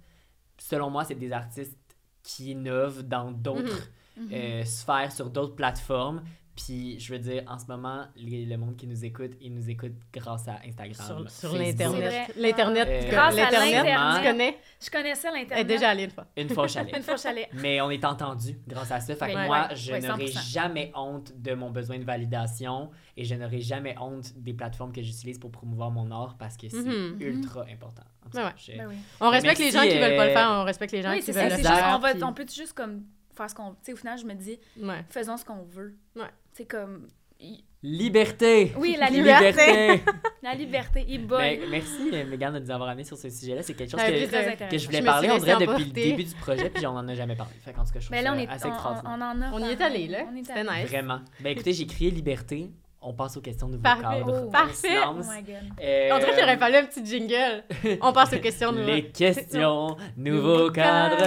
selon 0.59 0.89
moi, 0.89 1.03
c'est 1.05 1.15
des 1.15 1.31
artistes 1.31 1.77
qui 2.23 2.51
innovent 2.51 3.03
dans 3.03 3.31
d'autres 3.31 3.89
Mhm. 4.17 4.29
euh, 4.31 4.63
sphères, 4.63 5.11
sur 5.11 5.29
d'autres 5.29 5.55
plateformes. 5.55 6.23
Puis, 6.55 6.97
je 7.01 7.11
veux 7.11 7.19
dire, 7.19 7.43
en 7.47 7.59
ce 7.59 7.65
moment, 7.67 8.05
les- 8.15 8.45
le 8.45 8.55
monde 8.57 8.77
qui 8.77 8.87
nous 8.87 9.03
écoute, 9.03 9.31
il 9.41 9.53
nous 9.53 9.69
écoute 9.69 9.91
grâce 10.13 10.47
à 10.47 10.59
Instagram. 10.65 11.27
Sur, 11.27 11.49
sur 11.49 11.57
l'Internet. 11.57 12.33
L'Internet, 12.37 12.87
Euh, 12.89 13.09
Grâce 13.11 13.33
à 13.33 13.37
l'Internet, 13.43 13.73
l'Internet. 13.73 14.21
tu 14.23 14.27
connais? 14.31 14.57
Je 14.81 14.89
connaissais 14.89 15.27
Elle 15.27 15.33
l'Internet. 15.41 15.65
est 15.65 15.67
déjà 15.67 15.89
allée 15.89 16.03
une 16.05 16.11
fois. 16.11 16.25
Une 16.37 16.49
fois 16.49 16.63
au 16.63 16.67
chalet. 16.69 16.93
Une 16.97 17.03
fois, 17.03 17.15
je 17.15 17.19
suis 17.19 17.29
allée. 17.29 17.47
Mais 17.55 17.81
on 17.81 17.89
est 17.91 18.05
entendu 18.05 18.57
grâce 18.67 18.89
à 18.91 19.01
ça. 19.01 19.15
Fait 19.15 19.31
que 19.31 19.35
Ouais. 19.35 19.45
moi, 19.47 19.67
Ouais, 19.69 19.75
je 19.75 19.91
ouais, 19.91 19.99
n'aurai 19.99 20.27
100%. 20.27 20.49
jamais 20.53 20.91
honte 20.95 21.33
de 21.35 21.53
mon 21.55 21.71
besoin 21.71 21.99
de 21.99 22.05
validation 22.05 22.89
et 23.17 23.25
je 23.25 23.35
n'aurai 23.35 23.59
jamais 23.59 23.95
honte 23.99 24.31
des 24.37 24.53
plateformes 24.53 24.93
que 24.93 25.01
j'utilise 25.01 25.37
pour 25.39 25.51
promouvoir 25.51 25.91
mon 25.91 26.09
art 26.11 26.35
parce 26.37 26.55
que 26.55 26.69
c'est 26.69 26.77
Mhm. 26.77 27.17
ultra 27.19 27.65
important. 27.71 28.03
Ben 28.33 28.51
oui. 28.89 28.95
On 29.21 29.29
respecte 29.29 29.59
les 29.59 29.71
gens 29.71 29.81
qui 29.81 29.89
veulent 29.99 30.15
pas 30.15 30.25
le 30.25 30.31
euh, 30.31 30.33
faire, 30.33 30.49
on 30.51 30.63
respecte 30.63 30.93
les 30.93 31.01
gens 31.01 31.11
Oui, 31.11 31.17
qui 31.19 31.23
c'est 31.25 31.31
veulent 31.33 31.51
ça. 31.51 31.57
le 31.57 31.63
faire. 31.63 31.93
on, 31.95 31.99
va, 31.99 32.27
on 32.27 32.33
peut 32.33 32.45
juste 32.51 32.73
comme 32.73 33.03
faire 33.35 33.49
ce 33.49 33.55
qu'on... 33.55 33.71
Tu 33.71 33.77
sais, 33.83 33.93
au 33.93 33.97
final, 33.97 34.17
je 34.17 34.25
me 34.25 34.33
dis, 34.33 34.59
Ouais. 34.81 35.03
faisons 35.09 35.37
ce 35.37 35.45
qu'on 35.45 35.63
veut. 35.63 35.95
Ouais. 36.15 36.23
C'est 36.53 36.65
comme... 36.65 37.07
y- 37.39 37.63
Liberté! 37.83 38.73
Oui, 38.79 38.95
la 38.99 39.09
Liberté. 39.11 40.01
La 40.41 40.55
liberté 40.55 41.05
est 41.07 41.19
bonne. 41.19 41.39
Mais 41.39 41.59
merci, 41.69 42.09
euh, 42.13 42.25
Mégane, 42.25 42.55
de 42.55 42.59
nous 42.59 42.71
avoir 42.71 42.89
amené 42.89 43.03
sur 43.03 43.15
ce 43.17 43.29
sujet-là. 43.29 43.61
C'est 43.61 43.75
quelque 43.75 43.91
chose 43.91 43.99
Ouais, 43.99 44.25
que, 44.27 44.69
que 44.71 44.77
je 44.77 44.85
voulais 44.87 44.99
Je 45.01 45.05
parler, 45.05 45.29
on 45.31 45.37
dirait, 45.37 45.65
depuis 45.65 45.85
le 45.85 45.91
début 45.91 46.23
du 46.23 46.33
projet, 46.35 46.69
puis 46.71 46.85
on 46.87 46.91
en 46.97 47.07
a 47.07 47.13
jamais 47.13 47.35
parlé. 47.35 47.53
Fait 47.61 47.73
qu'en 47.73 47.83
tout 47.83 47.91
cas, 47.93 47.99
je 47.99 48.05
trouve 48.05 48.17
Mais 48.17 48.23
là, 48.23 48.33
on, 48.33 48.37
ça 48.37 48.41
est, 48.43 48.47
assez 48.49 48.67
on, 48.67 49.07
on, 49.07 49.21
en 49.21 49.41
a. 49.41 49.51
On 49.53 49.59
y 49.59 49.69
est 49.71 49.81
allé, 49.81 50.07
là. 50.07 50.25
On 50.31 50.35
est 50.35 50.43
C'était 50.43 50.59
allé. 50.59 50.81
nice. 50.81 50.89
Vraiment. 50.89 51.19
Ben 51.41 51.51
écoutez, 51.51 51.73
j'ai 51.73 51.85
crié 51.85 52.09
liberté. 52.09 52.71
On 53.07 53.13
passe 53.13 53.37
aux 53.37 53.41
questions 53.41 53.67
de 53.67 53.73
nouveau 53.73 53.83
Parfait. 53.83 54.01
cadre. 54.19 54.43
Oh. 54.47 54.49
Parfait. 54.49 54.97
Oh 55.07 55.13
my 55.13 55.43
god. 55.43 55.55
Euh, 55.79 56.09
On 56.11 56.17
dirait 56.17 56.33
qu'il 56.33 56.43
aurait 56.43 56.57
fallu 56.57 56.75
un 56.77 56.85
petit 56.85 57.05
jingle. 57.05 57.63
On 58.01 58.11
passe 58.11 58.33
aux 58.33 58.39
questions 58.39 58.71
de 58.71 58.81
Les 58.81 59.09
questions, 59.09 59.95
nouveau 60.17 60.71
cadre. 60.71 61.23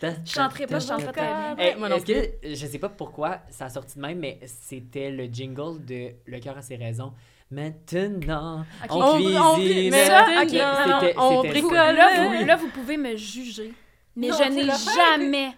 Je 0.00 0.32
chanterai 0.32 0.66
pas, 0.66 0.78
je 0.78 0.86
chanterai 0.86 1.20
non 1.78 1.86
est-ce 1.96 2.04
que, 2.06 2.54
je 2.54 2.66
sais 2.66 2.78
pas 2.78 2.88
pourquoi 2.88 3.40
ça 3.50 3.66
a 3.66 3.68
sorti 3.68 3.96
de 3.96 4.00
même, 4.02 4.18
mais 4.20 4.38
c'était 4.46 5.10
le 5.10 5.24
jingle 5.26 5.84
de 5.84 6.12
Le 6.24 6.38
cœur 6.40 6.56
a 6.56 6.62
ses 6.62 6.76
raisons. 6.76 7.12
Maintenant, 7.50 8.64
Ok. 8.84 8.90
on, 8.90 9.02
On- 9.02 9.14
cuisine. 9.16 9.38
on 9.38 9.56
vi- 9.58 9.90
mais 9.90 10.06
ça, 10.06 10.26
maintenant, 10.26 10.42
ok, 10.42 11.00
C'était- 11.00 11.18
on 11.18 11.42
bricole. 11.42 11.72
là, 11.74 12.08
vous, 12.24 12.30
Oui. 12.38 12.44
là, 12.44 12.56
vous 12.56 12.68
pouvez 12.68 12.96
me 12.96 13.16
juger, 13.16 13.72
mais 14.16 14.28
Non, 14.28 14.36
je 14.38 14.48
n'ai 14.50 14.66
jamais 14.66 15.50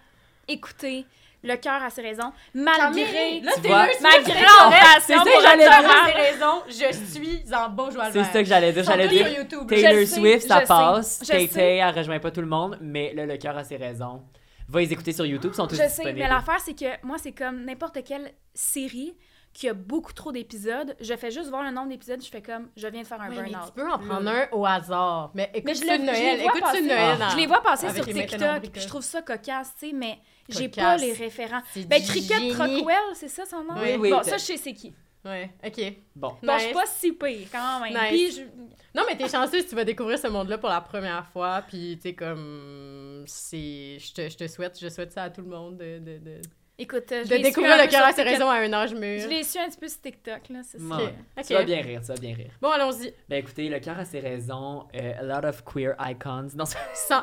écouté 0.47 1.05
Le 1.43 1.55
cœur 1.57 1.83
a 1.83 1.89
ses 1.89 2.01
raisons, 2.01 2.31
malgré 2.53 3.41
là, 3.41 3.51
Tu 3.61 3.67
vois, 3.67 3.85
ma 4.01 4.11
c'est 4.11 4.23
grande 4.23 4.71
passion 4.71 4.99
C'est 5.01 5.13
ça 5.13 5.19
pour 5.23 5.25
que 5.25 5.41
j'allais 5.41 5.65
le 5.65 5.69
dire. 5.69 5.79
cœur. 5.81 6.05
J'ai 6.07 6.21
raison. 6.21 6.61
Je 6.67 6.95
suis 7.11 7.53
en 7.53 7.67
le 8.07 8.11
C'est 8.13 8.23
ça 8.23 8.41
que 8.43 8.45
j'allais 8.47 8.71
dire. 8.71 8.83
J'allais 8.83 9.07
dire. 9.09 9.27
Taylor 9.67 9.91
Je 9.91 9.97
le 9.99 10.05
sais, 10.05 10.15
Swift, 10.19 10.47
ça 10.47 10.61
passe. 10.61 11.19
je 11.23 11.27
Tay 11.27 11.47
sais. 11.47 11.53
Tay, 11.53 11.75
elle 11.77 11.93
rejoint 11.97 12.19
pas 12.19 12.31
tout 12.31 12.41
le 12.41 12.47
monde, 12.47 12.77
mais 12.81 13.13
là, 13.13 13.25
le 13.25 13.35
cœur 13.37 13.57
a 13.57 13.63
ses 13.65 13.75
raisons. 13.77 14.21
Va 14.69 14.79
les 14.79 14.93
écouter 14.93 15.11
sur 15.11 15.25
YouTube, 15.25 15.51
ils 15.53 15.57
sont 15.57 15.67
tous 15.67 15.75
Je 15.75 15.81
sais, 15.81 15.87
disponibles. 15.87 16.19
mais 16.19 16.27
l'affaire, 16.29 16.59
c'est 16.63 16.73
que 16.77 17.05
moi, 17.05 17.17
c'est 17.21 17.33
comme 17.33 17.65
n'importe 17.65 18.01
quelle 18.05 18.31
série 18.53 19.13
qui 19.53 19.69
a 19.69 19.73
beaucoup 19.73 20.13
trop 20.13 20.31
d'épisodes. 20.31 20.95
Je 20.99 21.13
fais 21.15 21.29
juste 21.31 21.49
voir 21.49 21.63
le 21.63 21.69
nombre 21.71 21.89
d'épisodes, 21.89 22.21
je 22.23 22.29
fais 22.29 22.41
comme, 22.41 22.69
je 22.75 22.87
viens 22.87 23.03
de 23.03 23.07
faire 23.07 23.21
un 23.21 23.29
Ouais, 23.29 23.35
burn-out. 23.35 23.67
tu 23.67 23.71
peux 23.73 23.91
en 23.91 23.99
prendre 23.99 24.29
un 24.29 24.47
au 24.51 24.65
hasard. 24.65 25.31
Mais 25.35 25.51
écoute 25.53 25.79
Mais 25.87 25.97
le, 25.97 26.03
Noël. 26.05 26.41
Écoute 26.41 26.59
passer, 26.61 26.83
je 27.31 27.37
les 27.37 27.47
vois 27.47 27.61
passer 27.61 27.89
sur 27.93 28.05
TikTok, 28.05 28.61
puis 28.71 28.81
je 28.81 28.87
trouve 28.87 29.03
ça 29.03 29.21
cocasse, 29.21 29.73
tu 29.79 29.87
sais, 29.89 29.93
mais 29.95 30.17
j'ai 30.49 30.69
pas 30.69 30.97
les 30.97 31.13
référents. 31.13 31.61
Ben, 31.87 32.01
Cricket 32.03 32.37
génie. 32.39 32.53
Rockwell, 32.53 32.97
c'est 33.13 33.27
ça 33.29 33.45
son 33.45 33.63
nom? 33.63 33.75
Oui, 33.81 33.95
oui, 33.99 34.09
Bon, 34.09 34.23
ça, 34.23 34.37
je 34.37 34.43
sais 34.43 34.57
c'est 34.57 34.73
qui. 34.73 34.93
Ouais, 35.25 35.51
ok. 35.65 35.81
Bon. 36.17 36.35
Bon, 36.43 36.53
je 36.55 36.57
suis 36.59 36.67
Nice. 36.67 36.73
pas 36.75 36.85
si 36.85 37.11
pire, 37.13 37.47
quand 37.49 37.79
même. 37.79 37.93
Nice. 37.93 38.09
Puis, 38.09 38.31
je- 38.31 38.97
Non, 38.99 39.03
mais 39.07 39.15
t'es 39.15 39.29
chanceuse, 39.29 39.65
tu 39.65 39.73
vas 39.73 39.85
découvrir 39.85 40.19
ce 40.19 40.27
monde-là 40.27 40.57
pour 40.57 40.67
la 40.67 40.81
première 40.81 41.25
fois, 41.27 41.63
puis 41.65 41.95
tu 41.95 42.09
sais, 42.09 42.13
comme. 42.13 43.23
C'est. 43.25 43.97
Je 43.99 44.13
te, 44.13 44.29
je 44.29 44.35
te 44.35 44.47
souhaite, 44.47 44.77
je 44.81 44.89
souhaite 44.89 45.11
ça 45.13 45.23
à 45.23 45.29
tout 45.29 45.41
le 45.41 45.47
monde 45.47 45.77
de, 45.77 45.99
de, 45.99 46.17
de, 46.17 46.41
écoute, 46.79 47.03
je 47.09 47.23
de 47.23 47.29
l'ai 47.29 47.37
su 47.37 47.43
découvrir 47.43 47.77
le 47.77 47.87
cœur 47.89 48.05
à 48.05 48.11
ses 48.11 48.23
raisons 48.23 48.49
à 48.49 48.55
un 48.55 48.73
âge 48.73 48.93
mûr. 48.93 49.19
Je 49.21 49.27
l'ai 49.27 49.43
su 49.43 49.57
un 49.59 49.67
petit 49.69 49.77
peu 49.77 49.87
sur 49.87 50.01
TikTok, 50.01 50.49
là, 50.49 50.59
c'est 50.63 50.79
ça. 50.79 50.95
Ouais. 50.97 51.13
Tu 51.45 51.53
vas 51.53 51.63
bien 51.63 51.81
rire, 51.81 52.01
tu 52.01 52.07
vas 52.07 52.15
bien 52.19 52.35
rire. 52.35 52.51
Bon, 52.61 52.69
allons-y. 52.69 53.13
Ben 53.29 53.37
écoutez, 53.37 53.69
le 53.69 53.79
cœur 53.79 53.97
a 53.99 54.05
ses 54.05 54.19
raisons. 54.19 54.85
euh, 54.95 55.13
a 55.19 55.23
lot 55.41 55.47
of 55.47 55.63
queer 55.63 55.95
icons. 55.99 56.47
Non, 56.55 56.65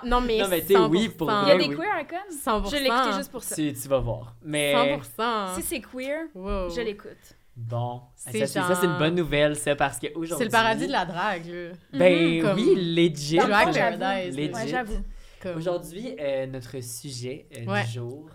Non, 0.04 0.20
mais. 0.20 0.38
Non, 0.38 0.48
mais 0.48 0.60
tu 0.60 0.68
sais, 0.68 0.76
oui, 0.78 1.08
pour 1.08 1.28
100%. 1.28 1.42
Il 1.44 1.48
y 1.48 1.50
a 1.52 1.56
des 1.58 1.68
oui. 1.68 1.76
queer 1.76 2.00
icons? 2.00 2.64
100%. 2.66 2.70
Je 2.70 2.76
l'ai 2.76 2.86
écouté 2.86 3.12
juste 3.16 3.30
pour 3.32 3.42
ça. 3.42 3.54
tu, 3.54 3.72
tu 3.72 3.88
vas 3.88 3.98
voir. 3.98 4.34
Mais 4.42 4.74
100%. 4.74 5.54
Si 5.56 5.62
c'est 5.62 5.80
queer, 5.80 6.24
Wow. 6.34 6.70
je 6.70 6.80
l'écoute. 6.80 7.10
bon, 7.56 8.00
C'est 8.16 8.46
ça, 8.46 8.46
c'est 8.46 8.60
ça, 8.74 8.74
c'est 8.80 8.86
une 8.86 8.96
bonne 8.98 9.14
nouvelle, 9.16 9.54
ça, 9.56 9.74
parce 9.76 9.98
qu'aujourd'hui... 9.98 10.36
C'est 10.38 10.44
le 10.44 10.50
paradis 10.50 10.86
de 10.86 10.92
la 10.92 11.04
drague, 11.04 11.46
là. 11.46 11.70
Ben 11.92 12.36
Mhm. 12.36 12.42
Comme- 12.42 12.56
oui, 12.56 12.94
legit. 12.94 13.36
Drag. 13.36 13.74
Paradise. 13.74 14.36
Legit. 14.36 14.52
Ouais, 14.54 14.68
j'avoue. 14.68 15.04
Comme- 15.42 15.56
Aujourd'hui, 15.56 16.16
euh, 16.20 16.46
notre 16.46 16.80
sujet 16.82 17.46
euh, 17.56 17.64
Ouais. 17.70 17.84
du 17.84 17.90
jour, 17.92 18.28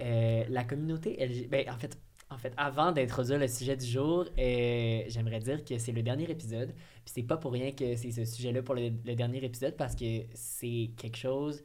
euh, 0.00 0.44
la 0.48 0.64
communauté 0.64 1.16
LG... 1.24 1.48
Ben, 1.48 1.68
en 1.70 1.76
fait, 1.78 1.98
en 2.30 2.38
fait, 2.38 2.52
avant 2.56 2.92
d'introduire 2.92 3.38
le 3.38 3.48
sujet 3.48 3.76
du 3.76 3.86
jour, 3.86 4.26
euh, 4.38 5.02
j'aimerais 5.06 5.40
dire 5.40 5.64
que 5.64 5.78
c'est 5.78 5.92
le 5.92 6.02
dernier 6.02 6.30
épisode. 6.30 6.72
Puis 7.04 7.12
c'est 7.14 7.22
pas 7.22 7.36
pour 7.36 7.52
rien 7.52 7.72
que 7.72 7.96
c'est 7.96 8.10
ce 8.10 8.24
sujet-là 8.24 8.62
pour 8.62 8.74
le, 8.74 8.90
le 9.04 9.14
dernier 9.14 9.44
épisode, 9.44 9.76
parce 9.76 9.94
que 9.94 10.22
c'est 10.34 10.90
quelque 10.96 11.16
chose 11.16 11.62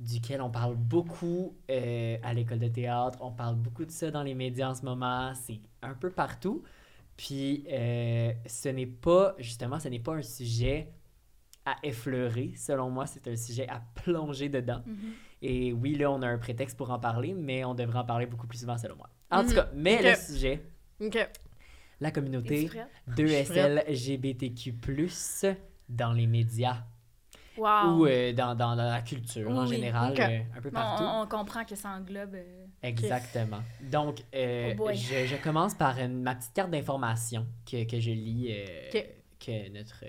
duquel 0.00 0.40
on 0.40 0.50
parle 0.50 0.76
beaucoup 0.76 1.54
euh, 1.70 2.16
à 2.22 2.32
l'école 2.32 2.58
de 2.58 2.68
théâtre. 2.68 3.18
On 3.20 3.30
parle 3.30 3.56
beaucoup 3.56 3.84
de 3.84 3.90
ça 3.90 4.10
dans 4.10 4.22
les 4.22 4.34
médias 4.34 4.70
en 4.70 4.74
ce 4.74 4.84
moment. 4.84 5.32
C'est 5.34 5.60
un 5.82 5.94
peu 5.94 6.10
partout. 6.10 6.62
Puis, 7.16 7.64
euh, 7.70 8.32
ce 8.46 8.70
n'est 8.70 8.86
pas, 8.86 9.34
justement, 9.38 9.78
ce 9.78 9.88
n'est 9.88 10.00
pas 10.00 10.14
un 10.14 10.22
sujet 10.22 10.90
à 11.66 11.76
effleurer. 11.82 12.54
Selon 12.56 12.88
moi, 12.88 13.06
c'est 13.06 13.28
un 13.28 13.36
sujet 13.36 13.68
à 13.68 13.82
plonger 13.94 14.48
dedans. 14.48 14.82
Mhm. 14.86 15.12
Et 15.42 15.72
oui, 15.72 15.94
là, 15.96 16.10
on 16.10 16.20
a 16.22 16.28
un 16.28 16.38
prétexte 16.38 16.76
pour 16.76 16.90
en 16.90 16.98
parler, 16.98 17.32
mais 17.34 17.64
on 17.64 17.74
devrait 17.74 17.98
en 18.00 18.04
parler 18.04 18.26
beaucoup 18.26 18.46
plus 18.46 18.58
souvent, 18.58 18.76
selon 18.76 18.96
moi. 18.96 19.08
En 19.30 19.42
tout 19.42 19.48
Mhm. 19.50 19.54
cas, 19.54 19.68
mais 19.74 20.02
le 20.02 20.14
sujet, 20.14 20.62
OK. 21.00 21.28
la 22.00 22.10
communauté 22.10 22.66
prête? 22.66 22.86
2SL 23.16 23.84
LGBTQ+, 23.88 24.74
dans 25.88 26.12
les 26.12 26.26
médias 26.26 26.84
Wow. 27.56 27.66
ou 27.98 28.06
euh, 28.06 28.32
dans, 28.32 28.54
dans 28.54 28.74
la 28.74 29.02
culture 29.02 29.50
en 29.50 29.66
général, 29.66 30.12
ok. 30.12 30.20
euh, 30.20 30.40
un 30.56 30.60
peu 30.62 30.70
partout. 30.70 31.02
on, 31.04 31.22
on 31.22 31.26
comprend 31.26 31.64
que 31.64 31.74
ça 31.74 31.90
englobe. 31.90 32.34
euh, 32.36 32.66
Exactement. 32.82 33.60
Donc, 33.80 34.22
euh, 34.34 34.74
Oh 34.78 34.88
je, 34.92 35.26
je 35.26 35.36
commence 35.36 35.74
par 35.74 35.98
une- 35.98 36.22
ma 36.22 36.36
petite 36.36 36.54
carte 36.54 36.70
d'information 36.70 37.46
que, 37.70 37.84
que 37.84 37.98
je 38.00 38.10
lis, 38.12 38.54
que 39.38 39.68
notre 39.70 40.04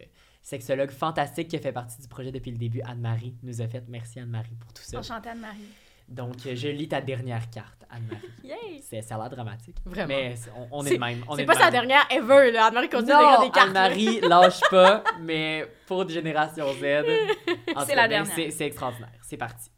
sexologue 0.51 0.91
fantastique 0.91 1.47
qui 1.47 1.55
a 1.55 1.59
fait 1.59 1.71
partie 1.71 2.01
du 2.01 2.07
projet 2.09 2.31
depuis 2.31 2.51
le 2.51 2.57
début, 2.57 2.81
Anne-Marie, 2.81 3.35
nous 3.41 3.61
a 3.61 3.67
fait. 3.67 3.83
Merci 3.87 4.19
Anne-Marie 4.19 4.55
pour 4.59 4.73
tout 4.73 4.83
ça. 4.83 4.99
Enchantée 4.99 5.29
Anne-Marie. 5.29 5.69
Donc, 6.09 6.45
euh, 6.45 6.55
je 6.55 6.67
lis 6.67 6.89
ta 6.89 6.99
dernière 6.99 7.49
carte, 7.49 7.85
Anne-Marie. 7.89 8.27
Yay! 8.43 8.81
C'est- 8.81 9.01
Ça 9.01 9.15
a 9.15 9.17
l'air 9.19 9.29
dramatique. 9.29 9.77
Vraiment. 9.85 10.09
Mais 10.09 10.35
on, 10.57 10.79
on 10.79 10.85
est 10.85 10.95
de 10.95 10.99
même. 10.99 11.19
est 11.19 11.35
C'est 11.37 11.41
de 11.43 11.47
pas 11.47 11.55
sa 11.55 11.71
dernière 11.71 12.05
ever, 12.11 12.51
là. 12.51 12.65
Anne-Marie 12.65 12.89
continue 12.89 13.13
Non, 13.13 13.41
des 13.45 13.49
cartes. 13.49 13.67
Anne-Marie, 13.67 14.19
lâche 14.27 14.59
pas, 14.69 15.03
mais 15.21 15.65
pour 15.87 16.07
Génération 16.09 16.67
Z, 16.73 16.79
C'est 16.81 17.95
la 17.95 18.07
ben, 18.07 18.09
dernière. 18.09 18.25
C'est 18.35 18.51
c'est 18.51 18.65
extraordinaire. 18.65 19.09
C'est 19.21 19.37
parti. 19.37 19.69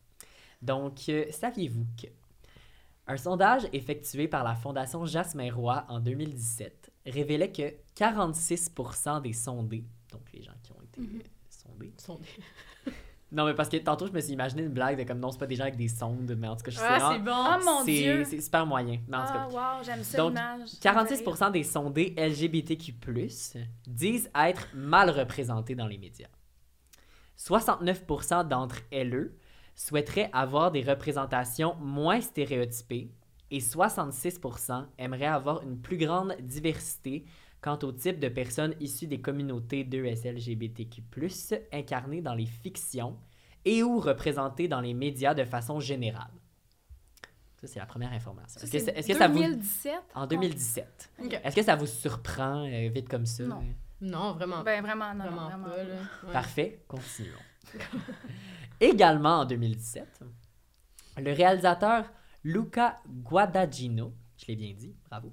Donc, 0.60 0.98
euh, 1.10 1.26
saviez-vous 1.30 1.86
que 2.02 2.08
un 3.06 3.18
sondage 3.18 3.68
effectué 3.74 4.28
par 4.28 4.44
la 4.44 4.56
Fondation 4.56 5.06
Jasmin 5.06 5.54
Roy 5.54 5.86
en 5.90 6.00
2017 6.00 6.90
révélait 7.06 7.52
que 7.52 7.74
46% 7.96 9.22
des 9.22 9.34
sondés, 9.34 9.84
donc 10.12 10.22
les 10.34 10.42
gens 10.42 10.54
Mhm. 10.98 11.20
euh, 11.20 11.28
sondés. 11.50 11.94
Son- 11.98 12.20
Non, 13.32 13.46
mais 13.48 13.56
parce 13.56 13.68
que 13.70 13.78
tantôt, 13.78 14.06
je 14.06 14.12
me 14.12 14.20
suis 14.22 14.34
imaginé 14.34 14.62
une 14.62 14.70
blague 14.74 14.96
de 14.96 15.04
comme 15.06 15.20
non, 15.20 15.32
c'est 15.32 15.40
pas 15.40 15.48
des 15.48 15.56
gens 15.56 15.64
avec 15.64 15.76
des 15.76 15.88
sondes, 15.88 16.36
mais 16.38 16.48
en 16.48 16.56
tout 16.56 16.62
cas, 16.64 16.70
je 16.72 16.78
sais 16.78 16.84
Ah, 16.88 17.14
c'est 17.14 17.24
bon. 17.24 17.32
Oh 17.34 17.66
mon 17.66 17.84
Dieu! 17.84 18.24
C'est 18.26 18.40
super 18.42 18.64
moyen. 18.68 19.00
Mais 19.08 19.18
en 19.18 19.26
tout 19.26 19.34
cas, 19.34 19.48
Ah, 19.52 19.78
wow, 19.80 19.84
j'aime 19.84 20.04
ça 20.04 20.18
Donc, 20.20 20.36
fait 20.36 20.80
46% 20.80 21.50
des 21.52 21.64
sondés 21.64 22.14
LGBTQ+, 22.16 22.94
disent 23.88 24.30
être 24.36 24.68
mal 24.76 25.10
représentés 25.10 25.74
dans 25.74 25.88
les 25.88 25.98
médias. 25.98 26.28
69% 27.38 28.44
d'entre 28.48 28.78
elles 28.92 29.32
souhaiteraient 29.76 30.30
avoir 30.34 30.72
des 30.72 30.82
représentations 30.84 31.76
moins 31.76 32.22
stéréotypées 32.22 33.10
et 33.50 33.60
66% 33.60 34.86
aimeraient 35.00 35.26
avoir 35.26 35.64
une 35.64 35.80
plus 35.80 35.98
grande 35.98 36.36
diversité 36.40 37.26
quant 37.64 37.80
au 37.84 37.94
type 37.94 38.20
de 38.20 38.28
personnes 38.28 38.76
issues 38.82 39.08
des 39.08 39.22
communautés 39.22 39.86
2S 39.86 40.30
LGBTQ+, 40.36 41.02
incarnées 41.72 42.22
dans 42.22 42.36
les 42.36 42.46
fictions 42.46 43.18
et 43.64 43.82
ou 43.84 44.00
représentées 44.02 44.68
dans 44.68 44.82
les 44.82 44.94
médias 44.94 45.34
de 45.34 45.46
façon 45.46 45.80
générale. 45.80 46.30
Ça, 47.62 47.68
c'est 47.68 47.80
la 47.80 47.86
première 47.86 48.12
information. 48.12 48.60
Est-ce 48.62 48.70
que, 48.70 48.80
c'est 48.80 48.86
ça- 48.86 48.92
est-ce 48.92 49.08
que 49.08 49.18
ça 49.18 49.30
vous... 49.30 49.40
2017? 49.40 49.94
En 50.16 50.28
2017. 50.28 51.12
Ok. 51.24 51.40
Est-ce 51.42 51.56
que 51.56 51.64
ça 51.64 51.78
vous 51.78 51.86
surprend 51.88 52.66
euh, 52.70 52.90
vite 52.90 53.08
comme 53.08 53.26
ça? 53.26 53.46
Non. 53.46 53.64
Non, 54.02 54.34
vraiment. 54.34 54.62
Ben 54.64 54.82
vraiment, 54.84 55.14
non, 55.14 55.24
vraiment, 55.24 55.42
non, 55.44 55.48
vraiment. 55.48 55.70
pas, 55.70 55.84
là. 55.84 55.96
Ouais. 56.26 56.34
Parfait, 56.34 56.84
continuons. 56.90 57.38
Également 58.82 59.40
en 59.40 59.46
2017, 59.46 60.24
le 61.20 61.32
réalisateur 61.32 62.12
Luca 62.44 63.00
Guadagnino, 63.08 64.14
je 64.38 64.48
l'ai 64.48 64.58
bien 64.58 64.74
dit, 64.74 64.94
bravo, 65.10 65.32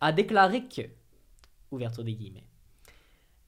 a 0.00 0.10
déclaré 0.10 0.66
que, 0.66 0.82
ouverture 1.70 2.04
des 2.04 2.14
guillemets, 2.14 2.46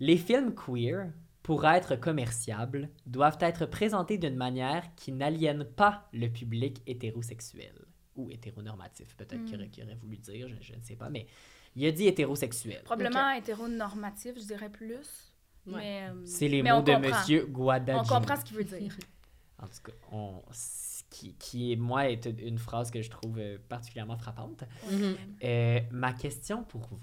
les 0.00 0.16
films 0.16 0.54
queer, 0.54 1.12
pour 1.42 1.64
être 1.66 1.96
commerciables, 1.96 2.88
doivent 3.06 3.38
être 3.40 3.66
présentés 3.66 4.16
d'une 4.18 4.36
manière 4.36 4.94
qui 4.94 5.10
n'aliène 5.12 5.64
pas 5.64 6.08
le 6.12 6.28
public 6.28 6.82
hétérosexuel 6.86 7.74
ou 8.14 8.30
hétéronormatif, 8.30 9.16
peut-être 9.16 9.40
Mm. 9.40 9.44
qu'il 9.46 9.56
aurait, 9.56 9.68
qu'il 9.68 9.84
aurait 9.84 9.94
voulu 9.96 10.18
dire, 10.18 10.48
je, 10.48 10.54
je 10.60 10.74
ne 10.74 10.82
sais 10.82 10.94
pas, 10.96 11.08
mais 11.10 11.26
il 11.74 11.84
a 11.86 11.90
dit 11.92 12.06
hétérosexuel. 12.06 12.82
Probablement 12.84 13.30
hétéronormatif, 13.32 14.34
je 14.36 14.44
dirais 14.46 14.70
plus. 14.70 14.94
Ouais. 15.66 15.74
Mais, 15.76 16.08
euh, 16.10 16.22
C'est 16.26 16.48
les 16.48 16.62
mais 16.62 16.70
mots 16.70 16.76
on 16.78 16.82
de 16.82 16.92
comprend. 16.92 17.08
Monsieur 17.20 17.46
On 17.48 17.52
Guadagnino. 17.52 18.04
comprend 18.08 18.36
ce 18.36 18.44
qu'il 18.44 18.56
veut 18.56 18.64
dire. 18.64 18.96
En 19.58 19.66
tout 19.68 19.80
cas, 19.84 19.92
on, 20.10 20.42
ce 20.50 21.04
qui, 21.08 21.34
qui 21.34 21.72
est, 21.72 21.76
moi, 21.76 22.08
est 22.10 22.26
une- 22.26 22.58
phrase 22.58 22.90
que 22.90 23.00
je 23.00 23.08
trouve 23.08 23.38
particulièrement 23.68 24.16
frappante. 24.16 24.64
Mhm. 24.90 25.16
Euh, 25.44 25.80
ma 25.92 26.12
question 26.14 26.64
pour 26.64 26.80
vous. 26.88 26.98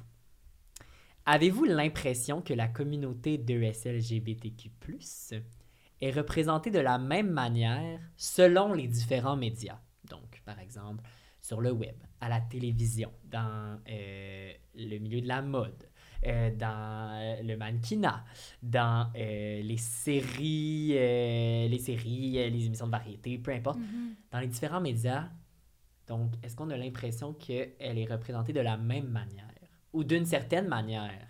Avez-vous 1.26 1.66
l'impression 1.66 2.42
que 2.42 2.54
la 2.54 2.68
communauté 2.68 3.38
2S 3.38 3.88
LGBTQ+, 3.88 4.72
est 6.02 6.12
représentée 6.12 6.72
de 6.72 6.80
la 6.80 6.98
même 6.98 7.30
manière 7.30 8.00
selon 8.16 8.74
les 8.74 8.88
différents 8.88 9.36
médias? 9.36 9.80
Donc, 10.10 10.42
par 10.46 10.60
exemple, 10.60 11.04
sur 11.42 11.62
le 11.62 11.72
web, 11.72 11.96
à 12.22 12.30
la 12.30 12.42
télévision, 12.42 13.12
dans 13.30 13.80
euh, 13.90 14.52
le 14.76 14.98
milieu 15.00 15.22
de 15.22 15.28
la 15.28 15.42
mode, 15.42 15.88
euh, 16.26 16.54
dans 16.56 17.12
euh, 17.14 17.44
le 17.44 17.56
mannequinat, 17.58 18.26
dans 18.64 19.12
euh, 19.16 19.62
les 19.62 19.78
séries, 19.78 20.90
les 20.90 21.80
séries, 21.80 22.32
les 22.50 22.66
émissions 22.66 22.88
de 22.88 22.92
variété, 22.92 23.38
peu 23.38 23.52
importe, 23.52 23.80
Mhm. 23.80 24.16
dans 24.32 24.40
les 24.40 24.48
différents 24.48 24.82
médias. 24.82 25.30
Donc, 26.08 26.34
est-ce 26.44 26.56
qu'on 26.56 26.70
a 26.72 26.78
l'impression 26.78 27.34
qu'elle 27.34 27.72
est 27.80 28.12
représentée 28.12 28.52
de 28.54 28.62
la 28.62 28.78
même 28.78 29.08
manière? 29.10 29.46
Ou 29.94 30.04
d'une 30.04 30.26
certaine 30.26 30.68
manière? 30.68 31.28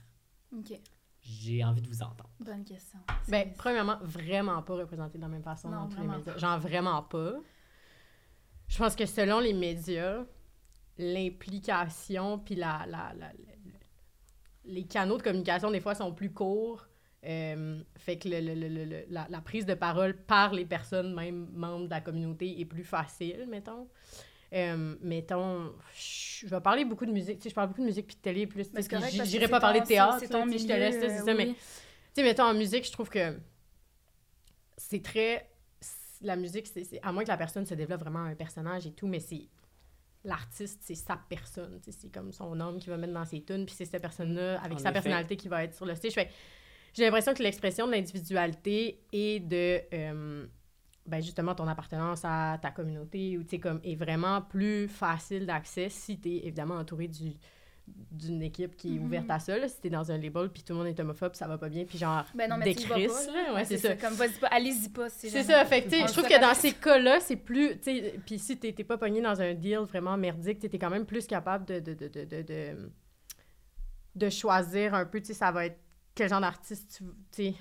Ok, 0.55 0.80
J'ai 1.22 1.64
envie 1.64 1.82
de 1.82 1.88
vous 1.88 2.01
entendre. 2.01 2.30
bonne 2.39 2.64
question. 2.66 2.99
Ben, 3.28 3.51
premièrement, 3.57 3.97
vraiment 4.01 4.62
pas 4.64 4.76
représenté 4.76 5.18
de 5.18 5.24
la 5.24 5.30
même 5.30 5.43
façon 5.43 5.70
Non, 5.70 5.82
dans 5.82 5.88
tous 5.88 5.91
les 5.91 6.03
vraiment 6.03 6.18
médias. 6.18 6.34
pas. 6.34 6.39
Genre, 6.39 6.60
vraiment 6.60 7.03
pas. 7.03 7.34
Je 8.68 8.78
pense 8.78 8.95
que 8.95 9.05
selon 9.05 9.39
les 9.39 9.53
médias, 9.53 10.24
l'implication 10.97 12.39
puis 12.39 12.55
la, 12.55 12.86
la, 12.88 13.14
la- 13.14 13.28
la- 13.34 13.34
les 14.66 14.86
canaux 14.86 15.18
de 15.18 15.24
communication, 15.24 15.72
des 15.72 15.80
fois, 15.80 15.95
sont 15.95 16.14
plus 16.14 16.32
courts. 16.32 16.86
Euh, 17.26 17.82
fait 17.97 18.18
que 18.18 18.30
le- 18.30 18.39
le- 18.39 18.53
le- 18.55 18.68
le- 18.70 18.86
le- 18.86 19.05
la, 19.10 19.28
la 19.30 19.41
prise 19.41 19.66
de 19.66 19.74
parole 19.74 20.16
par 20.16 20.53
les 20.53 20.66
personnes, 20.66 21.14
même 21.14 21.49
membres 21.51 21.86
de 21.86 21.89
la 21.89 22.01
communauté, 22.01 22.60
est 22.62 22.66
plus 22.66 22.84
facile, 22.84 23.45
mettons. 23.49 23.89
Euh, 24.53 24.95
mettons, 25.01 25.71
je 25.95 26.47
vais 26.47 26.59
parler 26.61 26.83
beaucoup 26.85 27.05
de 27.05 27.11
musique. 27.11 27.37
Tu 27.37 27.43
sais, 27.43 27.49
je 27.49 27.55
parle 27.55 27.67
beaucoup 27.67 27.81
de 27.81 27.85
musique 27.85 28.07
puis 28.07 28.15
de 28.15 28.21
télé 28.21 28.47
plus. 28.47 28.71
Ben, 28.71 28.81
c'est 28.81 28.89
correct 28.89 29.15
parce 29.15 29.29
que 29.29 29.31
J'irai 29.31 29.47
pas 29.47 29.59
parler 29.59 29.81
de 29.81 29.85
théâtre. 29.85 30.17
c'est- 30.19 30.27
ton 30.27 30.45
je 30.49 30.57
te 30.65 30.73
laisse, 30.73 30.95
c'est 30.99 31.19
ça. 31.23 31.33
Mais 31.35 31.47
tu 31.47 31.55
sais, 32.15 32.23
mettons, 32.23 32.43
en 32.43 32.53
musique, 32.55 32.85
je 32.85 32.91
trouve 32.91 33.09
que 33.09 33.37
c'est 34.77 35.03
très. 35.03 35.49
La 36.21 36.35
musique, 36.35 36.67
c'est 36.67 36.83
c'est- 36.83 36.99
à 37.01 37.11
moins 37.11 37.23
que 37.23 37.29
la 37.29 37.37
personne 37.37 37.65
se 37.65 37.73
développe 37.75 38.01
vraiment 38.01 38.23
un 38.23 38.35
personnage 38.35 38.85
et 38.87 38.91
tout, 38.91 39.07
mais 39.07 39.19
c'est. 39.19 39.47
L'artiste, 40.25 40.79
c'est 40.83 40.95
sa 40.95 41.17
personne. 41.29 41.79
C'est 41.87 42.11
comme 42.11 42.33
son 42.33 42.59
homme 42.59 42.77
qui 42.79 42.89
va 42.89 42.97
mettre 42.97 43.13
dans 43.13 43.23
ses 43.23 43.41
tunes, 43.41 43.65
puis 43.65 43.73
c'est 43.73 43.85
cette 43.85 44.01
personne-là, 44.01 44.59
avec 44.59 44.73
En 44.73 44.77
sa 44.77 44.89
effet. 44.89 44.93
personnalité, 44.93 45.37
qui 45.37 45.47
va 45.47 45.63
être 45.63 45.73
sur 45.75 45.85
le 45.85 45.95
stage. 45.95 46.11
Fait 46.11 46.25
que 46.25 46.31
J'ai 46.93 47.03
l'impression 47.05 47.33
que 47.33 47.41
l'expression 47.43 47.85
de 47.87 47.91
l'individualité 47.93 48.99
et 49.13 49.39
de. 49.39 49.79
euh, 49.93 50.45
ben 51.10 51.22
justement, 51.22 51.55
ton 51.55 51.68
appartenance 51.68 52.22
à 52.24 52.57
ta 52.62 52.72
communauté 52.72 53.38
ou, 53.38 53.43
comme, 53.60 53.82
est 53.84 53.95
vraiment 53.95 54.41
plus 54.41 54.88
facile 54.88 55.45
d'accès 55.45 55.89
si 55.89 56.20
tu 56.20 56.30
es 56.30 56.38
évidemment 56.45 56.76
entouré 56.76 57.07
du 57.07 57.34
d'une 58.12 58.43
équipe 58.43 58.78
qui 58.78 58.95
est 58.95 58.99
Mhm. 58.99 59.05
ouverte 59.05 59.32
à 59.32 59.39
ça. 59.39 59.57
Là. 59.57 59.68
Si 59.68 59.82
t'es 59.82 59.89
dans 59.89 60.12
un 60.12 60.18
label 60.20 60.49
puis 60.49 60.62
tout 60.62 60.74
le 60.74 60.78
monde 60.78 60.88
est 60.89 60.99
homophobe, 60.99 61.34
ça 61.34 61.47
va 61.47 61.57
pas 61.57 61.70
bien. 61.70 61.86
Puis 61.86 61.97
genre, 61.97 62.24
Ben 62.36 62.47
non, 62.47 62.57
mais 62.57 62.76
tu 62.76 62.84
y 62.84 62.86
vas 62.86 62.95
décrisse, 62.97 63.26
pas, 63.26 63.32
là. 63.32 63.53
Ouais, 63.55 63.66
c'est 63.66 63.78
ça. 63.80 63.95
Comme, 63.95 64.14
vas-y 64.14 64.38
pas, 64.39 64.45
allez-y 64.51 64.89
pas. 64.89 65.10
C'est 65.10 65.30
ça, 65.43 65.66
fait 65.66 65.82
que, 65.86 65.89
je 65.89 66.12
trouve 66.14 66.28
que 66.28 66.39
dans 66.39 66.53
ces 66.53 66.74
cas-là, 66.74 67.20
c'est 67.20 67.36
plus, 67.36 67.70
tu 67.80 67.86
sais, 67.86 68.20
puis 68.24 68.38
si 68.38 68.57
t'es 68.60 68.74
t'es 68.74 68.84
pas 68.84 68.99
pogné 68.99 69.22
dans 69.24 69.41
un 69.41 69.55
deal 69.55 69.80
vraiment 69.80 70.16
merdique, 70.18 70.60
tu 70.60 70.70
t'es 70.70 70.78
quand 70.78 70.91
même 70.91 71.07
plus 71.07 71.26
capable 71.26 71.66
de, 71.66 71.80
de, 71.80 71.95
de, 71.95 72.07
de, 72.10 72.26
de, 72.26 72.41
de, 72.43 72.91
de 74.16 74.30
choisir 74.30 74.93
un 74.93 75.05
peu, 75.05 75.20
tu 75.20 75.26
sais, 75.26 75.34
ça 75.34 75.51
va 75.51 75.66
être 75.66 75.80
quel 76.14 76.30
genre 76.30 76.41
d'artiste 76.41 77.01
tu. 77.32 77.53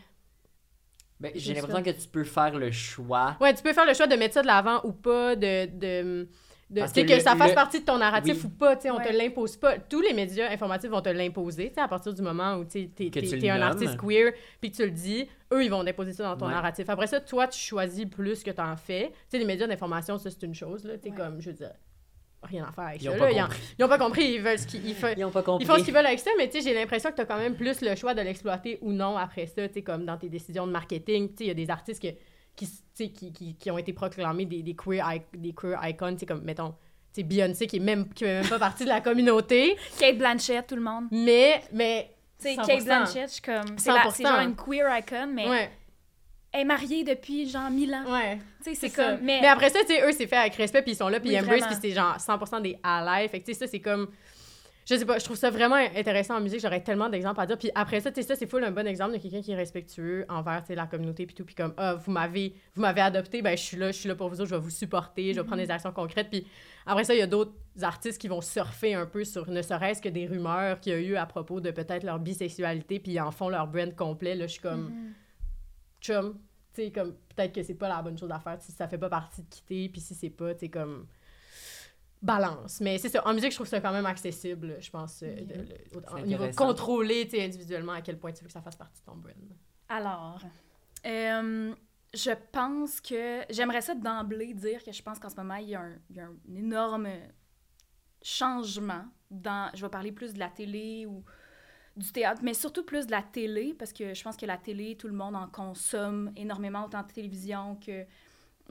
Ben, 1.20 1.32
j'ai 1.34 1.54
l'impression 1.54 1.82
que 1.82 1.90
tu 1.90 2.08
peux 2.08 2.24
faire 2.24 2.56
le 2.56 2.70
choix. 2.70 3.36
Ouais, 3.40 3.52
tu 3.54 3.62
peux 3.62 3.72
faire 3.72 3.86
le 3.86 3.94
choix 3.94 4.06
de 4.06 4.14
mettre 4.16 4.34
ça 4.34 4.42
de 4.42 4.46
l'avant 4.46 4.80
ou 4.84 4.92
pas, 4.92 5.34
de, 5.34 5.66
de, 5.66 6.28
de 6.70 6.82
tu 6.92 7.02
que 7.02 7.08
que, 7.08 7.12
le- 7.14 7.20
ça 7.20 7.34
fasse 7.34 7.48
le- 7.48 7.54
partie 7.54 7.80
de 7.80 7.84
ton 7.84 7.98
narratif 7.98 8.34
Oui. 8.34 8.40
ou 8.44 8.48
pas, 8.50 8.76
tu 8.76 8.82
sais, 8.82 8.90
on 8.90 8.98
te 8.98 9.02
Ouais. 9.08 9.12
l'impose 9.12 9.56
pas. 9.56 9.78
Tous 9.78 10.00
les 10.00 10.12
médias 10.12 10.48
informatifs 10.50 10.90
vont 10.90 11.00
te 11.00 11.08
l'imposer, 11.08 11.68
tu 11.70 11.74
sais, 11.74 11.80
à 11.80 11.88
partir 11.88 12.12
du 12.14 12.22
moment 12.22 12.54
où, 12.56 12.64
tu 12.64 12.88
t'es, 12.90 13.10
t'es- 13.10 13.22
tu 13.22 13.38
t'es 13.38 13.50
un 13.50 13.60
artiste 13.62 13.96
queer, 13.96 14.32
puis 14.60 14.70
que 14.70 14.76
tu 14.76 14.84
le 14.84 14.90
dis, 14.92 15.26
eux, 15.52 15.64
ils 15.64 15.70
vont 15.70 15.82
déposer 15.82 16.12
ça 16.12 16.24
dans 16.24 16.36
ton 16.36 16.46
Ouais. 16.46 16.52
narratif. 16.52 16.88
Après 16.88 17.06
ça, 17.08 17.20
toi, 17.20 17.48
tu 17.48 17.58
choisis 17.58 18.04
plus 18.04 18.42
que 18.44 18.50
t'en 18.50 18.76
fais. 18.76 19.08
Tu 19.08 19.14
sais, 19.30 19.38
les 19.38 19.44
médias 19.44 19.66
d'information, 19.66 20.18
ça, 20.18 20.30
c'est 20.30 20.42
une 20.44 20.54
chose, 20.54 20.84
là, 20.84 20.98
tu 20.98 21.04
sais, 21.04 21.10
Ouais. 21.10 21.16
comme, 21.16 21.40
je 21.40 21.50
veux 21.50 21.56
dire, 21.56 21.72
rien 22.42 22.64
à 22.68 22.72
faire 22.72 22.84
avec 22.84 23.02
Ils 23.02 23.06
ça, 23.06 23.10
ont 23.12 23.16
là. 23.16 23.30
Ils, 23.30 23.40
ont, 23.40 23.44
compris. 23.44 23.58
ils 23.78 23.84
ont 23.84 23.88
pas 23.88 23.98
compris, 23.98 24.24
ils 24.34 24.40
veulent 24.40 24.58
ce 24.58 24.66
qu'ils... 24.66 24.86
Ils, 24.88 24.94
fa- 24.94 25.12
Ils 25.12 25.24
ont 25.24 25.30
pas 25.30 25.42
compris. 25.42 25.64
ils 25.64 25.66
font 25.66 25.78
ce 25.78 25.84
qu'ils 25.84 25.94
veulent 25.94 26.06
avec 26.06 26.20
ça, 26.20 26.30
mais 26.38 26.48
tu 26.48 26.58
sais, 26.60 26.68
j'ai 26.68 26.74
l'impression 26.74 27.10
que 27.10 27.16
tu 27.16 27.22
as 27.22 27.24
quand 27.26 27.38
même 27.38 27.56
plus 27.56 27.80
le 27.80 27.94
choix 27.96 28.14
de 28.14 28.20
l'exploiter 28.22 28.78
ou 28.80 28.92
non 28.92 29.16
après 29.16 29.46
ça, 29.46 29.66
tu 29.68 29.74
sais, 29.74 29.82
comme 29.82 30.04
dans 30.04 30.16
tes 30.16 30.28
décisions 30.28 30.66
de 30.66 30.72
marketing. 30.72 31.28
Tu 31.30 31.36
sais, 31.38 31.44
il 31.44 31.48
y 31.48 31.50
a 31.50 31.54
des 31.54 31.70
artistes 31.70 32.00
que- 32.02 32.14
qui, 32.56 32.64
s- 32.64 32.82
tu 32.96 33.04
sais, 33.04 33.10
qui, 33.10 33.32
qui, 33.32 33.56
qui 33.56 33.70
ont 33.70 33.78
été 33.78 33.92
proclamés 33.92 34.44
des, 34.46 34.62
des, 34.62 34.74
queer, 34.74 35.04
i- 35.14 35.22
des 35.36 35.52
queer 35.52 35.78
icons, 35.88 36.16
comme, 36.26 36.42
mettons, 36.42 36.70
tu 37.12 37.20
sais, 37.20 37.22
Beyoncé 37.22 37.66
qui 37.66 37.76
est 37.76 37.80
même, 37.80 38.08
qui 38.12 38.24
même 38.24 38.46
pas 38.46 38.58
partie 38.58 38.84
de 38.84 38.88
la 38.88 39.00
communauté. 39.00 39.76
Kate 39.98 40.18
Blanchett, 40.18 40.66
tout 40.66 40.76
le 40.76 40.82
monde. 40.82 41.04
Mais, 41.10 41.62
mais. 41.72 42.14
Tu 42.40 42.50
sais, 42.50 42.54
100%. 42.56 42.66
Kate 42.66 42.84
Blanchett, 42.84 43.28
je 43.28 43.32
suis 43.34 43.42
comme. 43.42 43.78
C'est 43.78 43.90
la- 43.92 44.10
c'est 44.12 44.22
100%. 44.22 44.28
genre 44.28 44.40
une 44.40 44.54
queer 44.54 44.98
icon, 44.98 45.28
mais 45.34 45.48
Ouais, 45.48 45.70
est 46.60 46.64
mariée 46.64 47.04
depuis 47.04 47.48
genre 47.48 47.70
1000 47.70 47.94
ans. 47.94 48.12
ouais. 48.12 48.38
Tu 48.62 48.70
sais, 48.70 48.74
c'est 48.74 48.88
ça. 48.88 49.12
comme. 49.14 49.24
Mais, 49.24 49.40
Mais 49.40 49.48
après 49.48 49.70
ça, 49.70 49.78
tu 49.80 49.94
sais, 49.94 50.02
eux, 50.06 50.12
c'est 50.12 50.26
fait 50.26 50.36
avec 50.36 50.54
respect, 50.54 50.82
puis 50.82 50.92
ils 50.92 50.96
sont 50.96 51.08
là, 51.08 51.20
puis 51.20 51.30
Oui, 51.30 51.36
ils 51.36 51.40
embrace, 51.40 51.66
puis 51.66 51.76
c'est 51.80 51.90
genre 51.94 52.16
100% 52.16 52.60
des 52.62 52.78
allies. 52.82 53.28
Fait 53.28 53.40
que, 53.40 53.46
tu 53.46 53.54
sais, 53.54 53.60
ça, 53.60 53.66
c'est 53.66 53.80
comme. 53.80 54.08
Je 54.90 54.96
sais 54.96 55.04
pas, 55.04 55.18
je 55.18 55.24
trouve 55.26 55.36
ça 55.36 55.50
vraiment 55.50 55.74
intéressant 55.74 56.36
en 56.38 56.40
musique. 56.40 56.60
J'aurais 56.60 56.82
tellement 56.82 57.10
d'exemples 57.10 57.38
à 57.42 57.44
dire. 57.46 57.58
Puis 57.58 57.70
après 57.74 58.00
ça, 58.00 58.10
tu 58.10 58.22
sais, 58.22 58.26
ça, 58.26 58.36
c'est 58.36 58.46
full 58.46 58.64
un 58.64 58.70
bon 58.70 58.86
exemple 58.86 59.12
de 59.12 59.18
quelqu'un 59.18 59.42
qui 59.42 59.52
est 59.52 59.54
respectueux 59.54 60.24
envers, 60.30 60.62
tu 60.62 60.68
sais, 60.68 60.74
la 60.74 60.86
communauté, 60.86 61.26
puis 61.26 61.34
tout. 61.34 61.44
Puis 61.44 61.54
comme, 61.54 61.74
ah, 61.76 61.96
vous 61.96 62.10
m'avez 62.10 62.54
vous 62.74 62.80
m'avez 62.80 63.02
adopté, 63.02 63.42
ben, 63.42 63.54
je 63.54 63.62
suis 63.62 63.76
là, 63.76 63.88
je 63.92 63.98
suis 63.98 64.08
là 64.08 64.14
pour 64.14 64.30
vous 64.30 64.40
autres, 64.40 64.48
je 64.48 64.54
vais 64.54 64.60
vous 64.62 64.70
supporter, 64.70 65.34
je 65.34 65.40
vais 65.40 65.46
prendre 65.46 65.62
des 65.62 65.70
actions 65.70 65.92
concrètes. 65.92 66.28
Puis 66.30 66.46
après 66.86 67.04
ça, 67.04 67.12
il 67.14 67.18
y 67.18 67.22
a 67.22 67.26
d'autres 67.26 67.52
artistes 67.82 68.18
qui 68.18 68.28
vont 68.28 68.40
surfer 68.40 68.94
un 68.94 69.04
peu 69.04 69.24
sur 69.24 69.50
ne 69.50 69.60
serait-ce 69.60 70.00
que 70.00 70.08
des 70.08 70.26
rumeurs 70.26 70.80
qu'il 70.80 70.92
y 70.94 70.96
a 70.96 70.98
eu 71.00 71.16
à 71.16 71.26
propos 71.26 71.60
de 71.60 71.70
peut-être 71.70 72.02
leur 72.04 72.18
bisexualité, 72.18 72.98
puis 72.98 73.12
ils 73.12 73.20
en 73.20 73.30
font 73.30 73.50
leur 73.50 73.66
brand 73.66 73.94
complet. 73.94 74.34
Là, 74.36 74.46
je 74.46 74.52
suis 74.52 74.62
comme, 74.62 74.84
Mhm. 74.88 75.12
chum, 76.00 76.38
sais, 76.82 76.90
comme, 76.90 77.14
peut-être 77.34 77.54
que 77.54 77.62
c'est 77.62 77.74
pas 77.74 77.88
la 77.88 78.02
bonne 78.02 78.18
chose 78.18 78.30
à 78.30 78.38
faire 78.38 78.60
si 78.60 78.72
ça 78.72 78.88
fait 78.88 78.98
pas 78.98 79.08
partie 79.08 79.42
de 79.42 79.48
quitter, 79.48 79.88
puis 79.88 80.00
si 80.00 80.14
c'est 80.14 80.30
pas, 80.30 80.54
tu 80.54 80.60
sais, 80.60 80.68
comme, 80.68 81.06
balance. 82.22 82.80
Mais 82.80 82.98
c'est 82.98 83.08
ça, 83.08 83.26
en 83.26 83.34
musique, 83.34 83.50
je 83.50 83.56
trouve 83.56 83.68
ça 83.68 83.80
quand 83.80 83.92
même 83.92 84.06
accessible, 84.06 84.76
je 84.80 84.90
pense, 84.90 85.22
euh, 85.22 85.34
de- 85.44 85.54
le- 85.54 86.14
au, 86.14 86.20
niveau 86.20 86.44
contrôlé, 86.56 87.28
tu 87.28 87.36
sais, 87.36 87.44
individuellement, 87.44 87.92
à 87.92 88.02
quel 88.02 88.18
point 88.18 88.32
tu 88.32 88.42
veux 88.42 88.46
que 88.46 88.52
ça 88.52 88.62
fasse 88.62 88.76
partie 88.76 89.00
de 89.00 89.06
ton 89.06 89.16
brand. 89.16 89.34
Alors, 89.88 90.40
euh, 91.06 91.74
je 92.14 92.30
pense 92.52 93.00
que 93.00 93.42
j'aimerais 93.50 93.80
ça 93.80 93.94
d'emblée 93.94 94.54
dire 94.54 94.82
que 94.82 94.92
je 94.92 95.02
pense 95.02 95.18
qu'en 95.18 95.28
ce 95.28 95.36
moment, 95.36 95.56
il 95.56 95.68
y 95.68 95.74
a 95.74 95.80
un, 95.80 95.96
il 96.10 96.16
y 96.16 96.20
a 96.20 96.26
un 96.26 96.36
énorme 96.56 97.08
changement 98.22 99.04
dans. 99.30 99.70
Je 99.74 99.82
vais 99.82 99.90
parler 99.90 100.12
plus 100.12 100.34
de 100.34 100.38
la 100.38 100.48
télé 100.48 101.06
ou 101.06 101.22
du 101.98 102.12
théâtre, 102.12 102.40
mais 102.44 102.54
surtout 102.54 102.84
plus 102.84 103.06
de 103.06 103.10
la 103.10 103.22
télé, 103.22 103.74
parce 103.78 103.92
que 103.92 104.14
je 104.14 104.22
pense 104.22 104.36
que 104.36 104.46
la 104.46 104.56
télé, 104.56 104.96
tout 104.96 105.08
le 105.08 105.14
monde 105.14 105.34
en 105.36 105.46
consomme 105.48 106.32
énormément, 106.36 106.84
autant 106.84 107.02
de 107.02 107.10
télévision 107.12 107.76
que 107.84 108.04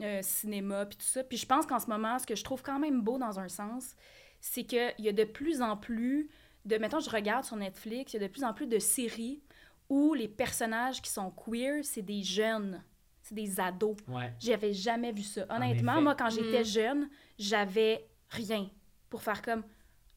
euh, 0.00 0.20
cinéma, 0.22 0.86
puis 0.86 0.96
tout 0.96 1.04
ça. 1.06 1.22
Puis 1.24 1.36
je 1.38 1.46
pense 1.46 1.66
qu'en 1.66 1.78
ce 1.80 1.86
moment, 1.88 2.18
ce 2.18 2.26
que 2.26 2.34
je 2.36 2.44
trouve 2.44 2.62
quand 2.62 2.78
même 2.78 3.00
beau 3.02 3.18
dans 3.18 3.38
un 3.40 3.48
sens, 3.48 3.94
c'est 4.40 4.64
qu'il 4.64 4.94
y 4.98 5.08
a 5.08 5.12
de 5.12 5.24
plus 5.24 5.60
en 5.62 5.76
plus 5.76 6.30
de. 6.64 6.76
Mettons, 6.78 7.00
je 7.00 7.10
regarde 7.10 7.44
sur 7.44 7.56
Netflix, 7.56 8.12
il 8.14 8.20
y 8.20 8.24
a 8.24 8.28
de 8.28 8.32
plus 8.32 8.44
en 8.44 8.52
plus 8.54 8.66
de 8.66 8.78
séries 8.78 9.42
où 9.88 10.14
les 10.14 10.28
personnages 10.28 11.02
qui 11.02 11.10
sont 11.10 11.30
queer, 11.30 11.84
c'est 11.84 12.02
des 12.02 12.22
jeunes, 12.22 12.82
c'est 13.22 13.34
des 13.34 13.58
ados. 13.58 13.96
Ouais. 14.06 14.32
J'avais 14.38 14.72
jamais 14.72 15.12
vu 15.12 15.22
ça. 15.22 15.44
Honnêtement, 15.50 16.00
moi, 16.00 16.14
quand 16.14 16.30
j'étais 16.30 16.60
Mm. 16.60 16.64
jeune, 16.64 17.08
j'avais 17.38 18.06
rien 18.30 18.68
pour 19.10 19.22
faire 19.22 19.42
comme 19.42 19.64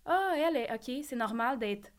Ah, 0.05 0.33
elle 0.35 0.57
est 0.57 0.73
OK, 0.73 1.03
c'est 1.03 1.15
normal 1.15 1.57
d'être 1.59 1.89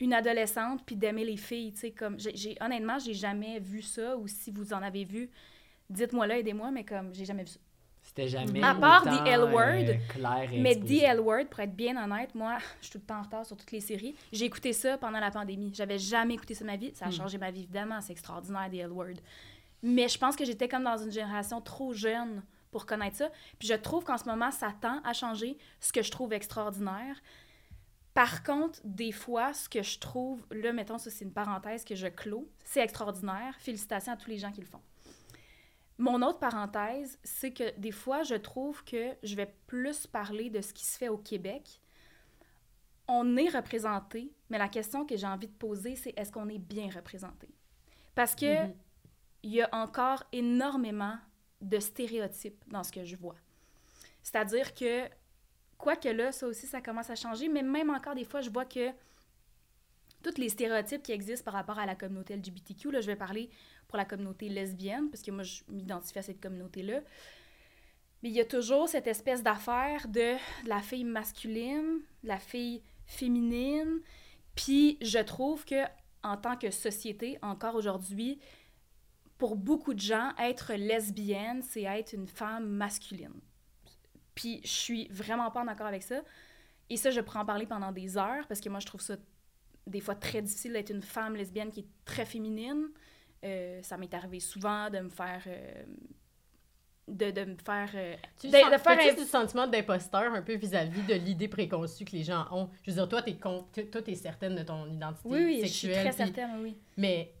une 0.00 0.12
adolescente 0.14 0.82
puis 0.84 0.96
d'aimer 0.96 1.24
les 1.24 1.36
filles. 1.36 1.72
Tu 1.72 1.80
sais, 1.80 1.90
comme, 1.92 2.18
j'ai, 2.18 2.56
honnêtement, 2.60 2.98
j'ai 2.98 3.14
jamais 3.14 3.60
vu 3.60 3.82
ça 3.82 4.16
ou 4.16 4.26
si 4.26 4.50
vous 4.50 4.72
en 4.72 4.82
avez 4.82 5.04
vu, 5.04 5.30
dites-moi 5.88 6.26
là, 6.26 6.38
aidez-moi, 6.38 6.70
mais 6.70 6.84
comme, 6.84 7.14
j'ai 7.14 7.24
jamais 7.24 7.42
vu 7.44 7.50
ça. 7.50 7.60
C'était 8.02 8.28
jamais. 8.28 8.62
À 8.62 8.74
part 8.74 9.02
The 9.02 9.26
L 9.26 9.40
Word, 9.52 9.90
euh, 9.90 10.46
et 10.50 10.58
Mais. 10.60 10.74
The 10.74 11.02
L 11.02 11.20
Word, 11.20 11.44
pour 11.50 11.60
être 11.60 11.76
bien 11.76 12.02
honnête, 12.02 12.34
moi, 12.34 12.56
je 12.80 12.86
suis 12.86 12.92
tout 12.92 12.98
le 12.98 13.04
temps 13.04 13.18
en 13.18 13.22
retard 13.22 13.44
sur 13.44 13.56
toutes 13.58 13.70
les 13.72 13.80
séries. 13.80 14.14
J'ai 14.32 14.46
écouté 14.46 14.72
ça 14.72 14.96
pendant 14.96 15.20
la 15.20 15.30
pandémie. 15.30 15.70
J'avais 15.74 15.98
jamais 15.98 16.34
écouté 16.34 16.54
ça 16.54 16.62
de 16.64 16.70
ma 16.70 16.76
vie. 16.76 16.92
Ça 16.94 17.04
a 17.04 17.08
Hmm. 17.08 17.12
changé 17.12 17.36
ma 17.38 17.50
vie, 17.50 17.60
évidemment. 17.64 18.00
C'est 18.00 18.12
extraordinaire, 18.12 18.68
The 18.70 18.76
L 18.76 18.90
Word. 18.92 19.16
Mais 19.82 20.08
je 20.08 20.16
pense 20.18 20.34
que 20.34 20.46
j'étais 20.46 20.66
comme 20.66 20.84
dans 20.84 20.96
une 20.96 21.12
génération 21.12 21.60
trop 21.60 21.92
jeune 21.92 22.42
pour 22.70 22.86
connaître 22.86 23.16
ça. 23.16 23.30
Puis 23.58 23.68
je 23.68 23.74
trouve 23.74 24.02
qu'en 24.04 24.16
ce 24.16 24.24
moment, 24.24 24.50
ça 24.50 24.72
tend 24.80 25.00
à 25.04 25.12
changer, 25.12 25.58
ce 25.78 25.92
que 25.92 26.02
je 26.02 26.10
trouve 26.10 26.32
extraordinaire. 26.32 27.16
Par 28.14 28.42
contre, 28.42 28.80
des 28.84 29.12
fois, 29.12 29.52
ce 29.54 29.68
que 29.68 29.82
je 29.82 29.98
trouve, 29.98 30.44
là, 30.50 30.72
mettons, 30.72 30.98
ça, 30.98 31.10
c'est 31.10 31.24
une 31.24 31.32
parenthèse 31.32 31.84
que 31.84 31.94
je 31.94 32.08
clôt, 32.08 32.50
c'est 32.64 32.80
extraordinaire. 32.80 33.54
Félicitations 33.60 34.12
à 34.12 34.16
tous 34.16 34.30
les 34.30 34.38
gens 34.38 34.50
qui 34.50 34.60
le 34.60 34.66
font. 34.66 34.82
Mon 35.98 36.22
autre 36.22 36.38
parenthèse, 36.38 37.18
c'est 37.22 37.52
que 37.52 37.78
des 37.78 37.92
fois, 37.92 38.22
je 38.22 38.34
trouve 38.34 38.82
que 38.84 39.14
je 39.22 39.36
vais 39.36 39.54
plus 39.66 40.06
parler 40.06 40.50
de 40.50 40.60
ce 40.60 40.72
qui 40.72 40.84
se 40.84 40.96
fait 40.98 41.08
au 41.08 41.18
Québec. 41.18 41.80
On 43.06 43.36
est 43.36 43.48
représenté, 43.48 44.32
mais 44.48 44.58
la 44.58 44.68
question 44.68 45.04
que 45.04 45.16
j'ai 45.16 45.26
envie 45.26 45.48
de 45.48 45.52
poser, 45.52 45.96
c'est 45.96 46.14
est-ce 46.16 46.32
qu'on 46.32 46.48
est 46.48 46.58
bien 46.58 46.88
représenté? 46.90 47.48
Parce 48.14 48.34
que 48.34 48.66
Mhm. 48.66 48.74
il 49.42 49.50
y 49.50 49.62
a 49.62 49.68
encore 49.72 50.24
énormément 50.32 51.16
de 51.60 51.78
stéréotypes 51.78 52.64
dans 52.68 52.82
ce 52.82 52.92
que 52.92 53.04
je 53.04 53.16
vois. 53.16 53.36
C'est-à-dire 54.22 54.74
que, 54.74 55.08
quoique 55.80 56.08
là, 56.08 56.30
ça 56.32 56.46
aussi, 56.46 56.66
ça 56.66 56.80
commence 56.80 57.10
à 57.10 57.16
changer, 57.16 57.48
mais 57.48 57.62
même 57.62 57.90
encore 57.90 58.14
des 58.14 58.24
fois, 58.24 58.40
je 58.40 58.50
vois 58.50 58.64
que 58.64 58.90
tous 60.22 60.38
les 60.38 60.50
stéréotypes 60.50 61.02
qui 61.02 61.12
existent 61.12 61.44
par 61.44 61.54
rapport 61.54 61.78
à 61.78 61.86
la 61.86 61.94
communauté 61.94 62.36
LGBTQ, 62.36 62.90
là, 62.90 63.00
je 63.00 63.06
vais 63.06 63.16
parler 63.16 63.48
pour 63.88 63.96
la 63.96 64.04
communauté 64.04 64.48
lesbienne, 64.48 65.10
parce 65.10 65.22
que 65.22 65.30
moi, 65.30 65.42
je 65.42 65.62
m'identifie 65.68 66.18
à 66.18 66.22
cette 66.22 66.40
communauté-là. 66.40 67.00
Mais 68.22 68.28
il 68.28 68.34
y 68.34 68.40
a 68.40 68.44
toujours 68.44 68.88
cette 68.88 69.06
espèce 69.06 69.42
d'affaire 69.42 70.06
de 70.08 70.36
la 70.66 70.80
fille 70.82 71.04
masculine, 71.04 72.00
la 72.22 72.38
fille 72.38 72.82
féminine. 73.06 74.00
Puis 74.54 74.98
je 75.00 75.18
trouve 75.18 75.64
que 75.64 75.82
en 76.22 76.36
tant 76.36 76.56
que 76.56 76.70
société, 76.70 77.38
encore 77.40 77.74
aujourd'hui, 77.74 78.38
pour 79.38 79.56
beaucoup 79.56 79.94
de 79.94 80.00
gens, 80.00 80.32
être 80.38 80.74
lesbienne, 80.74 81.62
c'est 81.62 81.84
être 81.84 82.12
une 82.12 82.26
femme 82.26 82.68
masculine. 82.68 83.40
Puis 84.40 84.60
je 84.64 84.68
suis 84.70 85.08
vraiment 85.08 85.50
pas 85.50 85.60
en 85.60 85.68
accord 85.68 85.86
avec 85.86 86.02
ça. 86.02 86.22
Et 86.88 86.96
ça, 86.96 87.10
je 87.10 87.20
pourrais 87.20 87.40
en 87.40 87.44
parler 87.44 87.66
pendant 87.66 87.92
des 87.92 88.16
heures 88.16 88.46
parce 88.48 88.60
que 88.60 88.68
moi, 88.68 88.80
je 88.80 88.86
trouve 88.86 89.00
ça 89.00 89.16
des 89.86 90.00
fois 90.00 90.14
très 90.14 90.40
difficile 90.42 90.72
d'être 90.72 90.90
une 90.90 91.02
femme 91.02 91.34
lesbienne 91.36 91.70
qui 91.70 91.80
est 91.80 91.88
très 92.04 92.24
féminine. 92.24 92.88
Euh, 93.44 93.80
ça 93.82 93.96
m'est 93.96 94.12
arrivé 94.14 94.40
souvent 94.40 94.88
de 94.90 94.98
me 95.00 95.08
faire. 95.10 95.42
euh, 95.46 95.84
de, 97.08 97.30
de 97.32 97.44
me 97.44 97.56
faire. 97.56 97.90
euh, 97.94 98.14
Tu 98.40 98.46
de- 98.48 98.52
sens- 98.56 98.70
de 98.72 98.78
faire 98.78 98.98
un- 99.00 99.16
ce 99.16 99.24
sentiment 99.24 99.66
d'imposteur 99.66 100.32
un 100.32 100.42
peu 100.42 100.54
vis-à-vis 100.54 101.02
de 101.02 101.14
l'idée 101.14 101.48
préconçue 101.48 102.04
que 102.04 102.12
les 102.12 102.22
gens 102.22 102.46
ont? 102.52 102.70
Je 102.84 102.90
veux 102.90 102.96
dire, 102.98 103.08
toi, 103.08 103.20
t'es 103.22 103.34
con... 103.34 103.66
t- 103.72 103.88
toi, 103.90 104.00
t'es 104.00 104.14
certaine 104.14 104.54
de 104.54 104.62
ton 104.62 104.86
identité 104.88 105.28
Oui, 105.28 105.44
oui, 105.44 105.60
je 105.62 105.66
suis 105.66 105.88
sexuelle. 105.88 106.04
très 106.14 106.24
puis- 106.24 106.34
certaine, 106.34 106.60
oui. 106.62 106.76
Mais, 106.96 107.32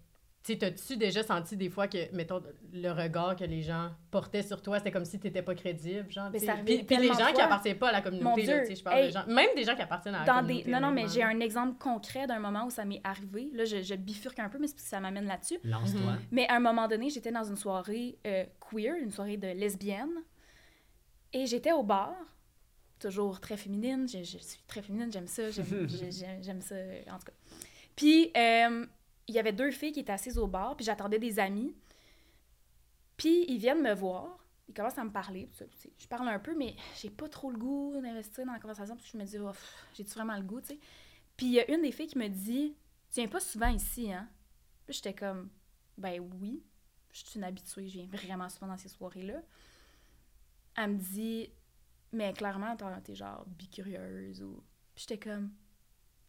tu 0.42 0.52
sais, 0.54 0.58
t'as-tu 0.58 0.96
déjà 0.96 1.22
senti 1.22 1.54
des 1.54 1.68
fois 1.68 1.86
que, 1.86 2.10
mettons, 2.14 2.42
le 2.72 2.90
regard 2.92 3.36
que 3.36 3.44
les 3.44 3.60
gens 3.60 3.90
portaient 4.10 4.42
sur 4.42 4.62
toi, 4.62 4.78
c'était 4.78 4.90
comme 4.90 5.04
si 5.04 5.18
t'étais 5.20 5.42
pas 5.42 5.54
crédible, 5.54 6.10
genre? 6.10 6.30
Puis, 6.64 6.82
puis 6.84 6.96
les 6.96 7.08
gens 7.08 7.32
qui 7.34 7.42
appartiennent 7.42 7.76
pas 7.78 7.90
à 7.90 7.92
la 7.92 8.00
communauté, 8.00 8.46
là, 8.46 8.64
je 8.64 8.82
parle 8.82 8.98
hey, 9.00 9.06
de 9.08 9.12
gens... 9.12 9.26
Même 9.26 9.50
des 9.54 9.64
gens 9.64 9.76
qui 9.76 9.82
appartiennent 9.82 10.14
à 10.14 10.20
la 10.20 10.24
Dans 10.24 10.40
communauté. 10.40 10.64
des... 10.64 10.70
Non, 10.70 10.80
non, 10.80 10.92
mais 10.92 11.08
j'ai 11.08 11.22
un 11.22 11.40
exemple 11.40 11.76
concret 11.78 12.26
d'un 12.26 12.38
moment 12.38 12.64
où 12.64 12.70
ça 12.70 12.86
m'est 12.86 13.02
arrivé. 13.04 13.50
Là, 13.52 13.66
je, 13.66 13.82
je 13.82 13.94
bifurque 13.94 14.38
un 14.38 14.48
peu, 14.48 14.58
mais 14.58 14.66
c'est 14.66 14.74
parce 14.74 14.84
que 14.84 14.88
ça 14.90 15.00
m'amène 15.00 15.26
là-dessus. 15.26 15.58
Lance-toi. 15.62 16.00
Mhm. 16.12 16.18
Mais 16.32 16.48
à 16.48 16.54
un 16.56 16.60
moment 16.60 16.88
donné, 16.88 17.10
j'étais 17.10 17.32
dans 17.32 17.44
une 17.44 17.56
soirée 17.56 18.16
euh, 18.26 18.44
queer, 18.70 18.94
une 18.96 19.10
soirée 19.10 19.36
de 19.36 19.48
lesbienne. 19.48 20.10
Et 21.34 21.44
j'étais 21.44 21.72
au 21.72 21.82
bar, 21.82 22.14
toujours 22.98 23.40
très 23.40 23.58
féminine. 23.58 24.08
Je, 24.08 24.18
je 24.24 24.38
suis 24.38 24.62
très 24.66 24.80
féminine, 24.80 25.12
j'aime 25.12 25.26
ça. 25.26 25.50
J'aime 25.50 25.86
j'ai- 25.86 26.10
j'aime- 26.18 26.42
j'aime 26.42 26.60
ça, 26.62 26.74
en 27.10 27.18
tout 27.18 27.26
cas. 27.26 27.32
Puis, 27.94 28.30
euh, 28.36 28.86
il 29.30 29.34
y 29.34 29.38
avait 29.38 29.52
deux 29.52 29.70
filles 29.70 29.92
qui 29.92 30.00
étaient 30.00 30.12
assises 30.12 30.38
au 30.38 30.46
bar, 30.46 30.76
puis 30.76 30.84
j'attendais 30.84 31.18
des 31.18 31.38
amis. 31.38 31.74
Puis, 33.16 33.44
ils 33.48 33.58
viennent 33.58 33.82
me 33.82 33.94
voir. 33.94 34.38
Ils 34.68 34.74
commencent 34.74 34.98
à 34.98 35.04
me 35.04 35.12
parler. 35.12 35.48
Je 35.98 36.06
parle 36.06 36.28
un 36.28 36.38
peu, 36.38 36.54
mais 36.56 36.74
j'ai 36.96 37.10
pas 37.10 37.28
trop 37.28 37.50
le 37.50 37.58
goût 37.58 37.92
d'investir 38.00 38.44
dans 38.44 38.52
la 38.52 38.58
conversation. 38.58 38.96
Puis 38.96 39.10
je 39.12 39.16
me 39.18 39.24
dis, 39.24 39.38
oh, 39.38 39.50
j'ai-tu 39.94 40.10
vraiment 40.14 40.36
le 40.36 40.42
goût, 40.42 40.60
tu 40.60 40.68
sais? 40.68 40.80
Puis, 41.36 41.46
il 41.46 41.52
y 41.52 41.60
a 41.60 41.70
une 41.72 41.82
des 41.82 41.92
filles 41.92 42.08
qui 42.08 42.18
me 42.18 42.28
dit, 42.28 42.76
tu 43.10 43.20
viens 43.20 43.28
pas 43.28 43.40
souvent 43.40 43.68
ici, 43.68 44.12
hein? 44.12 44.28
Puis 44.84 44.94
j'étais 44.94 45.14
comme, 45.14 45.48
ben 45.96 46.20
oui, 46.40 46.62
je 47.12 47.24
suis 47.24 47.38
une 47.38 47.44
habituée, 47.44 47.88
je 47.88 47.98
viens 47.98 48.06
vraiment 48.06 48.48
souvent 48.48 48.66
dans 48.66 48.76
ces 48.76 48.88
soirées-là. 48.88 49.42
Elle 50.76 50.90
me 50.90 50.98
dit, 50.98 51.50
mais 52.12 52.32
clairement, 52.32 52.76
t'es 53.04 53.14
genre 53.14 53.44
bicurieuse 53.46 54.42
ou. 54.42 54.62
J'étais 54.96 55.18
comme, 55.18 55.52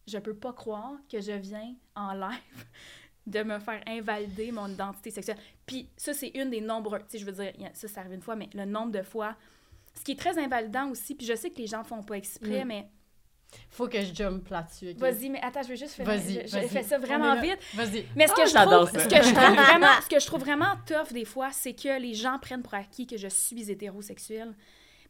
je 0.07 0.17
peux 0.17 0.35
pas 0.35 0.53
croire 0.53 0.93
que 1.11 1.21
je 1.21 1.31
viens 1.33 1.73
en 1.95 2.13
live 2.13 2.65
de 3.27 3.43
me 3.43 3.59
faire 3.59 3.81
invalider 3.87 4.51
mon 4.51 4.67
identité 4.67 5.11
sexuelle. 5.11 5.37
Puis 5.65 5.89
ça, 5.97 6.13
c'est 6.13 6.29
une 6.29 6.49
des 6.49 6.61
nombreux. 6.61 6.99
Tu 6.99 7.05
sais, 7.09 7.17
je 7.19 7.25
veux 7.25 7.31
dire, 7.31 7.53
ça, 7.73 7.87
ça 7.87 8.01
arrive 8.01 8.13
une 8.13 8.21
fois, 8.21 8.35
mais 8.35 8.49
le 8.53 8.65
nombre 8.65 8.91
de 8.91 9.03
fois. 9.03 9.35
Ce 9.93 10.03
qui 10.03 10.13
est 10.13 10.19
très 10.19 10.37
invalidant 10.37 10.89
aussi, 10.89 11.15
puis 11.15 11.25
je 11.27 11.35
sais 11.35 11.49
que 11.49 11.57
les 11.57 11.67
gens 11.67 11.83
font 11.83 12.01
pas 12.01 12.15
exprès, 12.15 12.63
Mm. 12.63 12.67
mais 12.67 12.87
Faut 13.69 13.89
que 13.89 14.01
je 14.01 14.13
jump 14.13 14.47
là-dessus. 14.47 14.93
vas-y, 14.93 15.29
mais 15.29 15.41
attends, 15.41 15.61
je 15.63 15.67
veux 15.67 15.75
juste 15.75 15.95
faire. 15.95 16.05
Vas-y, 16.05 16.47
je- 16.47 16.67
fais 16.67 16.83
ça 16.83 16.97
vraiment 16.97 17.39
vite. 17.41 17.59
Vas-y. 17.73 18.05
Mais 18.15 18.25
ce 18.27 18.33
que, 18.33 18.41
Ah, 18.41 18.45
je 18.45 18.69
trouve, 18.69 18.89
ça. 18.91 18.99
ce, 19.03 19.07
que 19.09 19.15
je 19.21 19.33
trouve 19.33 19.55
vraiment, 19.65 20.01
ce 20.01 20.07
que 20.07 20.19
je 20.19 20.25
trouve 20.25 20.39
vraiment 20.39 20.75
tough 20.87 21.11
des 21.11 21.25
fois, 21.25 21.51
c'est 21.51 21.73
que 21.73 21.99
les 21.99 22.13
gens 22.13 22.39
prennent 22.39 22.63
pour 22.63 22.73
acquis 22.73 23.05
que 23.05 23.17
je 23.17 23.27
suis 23.27 23.69
hétérosexuelle. 23.69 24.55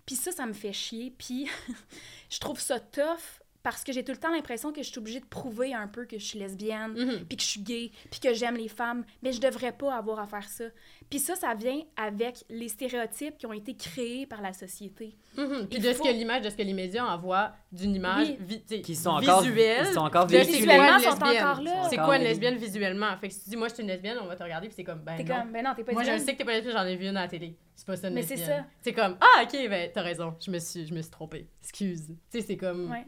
Puis 0.07 0.15
ça, 0.15 0.31
ça 0.31 0.47
me 0.47 0.53
fait 0.53 0.73
chier. 0.73 1.13
Puis 1.15 1.47
je 2.31 2.39
trouve 2.39 2.59
ça 2.59 2.79
tough 2.79 3.40
parce 3.63 3.83
que 3.83 3.91
j'ai 3.93 4.03
tout 4.03 4.11
le 4.11 4.17
temps 4.17 4.31
l'impression 4.31 4.71
que 4.71 4.81
je 4.83 4.89
suis 4.89 4.97
obligée 4.99 5.19
de 5.19 5.25
prouver 5.25 5.73
un 5.73 5.87
peu 5.87 6.05
que 6.05 6.17
je 6.17 6.23
suis 6.25 6.39
lesbienne, 6.39 6.93
Mhm. 6.93 7.25
puis 7.25 7.37
que 7.37 7.43
je 7.43 7.47
suis 7.47 7.61
gay, 7.61 7.91
puis 8.09 8.19
que 8.19 8.33
j'aime 8.33 8.55
les 8.55 8.67
femmes, 8.67 9.03
mais 9.21 9.31
je 9.31 9.39
devrais 9.41 9.71
pas 9.71 9.95
avoir 9.95 10.19
à 10.19 10.25
faire 10.27 10.47
ça. 10.49 10.65
Puis 11.09 11.19
ça, 11.19 11.35
ça 11.35 11.53
vient 11.53 11.81
avec 11.97 12.43
les 12.49 12.69
stéréotypes 12.69 13.37
qui 13.37 13.45
ont 13.45 13.53
été 13.53 13.75
créés 13.75 14.25
par 14.25 14.41
la 14.41 14.53
société. 14.53 15.15
Mhm. 15.37 15.67
Puis 15.67 15.77
Il 15.77 15.83
de 15.83 15.93
faut- 15.93 16.03
ce 16.03 16.09
que 16.09 16.13
l'image, 16.13 16.41
de 16.43 16.49
ce 16.49 16.55
que 16.55 16.61
les 16.63 16.73
médias 16.73 17.05
envoient 17.05 17.53
d'une 17.71 17.95
image 17.95 18.35
Oui. 18.49 18.81
Qui 18.81 18.95
sont 18.95 19.09
encore, 19.11 19.41
visuelle. 19.41 19.85
ils 19.89 19.93
sont 19.93 19.99
encore 20.01 20.27
Visuellement, 20.27 20.97
une 20.97 21.03
sont 21.03 21.09
lesbienne? 21.11 21.43
encore 21.45 21.61
là. 21.63 21.87
C'est 21.89 21.97
quoi 21.97 22.17
une 22.17 22.23
lesbienne 22.23 22.55
visuellement? 22.57 23.17
Fait 23.17 23.27
que 23.27 23.33
si 23.33 23.43
tu 23.43 23.49
dis, 23.51 23.57
moi, 23.57 23.67
je 23.67 23.73
suis 23.75 23.83
une 23.83 23.89
lesbienne, 23.89 24.17
on 24.21 24.25
va 24.27 24.35
te 24.35 24.43
regarder, 24.43 24.67
puis 24.67 24.75
c'est 24.75 24.83
comme, 24.83 24.99
ben 25.01 25.17
T'es 25.17 25.23
non. 25.23 25.35
comme, 25.41 25.51
ben 25.51 25.63
non, 25.63 25.73
t'es 25.75 25.83
pas 25.83 25.91
Moi, 25.93 26.03
je 26.03 26.17
sais 26.17 26.33
que 26.33 26.37
t'es 26.37 26.45
pas 26.45 26.53
lesbienne, 26.53 26.73
j'en 26.73 26.85
ai 26.85 26.95
vu 26.95 27.07
une 27.07 27.17
à 27.17 27.21
la 27.21 27.27
télé. 27.27 27.57
C'est 27.75 27.85
pas 27.87 27.95
ça 27.95 28.07
une 28.09 28.13
Mais 28.13 28.21
c'est 28.23 28.37
ça. 28.37 28.65
C'est 28.81 28.93
comme, 28.93 29.17
ah, 29.21 29.43
ok, 29.43 29.51
ben 29.69 29.89
t'as 29.93 30.01
raison, 30.01 30.35
je 30.45 30.51
me 30.51 30.59
suis, 30.59 30.85
je 30.85 30.93
me 30.93 31.01
suis 31.01 31.11
trompée. 31.11 31.47
Excuse. 31.61 32.07
Tu 32.07 32.15
sais, 32.29 32.41
c'est 32.45 32.57
comme, 32.57 32.91
Ouais, 32.91 33.05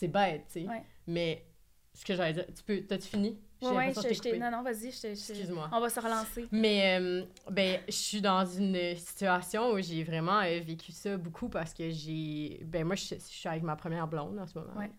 c'est 0.00 0.08
bête, 0.08 0.44
tu 0.46 0.62
sais. 0.62 0.66
Ouais. 0.68 0.82
Mais 1.06 1.44
ce 1.94 2.04
que 2.04 2.14
j'allais 2.14 2.32
dire, 2.32 2.46
tu 2.56 2.62
peux, 2.62 2.80
t'as-tu 2.82 3.08
fini? 3.08 3.38
J'ai 3.62 3.68
ouais, 3.68 3.92
je- 3.94 4.00
je. 4.00 4.36
Non, 4.36 4.50
non, 4.50 4.62
vas-y, 4.62 4.90
je 4.90 5.00
je 5.02 5.06
Excuse-moi. 5.08 5.68
On 5.70 5.80
va 5.80 5.90
se 5.90 6.00
relancer. 6.00 6.48
Mais 6.50 6.98
euh, 6.98 7.24
ben, 7.50 7.78
je 7.86 7.92
suis 7.92 8.22
dans 8.22 8.46
une 8.46 8.96
situation 8.96 9.72
où 9.72 9.80
j'ai 9.82 10.02
vraiment 10.02 10.40
euh, 10.40 10.60
vécu 10.60 10.92
ça 10.92 11.18
beaucoup 11.18 11.50
parce 11.50 11.74
que 11.74 11.90
j'ai. 11.90 12.60
Ben, 12.64 12.84
moi, 12.84 12.96
je, 12.96 13.16
je 13.16 13.20
suis 13.20 13.48
avec 13.48 13.62
ma 13.62 13.76
première 13.76 14.08
blonde 14.08 14.38
en 14.38 14.46
ce 14.46 14.58
moment. 14.58 14.72
Ouais. 14.78 14.90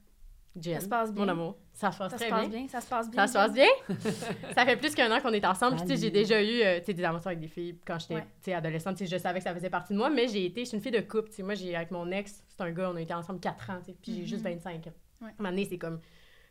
Jen, 0.59 0.75
Ça 0.75 0.81
se 0.81 0.87
passe 0.89 1.13
bien. 1.13 1.23
Mon 1.25 1.31
amour. 1.31 1.57
Ça 1.73 1.91
se 1.91 1.97
passe 1.97 2.11
Ça 2.11 2.17
se 2.17 2.23
très 2.23 2.29
passe 2.29 2.49
bien. 2.49 2.59
bien, 2.59 2.67
ça 2.67 2.81
se 2.81 2.87
passe 2.89 3.05
Ça 3.05 3.11
bien. 3.11 3.27
se 3.27 3.33
passe 3.33 3.53
bien? 3.53 3.67
ça 4.53 4.65
fait 4.65 4.75
plus 4.75 4.93
qu'un 4.93 5.09
an 5.15 5.21
qu'on 5.21 5.31
est 5.31 5.45
ensemble. 5.45 5.77
Puis, 5.77 5.85
tu 5.85 5.95
sais, 5.95 6.01
j'ai 6.01 6.11
déjà 6.11 6.41
eu 6.43 6.61
euh, 6.61 6.79
des 6.85 7.03
aventures 7.03 7.27
avec 7.27 7.39
des 7.39 7.47
filles 7.47 7.77
quand 7.85 7.97
j'étais 7.99 8.15
Ouais. 8.47 8.53
adolescente. 8.53 8.97
Tu 8.97 9.05
sais, 9.07 9.15
je 9.15 9.21
savais 9.21 9.39
que 9.39 9.45
ça 9.45 9.53
faisait 9.53 9.69
partie 9.69 9.93
de 9.93 9.97
moi, 9.97 10.09
mais 10.09 10.27
j'ai 10.27 10.45
été. 10.45 10.61
Je 10.61 10.69
suis 10.69 10.77
une 10.77 10.83
fille 10.83 10.91
de 10.91 10.99
couple. 10.99 11.29
tu 11.29 11.35
sais. 11.37 11.43
Moi, 11.43 11.53
j'ai 11.55 11.73
avec 11.75 11.91
mon 11.91 12.09
ex, 12.11 12.43
c'est 12.49 12.61
un 12.61 12.71
gars, 12.71 12.89
on 12.91 12.95
a 12.97 13.01
été 13.01 13.13
ensemble 13.13 13.39
4 13.39 13.69
ans. 13.69 13.79
tu 13.79 13.91
sais, 13.91 13.97
Puis, 14.01 14.13
j'ai 14.15 14.25
juste 14.25 14.43
25 14.43 14.87
ans. 14.87 14.93
Ouais. 15.21 15.29
À 15.39 15.47
un 15.47 15.63
c'est 15.69 15.77
comme. 15.77 15.99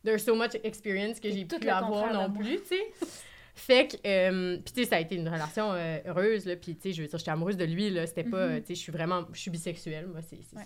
There's 0.03 0.25
so 0.25 0.35
much 0.35 0.53
experience 0.65 1.21
que 1.21 1.31
j'ai 1.31 1.45
pu 1.45 1.69
avoir 1.69 2.11
non 2.13 2.33
plus, 2.33 2.57
tu 2.63 2.69
sais. 2.69 2.93
Fait 3.55 3.89
que, 3.89 3.97
euh, 4.09 4.57
puis 4.65 4.73
tu 4.73 4.83
sais, 4.85 4.89
ça 4.89 4.97
a 4.97 5.01
été 5.01 5.17
une 5.17 5.29
relation 5.29 5.73
euh, 5.73 5.99
heureuse, 6.07 6.47
là, 6.47 6.57
puis 6.57 6.77
tu 6.77 6.83
sais, 6.83 6.93
je 6.95 7.03
veux 7.03 7.09
dire, 7.09 7.19
j'étais 7.19 7.33
amoureuse 7.33 7.59
de 7.59 7.65
lui, 7.65 7.91
là, 7.91 8.07
c'était 8.07 8.25
pas, 8.25 8.47
Mhm. 8.47 8.53
euh, 8.53 8.61
tu 8.61 8.67
sais, 8.69 8.75
je 8.77 8.81
suis 8.81 8.93
vraiment, 8.93 9.25
je 9.33 9.41
suis 9.41 9.51
bisexuelle, 9.51 10.07
moi, 10.07 10.23
c'est 10.23 10.37
Ouais. 10.57 10.63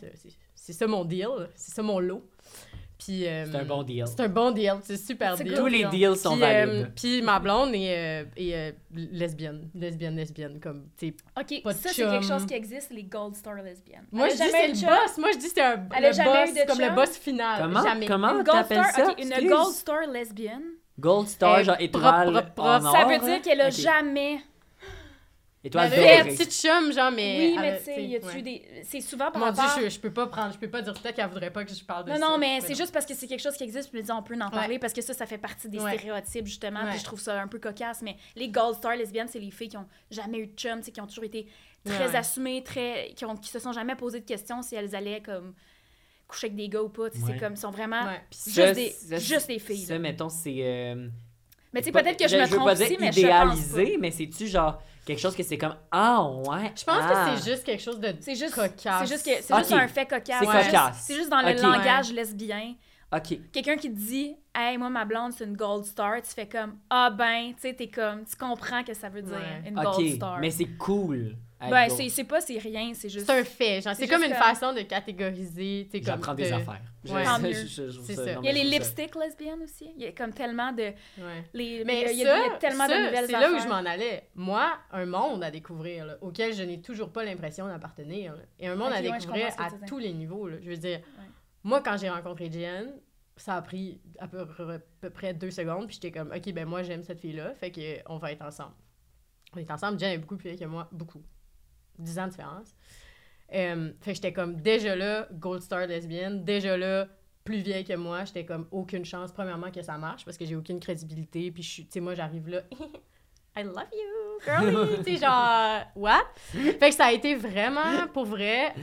ça, 0.54 0.72
ça 0.72 0.86
mon 0.86 1.04
deal, 1.04 1.26
c'est 1.56 1.72
ça 1.74 1.82
mon 1.82 1.98
lot. 1.98 2.24
Puis... 3.04 3.26
euh, 3.26 3.44
C'est 3.50 3.56
un 3.58 3.64
bon 3.64 3.82
deal. 3.82 4.04
C'est 4.06 4.20
un 4.20 4.28
bon 4.28 4.50
deal, 4.50 4.74
c'est 4.82 4.96
super 4.96 5.36
C'est 5.36 5.44
deal. 5.44 5.54
Tous 5.54 5.66
les 5.66 5.84
deal. 5.84 5.90
deals 5.90 6.16
sont 6.16 6.34
Puis, 6.36 6.44
euh, 6.44 6.84
puis 6.96 7.22
ma 7.22 7.38
blonde 7.38 7.74
est, 7.74 8.22
euh, 8.22 8.24
est, 8.36 8.54
euh, 8.54 8.72
lesbienne, 8.92 9.68
lesbienne, 9.74 10.16
lesbienne, 10.16 10.58
comme, 10.60 10.86
tu. 10.96 11.08
OK, 11.38 11.62
Pas 11.62 11.72
de 11.72 11.78
ça, 11.78 11.90
c'est 11.92 12.02
quelque 12.02 12.24
chose 12.26 12.46
qui 12.46 12.54
existe, 12.54 12.90
les 12.90 13.04
Gold 13.04 13.34
Star 13.34 13.56
lesbiennes. 13.56 14.06
Moi, 14.10 14.26
Elle 14.26 14.32
je 14.32 14.36
dis 14.36 14.50
jamais 14.50 14.74
c'est 14.74 14.86
le 14.86 14.90
boss, 14.90 15.18
moi, 15.18 15.28
je 15.32 15.38
dis 15.38 15.48
c'est 15.48 15.60
un, 15.60 15.88
Elle 15.96 16.04
a 16.04 16.08
le 16.08 16.14
jamais 16.14 16.50
eu 16.50 16.54
boss, 16.54 16.64
comme 16.66 16.80
le 16.80 16.94
boss 16.94 17.16
final. 17.18 17.62
Comment? 17.62 17.82
Jamais. 17.82 18.06
Comment 18.06 18.44
t'appelles 18.44 18.84
Star, 18.84 19.06
ça? 19.06 19.14
Une. 19.18 19.48
Gold 19.48 19.74
Star 19.74 20.06
lesbienne, 20.10 20.62
Gold 20.98 21.28
Star, 21.28 21.62
genre 21.64 21.76
propre, 21.76 21.82
étoile 21.82 22.32
propre, 22.32 22.52
propre. 22.54 22.84
or. 22.86 22.92
ça 22.92 23.04
veut 23.06 23.18
dire 23.18 23.42
qu'elle 23.42 23.60
a 23.60 23.70
jamais... 23.70 24.38
Étoile 25.66 25.90
Elle 25.94 25.98
a 25.98 26.12
une 26.18 26.22
dorée. 26.24 26.36
petite 26.36 26.52
chum, 26.52 26.92
genre, 26.92 27.10
mais... 27.10 27.38
oui, 27.38 27.56
mais 27.58 27.78
tu 27.78 27.84
sais, 27.84 28.04
y 28.04 28.16
a-tu 28.16 28.26
ouais. 28.26 28.42
des... 28.42 28.62
C'est 28.84 29.00
souvent 29.00 29.30
par 29.30 29.40
Mon 29.46 29.50
Dieu, 29.50 29.62
je, 29.84 29.88
je 29.88 29.98
peux 29.98 30.12
pas 30.12 30.26
prendre, 30.26 30.52
je 30.52 30.58
peux 30.58 30.68
pas 30.68 30.82
dire 30.82 30.92
peut-être 30.92 31.16
qu'elle 31.16 31.26
voudrait 31.28 31.50
pas 31.50 31.64
que 31.64 31.72
je 31.72 31.82
parle 31.82 32.04
de 32.04 32.10
Non, 32.10 32.16
ça. 32.16 32.20
non, 32.28 32.36
mais 32.38 32.56
Ouais, 32.56 32.60
c'est 32.60 32.74
juste 32.74 32.92
parce 32.92 33.06
que 33.06 33.14
c'est 33.14 33.26
quelque 33.26 33.40
chose 33.40 33.56
qui 33.56 33.64
existe, 33.64 33.90
puis 33.90 34.02
on 34.12 34.22
peut 34.22 34.34
en 34.34 34.44
Ouais. 34.44 34.50
parler, 34.50 34.78
parce 34.78 34.92
que 34.92 35.00
ça, 35.00 35.14
ça 35.14 35.24
fait 35.24 35.38
partie 35.38 35.70
des 35.70 35.78
Ouais. 35.80 35.96
stéréotypes, 35.96 36.46
justement, 36.46 36.82
Ouais. 36.84 36.90
puis 36.90 36.98
je 36.98 37.04
trouve 37.04 37.18
ça 37.20 37.40
un 37.40 37.48
peu 37.48 37.58
cocasse, 37.58 38.02
mais 38.02 38.16
les 38.36 38.48
Gold 38.50 38.76
Star 38.76 38.94
lesbiennes, 38.94 39.28
c'est 39.28 39.38
les 39.40 39.50
filles 39.50 39.70
qui 39.70 39.76
ont 39.78 39.88
jamais 40.10 40.38
eu 40.38 40.46
de 40.48 40.54
chum, 40.54 40.80
tu 40.80 40.84
sais, 40.86 40.92
qui 40.92 41.00
ont 41.00 41.06
toujours 41.06 41.24
été 41.24 41.46
très 41.84 42.08
Ouais. 42.08 42.16
assumées, 42.16 42.62
très... 42.62 43.12
Qui, 43.16 43.24
ont... 43.24 43.34
qui 43.34 43.48
se 43.48 43.58
sont 43.58 43.72
jamais 43.72 43.94
posé 43.96 44.20
de 44.20 44.26
questions 44.26 44.60
si 44.60 44.74
elles 44.74 44.94
allaient, 44.94 45.22
comme, 45.22 45.54
coucher 46.28 46.46
avec 46.48 46.56
des 46.56 46.68
gars 46.68 46.82
ou 46.82 46.88
pas, 46.90 47.08
c'est 47.10 47.38
comme, 47.38 47.54
ils 47.54 47.58
sont 47.58 47.70
vraiment... 47.70 48.06
Juste 48.46 48.74
des- 48.74 49.18
juste 49.18 49.46
des 49.48 49.58
filles, 49.58 49.86
Ça, 49.86 49.98
mettons, 49.98 50.28
c'est. 50.28 50.94
Mais 51.74 51.80
tu 51.80 51.86
sais, 51.86 51.92
peut-être 51.92 52.16
que 52.16 52.28
je, 52.28 52.36
me 52.36 52.46
trompe 52.46 52.64
pas 52.66 52.72
aussi, 52.72 52.96
mais 53.00 53.10
je 53.10 53.20
pense 53.20 53.58
idéalisé, 53.58 53.98
mais 54.00 54.10
c'est-tu 54.12 54.46
genre 54.46 54.80
quelque 55.04 55.18
chose 55.20 55.34
que 55.34 55.42
c'est 55.42 55.58
comme 55.58 55.74
Ah, 55.90 56.24
ouais. 56.24 56.72
Je 56.76 56.84
pense 56.84 57.00
ah. 57.02 57.32
que 57.34 57.40
c'est 57.42 57.50
juste 57.50 57.64
quelque 57.64 57.82
chose 57.82 57.98
de 57.98 58.14
C'est 58.20 58.36
juste, 58.36 58.54
cocasse. 58.54 59.00
c'est 59.00 59.06
juste, 59.12 59.24
que, 59.26 59.42
c'est 59.42 59.52
Ok. 59.52 59.58
juste 59.58 59.72
un 59.72 59.88
fait 59.88 60.06
cocasse. 60.06 60.38
C'est 60.40 60.46
C'est 60.46 60.52
juste- 60.52 60.70
cocasse. 60.70 61.04
C'est 61.04 61.14
juste 61.16 61.30
dans 61.30 61.42
le 61.42 61.60
langage 61.60 62.12
lesbien. 62.12 62.74
Ok. 63.12 63.38
Quelqu'un 63.52 63.76
qui 63.76 63.92
te 63.92 63.98
dit 63.98 64.36
«Hey, 64.54 64.78
moi, 64.78 64.88
ma 64.88 65.04
blonde, 65.04 65.32
c'est 65.32 65.44
une 65.44 65.56
gold 65.56 65.84
star», 65.84 66.16
tu 66.22 66.30
fais 66.34 66.48
comme 66.48 66.78
«Ah 66.90 67.10
ben», 67.10 67.52
tu 67.54 67.60
sais, 67.60 67.74
t'es 67.74 67.88
comme... 67.88 68.24
Tu 68.24 68.36
comprends 68.36 68.82
que 68.82 68.94
ça 68.94 69.08
veut 69.08 69.22
dire 69.22 69.36
Ouais. 69.36 69.68
une 69.68 69.74
gold 69.74 70.14
star. 70.16 70.38
Mais 70.40 70.50
c'est 70.50 70.76
cool. 70.78 71.36
Ben, 71.70 71.88
c'est 71.88 72.08
c'est 72.08 72.24
pas, 72.24 72.40
c'est 72.40 72.58
rien, 72.58 72.92
c'est 72.94 73.08
juste... 73.08 73.26
C'est 73.26 73.38
un 73.40 73.44
fait, 73.44 73.80
genre, 73.80 73.94
C'est 73.94 74.02
c'est 74.06 74.08
comme 74.08 74.22
une 74.22 74.30
comme- 74.30 74.38
façon 74.38 74.72
de 74.72 74.80
catégoriser, 74.82 75.88
tu 75.90 75.98
sais, 75.98 76.00
comme... 76.04 76.14
J'apprends 76.14 76.34
des 76.34 76.48
de- 76.50 76.54
affaires. 76.54 76.80
Je- 77.04 77.12
Ouais. 77.12 77.24
Tant 77.24 77.36
je- 77.38 77.42
mieux. 77.42 77.52
je- 77.52 77.88
je 77.90 77.94
trouve 77.94 78.06
C'est 78.06 78.14
ça- 78.16 78.24
ça. 78.24 78.34
non, 78.34 78.40
Il 78.42 78.46
y 78.46 78.48
a 78.48 78.52
les 78.52 78.64
lipsticks 78.64 79.14
lesbiennes 79.14 79.62
aussi. 79.62 79.90
Il 79.96 80.02
y 80.02 80.06
a 80.06 80.12
comme 80.12 80.32
tellement 80.32 80.72
de... 80.72 80.82
Ouais. 80.82 80.94
Les, 81.52 81.84
Mais 81.84 82.00
il, 82.00 82.02
y 82.02 82.06
a, 82.06 82.12
il 82.12 82.18
y 82.18 82.24
a 82.26 82.36
ça, 82.52 82.56
tellement 82.58 82.86
ça, 82.86 82.98
de 82.98 83.04
nouvelles 83.06 83.26
c'est 83.26 83.32
là 83.32 83.52
où 83.52 83.58
je 83.58 83.68
m'en 83.68 83.74
allais. 83.90 84.28
Moi, 84.34 84.72
un 84.90 85.06
monde 85.06 85.44
à 85.44 85.50
découvrir, 85.50 86.06
là, 86.06 86.16
auquel 86.22 86.54
je 86.54 86.62
n'ai 86.62 86.80
toujours 86.80 87.10
pas 87.10 87.24
l'impression 87.24 87.66
d'appartenir. 87.68 88.34
là. 88.34 88.42
Et 88.58 88.68
un 88.68 88.76
monde 88.76 88.92
à 88.92 89.02
découvrir 89.02 89.48
à 89.58 89.68
tous 89.86 89.98
les 89.98 90.12
niveaux. 90.12 90.48
là. 90.48 90.56
Je 90.62 90.70
veux 90.70 90.76
dire, 90.76 91.00
moi, 91.62 91.82
quand 91.82 91.96
j'ai 91.98 92.08
rencontré 92.08 92.50
Jen, 92.50 92.92
ça 93.36 93.56
a 93.56 93.62
pris 93.62 94.00
à 94.18 94.28
peu, 94.28 94.40
à 94.40 94.46
peu 95.00 95.10
près 95.10 95.34
deux 95.34 95.50
secondes, 95.50 95.86
puis 95.88 95.98
j'étais 96.00 96.12
comme, 96.16 96.30
OK, 96.34 96.52
ben 96.52 96.66
moi, 96.66 96.82
j'aime 96.84 97.02
cette 97.02 97.20
fille-là, 97.20 97.52
fait 97.54 97.72
qu'on 97.72 98.16
va 98.18 98.32
être 98.32 98.42
ensemble. 98.42 98.74
On 99.56 99.58
est 99.58 99.70
ensemble, 99.70 99.98
Jen 99.98 100.10
est 100.12 100.18
beaucoup 100.18 100.36
plus 100.36 100.48
vieille 100.50 100.58
que 100.58 100.64
moi, 100.64 100.88
beaucoup. 100.92 101.22
10 101.98 102.18
ans 102.18 102.24
de 102.26 102.30
différence. 102.30 102.74
Euh, 103.52 103.92
fait 104.00 104.12
que 104.12 104.14
j'étais 104.16 104.32
comme, 104.32 104.56
déjà 104.60 104.96
là, 104.96 105.28
Gold 105.32 105.62
Star 105.62 105.86
lesbienne, 105.86 106.44
déjà 106.44 106.76
là, 106.76 107.08
plus 107.44 107.58
vieille 107.58 107.84
que 107.84 107.94
moi, 107.94 108.24
j'étais 108.24 108.44
comme, 108.44 108.66
aucune 108.70 109.04
chance, 109.04 109.32
premièrement, 109.32 109.70
que 109.70 109.82
ça 109.82 109.98
marche, 109.98 110.24
parce 110.24 110.38
que 110.38 110.44
j'ai 110.44 110.56
aucune 110.56 110.80
crédibilité, 110.80 111.50
puis 111.50 111.62
tu 111.62 111.86
sais, 111.88 112.00
moi, 112.00 112.14
j'arrive 112.14 112.48
là, 112.48 112.62
I 113.56 113.62
love 113.62 113.84
you, 113.92 114.40
girlie, 114.44 114.96
tu 115.04 115.12
sais, 115.12 115.16
genre, 115.18 115.82
what? 115.94 116.24
Fait 116.34 116.78
que 116.78 116.94
ça 116.94 117.06
a 117.06 117.12
été 117.12 117.34
vraiment, 117.34 118.08
pour 118.12 118.24
vrai, 118.24 118.74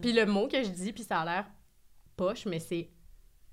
puis 0.00 0.12
le 0.12 0.26
mot 0.26 0.48
que 0.48 0.62
je 0.62 0.68
dis, 0.68 0.92
puis 0.92 1.02
ça 1.02 1.20
a 1.20 1.24
l'air 1.24 1.46
poche, 2.16 2.46
mais 2.46 2.60
c'est 2.60 2.88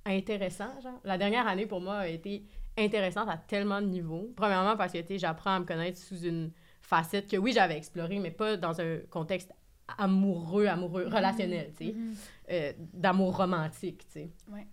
intéressant, 0.06 0.80
genre. 0.82 1.00
La 1.04 1.18
dernière 1.18 1.48
année, 1.48 1.66
pour 1.66 1.82
moi, 1.82 1.98
a 1.98 2.08
été 2.08 2.46
intéressante 2.78 3.30
à 3.30 3.38
tellement 3.38 3.82
de 3.82 3.88
niveaux. 3.88 4.32
Premièrement, 4.36 4.76
parce 4.78 4.94
que, 4.94 5.00
tu 5.00 5.08
sais, 5.08 5.18
j'apprends 5.18 5.56
à 5.56 5.60
me 5.60 5.66
connaître 5.66 5.98
sous 5.98 6.22
une 6.22 6.52
facette 6.90 7.30
que, 7.30 7.38
oui, 7.38 7.52
j'avais 7.54 7.78
explorée, 7.78 8.18
mais 8.20 8.32
pas 8.32 8.58
dans 8.58 8.82
un 8.82 8.98
contexte 9.12 9.52
amoureux, 9.98 10.66
amoureux, 10.66 11.06
relationnel, 11.08 11.72
tu 11.78 11.86
sais, 11.88 11.94
Mhm. 11.94 12.16
euh, 12.52 12.74
d'amour 12.94 13.38
romantique, 13.38 14.06
tu 14.08 14.12
sais. 14.14 14.30
Ouais. 14.52 14.66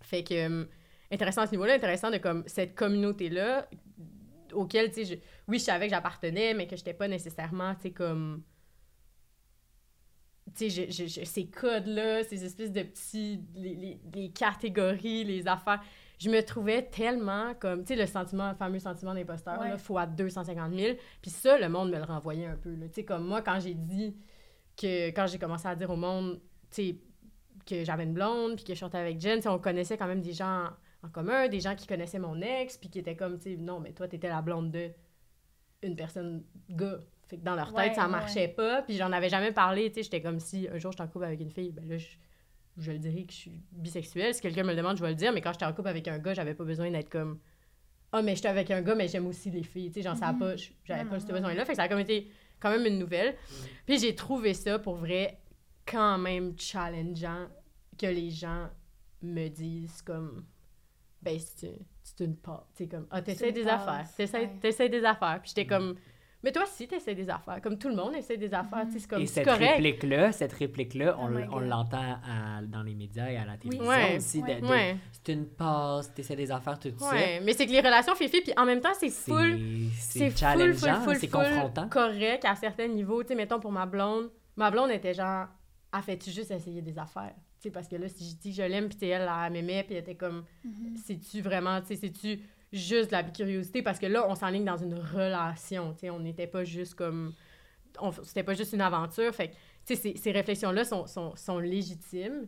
Fait 0.00 0.22
que, 0.22 0.34
euh, 0.34 0.64
intéressant 1.10 1.42
à 1.42 1.46
ce 1.46 1.52
niveau-là, 1.52 1.74
intéressant 1.74 2.10
de, 2.10 2.18
comme, 2.18 2.44
cette 2.46 2.74
communauté-là, 2.76 3.68
auquel, 4.52 4.90
tu 4.90 5.04
sais, 5.04 5.14
je- 5.16 5.20
oui, 5.48 5.58
je 5.58 5.64
savais 5.64 5.86
que 5.86 5.90
j'appartenais, 5.94 6.54
mais 6.54 6.66
que 6.68 6.76
j'étais 6.76 6.94
pas 6.94 7.08
nécessairement, 7.08 7.74
tu 7.74 7.82
sais, 7.82 7.90
comme 7.90 8.42
tu 10.56 10.70
sais, 10.70 10.70
je- 10.70 10.92
je- 10.92 11.06
je- 11.20 11.24
ces 11.24 11.46
codes-là, 11.46 12.22
ces 12.22 12.44
espèces 12.44 12.70
de 12.70 12.82
petits, 12.82 13.40
les, 13.56 13.74
les- 13.74 14.00
les 14.14 14.30
catégories, 14.30 15.24
les 15.24 15.48
affaires, 15.48 15.82
je 16.18 16.30
me 16.30 16.40
trouvais 16.42 16.82
tellement 16.82 17.54
comme, 17.54 17.82
tu 17.84 17.94
sais, 17.94 18.00
le 18.00 18.06
sentiment, 18.06 18.50
le 18.50 18.54
fameux 18.56 18.78
sentiment 18.78 19.14
d'imposteur, 19.14 19.60
Ouais. 19.60 19.76
fois 19.78 20.06
250 20.06 20.72
000, 20.74 20.96
puis 21.20 21.30
ça, 21.30 21.58
le 21.58 21.68
monde 21.68 21.90
me 21.90 21.96
le 21.98 22.04
renvoyait 22.04 22.46
un 22.46 22.56
peu, 22.56 22.74
là. 22.74 22.86
Tu 22.88 22.94
sais, 22.94 23.04
comme 23.04 23.26
moi, 23.26 23.42
quand 23.42 23.58
j'ai 23.60 23.74
dit 23.74 24.16
que, 24.76 25.08
quand 25.08 25.26
j'ai 25.26 25.38
commencé 25.38 25.66
à 25.68 25.74
dire 25.74 25.90
au 25.90 25.96
monde, 25.96 26.40
tu 26.70 26.82
sais, 26.82 26.96
que 27.66 27.84
j'avais 27.84 28.04
une 28.04 28.12
blonde, 28.14 28.56
puis 28.56 28.64
que 28.64 28.74
je 28.74 28.78
sortais 28.80 28.98
avec 28.98 29.20
Jen, 29.20 29.40
on 29.46 29.58
connaissait 29.58 29.96
quand 29.96 30.06
même 30.06 30.20
des 30.20 30.32
gens 30.32 30.64
en 31.02 31.08
commun, 31.08 31.48
des 31.48 31.60
gens 31.60 31.74
qui 31.74 31.86
connaissaient 31.86 32.18
mon 32.18 32.40
ex, 32.40 32.76
puis 32.78 32.88
qui 32.90 32.98
étaient 32.98 33.16
comme, 33.16 33.38
tu 33.38 33.50
sais, 33.52 33.56
non, 33.56 33.80
mais 33.80 33.92
toi, 33.92 34.06
t'étais 34.08 34.28
la 34.28 34.42
blonde 34.42 34.70
de 34.70 34.90
une 35.82 35.96
personne 35.96 36.44
gars. 36.70 36.98
Fait 37.26 37.38
que 37.38 37.42
dans 37.44 37.54
leur 37.54 37.72
tête, 37.74 37.88
Ouais, 37.90 37.94
ça 37.94 38.04
ouais. 38.04 38.10
marchait 38.10 38.48
pas, 38.48 38.82
puis 38.82 38.96
j'en 38.96 39.10
avais 39.12 39.28
jamais 39.30 39.52
parlé, 39.52 39.88
tu 39.90 39.96
sais, 39.96 40.02
j'étais 40.04 40.20
comme 40.20 40.40
si 40.40 40.68
un 40.68 40.78
jour 40.78 40.92
je 40.92 40.96
suis 40.96 41.02
en 41.02 41.08
couple 41.08 41.24
avec 41.24 41.40
une 41.40 41.50
fille, 41.50 41.72
ben 41.72 41.86
là, 41.88 41.96
je, 41.98 42.06
je 42.76 42.92
le 42.92 42.98
dirais 42.98 43.24
que 43.24 43.32
je 43.32 43.36
suis 43.38 43.62
bisexuelle. 43.72 44.34
Si 44.34 44.40
quelqu'un 44.40 44.62
me 44.64 44.70
le 44.70 44.76
demande, 44.76 44.96
je 44.96 45.02
vais 45.02 45.10
le 45.10 45.14
dire, 45.14 45.32
mais 45.32 45.40
quand 45.40 45.52
j'étais 45.52 45.64
en 45.64 45.72
couple 45.72 45.88
avec 45.88 46.06
un 46.08 46.18
gars, 46.18 46.34
j'avais 46.34 46.54
pas 46.54 46.64
besoin 46.64 46.90
d'être 46.90 47.08
comme 47.10 47.38
ah, 48.12 48.22
mais 48.22 48.36
j'étais 48.36 48.48
avec 48.48 48.70
un 48.70 48.80
gars, 48.80 48.94
mais 48.94 49.08
j'aime 49.08 49.26
aussi 49.26 49.50
les 49.50 49.64
filles, 49.64 49.88
tu 49.90 49.94
sais, 49.94 50.02
genre, 50.02 50.16
ça 50.16 50.28
a 50.28 50.32
Mhm. 50.32 50.38
pas, 50.38 50.54
j'avais 50.84 51.04
pas 51.04 51.18
ce 51.18 51.26
besoin-là, 51.26 51.64
fait 51.64 51.72
que 51.72 51.76
ça 51.76 51.82
a 51.82 51.88
comme 51.88 51.98
été 51.98 52.30
quand 52.60 52.70
même 52.70 52.86
une 52.86 52.98
nouvelle. 53.00 53.34
Puis 53.86 53.98
j'ai 53.98 54.14
trouvé 54.14 54.54
ça, 54.54 54.78
pour 54.78 54.94
vrai, 54.94 55.40
quand 55.84 56.16
même 56.18 56.54
challengeant 56.56 57.48
que 57.98 58.06
les 58.06 58.30
gens 58.30 58.68
me 59.22 59.48
disent 59.48 60.00
comme 60.02 60.44
ben 61.22 61.38
c'est 61.38 61.80
une 62.20 62.36
part 62.36 62.68
tu 62.76 62.84
sais 62.84 62.88
comme 62.88 63.06
ah 63.10 63.22
t'essaies 63.22 63.48
une 63.48 63.54
des 63.54 63.64
passe, 63.64 63.88
affaires. 63.88 64.50
T'essaies 64.60 64.88
des 64.90 65.04
affaires. 65.04 65.40
Puis 65.40 65.48
j'étais 65.50 65.66
comme 65.66 65.96
mais 66.44 66.52
toi 66.52 66.62
aussi 66.62 66.86
t'essaies 66.86 67.14
des 67.16 67.28
affaires 67.28 67.60
comme 67.62 67.76
tout 67.78 67.88
le 67.88 67.96
monde 67.96 68.14
essaie 68.14 68.36
des 68.36 68.52
affaires 68.54 68.84
tu 68.86 68.92
sais 68.92 68.98
c'est 69.00 69.08
comme 69.08 69.22
Et 69.22 69.26
c'est 69.26 69.34
cette 69.42 69.44
correct 69.46 69.70
réplique-là, 69.76 70.30
cette 70.30 70.52
réplique-là, 70.52 71.16
on, 71.18 71.34
Oh 71.34 71.38
on 71.54 71.60
l'entend 71.60 71.98
à- 72.24 72.62
dans 72.62 72.82
les 72.82 72.94
médias 72.94 73.28
et 73.30 73.36
à 73.36 73.44
la 73.44 73.56
télévision 73.56 74.16
aussi. 74.16 74.42
C'est 75.12 75.32
une 75.32 75.46
passe, 75.46 76.12
t'essaies 76.14 76.36
des 76.36 76.50
affaires, 76.52 76.78
tout 76.78 76.92
ça. 76.98 77.10
mais 77.42 77.52
c'est 77.54 77.66
que 77.66 77.72
les 77.72 77.80
relations 77.80 78.14
fifi 78.14 78.42
puis 78.42 78.52
en 78.56 78.64
même 78.66 78.80
temps 78.80 78.94
c'est 78.96 79.10
full 79.10 79.58
c'est 79.98 80.36
challengeant, 80.36 80.94
full, 80.96 81.04
full, 81.04 81.16
c'est 81.16 81.28
confrontant. 81.28 81.88
correct 81.88 82.44
à 82.44 82.54
certains 82.54 82.88
niveaux. 82.88 83.22
Tu 83.22 83.28
sais, 83.28 83.34
mettons 83.34 83.58
pour 83.58 83.72
ma 83.72 83.86
blonde, 83.86 84.30
ma 84.56 84.70
blonde 84.70 84.90
était 84.90 85.14
genre, 85.14 85.46
ah, 85.92 86.02
fais-tu 86.02 86.30
juste 86.30 86.50
essayer 86.50 86.82
des 86.82 86.98
affaires? 86.98 87.34
Tu 87.60 87.68
sais, 87.68 87.70
parce 87.70 87.88
que 87.88 87.96
là, 87.96 88.08
si 88.08 88.28
je 88.30 88.36
dis 88.36 88.52
je 88.52 88.62
l'aime, 88.62 88.88
puis 88.88 89.08
elle, 89.08 89.28
elle 89.46 89.52
m'aimait, 89.52 89.82
puis 89.84 89.94
elle 89.94 90.02
était 90.02 90.14
comme, 90.14 90.44
Mhm. 90.64 90.96
c'est-tu 91.02 91.40
vraiment, 91.40 91.80
tu 91.80 91.88
sais, 91.88 91.96
c'est-tu 91.96 92.40
juste 92.74 93.08
de 93.10 93.12
la 93.12 93.22
curiosité? 93.22 93.82
Parce 93.82 93.98
que 93.98 94.06
là, 94.06 94.26
on 94.28 94.34
s'enligne 94.34 94.64
dans 94.64 94.76
une 94.76 94.94
relation, 94.94 95.92
tu 95.94 96.00
sais, 96.00 96.10
on 96.10 96.18
n'était 96.20 96.46
pas 96.46 96.64
juste 96.64 96.94
comme, 96.94 97.32
on- 98.00 98.12
c'était 98.12 98.42
pas 98.42 98.54
juste 98.54 98.72
une 98.72 98.80
aventure, 98.82 99.32
fait 99.34 99.48
que, 99.50 99.54
tu 99.86 99.94
sais, 99.94 99.96
ces, 99.96 100.16
ces 100.16 100.32
réflexions-là 100.32 100.84
sont, 100.84 101.06
sont, 101.06 101.34
sont 101.36 101.58
légitimes, 101.58 102.46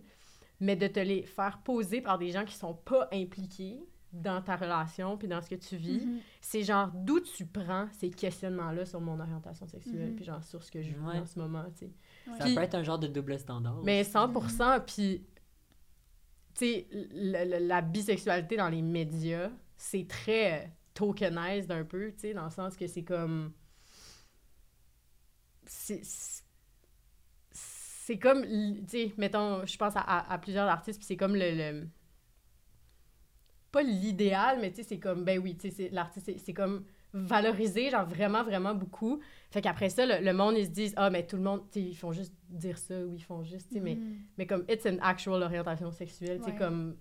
mais 0.61 0.75
de 0.77 0.87
te 0.87 1.01
les 1.01 1.23
faire 1.25 1.59
poser 1.63 2.01
par 2.01 2.19
des 2.19 2.31
gens 2.31 2.45
qui 2.45 2.55
sont 2.55 2.75
pas 2.75 3.09
impliqués 3.13 3.79
dans 4.13 4.41
ta 4.41 4.57
relation, 4.57 5.19
puis 5.19 5.29
dans 5.29 5.43
ce 5.43 5.51
que 5.51 5.57
tu 5.57 5.77
vis, 5.77 6.01
Mhm. 6.07 6.21
c'est 6.41 6.63
genre 6.63 6.91
d'où 6.95 7.21
tu 7.21 7.45
prends 7.45 7.87
ces 7.93 8.09
questionnements-là 8.09 8.87
sur 8.87 9.01
mon 9.01 9.21
orientation 9.21 9.67
sexuelle, 9.67 10.11
Mhm. 10.11 10.17
puis 10.17 10.25
genre 10.25 10.43
sur 10.43 10.63
ce 10.63 10.71
que 10.71 10.81
je 10.81 10.89
vis 10.91 10.99
Ouais. 11.01 11.19
en 11.19 11.27
ce 11.27 11.39
moment, 11.39 11.65
tu 11.79 11.87
sais. 11.87 11.91
Ça 12.39 12.45
Puis- 12.45 12.55
peut 12.55 12.63
être 12.63 12.75
un 12.77 12.83
genre 12.83 12.99
de 12.99 13.09
double 13.09 13.39
standard. 13.39 13.83
Mais 13.85 14.01
aussi. 14.01 14.11
100%, 14.13 14.81
puis, 14.87 15.27
tu 16.55 16.65
sais, 16.65 16.87
la 17.13 17.83
bisexualité 17.83 18.57
dans 18.57 18.71
les 18.71 18.81
médias, 18.81 19.51
c'est 19.77 20.07
très 20.09 20.65
euh, 20.65 20.67
tokenized 20.95 21.71
un 21.71 21.85
peu, 21.85 22.13
tu 22.13 22.21
sais, 22.21 22.35
dans 22.35 22.45
le 22.45 22.51
sens 22.51 22.77
que 22.77 22.87
c'est 22.87 23.05
comme... 23.05 23.53
C'est... 25.67 26.03
C'est 27.51 28.19
comme, 28.19 28.43
tu 28.43 28.87
sais, 28.87 29.13
mettons, 29.17 29.67
je 29.67 29.77
pense 29.77 29.97
à, 29.97 30.01
à- 30.01 30.33
à 30.33 30.39
plusieurs 30.39 30.69
artistes, 30.69 30.99
puis 31.01 31.07
c'est 31.07 31.17
comme 31.17 31.35
le... 31.35 31.51
le- 31.55 31.89
Pas 33.73 33.83
l'idéal, 33.83 34.59
mais 34.61 34.71
tu 34.71 34.77
sais, 34.77 34.83
c'est 34.85 34.99
comme, 35.01 35.25
ben 35.25 35.41
oui, 35.41 35.57
tu 35.57 35.71
sais, 35.71 35.89
l'artiste, 35.91 36.31
c'est- 36.39 36.55
comme 36.55 36.85
valorisé, 37.13 37.91
genre 37.91 38.07
vraiment, 38.07 38.45
vraiment 38.45 38.75
beaucoup. 38.75 39.21
Fait 39.51 39.61
qu'après 39.63 39.89
ça, 39.91 40.05
le, 40.07 40.25
le 40.25 40.33
monde, 40.33 40.55
ils 40.57 40.67
se 40.67 40.71
disent, 40.71 40.93
ah, 40.97 41.11
mais 41.11 41.27
tout 41.27 41.37
le 41.37 41.43
monde, 41.43 41.63
tu 41.73 41.81
sais, 41.81 41.87
ils 41.87 41.95
font 41.97 42.13
juste 42.13 42.35
dire 42.49 42.79
ça, 42.79 42.95
ou 43.05 43.13
ils 43.15 43.23
font 43.25 43.43
juste, 43.43 43.69
tu 43.69 43.75
sais, 43.75 43.81
mais 43.81 43.97
Mhm. 43.97 44.19
mais 44.39 44.47
comme 44.47 44.65
it's 44.69 44.87
an 44.87 44.99
actual 45.01 45.43
orientation 45.43 45.91
sexuelle, 45.91 46.39
tu 46.39 46.45
sais 46.45 46.51
Ouais. 46.53 46.57
comme 46.59 46.97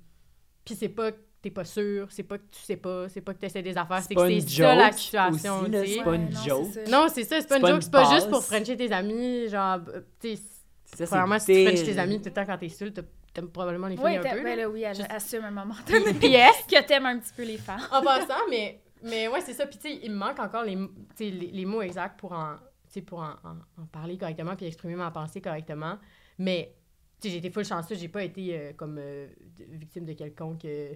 puis 0.63 0.73
c'est 0.75 0.89
pas 0.89 1.11
t'es 1.45 1.51
pas 1.51 1.63
sûr, 1.63 2.07
c'est 2.09 2.23
pas 2.23 2.39
que 2.39 2.43
tu 2.51 2.59
sais 2.59 2.75
pas, 2.77 3.07
c'est 3.07 3.21
pas 3.21 3.33
que 3.35 3.39
t'essaies 3.39 3.61
des 3.61 3.77
affaires, 3.77 4.01
C'est 4.01 4.15
que 4.15 4.27
c'est 4.27 4.41
ça 4.49 4.73
la 4.75 4.91
situation, 4.91 5.63
tu 5.65 5.71
c'est 5.87 6.03
pas 6.03 6.15
une 6.15 6.31
joke. 6.31 6.65
c'est 6.73 6.85
ça. 6.87 6.91
Non, 6.91 7.07
c'est 7.13 7.23
ça, 7.23 7.39
c'est 7.39 7.47
pas 7.47 7.59
une 7.59 7.67
joke, 7.67 7.83
c'est 7.83 7.91
pas 7.91 8.13
juste 8.15 8.29
pour 8.31 8.43
frencher 8.43 8.75
tes 8.75 8.91
amis, 8.91 9.47
genre 9.47 9.79
tu 10.19 10.35
sais, 10.35 11.05
premièrement 11.05 11.37
si 11.37 11.45
tu 11.53 11.65
frenches 11.67 11.83
tes 11.85 11.99
amis 11.99 12.17
tout 12.19 12.25
le 12.29 12.33
temps 12.33 12.45
quand 12.47 12.57
t'es 12.57 12.69
seul, 12.69 12.91
t'as- 12.93 13.03
t'aimes 13.31 13.49
probablement 13.49 13.87
les 13.87 13.95
filles 13.95 14.05
Ouais, 14.05 14.17
un 14.17 14.35
peu. 14.37 14.43
ben 14.43 14.57
là. 14.57 14.67
oui, 14.69 14.81
elle 14.81 14.95
Juste- 14.95 15.11
assume 15.11 15.43
un 15.43 15.51
moment 15.51 15.75
donné 15.87 16.13
que 16.13 16.87
t'aimes 16.87 17.05
un 17.05 17.19
petit 17.19 17.33
peu 17.35 17.43
les 17.43 17.57
femmes. 17.57 17.81
en 17.91 18.01
passant, 18.01 18.33
mais, 18.49 18.81
mais 19.03 19.27
ouais, 19.27 19.41
c'est 19.41 19.53
ça. 19.53 19.67
Puis, 19.67 19.77
tu 19.77 19.87
sais, 19.89 19.99
il 20.01 20.11
me 20.11 20.15
manque 20.17 20.39
encore 20.39 20.63
les, 20.63 20.75
tu 21.15 21.25
les, 21.25 21.51
les 21.51 21.65
mots 21.65 21.81
exacts 21.83 22.17
pour 22.19 22.31
en, 22.31 22.55
tu 22.91 23.01
pour 23.03 23.19
en, 23.19 23.33
en- 23.43 23.81
en 23.83 23.85
parler 23.91 24.17
correctement 24.17 24.55
puis 24.55 24.65
exprimer 24.65 24.95
ma 24.95 25.11
pensée 25.11 25.41
correctement. 25.41 25.99
Mais, 26.39 26.73
tu 27.21 27.27
sais, 27.27 27.33
j'ai 27.33 27.37
été 27.39 27.49
full 27.51 27.65
chanceuse. 27.65 27.99
J'ai 27.99 28.07
pas 28.07 28.23
été 28.23 28.57
euh, 28.57 28.71
comme 28.73 28.97
euh, 28.99 29.27
victime 29.69 30.05
de 30.05 30.13
quelconque 30.13 30.63
euh, 30.65 30.93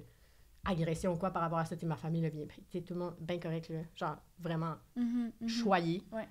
agression 0.66 1.14
ou 1.14 1.18
quoi 1.18 1.32
par 1.32 1.42
rapport 1.42 1.60
à 1.60 1.66
ça. 1.66 1.76
Ma 1.84 1.96
famille 1.96 2.22
l'a 2.22 2.30
bien 2.30 2.46
pris. 2.46 2.62
Tout 2.84 2.94
le 2.94 3.00
monde, 3.00 3.16
bien 3.20 3.40
correct, 3.40 3.70
là. 3.70 3.80
Genre, 3.96 4.18
vraiment 4.40 4.76
Mhm, 4.96 5.32
mhm. 5.42 5.48
choyé. 5.50 6.04
Ouais. 6.12 6.28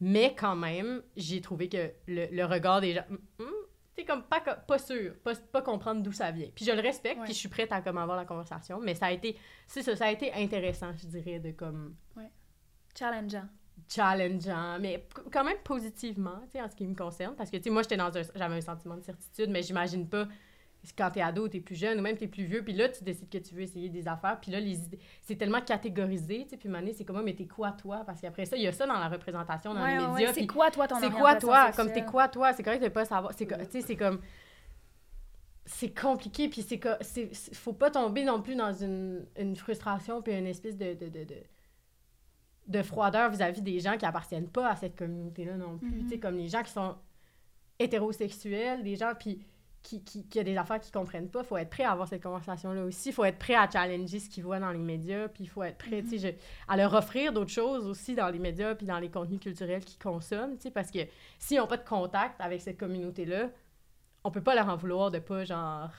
Mais 0.00 0.34
quand 0.34 0.56
même, 0.56 1.02
j'ai 1.16 1.40
trouvé 1.40 1.68
que 1.68 1.90
le, 2.06 2.26
le 2.30 2.44
regard 2.44 2.80
des 2.82 2.92
gens... 2.94 3.04
tu 3.08 3.44
sais, 3.96 4.04
comme 4.04 4.24
pas, 4.24 4.40
pas 4.40 4.78
sûr, 4.78 5.14
pas, 5.24 5.34
pas 5.34 5.62
comprendre 5.62 6.02
d'où 6.02 6.12
ça 6.12 6.30
vient. 6.30 6.48
Puis 6.54 6.64
je 6.66 6.72
le 6.72 6.82
respecte, 6.82 7.18
Ouais. 7.18 7.24
puis 7.24 7.32
je 7.32 7.38
suis 7.38 7.48
prête 7.48 7.72
à 7.72 7.80
comme 7.80 7.96
avoir 7.96 8.16
la 8.18 8.26
conversation, 8.26 8.78
mais 8.78 8.94
ça 8.94 9.06
a 9.06 9.12
été, 9.12 9.38
c'est 9.66 9.82
ça, 9.82 9.96
ça 9.96 10.06
a 10.06 10.10
été 10.12 10.32
intéressant, 10.34 10.92
je 10.96 11.06
dirais, 11.06 11.38
de 11.38 11.52
comme 11.52 11.94
Challengeant. 12.98 13.46
challengeant, 13.88 14.78
mais 14.80 15.06
quand 15.32 15.44
même 15.44 15.58
positivement, 15.64 16.40
tu 16.46 16.52
sais, 16.52 16.62
en 16.62 16.68
ce 16.68 16.74
qui 16.76 16.86
me 16.86 16.94
concerne, 16.94 17.34
parce 17.36 17.50
que, 17.50 17.56
tu 17.58 17.64
sais, 17.64 17.70
moi, 17.70 17.82
j'étais 17.82 17.96
dans 17.96 18.14
un, 18.16 18.22
j'avais 18.34 18.56
un 18.56 18.60
sentiment 18.60 18.96
de 18.96 19.02
certitude, 19.02 19.50
mais 19.50 19.62
j'imagine 19.62 20.08
pas 20.08 20.26
quand 20.96 21.10
t'es 21.10 21.20
ado, 21.22 21.48
t'es 21.48 21.60
plus 21.60 21.74
jeune, 21.76 21.98
ou 21.98 22.02
même 22.02 22.16
t'es 22.16 22.26
plus 22.28 22.44
vieux, 22.44 22.62
puis 22.62 22.72
là, 22.74 22.88
tu 22.88 23.02
décides 23.04 23.28
que 23.28 23.38
tu 23.38 23.54
veux 23.54 23.62
essayer 23.62 23.88
des 23.88 24.06
affaires, 24.08 24.38
puis 24.40 24.50
là, 24.52 24.60
les 24.60 24.78
idées, 24.84 24.98
c'est 25.22 25.36
tellement 25.36 25.60
catégorisé, 25.62 26.44
tu 26.44 26.50
sais, 26.50 26.56
puis 26.56 26.68
Mané, 26.68 26.92
c'est 26.92 27.04
comme, 27.04 27.22
mais 27.22 27.34
t'es 27.34 27.46
quoi, 27.46 27.72
toi? 27.72 28.02
Parce 28.04 28.20
qu'après 28.20 28.44
ça, 28.44 28.56
il 28.56 28.62
y 28.62 28.66
a 28.66 28.72
ça 28.72 28.86
dans 28.86 28.98
la 28.98 29.08
représentation, 29.08 29.72
dans 29.74 29.82
Ouais, 29.82 29.98
les 29.98 30.06
médias, 30.06 30.28
ouais. 30.28 30.32
C'est 30.34 30.46
quoi, 30.46 30.70
toi, 30.70 30.86
ton 30.86 31.00
c'est 31.00 31.10
quoi 31.10 31.36
toi? 31.36 31.72
comme 31.72 31.92
t'es 31.92 32.04
quoi 32.04 32.28
toi? 32.28 32.52
C'est 32.52 32.62
correct 32.62 32.82
de 32.82 32.88
pas 32.88 33.04
savoir 33.04 33.34
tu 33.34 33.46
sais 33.46 33.80
c'est 33.80 33.96
comme 33.96 34.20
c'est 35.64 35.90
compliqué 35.92 36.48
puis 36.48 36.62
c'est 36.62 37.34
faut 37.54 37.72
pas 37.72 37.90
tomber 37.90 38.24
non 38.24 38.40
plus 38.40 38.54
dans 38.54 38.72
une, 38.72 39.26
une 39.36 39.56
frustration 39.56 40.22
puis 40.22 40.32
une 40.32 40.46
espèce 40.46 40.76
de 40.76 40.94
de, 40.94 41.08
de, 41.08 41.24
de, 41.24 41.34
de 42.68 42.82
froideur 42.82 43.30
vis-à-vis 43.30 43.62
des 43.62 43.80
gens 43.80 43.96
qui 43.96 44.06
appartiennent 44.06 44.48
pas 44.48 44.68
à 44.70 44.76
cette 44.76 44.96
communauté 44.96 45.44
là 45.44 45.56
non 45.56 45.78
plus 45.78 46.02
tu 46.04 46.08
sais 46.10 46.18
comme 46.20 46.36
les 46.36 46.48
gens 46.48 46.62
qui 46.62 46.70
sont 46.70 46.94
hétérosexuels 47.80 48.82
des 48.84 48.94
gens 48.96 49.12
puis 49.18 49.44
qui, 49.88 50.02
qui, 50.02 50.26
qui 50.26 50.40
a 50.40 50.42
des 50.42 50.56
affaires 50.56 50.80
qu'ils 50.80 50.92
comprennent 50.92 51.28
pas, 51.30 51.44
faut 51.44 51.56
être 51.56 51.70
prêt 51.70 51.84
à 51.84 51.92
avoir 51.92 52.08
cette 52.08 52.22
conversation-là 52.22 52.82
aussi. 52.82 53.12
faut 53.12 53.24
être 53.24 53.38
prêt 53.38 53.54
à 53.54 53.70
challenger 53.70 54.18
ce 54.18 54.28
qu'ils 54.28 54.42
voient 54.42 54.58
dans 54.58 54.72
les 54.72 54.78
médias, 54.82 55.28
puis 55.28 55.44
il 55.44 55.46
faut 55.46 55.62
être 55.62 55.78
prêt, 55.78 56.02
tu 56.02 56.18
sais, 56.18 56.32
je- 56.32 56.36
à 56.66 56.76
leur 56.76 56.92
offrir 56.92 57.32
d'autres 57.32 57.52
choses 57.52 57.86
aussi 57.86 58.16
dans 58.16 58.28
les 58.28 58.40
médias 58.40 58.74
puis 58.74 58.84
dans 58.86 58.98
les 58.98 59.10
contenus 59.10 59.38
culturels 59.38 59.84
qu'ils 59.84 59.98
consomment, 60.02 60.56
tu 60.56 60.62
sais, 60.62 60.70
parce 60.72 60.90
que 60.90 60.98
s'ils 61.38 61.58
n'ont 61.58 61.68
pas 61.68 61.76
de 61.76 61.88
contact 61.88 62.40
avec 62.40 62.60
cette 62.60 62.78
communauté-là, 62.78 63.50
on 64.24 64.30
peut 64.32 64.42
pas 64.42 64.56
leur 64.56 64.68
en 64.68 64.74
vouloir 64.76 65.12
de 65.12 65.20
pas, 65.20 65.44
genre... 65.44 65.90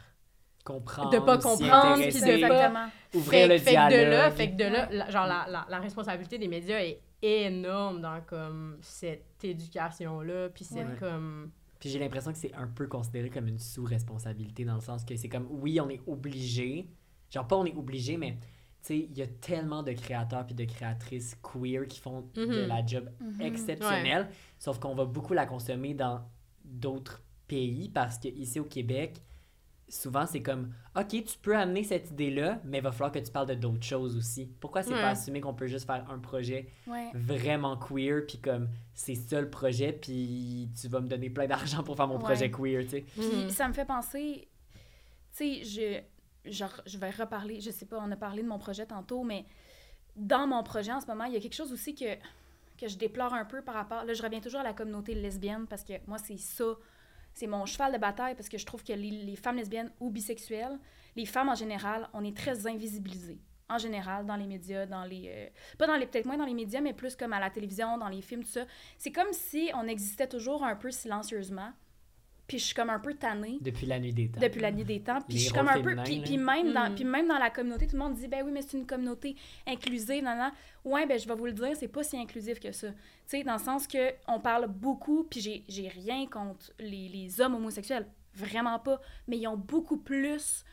comprendre, 0.66 1.10
de 1.12 1.20
pas 1.20 1.38
comprendre, 1.38 1.96
puis 2.04 2.08
de 2.14 2.20
pas- 2.20 2.28
Exactement. 2.28 2.86
ouvrir 3.16 3.42
fait, 3.42 3.48
le 3.48 3.58
fait 3.58 3.70
dialogue. 3.72 3.92
que 3.92 4.06
de 4.06 4.10
là, 4.12 4.32
fait 4.32 4.52
que 4.52 4.56
de 4.58 4.64
là, 4.66 4.88
la- 4.92 5.10
genre, 5.10 5.26
la, 5.28 5.46
la, 5.48 5.66
la 5.70 5.80
responsabilité 5.80 6.38
des 6.38 6.50
médias 6.50 6.80
est 6.82 7.00
énorme 7.22 8.02
dans, 8.02 8.20
comme, 8.22 8.78
cette 8.82 9.42
éducation-là, 9.44 10.50
puis 10.50 10.66
cette, 10.66 10.88
Ouais. 10.90 10.96
comme... 11.00 11.52
Puis 11.80 11.90
j'ai 11.90 12.00
l'impression 12.00 12.32
que 12.32 12.38
c'est 12.38 12.54
un 12.54 12.68
peu 12.68 12.88
considéré 12.88 13.30
comme 13.30 13.48
une 13.48 13.60
sous-responsabilité 13.60 14.66
dans 14.66 14.76
le 14.76 14.82
sens 14.82 15.04
que 15.06 15.16
c'est 15.16 15.30
comme, 15.30 15.48
oui, 15.50 15.80
on 15.80 15.90
est 15.90 16.02
obligé, 16.08 16.90
genre 17.30 17.48
pas 17.48 17.56
on 17.58 17.66
est 17.66 17.76
obligé, 17.76 18.18
mais 18.18 18.38
tu 18.82 18.94
sais, 18.94 18.98
il 19.12 19.18
y 19.18 19.22
a 19.22 19.28
tellement 19.28 19.84
de 19.84 19.92
créateurs 19.92 20.46
puis 20.46 20.56
de 20.56 20.64
créatrices 20.66 21.36
queer 21.42 21.88
qui 21.88 22.00
font 22.00 22.30
de 22.36 22.46
Mhm. 22.46 22.68
la 22.68 22.86
job 22.86 23.10
Mhm. 23.20 23.42
exceptionnelle, 23.42 24.30
sauf 24.58 24.80
qu'on 24.80 24.96
va 24.96 25.06
beaucoup 25.06 25.34
la 25.34 25.46
consommer 25.46 25.94
dans 25.94 26.22
d'autres 26.64 27.22
pays 27.48 27.90
parce 27.90 28.18
que 28.18 28.28
ici 28.28 28.60
au 28.60 28.66
Québec, 28.66 29.22
souvent 29.90 30.26
c'est 30.26 30.42
comme, 30.42 30.74
ok, 30.98 31.08
tu 31.24 31.38
peux 31.42 31.56
amener 31.56 31.84
cette 31.84 32.12
idée-là, 32.12 32.60
mais 32.66 32.80
il 32.80 32.84
va 32.84 32.92
falloir 32.92 33.12
que 33.12 33.20
tu 33.20 33.32
parles 33.32 33.48
de 33.48 33.54
d'autres 33.56 33.84
choses 33.86 34.18
aussi. 34.18 34.46
Pourquoi 34.60 34.84
c'est 34.84 34.94
Ouais. 34.94 35.02
pas 35.02 35.10
assumé 35.12 35.40
qu'on 35.42 35.54
peut 35.54 35.68
juste 35.68 35.86
faire 35.86 36.06
un 36.10 36.20
projet 36.20 36.68
Ouais. 36.88 37.10
vraiment 37.14 37.78
queer, 37.78 38.26
puis 38.28 38.38
comme 38.40 38.68
c'est 38.94 39.16
ça 39.16 39.40
le 39.40 39.50
projet, 39.50 39.94
puis 39.94 40.70
tu 40.80 40.88
vas 40.90 41.00
me 41.00 41.08
donner 41.08 41.30
plein 41.30 41.48
d'argent 41.48 41.84
pour 41.84 41.96
faire 41.96 42.08
mon 42.08 42.18
Ouais. 42.18 42.24
projet 42.24 42.52
queer, 42.52 42.84
tu 42.84 42.90
sais. 42.90 43.06
Mhm. 43.18 43.44
Puis 43.46 43.52
ça 43.52 43.68
me 43.68 43.74
fait 43.74 43.86
penser, 43.86 44.50
tu 45.36 45.64
sais, 45.64 46.04
je, 46.46 46.52
genre, 46.52 46.82
je 46.86 46.98
vais 46.98 47.10
reparler, 47.12 47.62
je 47.62 47.72
sais 47.72 47.86
pas, 47.86 47.98
on 48.02 48.12
a 48.12 48.16
parlé 48.18 48.44
de 48.44 48.48
mon 48.48 48.60
projet 48.60 48.86
tantôt, 48.86 49.24
mais 49.24 49.46
dans 50.16 50.48
mon 50.48 50.64
projet 50.64 50.92
en 50.92 51.00
ce 51.00 51.06
moment, 51.08 51.26
il 51.26 51.34
y 51.34 51.38
a 51.38 51.40
quelque 51.40 51.56
chose 51.56 51.72
aussi 51.72 51.96
que, 51.96 52.16
que 52.78 52.88
je 52.88 52.98
déplore 52.98 53.34
un 53.34 53.46
peu 53.46 53.62
par 53.62 53.76
rapport. 53.76 54.04
Là, 54.04 54.14
je 54.14 54.22
reviens 54.22 54.40
toujours 54.42 54.60
à 54.60 54.64
la 54.64 54.74
communauté 54.74 55.14
lesbienne 55.16 55.66
parce 55.70 55.84
que 55.84 55.94
moi, 56.08 56.18
c'est 56.18 56.38
ça. 56.38 56.66
C'est 57.38 57.46
mon 57.46 57.68
cheval 57.68 57.94
de 57.94 58.00
bataille 58.00 58.34
parce 58.34 58.50
que 58.50 58.58
je 58.58 58.66
trouve 58.66 58.84
que 58.84 58.94
les, 58.94 59.36
femmes 59.36 59.58
lesbiennes 59.58 59.92
ou 60.00 60.10
bisexuelles, 60.10 60.80
les 61.16 61.28
femmes 61.28 61.50
en 61.50 61.54
général, 61.54 62.10
on 62.14 62.24
est 62.24 62.36
très 62.36 62.66
invisibilisées. 62.66 63.38
En 63.70 63.78
général, 63.78 64.26
dans 64.26 64.36
les 64.36 64.48
médias, 64.48 64.88
dans 64.88 65.04
les. 65.04 65.26
euh, 65.28 65.50
pas 65.78 65.86
dans 65.86 65.98
les. 65.98 66.08
Peut-être 66.08 66.26
moins 66.26 66.38
dans 66.38 66.48
les 66.48 66.56
médias, 66.56 66.82
mais 66.82 66.94
plus 66.94 67.16
comme 67.16 67.34
à 67.34 67.40
la 67.40 67.52
télévision, 67.52 68.00
dans 68.00 68.10
les 68.10 68.24
films, 68.24 68.44
tout 68.44 68.50
ça. 68.50 68.66
C'est 68.98 69.12
comme 69.12 69.32
si 69.34 69.70
on 69.76 69.88
existait 69.88 70.28
toujours 70.28 70.64
un 70.64 70.76
peu 70.76 70.90
silencieusement. 70.90 71.74
Puis 72.48 72.60
je 72.60 72.64
suis 72.66 72.74
comme 72.76 72.90
un 72.90 73.00
peu 73.00 73.14
tannée 73.14 73.58
Depuis 73.60 73.86
la 73.86 74.00
nuit 74.00 74.14
des 74.14 74.30
temps. 74.30 74.40
depuis 74.40 74.62
la 74.62 74.72
nuit 74.72 74.86
des 74.86 75.02
temps. 75.02 75.20
Puis 75.28 75.38
je 75.38 75.44
suis 75.46 75.54
comme 75.54 75.68
un 75.68 75.82
peu. 75.82 75.96
Puis, 76.06 76.38
même 76.38 76.72
dans, 76.74 76.90
Mhm. 76.90 76.96
puis 76.96 77.04
même 77.04 77.28
dans 77.28 77.38
la 77.38 77.50
communauté, 77.50 77.88
tout 77.88 77.98
le 77.98 78.02
monde 78.02 78.14
dit 78.14 78.28
ben 78.28 78.42
oui, 78.46 78.52
mais 78.54 78.62
c'est 78.62 78.78
une 78.78 78.86
communauté 78.86 79.36
inclusive, 79.68 80.24
nan, 80.24 80.38
nan. 80.38 80.52
Ouais, 80.86 81.06
ben 81.06 81.20
je 81.20 81.28
vais 81.28 81.36
vous 81.36 81.46
le 81.46 81.52
dire, 81.52 81.76
c'est 81.76 81.90
pas 81.90 82.04
si 82.04 82.18
inclusif 82.18 82.60
que 82.62 82.72
ça. 82.72 82.90
Tu 82.92 82.96
sais, 83.26 83.44
dans 83.44 83.54
le 83.58 83.60
sens 83.60 83.86
que 83.86 84.14
on 84.30 84.40
parle 84.40 84.68
beaucoup, 84.68 85.26
puis 85.26 85.42
j'ai, 85.42 85.66
j'ai 85.68 85.90
rien 85.90 86.26
contre 86.28 86.72
les, 86.80 87.10
les 87.10 87.42
hommes 87.42 87.56
homosexuels, 87.56 88.08
vraiment 88.34 88.80
pas. 88.80 89.02
Mais 89.28 89.38
ils 89.38 89.48
ont 89.48 89.58
beaucoup 89.58 89.98
plus 89.98 90.64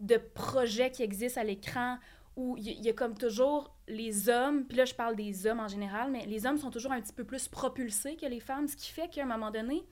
de 0.00 0.16
projets 0.16 0.90
qui 0.90 1.02
existent 1.02 1.40
à 1.40 1.44
l'écran 1.44 1.96
où 2.36 2.56
il 2.58 2.68
y, 2.68 2.70
il 2.72 2.84
y 2.84 2.88
a 2.88 2.92
comme 2.92 3.16
toujours 3.16 3.74
les 3.88 4.28
hommes, 4.28 4.64
puis 4.66 4.76
là 4.76 4.84
je 4.84 4.94
parle 4.94 5.16
des 5.16 5.46
hommes 5.46 5.60
en 5.60 5.68
général, 5.68 6.10
mais 6.10 6.24
les 6.26 6.46
hommes 6.46 6.58
sont 6.58 6.70
toujours 6.70 6.92
un 6.92 7.00
petit 7.00 7.12
peu 7.12 7.24
plus 7.24 7.48
propulsés 7.48 8.16
que 8.16 8.26
les 8.26 8.40
femmes, 8.40 8.68
ce 8.68 8.76
qui 8.76 8.90
fait 8.92 9.08
qu'à 9.08 9.22
un 9.22 9.26
moment 9.26 9.50
donné, 9.50 9.82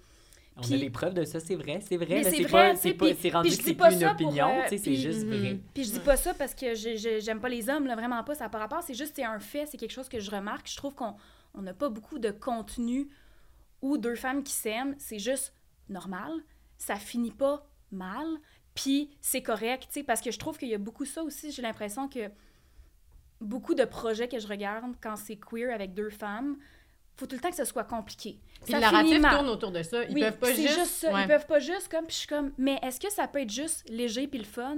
On 0.61 0.73
a 0.73 0.77
des 0.79 0.91
preuves 0.91 1.15
de 1.15 1.25
ça, 1.25 1.39
c'est 1.41 1.55
vrai, 1.55 1.81
c'est 1.81 1.97
vrai, 1.97 2.25
c'est 2.25 2.43
vrai, 2.43 2.75
c'est 2.77 2.95
pas, 2.95 3.07
puis- 3.07 3.17
c'est 3.21 3.31
rendu 3.31 3.51
que 3.51 3.55
dis 3.57 3.63
c'est 3.63 3.75
pas 3.75 3.89
plus 3.89 4.01
une 4.03 4.09
opinion, 4.09 4.49
euh, 4.61 4.63
c'est 4.69 4.95
juste 4.95 5.25
Mhm. 5.27 5.39
vrai. 5.39 5.59
Puis 5.75 5.85
je 5.85 5.93
dis 5.93 6.01
pas 6.01 6.17
ça 6.17 6.35
parce 6.35 6.55
que 6.55 6.75
j'aime 6.75 7.41
pas 7.41 7.49
les 7.49 7.69
hommes, 7.69 7.87
là, 7.87 7.95
vraiment 7.95 8.23
pas, 8.25 8.35
ça 8.35 8.45
n'a 8.45 8.51
pas 8.51 8.59
rapport. 8.59 8.83
C'est 8.83 8.95
juste, 8.95 9.15
c'est 9.17 9.25
un 9.25 9.39
fait, 9.41 9.67
c'est 9.67 9.77
quelque 9.77 9.93
chose 9.93 10.09
que 10.09 10.19
je 10.21 10.31
remarque. 10.31 10.69
Je 10.69 10.77
trouve 10.77 10.95
qu'on 10.95 11.15
on 11.55 11.63
n'a 11.63 11.75
pas 11.75 11.89
beaucoup 11.89 12.19
de 12.19 12.31
contenu 12.31 13.09
où 13.83 13.97
deux 13.99 14.15
femmes 14.17 14.43
qui 14.43 14.53
s'aiment, 14.53 14.95
c'est 14.99 15.19
juste 15.21 15.55
normal, 15.89 16.33
ça 16.77 16.97
finit 16.97 17.31
pas 17.31 17.67
mal, 17.91 18.27
puis 18.75 19.11
c'est 19.21 19.43
correct, 19.43 19.89
parce 20.07 20.21
que 20.21 20.31
je 20.31 20.39
trouve 20.39 20.59
qu'il 20.59 20.69
y 20.69 20.75
a 20.75 20.79
beaucoup 20.79 21.05
ça 21.05 21.23
aussi. 21.23 21.51
J'ai 21.53 21.63
l'impression 21.63 22.09
que 22.09 22.29
beaucoup 23.41 23.75
de 23.75 23.85
projets 23.85 24.29
que 24.29 24.39
je 24.39 24.47
regarde 24.49 24.95
quand 25.01 25.17
c'est 25.17 25.37
queer 25.37 25.73
avec 25.73 25.95
deux 25.95 26.11
femmes 26.11 26.57
faut 27.19 27.27
tout 27.27 27.35
le 27.37 27.41
temps 27.43 27.51
que 27.51 27.57
ce 27.57 27.65
soit 27.65 27.85
compliqué. 27.85 28.39
Puis 28.63 28.71
Ça 28.73 28.79
le 28.79 28.83
narratif 28.83 29.21
mal. 29.21 29.35
tourne 29.37 29.49
autour 29.49 29.71
de 29.73 29.83
ça. 29.83 30.05
Ils 30.05 30.15
Oui, 30.15 30.21
peuvent 30.23 30.39
pas 30.39 30.47
c'est 30.47 30.63
juste... 30.69 30.87
ça. 30.87 31.13
Ouais. 31.13 31.23
Ils 31.23 31.29
peuvent 31.29 31.47
pas 31.47 31.59
juste 31.59 31.89
comme, 31.91 32.05
puis 32.07 32.13
je 32.15 32.19
suis 32.19 32.29
comme, 32.29 32.53
mais 32.59 32.79
est-ce 32.83 33.01
que 33.01 33.11
ça 33.13 33.27
peut 33.29 33.41
être 33.41 33.51
juste 33.53 33.89
léger 33.89 34.27
puis 34.27 34.39
le 34.39 34.45
fun? 34.45 34.77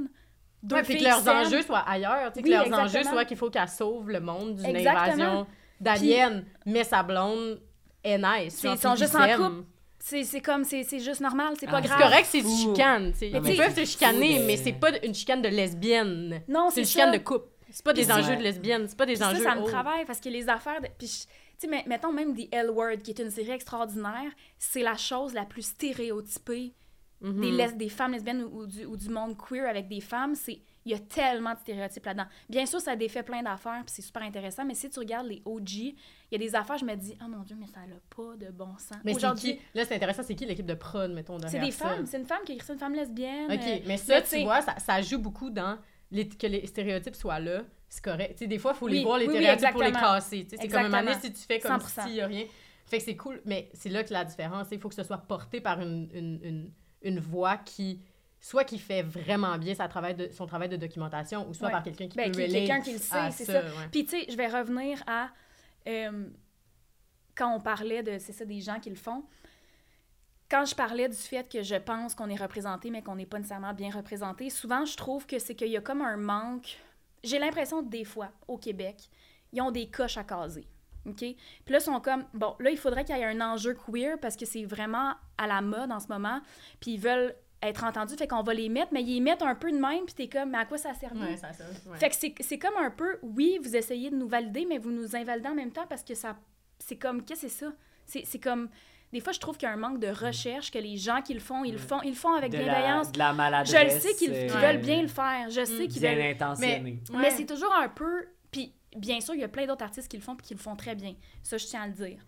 Deux 0.62 0.76
Ouais, 0.76 0.82
puis 0.82 0.98
que 0.98 1.04
leurs 1.04 1.26
enjeux 1.28 1.62
soient 1.62 1.78
ailleurs. 1.88 2.32
tu 2.32 2.40
sais, 2.40 2.44
Oui, 2.44 2.50
que 2.50 2.54
leurs 2.54 2.66
exactement. 2.66 2.82
enjeux 3.00 3.02
soient 3.10 3.24
qu'il 3.24 3.36
faut 3.36 3.50
qu'elle 3.50 3.68
sauve 3.68 4.10
le 4.10 4.20
monde 4.20 4.56
d'une 4.56 4.76
Exactement. 4.76 5.02
invasion 5.12 5.46
d'aliens, 5.80 6.42
mais 6.66 6.84
sa 6.84 7.02
blonde 7.02 7.60
est 8.04 8.18
nice. 8.18 8.62
Ils 8.64 8.78
sont 8.78 8.94
juste 8.96 9.14
en 9.14 9.26
couple. 9.36 9.64
C'est 10.02 10.24
c'est 10.24 10.40
comme, 10.40 10.64
c'est 10.64 10.82
c'est 10.82 11.00
juste 11.00 11.20
normal, 11.20 11.52
c'est 11.60 11.66
Ah, 11.68 11.72
pas 11.72 11.82
c'est 11.82 11.88
C'est 11.88 11.94
grave. 11.94 12.02
correct, 12.10 12.26
c'est 12.30 12.40
fou. 12.40 12.56
chicane. 12.72 13.12
Mais 13.20 13.28
Ils 13.52 13.56
peuvent 13.58 13.74
se 13.74 13.84
chicaner, 13.84 14.38
de- 14.40 14.44
mais 14.46 14.56
c'est 14.56 14.72
pas 14.72 14.90
une 15.04 15.14
chicane 15.14 15.42
de 15.42 15.48
lesbienne. 15.48 16.40
Non, 16.48 16.68
C'est 16.70 16.76
c'est 16.76 16.80
une 16.80 16.86
chicane 16.86 17.12
ça. 17.12 17.18
de 17.18 17.22
couple. 17.22 17.48
C'est 17.70 17.84
pas 17.84 17.92
des 17.92 18.02
Puis 18.04 18.12
enjeux 18.12 18.36
de 18.36 18.42
lesbienne. 18.42 18.86
C'est 18.88 18.96
pas 18.96 19.04
des 19.06 19.12
Puis 19.12 19.20
ça, 19.22 19.30
enjeux. 19.30 19.42
ça 19.42 19.54
me 19.54 19.60
oh. 19.62 19.66
travaille 19.68 20.04
parce 20.06 20.18
que 20.20 20.28
les 20.30 20.48
affaires. 20.48 20.80
De... 20.80 20.88
Puis, 20.98 21.06
je- 21.06 21.26
tu 21.60 21.68
sais, 21.68 21.84
mettons 21.86 22.12
même 22.12 22.34
The 22.34 22.48
L 22.52 22.70
Word, 22.70 22.98
qui 23.04 23.10
est 23.10 23.18
une 23.20 23.30
série 23.30 23.50
extraordinaire, 23.50 24.32
c'est 24.58 24.82
la 24.82 24.96
chose 24.96 25.34
la 25.34 25.44
plus 25.44 25.62
stéréotypée 25.62 26.74
Mhm. 27.22 27.40
des, 27.42 27.50
les- 27.50 27.72
des 27.74 27.88
femmes 27.90 28.12
lesbiennes 28.12 28.42
ou, 28.44 28.60
ou 28.62 28.66
du, 28.66 28.86
ou 28.86 28.96
du 28.96 29.10
monde 29.10 29.36
queer 29.36 29.68
avec 29.68 29.88
des 29.88 30.00
femmes. 30.00 30.34
C'est 30.34 30.62
il 30.86 30.92
y 30.92 30.94
a 30.94 30.98
tellement 30.98 31.52
de 31.52 31.58
stéréotypes 31.58 32.06
là-dedans. 32.06 32.24
Bien 32.48 32.64
sûr, 32.64 32.80
ça 32.80 32.96
défait 32.96 33.22
plein 33.22 33.42
d'affaires, 33.42 33.82
puis 33.84 33.92
c'est 33.94 34.00
super 34.00 34.22
intéressant, 34.22 34.64
mais 34.64 34.72
si 34.74 34.88
tu 34.88 34.98
regardes 34.98 35.26
les 35.26 35.42
OG, 35.44 35.70
il 35.70 35.94
y 36.32 36.34
a 36.36 36.38
des 36.38 36.54
affaires, 36.54 36.78
je 36.78 36.86
me 36.86 36.94
dis, 36.94 37.14
oh 37.22 37.28
mon 37.28 37.42
Dieu, 37.42 37.54
mais 37.60 37.66
ça 37.66 37.80
n'a 37.80 37.96
pas 38.16 38.34
de 38.38 38.50
bon 38.50 38.74
sens. 38.78 38.96
Mais 39.04 39.10
c'est 39.12 39.16
Aujourd'hui, 39.18 39.56
qui? 39.56 39.60
Là, 39.74 39.84
c'est 39.84 39.96
intéressant, 39.96 40.22
c'est 40.22 40.34
qui 40.34 40.46
l'équipe 40.46 40.64
de 40.64 40.72
prod, 40.72 41.12
mettons, 41.12 41.38
c'est 41.40 41.50
derrière 41.50 41.64
des 41.66 41.70
ça? 41.72 41.88
femmes. 41.90 42.06
C'est 42.06 42.16
une 42.18 42.24
femme 42.24 42.42
qui 42.46 42.52
écrit 42.52 42.66
ça, 42.66 42.72
une 42.72 42.78
femme 42.78 42.94
lesbienne. 42.94 43.52
OK, 43.52 43.60
euh, 43.62 43.78
mais 43.86 43.98
ça, 43.98 44.22
tu 44.22 44.42
vois, 44.42 44.62
ça, 44.62 44.78
ça 44.78 45.02
joue 45.02 45.18
beaucoup 45.18 45.50
dans 45.50 45.78
les, 46.10 46.28
que 46.28 46.46
les 46.46 46.66
stéréotypes 46.66 47.14
soient 47.14 47.40
là. 47.40 47.62
C'est 47.88 48.04
correct. 48.04 48.32
Tu 48.34 48.38
sais, 48.44 48.46
des 48.46 48.58
fois, 48.58 48.72
il 48.74 48.78
faut 48.78 48.88
les 48.88 48.98
Oui, 48.98 49.04
voir, 49.04 49.18
les 49.18 49.26
oui, 49.26 49.32
oui, 49.34 49.38
stéréotypes, 49.40 49.70
pour 49.72 49.82
les 49.82 49.92
casser. 49.92 50.46
C'est 50.48 50.56
comme 50.68 50.76
un 50.78 50.84
Exactement. 51.00 51.20
si 51.20 51.32
tu 51.32 51.40
fais 51.40 51.58
comme 51.58 51.80
100%. 51.80 52.02
s'il 52.04 52.12
n'y 52.12 52.20
a 52.20 52.26
rien. 52.26 52.44
Fait 52.86 52.98
que 52.98 53.04
c'est 53.04 53.16
cool, 53.16 53.40
mais 53.44 53.68
c'est 53.74 53.88
là 53.88 54.02
que 54.04 54.12
la 54.12 54.24
différence, 54.24 54.66
il 54.72 54.78
faut 54.80 54.88
que 54.88 54.94
ce 54.94 55.02
soit 55.04 55.18
porté 55.18 55.60
par 55.60 55.80
une, 55.80 56.08
une, 56.12 56.40
une, 56.44 56.70
une 57.02 57.20
voix 57.20 57.56
qui, 57.58 58.00
soit 58.40 58.64
qui 58.64 58.78
fait 58.78 59.02
vraiment 59.02 59.56
bien 59.58 59.74
sa 59.74 59.86
travail 59.88 60.14
de, 60.14 60.28
son 60.32 60.46
travail 60.46 60.68
de 60.68 60.76
documentation, 60.76 61.48
ou 61.48 61.54
soit 61.54 61.66
Ouais. 61.68 61.72
par 61.72 61.82
quelqu'un 61.84 62.08
qui 62.08 62.16
Ben, 62.16 62.32
peut 62.32 62.38
quelqu'un 62.38 62.80
qui 62.80 62.92
le 62.92 62.98
sait, 62.98 63.30
c'est 63.30 63.44
ça. 63.44 63.52
ça. 63.62 63.66
ouais. 63.66 63.88
Puis, 63.92 64.04
tu 64.04 64.18
sais, 64.20 64.26
je 64.28 64.36
vais 64.36 64.48
revenir 64.48 65.02
à. 65.06 65.28
euh, 65.88 66.28
quand 67.36 67.54
on 67.54 67.60
parlait 67.60 68.02
de. 68.02 68.18
C'est 68.18 68.32
ça, 68.32 68.44
des 68.44 68.60
gens 68.60 68.80
qui 68.80 68.90
le 68.90 68.96
font. 68.96 69.24
Quand 70.50 70.64
je 70.64 70.74
parlais 70.74 71.08
du 71.08 71.16
fait 71.16 71.48
que 71.50 71.62
je 71.62 71.76
pense 71.76 72.14
qu'on 72.14 72.28
est 72.28 72.40
représenté, 72.40 72.90
mais 72.90 73.02
qu'on 73.02 73.14
n'est 73.16 73.26
pas 73.26 73.38
nécessairement 73.38 73.72
bien 73.72 73.90
représenté, 73.90 74.50
souvent, 74.50 74.84
je 74.84 74.96
trouve 74.96 75.26
que 75.26 75.38
c'est 75.38 75.54
qu'il 75.54 75.68
y 75.68 75.76
a 75.76 75.80
comme 75.80 76.02
un 76.02 76.16
manque. 76.16 76.76
J'ai 77.22 77.38
l'impression, 77.38 77.82
des 77.82 78.04
fois, 78.04 78.30
au 78.48 78.56
Québec, 78.58 79.08
ils 79.52 79.60
ont 79.62 79.70
des 79.70 79.88
coches 79.88 80.16
à 80.16 80.24
caser. 80.24 80.66
OK? 81.06 81.16
Puis 81.18 81.36
là, 81.68 81.78
ils 81.78 81.80
sont 81.80 82.00
comme. 82.00 82.24
Bon, 82.34 82.56
là, 82.58 82.70
il 82.70 82.76
faudrait 82.76 83.04
qu'il 83.04 83.16
y 83.16 83.20
ait 83.20 83.24
un 83.24 83.40
enjeu 83.40 83.74
queer 83.74 84.18
parce 84.20 84.36
que 84.36 84.44
c'est 84.44 84.64
vraiment 84.64 85.14
à 85.38 85.46
la 85.46 85.62
mode 85.62 85.92
en 85.92 86.00
ce 86.00 86.08
moment. 86.08 86.40
Puis 86.80 86.92
ils 86.94 87.00
veulent 87.00 87.34
être 87.62 87.84
entendus, 87.84 88.16
fait 88.16 88.26
qu'on 88.26 88.42
va 88.42 88.52
les 88.54 88.68
mettre, 88.68 88.92
mais 88.92 89.02
ils 89.02 89.14
les 89.14 89.20
mettent 89.20 89.42
un 89.42 89.54
peu 89.54 89.70
de 89.70 89.76
même, 89.78 90.04
puis 90.06 90.14
t'es 90.14 90.28
comme, 90.28 90.50
mais 90.50 90.58
à 90.58 90.64
quoi 90.64 90.78
ça 90.78 90.94
sert 90.94 91.12
Ouais, 91.14 91.36
ça, 91.36 91.52
ça. 91.52 91.64
ouais. 91.90 91.98
fait 91.98 92.08
que 92.08 92.14
c'est- 92.16 92.34
c'est 92.40 92.58
comme 92.58 92.76
un 92.78 92.90
peu, 92.90 93.18
oui, 93.22 93.58
vous 93.62 93.76
essayez 93.76 94.08
de 94.10 94.16
nous 94.16 94.28
valider, 94.28 94.64
mais 94.66 94.78
vous 94.78 94.90
nous 94.90 95.14
invalidez 95.14 95.48
en 95.48 95.54
même 95.54 95.70
temps 95.70 95.86
parce 95.88 96.02
que 96.02 96.14
ça. 96.14 96.36
C'est 96.78 96.96
comme, 96.96 97.22
qu'est-ce 97.22 97.42
que 97.42 97.48
c'est 97.48 97.64
ça? 97.66 97.72
C'est 98.06 98.24
c'est 98.24 98.38
comme. 98.38 98.68
Des 99.12 99.20
fois, 99.20 99.32
je 99.32 99.40
trouve 99.40 99.56
qu'il 99.56 99.66
y 99.68 99.70
a 99.70 99.74
un 99.74 99.78
manque 99.78 99.98
de 99.98 100.08
recherche, 100.08 100.70
que 100.70 100.78
les 100.78 100.96
gens 100.96 101.20
qui 101.20 101.34
le 101.34 101.40
font, 101.40 101.64
ils 101.64 101.72
le 101.72 101.78
font, 101.78 102.00
ils 102.02 102.10
le 102.10 102.14
font 102.14 102.32
avec 102.34 102.52
de 102.52 102.58
la, 102.58 102.62
bienveillance. 102.64 103.10
de 103.12 103.18
la 103.18 103.32
maladresse. 103.32 103.76
Je 103.90 103.94
le 103.94 104.00
sais 104.00 104.14
qu'ils 104.14 104.32
qu'ils 104.32 104.50
euh, 104.56 104.60
veulent 104.72 104.80
bien 104.80 105.02
le 105.02 105.08
faire. 105.08 105.50
Je 105.50 105.64
sais 105.64 105.88
qu'ils 105.88 106.00
Bien 106.00 106.14
veulent. 106.14 106.22
intentionné. 106.32 107.00
Ouais. 107.10 107.18
Mais 107.18 107.30
c'est 107.30 107.46
toujours 107.46 107.74
un 107.74 107.88
peu. 107.88 108.26
Puis, 108.52 108.72
bien 108.96 109.20
sûr, 109.20 109.34
il 109.34 109.40
y 109.40 109.44
a 109.44 109.48
plein 109.48 109.66
d'autres 109.66 109.82
artistes 109.84 110.08
qui 110.08 110.16
le 110.16 110.22
font 110.22 110.36
puis 110.36 110.46
qui 110.46 110.54
le 110.54 110.60
font 110.60 110.76
très 110.76 110.94
bien. 110.94 111.14
Ça, 111.42 111.58
je 111.58 111.66
tiens 111.66 111.82
à 111.82 111.86
le 111.88 111.92
dire. 111.92 112.24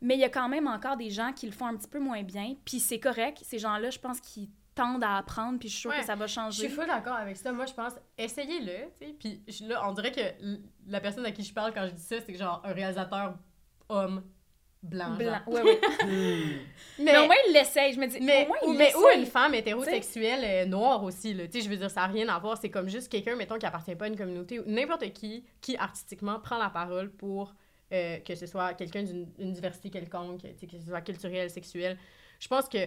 Mais 0.00 0.14
il 0.14 0.20
y 0.20 0.24
a 0.24 0.28
quand 0.30 0.48
même 0.48 0.66
encore 0.66 0.96
des 0.96 1.10
gens 1.10 1.32
qui 1.32 1.46
le 1.46 1.52
font 1.52 1.66
un 1.66 1.76
petit 1.76 1.88
peu 1.88 1.98
moins 1.98 2.22
bien. 2.22 2.54
Puis 2.64 2.80
c'est 2.80 3.00
correct. 3.00 3.38
Ces 3.42 3.58
gens-là, 3.58 3.90
je 3.90 3.98
pense 3.98 4.20
qu'ils 4.20 4.48
tendent 4.74 5.04
à 5.04 5.18
apprendre. 5.18 5.58
Puis 5.58 5.68
je 5.68 5.74
suis 5.74 5.80
sûre 5.82 5.90
Ouais. 5.90 6.00
que 6.00 6.06
ça 6.06 6.14
va 6.16 6.26
Je 6.26 6.32
changer. 6.34 6.66
suis 6.66 6.74
full 6.74 6.86
d'accord 6.86 7.14
avec 7.16 7.36
ça. 7.36 7.52
Moi, 7.52 7.66
je 7.66 7.72
pense, 7.74 7.92
essayez-le, 8.18 8.90
tu 9.00 9.06
sais. 9.06 9.12
Puis 9.18 9.42
je- 9.46 9.64
là, 9.68 9.86
on 9.88 9.92
dirait 9.92 10.10
que 10.12 10.20
la 10.88 11.00
personne 11.00 11.24
à 11.26 11.30
qui 11.32 11.42
je 11.42 11.52
parle 11.54 11.72
quand 11.74 11.86
je 11.86 11.92
dis 11.92 12.02
ça, 12.02 12.16
c'est 12.26 12.34
genre 12.34 12.60
un 12.64 12.72
réalisateur 12.72 13.34
homme 13.88 14.22
blanc. 14.84 15.16
Blanc. 15.16 15.40
genre. 15.46 15.54
Ouais, 15.54 15.62
ouais. 15.62 15.80
Mais, 16.98 17.12
Mais 17.12 17.18
au 17.18 17.26
moins, 17.26 17.36
il 17.48 17.52
l'essaye. 17.52 17.92
Je 17.92 18.00
me 18.00 18.06
dis, 18.06 18.20
mais, 18.20 18.44
au 18.44 18.48
moins, 18.48 18.56
ou, 18.66 18.72
il 18.72 18.78
mais 18.78 18.92
une 19.16 19.26
femme 19.26 19.54
hétérosexuelle 19.54 20.44
euh, 20.44 20.66
noire 20.66 21.02
aussi, 21.02 21.34
là. 21.34 21.46
Tu 21.48 21.58
sais, 21.58 21.64
je 21.64 21.70
veux 21.70 21.76
dire, 21.76 21.90
ça 21.90 22.02
n'a 22.02 22.06
rien 22.06 22.28
à 22.28 22.38
voir. 22.38 22.56
C'est 22.56 22.70
comme 22.70 22.88
juste 22.88 23.10
quelqu'un, 23.10 23.34
mettons, 23.34 23.58
qui 23.58 23.66
appartient 23.66 23.96
pas 23.96 24.04
à 24.04 24.08
une 24.08 24.16
communauté 24.16 24.60
ou 24.60 24.64
n'importe 24.66 25.12
qui, 25.12 25.44
qui 25.60 25.76
artistiquement 25.76 26.38
prend 26.38 26.58
la 26.58 26.70
parole 26.70 27.10
pour 27.10 27.54
euh, 27.92 28.18
que 28.18 28.34
ce 28.34 28.46
soit 28.46 28.74
quelqu'un 28.74 29.02
d'une 29.02 29.26
une 29.38 29.52
diversité 29.52 29.90
quelconque, 29.90 30.42
tu 30.42 30.48
sais, 30.58 30.66
que 30.66 30.78
ce 30.78 30.86
soit 30.86 31.00
culturel, 31.00 31.50
sexuel. 31.50 31.98
Je 32.38 32.48
pense 32.48 32.68
que, 32.68 32.78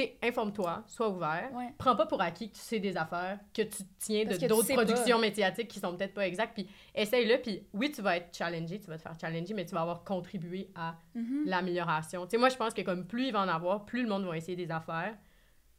sais, 0.00 0.18
informe-toi, 0.22 0.84
sois 0.86 1.08
ouvert. 1.08 1.50
Ouais. 1.54 1.72
Prends 1.78 1.96
pas 1.96 2.06
pour 2.06 2.20
acquis 2.20 2.50
que 2.50 2.54
tu 2.54 2.60
sais 2.60 2.78
des 2.80 2.96
affaires, 2.96 3.38
que 3.54 3.62
tu 3.62 3.82
tiens 3.98 4.24
de 4.24 4.34
tu 4.36 4.46
d'autres 4.46 4.66
sais 4.66 4.74
productions 4.74 5.18
médiatiques 5.18 5.68
qui 5.68 5.80
sont 5.80 5.96
peut-être 5.96 6.14
pas 6.14 6.26
exactes, 6.26 6.54
puis 6.54 6.68
essaye-le, 6.94 7.40
puis 7.40 7.66
oui, 7.72 7.90
tu 7.90 8.02
vas 8.02 8.16
être 8.16 8.36
challengé, 8.36 8.78
tu 8.80 8.86
vas 8.86 8.96
te 8.96 9.02
faire 9.02 9.18
challenger, 9.20 9.54
mais 9.54 9.64
tu 9.66 9.74
vas 9.74 9.82
avoir 9.82 10.04
contribué 10.04 10.70
à 10.74 10.96
Mhm. 11.14 11.44
l'amélioration. 11.46 12.24
Tu 12.26 12.30
sais, 12.32 12.36
moi, 12.38 12.48
je 12.48 12.56
pense 12.56 12.74
que 12.74 12.82
comme 12.82 13.06
plus 13.06 13.26
il 13.26 13.32
va 13.32 13.40
en 13.40 13.48
avoir, 13.48 13.84
plus 13.84 14.02
le 14.02 14.08
monde 14.08 14.24
va 14.24 14.36
essayer 14.36 14.56
des 14.56 14.70
affaires, 14.70 15.16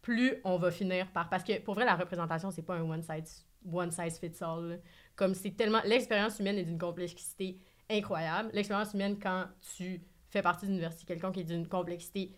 plus 0.02 0.36
on 0.44 0.58
va 0.58 0.72
finir 0.72 1.08
par... 1.12 1.30
Parce 1.30 1.44
que, 1.44 1.60
pour 1.60 1.76
vrai, 1.76 1.86
la 1.86 1.96
représentation, 1.96 2.50
c'est 2.52 2.64
pas 2.64 2.76
un 2.76 2.82
one 2.90 3.04
size, 3.04 3.46
one 3.72 3.92
size 3.92 4.18
fits 4.20 4.42
all. 4.44 4.70
là. 4.70 4.76
Comme 5.16 5.36
c'est 5.36 5.52
tellement... 5.52 5.82
L'expérience 5.86 6.40
humaine 6.40 6.58
est 6.58 6.64
d'une 6.64 6.80
complexité 6.80 7.60
incroyable. 7.90 8.50
L'expérience 8.54 8.94
humaine, 8.94 9.20
quand 9.22 9.46
tu 9.76 10.02
fais 10.30 10.42
partie 10.42 10.66
d'une 10.66 10.76
diversité 10.76 11.06
quelconque, 11.06 11.38
est 11.38 11.44
d'une 11.44 11.68
complexité 11.68 12.32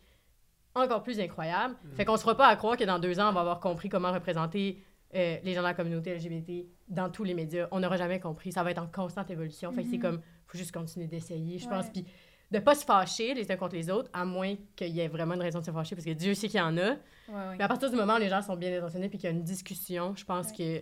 encore 0.75 1.03
plus 1.03 1.19
incroyable. 1.19 1.75
Fait 1.95 2.05
qu'on 2.05 2.17
se 2.17 2.21
fera 2.23 2.35
pas 2.35 2.47
à 2.47 2.55
croire 2.55 2.77
que 2.77 2.83
dans 2.83 2.99
deux 2.99 3.19
ans, 3.19 3.29
on 3.29 3.33
va 3.33 3.41
avoir 3.41 3.59
compris 3.59 3.89
comment 3.89 4.11
représenter 4.11 4.83
euh, 5.15 5.37
les 5.43 5.53
gens 5.53 5.61
de 5.61 5.67
la 5.67 5.73
communauté 5.75 6.15
LGBT 6.15 6.65
dans 6.87 7.09
tous 7.09 7.23
les 7.23 7.33
médias. 7.35 7.67
On 7.71 7.79
n'aura 7.79 7.97
jamais 7.97 8.19
compris. 8.19 8.51
Ça 8.51 8.63
va 8.63 8.71
être 8.71 8.81
en 8.81 8.87
constante 8.87 9.29
évolution. 9.29 9.71
Fait 9.71 9.83
que 9.83 9.89
c'est 9.89 9.97
Mhm. 9.97 10.01
comme, 10.01 10.21
faut 10.47 10.57
juste 10.57 10.71
continuer 10.71 11.05
d'essayer, 11.07 11.59
je 11.59 11.65
Ouais. 11.65 11.69
pense. 11.69 11.89
Puis 11.91 12.03
de 12.51 12.59
pas 12.59 12.73
se 12.75 12.83
fâcher 12.85 13.33
les 13.35 13.51
uns 13.51 13.55
contre 13.55 13.75
les 13.75 13.89
autres, 13.89 14.09
à 14.13 14.25
moins 14.25 14.55
qu'il 14.75 14.89
y 14.89 14.99
ait 14.99 15.07
vraiment 15.07 15.35
une 15.35 15.41
raison 15.41 15.59
de 15.59 15.65
se 15.65 15.71
fâcher, 15.71 15.95
parce 15.95 16.05
que 16.05 16.11
Dieu 16.13 16.33
sait 16.33 16.47
qu'il 16.47 16.59
y 16.59 16.61
en 16.61 16.77
a. 16.77 16.89
Ouais, 16.91 16.97
ouais. 17.29 17.55
Mais 17.57 17.63
à 17.63 17.67
partir 17.67 17.89
du 17.91 17.95
moment 17.95 18.15
où 18.15 18.19
les 18.19 18.29
gens 18.29 18.41
sont 18.41 18.55
bien 18.55 18.75
intentionnés 18.77 19.09
puis 19.09 19.17
qu'il 19.19 19.29
y 19.29 19.33
a 19.33 19.35
une 19.35 19.43
discussion, 19.43 20.15
je 20.15 20.25
pense 20.25 20.51
que 20.51 20.81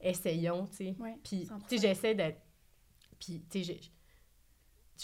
essayons, 0.00 0.66
tu 0.66 0.76
sais. 0.76 0.94
Ouais, 0.98 1.16
Puis, 1.24 1.44
100%. 1.46 1.58
tu 1.68 1.78
sais, 1.78 1.88
j'essaie 1.88 2.14
d'être. 2.14 2.40
Puis, 3.20 3.42
tu 3.50 3.58
sais, 3.58 3.64
j'ai- 3.64 3.80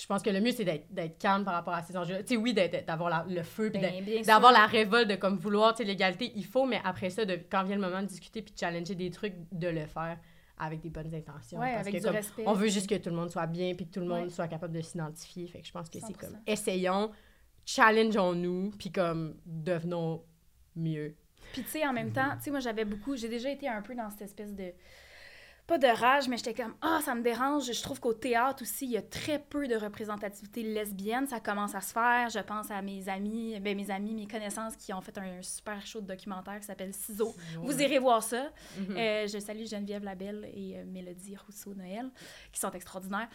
je 0.01 0.07
pense 0.07 0.23
que 0.23 0.31
le 0.31 0.41
mieux, 0.41 0.51
c'est 0.53 0.65
d'être 0.65 0.87
d'être 0.93 1.19
calme 1.19 1.45
par 1.45 1.55
rapport 1.55 1.75
à 1.75 1.83
ces 1.83 1.97
enjeux. 1.97 2.19
Tu 2.21 2.35
sais, 2.35 2.37
oui, 2.37 2.53
d'être- 2.55 2.85
d'avoir 2.87 3.11
la- 3.11 3.27
le 3.29 3.43
feu, 3.43 3.71
puis 3.71 3.81
Ben, 3.81 4.23
d'avoir 4.25 4.53
la 4.53 4.67
révolte 4.67 5.09
de 5.09 5.15
comme 5.17 5.37
vouloir, 5.37 5.73
tu 5.75 5.79
sais, 5.79 5.85
l'égalité, 5.85 6.33
il 6.35 6.45
faut, 6.45 6.67
mais 6.67 6.81
après 6.85 7.11
ça, 7.11 7.25
de, 7.25 7.39
quand 7.51 7.63
vient 7.65 7.77
le 7.77 7.83
moment 7.83 8.03
de 8.03 8.07
discuter 8.07 8.43
puis 8.43 8.53
de 8.55 8.59
challenger 8.59 8.95
des 8.95 9.11
trucs, 9.11 9.35
de 9.53 9.69
le 9.69 9.87
faire 9.87 10.19
avec 10.59 10.81
des 10.81 10.91
bonnes 10.91 11.13
intentions. 11.15 11.59
Ouais, 11.59 11.73
parce 11.75 11.81
avec 11.83 11.95
que 11.95 11.99
du 11.99 12.05
comme, 12.07 12.15
respect. 12.15 12.45
on 12.47 12.53
veut 12.55 12.69
juste 12.69 12.89
que 12.89 12.95
tout 12.95 13.11
le 13.11 13.17
monde 13.17 13.31
soit 13.31 13.47
bien 13.47 13.75
puis 13.75 13.87
que 13.87 13.93
tout 13.95 14.01
le 14.01 14.07
monde 14.07 14.25
Ouais. 14.25 14.31
soit 14.31 14.47
capable 14.49 14.73
de 14.73 14.81
s'identifier. 14.81 15.47
Fait 15.49 15.61
que 15.61 15.67
je 15.67 15.73
pense 15.73 15.89
que 15.91 15.99
c'est 15.99 16.07
100%. 16.13 16.17
comme, 16.19 16.39
essayons, 16.47 17.11
challengeons-nous, 17.65 18.71
puis 18.79 18.91
comme, 18.93 19.37
devenons 19.47 20.23
mieux. 20.77 21.15
Puis, 21.53 21.63
tu 21.63 21.69
sais, 21.71 21.87
en 21.87 21.93
même 21.93 22.13
temps, 22.13 22.37
tu 22.39 22.45
sais, 22.45 22.51
moi, 22.51 22.61
j'avais 22.61 22.85
beaucoup. 22.85 23.17
J'ai 23.17 23.29
déjà 23.29 23.51
été 23.51 23.69
un 23.69 23.83
peu 23.83 23.95
dans 23.95 24.09
cette 24.11 24.23
espèce 24.23 24.55
de. 24.55 24.73
Pas 25.67 25.79
de 25.79 25.87
rage, 25.87 26.29
mais 26.29 26.37
j'étais 26.37 26.53
comme, 26.53 26.75
ah, 26.83 27.01
ça 27.03 27.15
me 27.15 27.23
dérange. 27.23 27.73
Je 27.73 27.83
trouve 27.83 27.99
qu'au 27.99 28.13
théâtre 28.13 28.63
aussi, 28.63 28.85
il 28.85 28.91
y 28.91 28.99
a 28.99 29.03
très 29.03 29.39
peu 29.39 29.67
de 29.67 29.75
représentativité 29.75 30.63
lesbienne. 30.63 31.27
Ça 31.27 31.41
commence 31.41 31.75
à 31.75 31.81
se 31.81 31.93
faire. 31.93 32.29
Je 32.29 32.41
pense 32.41 32.71
à 32.71 32.83
mes 32.83 33.09
amis, 33.09 33.59
ben, 33.61 33.75
mes 33.75 33.91
amis, 33.91 34.15
mes 34.15 34.27
connaissances 34.27 34.77
qui 34.77 34.93
ont 34.93 35.01
fait 35.01 35.17
un 35.17 35.41
super 35.41 35.85
show 35.87 36.03
de 36.03 36.07
documentaire 36.07 36.61
qui 36.61 36.67
s'appelle 36.67 36.93
Ciseaux. 36.93 37.35
Vous 37.63 37.81
irez 37.81 37.99
voir 37.99 38.23
ça. 38.23 38.53
Mhm. 38.77 38.97
Euh, 38.97 39.27
je 39.27 39.39
salue 39.39 39.65
Geneviève 39.65 40.05
Labelle 40.05 40.51
et 40.53 40.77
euh, 40.77 40.85
Mélodie 40.85 41.37
Rousseau-Noël, 41.37 42.11
qui 42.53 42.61
sont 42.61 42.73
extraordinaires. 42.73 43.29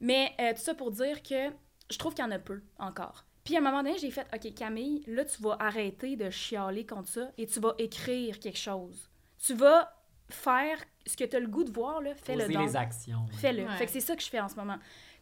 Mais 0.00 0.32
euh, 0.40 0.54
tout 0.54 0.62
ça 0.62 0.74
pour 0.74 0.90
dire 0.90 1.22
que 1.22 1.50
je 1.90 1.98
trouve 1.98 2.14
qu'il 2.14 2.24
y 2.24 2.28
en 2.28 2.30
a 2.30 2.38
peu 2.38 2.62
encore. 2.78 3.26
Puis 3.44 3.56
à 3.56 3.58
un 3.58 3.62
moment 3.62 3.82
donné, 3.82 3.98
j'ai 3.98 4.10
fait 4.10 4.26
OK, 4.34 4.54
Camille, 4.54 5.04
là, 5.06 5.24
tu 5.26 5.42
vas 5.42 5.58
arrêter 5.60 6.16
de 6.16 6.30
chialer 6.30 6.86
contre 6.86 7.08
ça 7.08 7.30
et 7.36 7.46
tu 7.46 7.60
vas 7.60 7.74
écrire 7.76 8.38
quelque 8.38 8.58
chose. 8.58 9.10
Tu 9.38 9.52
vas 9.52 9.92
faire 10.30 10.78
ce 11.06 11.16
que 11.16 11.24
tu 11.24 11.36
as 11.36 11.40
le 11.40 11.46
goût 11.48 11.64
de 11.64 11.70
voir, 11.72 12.00
là, 12.00 12.14
fais-le 12.14 12.48
donc. 12.52 12.66
les 12.66 12.76
actions. 12.76 13.26
Fais-le. 13.40 13.64
Ouais. 13.64 13.76
Fait 13.76 13.86
que 13.86 13.92
c'est 13.92 14.00
ça 14.00 14.16
que 14.16 14.22
je 14.22 14.28
fais 14.28 14.40
en 14.40 14.48
ce 14.48 14.56
moment. 14.56 14.78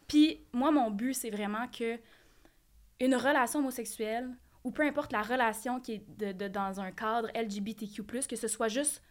Puis 0.07 0.39
moi, 0.53 0.71
mon 0.71 0.91
but, 0.91 1.13
c'est 1.13 1.29
vraiment 1.29 1.67
que 1.67 1.99
une 2.99 3.15
relation 3.15 3.59
homosexuelle, 3.59 4.29
ou 4.63 4.71
peu 4.71 4.83
importe 4.83 5.11
la 5.11 5.21
relation 5.21 5.79
qui 5.81 5.93
est 5.93 6.05
de, 6.17 6.31
de- 6.31 6.47
dans 6.47 6.79
un 6.79 6.91
cadre 6.91 7.29
LGBTQ+, 7.35 8.03
que 8.27 8.35
ce 8.35 8.47
soit 8.47 8.69
juste 8.69 9.01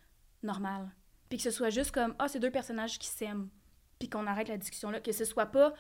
normal. 0.43 0.89
Puis 1.29 1.37
que 1.39 1.45
ce 1.45 1.51
soit 1.51 1.71
juste 1.71 1.91
comme, 1.93 2.15
ah, 2.19 2.29
c'est 2.29 2.39
deux 2.41 2.51
personnages 2.51 2.99
qui 2.99 3.09
s'aiment. 3.09 3.49
Puis 3.99 4.09
qu'on 4.09 4.27
arrête 4.27 4.49
la 4.49 4.57
discussion 4.57 4.91
là. 4.91 5.01
Que 5.01 5.13
ce 5.13 5.25
soit 5.25 5.47
pas 5.47 5.75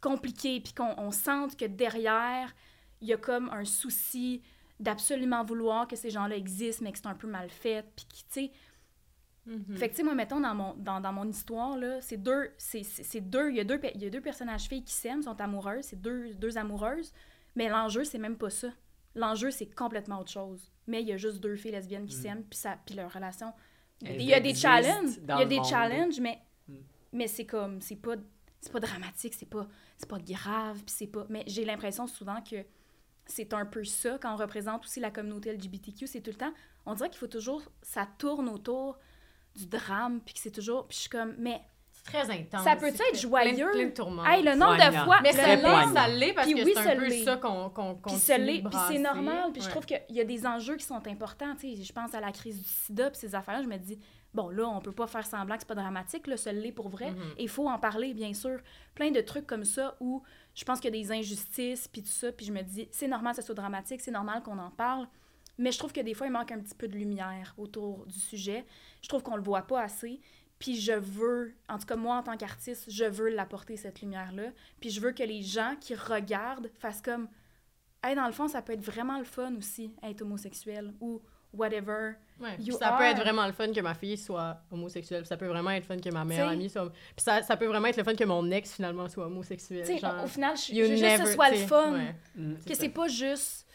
compliqué, 0.00 0.60
puis 0.60 0.74
qu'on 0.74 0.94
on 0.98 1.10
sente 1.10 1.56
que 1.56 1.64
derrière, 1.64 2.54
il 3.00 3.08
y 3.08 3.12
a 3.12 3.16
comme 3.16 3.48
un 3.50 3.64
souci 3.64 4.42
d'absolument 4.80 5.42
vouloir 5.44 5.86
que 5.88 5.96
ces 5.96 6.10
gens-là 6.10 6.36
existent, 6.36 6.84
mais 6.84 6.92
que 6.92 6.98
c'est 6.98 7.06
un 7.06 7.14
peu 7.14 7.26
mal 7.28 7.48
fait. 7.48 7.84
Puis 7.96 8.04
qui, 8.08 8.24
tu 8.24 8.30
sais, 8.30 8.52
Mhm. 9.46 9.76
Fait 9.76 9.88
que, 9.88 9.92
tu 9.92 9.98
sais, 9.98 10.02
moi, 10.02 10.14
mettons, 10.14 10.40
dans 10.40 10.54
mon, 10.54 10.74
dans, 10.74 11.00
dans 11.00 11.12
mon 11.12 11.28
histoire, 11.28 11.76
là, 11.76 12.00
c'est 12.00 12.16
deux, 12.16 12.50
c'est, 12.56 13.20
deux, 13.20 13.50
il 13.50 13.56
y, 13.56 13.60
a 13.60 13.64
deux, 13.64 13.78
y 13.94 14.06
a 14.06 14.10
deux 14.10 14.20
personnages 14.22 14.62
filles 14.68 14.84
qui 14.84 14.92
s'aiment, 14.94 15.22
sont 15.22 15.38
amoureuses, 15.40 15.84
c'est 15.84 16.00
deux, 16.00 16.32
deux 16.34 16.56
amoureuses, 16.56 17.12
mais 17.54 17.68
l'enjeu, 17.68 18.04
c'est 18.04 18.18
même 18.18 18.36
pas 18.38 18.50
ça. 18.50 18.68
L'enjeu, 19.14 19.50
c'est 19.50 19.66
complètement 19.66 20.18
autre 20.20 20.30
chose. 20.30 20.70
Mais 20.86 21.02
il 21.02 21.08
y 21.08 21.12
a 21.12 21.16
juste 21.16 21.40
deux 21.40 21.56
filles 21.56 21.72
lesbiennes 21.72 22.06
qui 22.06 22.16
Mm. 22.16 22.20
s'aiment, 22.22 22.44
puis, 22.44 22.58
ça, 22.58 22.78
puis 22.84 22.94
leur 22.94 23.12
relation. 23.12 23.52
Il 24.02 24.22
y 24.22 24.34
a 24.34 24.40
des, 24.40 24.54
challenges, 24.54 25.16
il 25.22 25.28
y 25.28 25.32
a 25.32 25.44
des 25.44 25.56
monde. 25.56 25.66
challenges, 25.66 26.20
mais, 26.20 26.38
Mm. 26.68 26.74
mais 27.12 27.26
c'est 27.28 27.46
comme, 27.46 27.80
c'est 27.82 27.96
pas, 27.96 28.16
c'est 28.60 28.72
pas 28.72 28.80
dramatique, 28.80 29.34
c'est 29.34 29.48
pas, 29.48 29.68
c'est 29.98 30.08
pas 30.08 30.18
grave, 30.18 30.78
puis 30.78 30.94
c'est 30.96 31.06
pas... 31.06 31.26
Mais 31.28 31.44
j'ai 31.46 31.64
l'impression 31.66 32.06
souvent 32.06 32.40
que 32.42 32.56
c'est 33.26 33.52
un 33.54 33.66
peu 33.66 33.84
ça, 33.84 34.18
quand 34.20 34.32
on 34.32 34.36
représente 34.36 34.84
aussi 34.84 35.00
la 35.00 35.10
communauté 35.10 35.52
LGBTQ, 35.52 36.06
c'est 36.06 36.20
tout 36.22 36.30
le 36.30 36.36
temps, 36.36 36.52
on 36.86 36.94
dirait 36.94 37.08
qu'il 37.10 37.18
faut 37.18 37.26
toujours, 37.26 37.62
ça 37.82 38.06
tourne 38.18 38.48
autour 38.48 38.98
du 39.54 39.66
drame, 39.66 40.20
puis 40.24 40.34
que 40.34 40.40
c'est 40.40 40.50
toujours, 40.50 40.86
puis 40.86 40.96
je 40.96 41.00
suis 41.02 41.10
comme, 41.10 41.34
mais 41.38 41.60
C'est 41.92 42.04
très 42.04 42.30
intense. 42.30 42.64
ça 42.64 42.76
peut-être 42.76 42.96
C'est 42.96 43.04
être 43.04 43.10
plein 43.12 43.20
joyeux? 43.20 43.70
Plein 43.72 43.86
de 43.86 43.90
tourments. 43.90 44.24
hey, 44.26 44.42
le 44.42 44.54
nombre 44.56 44.76
de 44.76 44.96
fois, 45.04 45.20
Mais 45.22 45.32
le 45.32 45.36
ça 45.38 45.54
l'est, 45.56 45.94
ça 45.94 46.08
l'est 46.08 46.32
parce 46.32 46.46
Puis 46.46 46.56
que 46.56 46.64
oui, 46.64 46.72
c'est 46.76 46.82
ça 46.82 46.90
un 46.92 46.96
peu 46.96 47.10
ça 47.10 47.36
qu'on 47.36 47.70
qu'on 47.70 47.94
Puis 47.94 48.02
continue 48.02 48.20
ça 48.20 48.38
l'est, 48.38 48.60
de 48.62 48.68
puis 48.68 48.78
c'est 48.88 48.98
normal. 48.98 49.52
Puis 49.52 49.62
je 49.62 49.68
trouve 49.70 49.86
qu'il 49.86 50.02
y 50.10 50.20
a 50.20 50.24
des 50.24 50.46
enjeux 50.46 50.76
qui 50.76 50.84
sont 50.84 51.06
importants. 51.06 51.54
Tu 51.58 51.76
sais, 51.76 51.82
je 51.82 51.92
pense 51.92 52.14
à 52.14 52.20
la 52.20 52.32
crise 52.32 52.58
du 52.60 52.68
sida, 52.68 53.10
puis 53.10 53.18
ces 53.20 53.34
affaires-là. 53.34 53.62
Je 53.62 53.68
me 53.68 53.76
dis, 53.78 53.98
bon, 54.34 54.48
là, 54.48 54.68
on 54.68 54.80
peut 54.80 54.92
pas 54.92 55.06
faire 55.06 55.24
semblant 55.24 55.54
que 55.54 55.60
c'est 55.62 55.68
pas 55.68 55.74
dramatique. 55.76 56.26
Là, 56.26 56.36
ça 56.36 56.52
l'est 56.52 56.72
pour 56.72 56.88
vrai. 56.88 57.12
Mhm. 57.12 57.22
Et 57.38 57.44
il 57.44 57.48
faut 57.48 57.68
en 57.68 57.78
parler, 57.78 58.12
bien 58.12 58.34
sûr. 58.34 58.58
Plein 58.94 59.10
de 59.10 59.20
trucs 59.20 59.46
comme 59.46 59.64
ça 59.64 59.96
où 60.00 60.22
je 60.54 60.64
pense 60.64 60.80
qu'il 60.80 60.94
y 60.94 60.98
a 60.98 61.02
des 61.02 61.12
injustices, 61.12 61.88
puis 61.88 62.02
tout 62.02 62.08
ça. 62.08 62.32
Puis 62.32 62.46
je 62.46 62.52
me 62.52 62.62
dis, 62.62 62.88
c'est 62.90 63.08
normal 63.08 63.34
que 63.34 63.40
ce 63.40 63.46
soit 63.46 63.54
dramatique, 63.54 64.00
c'est 64.00 64.10
normal 64.10 64.42
qu'on 64.42 64.58
en 64.58 64.70
parle. 64.70 65.06
Mais 65.58 65.70
je 65.72 65.78
trouve 65.78 65.92
que 65.92 66.00
des 66.00 66.14
fois, 66.14 66.26
il 66.26 66.32
manque 66.32 66.50
un 66.52 66.58
petit 66.58 66.74
peu 66.74 66.88
de 66.88 66.96
lumière 66.96 67.54
autour 67.56 68.06
du 68.06 68.18
sujet. 68.18 68.64
Je 69.02 69.08
trouve 69.08 69.22
qu'on 69.22 69.36
le 69.36 69.42
voit 69.42 69.62
pas 69.62 69.82
assez. 69.82 70.20
Puis 70.58 70.80
je 70.80 70.92
veux, 70.92 71.54
en 71.68 71.78
tout 71.78 71.86
cas 71.86 71.96
moi 71.96 72.16
en 72.16 72.22
tant 72.22 72.36
qu'artiste, 72.36 72.90
je 72.90 73.04
veux 73.04 73.28
l'apporter 73.28 73.76
cette 73.76 74.00
lumière-là. 74.00 74.50
Puis 74.80 74.90
je 74.90 75.00
veux 75.00 75.12
que 75.12 75.22
les 75.22 75.42
gens 75.42 75.74
qui 75.80 75.94
regardent 75.94 76.70
fassent 76.78 77.02
comme, 77.02 77.28
hey, 78.02 78.14
dans 78.14 78.26
le 78.26 78.32
fond, 78.32 78.48
ça 78.48 78.62
peut 78.62 78.72
être 78.72 78.84
vraiment 78.84 79.18
le 79.18 79.24
fun 79.24 79.54
aussi, 79.56 79.92
être 80.02 80.22
homosexuel 80.22 80.94
ou 81.00 81.20
whatever. 81.52 82.12
Ouais, 82.40 82.56
You 82.60 82.76
ça 82.78 82.92
peut 82.98 83.04
être 83.04 83.20
vraiment 83.20 83.46
le 83.46 83.52
fun 83.52 83.72
que 83.72 83.80
ma 83.80 83.94
fille 83.94 84.16
soit 84.16 84.60
homosexuelle. 84.70 85.26
Ça 85.26 85.36
peut 85.36 85.46
vraiment 85.46 85.70
être 85.70 85.88
le 85.88 85.96
fun 85.96 86.00
que 86.00 86.12
ma 86.12 86.24
meilleure 86.24 86.46
T'sais. 86.48 86.54
amie 86.54 86.70
soit. 86.70 86.90
Puis 86.90 87.24
ça, 87.24 87.42
ça 87.42 87.56
peut 87.56 87.66
vraiment 87.66 87.86
être 87.88 87.96
le 87.96 88.04
fun 88.04 88.14
que 88.14 88.24
mon 88.24 88.50
ex 88.50 88.74
finalement 88.74 89.08
soit 89.08 89.26
homosexuel. 89.26 89.86
Tu 89.86 89.94
sais, 89.94 89.98
genre, 89.98 90.24
au 90.24 90.26
final, 90.26 90.56
je, 90.56 90.80
veux 90.80 90.96
juste 90.96 91.18
que 91.20 91.26
ce 91.26 91.32
soit 91.34 91.50
le 91.50 91.56
t'sais, 91.56 91.66
fun. 91.66 91.92
ouais. 91.92 92.14
Mm, 92.36 92.54
Que 92.66 92.74
c'est 92.74 92.88
pas 92.88 93.08
juste. 93.08 93.66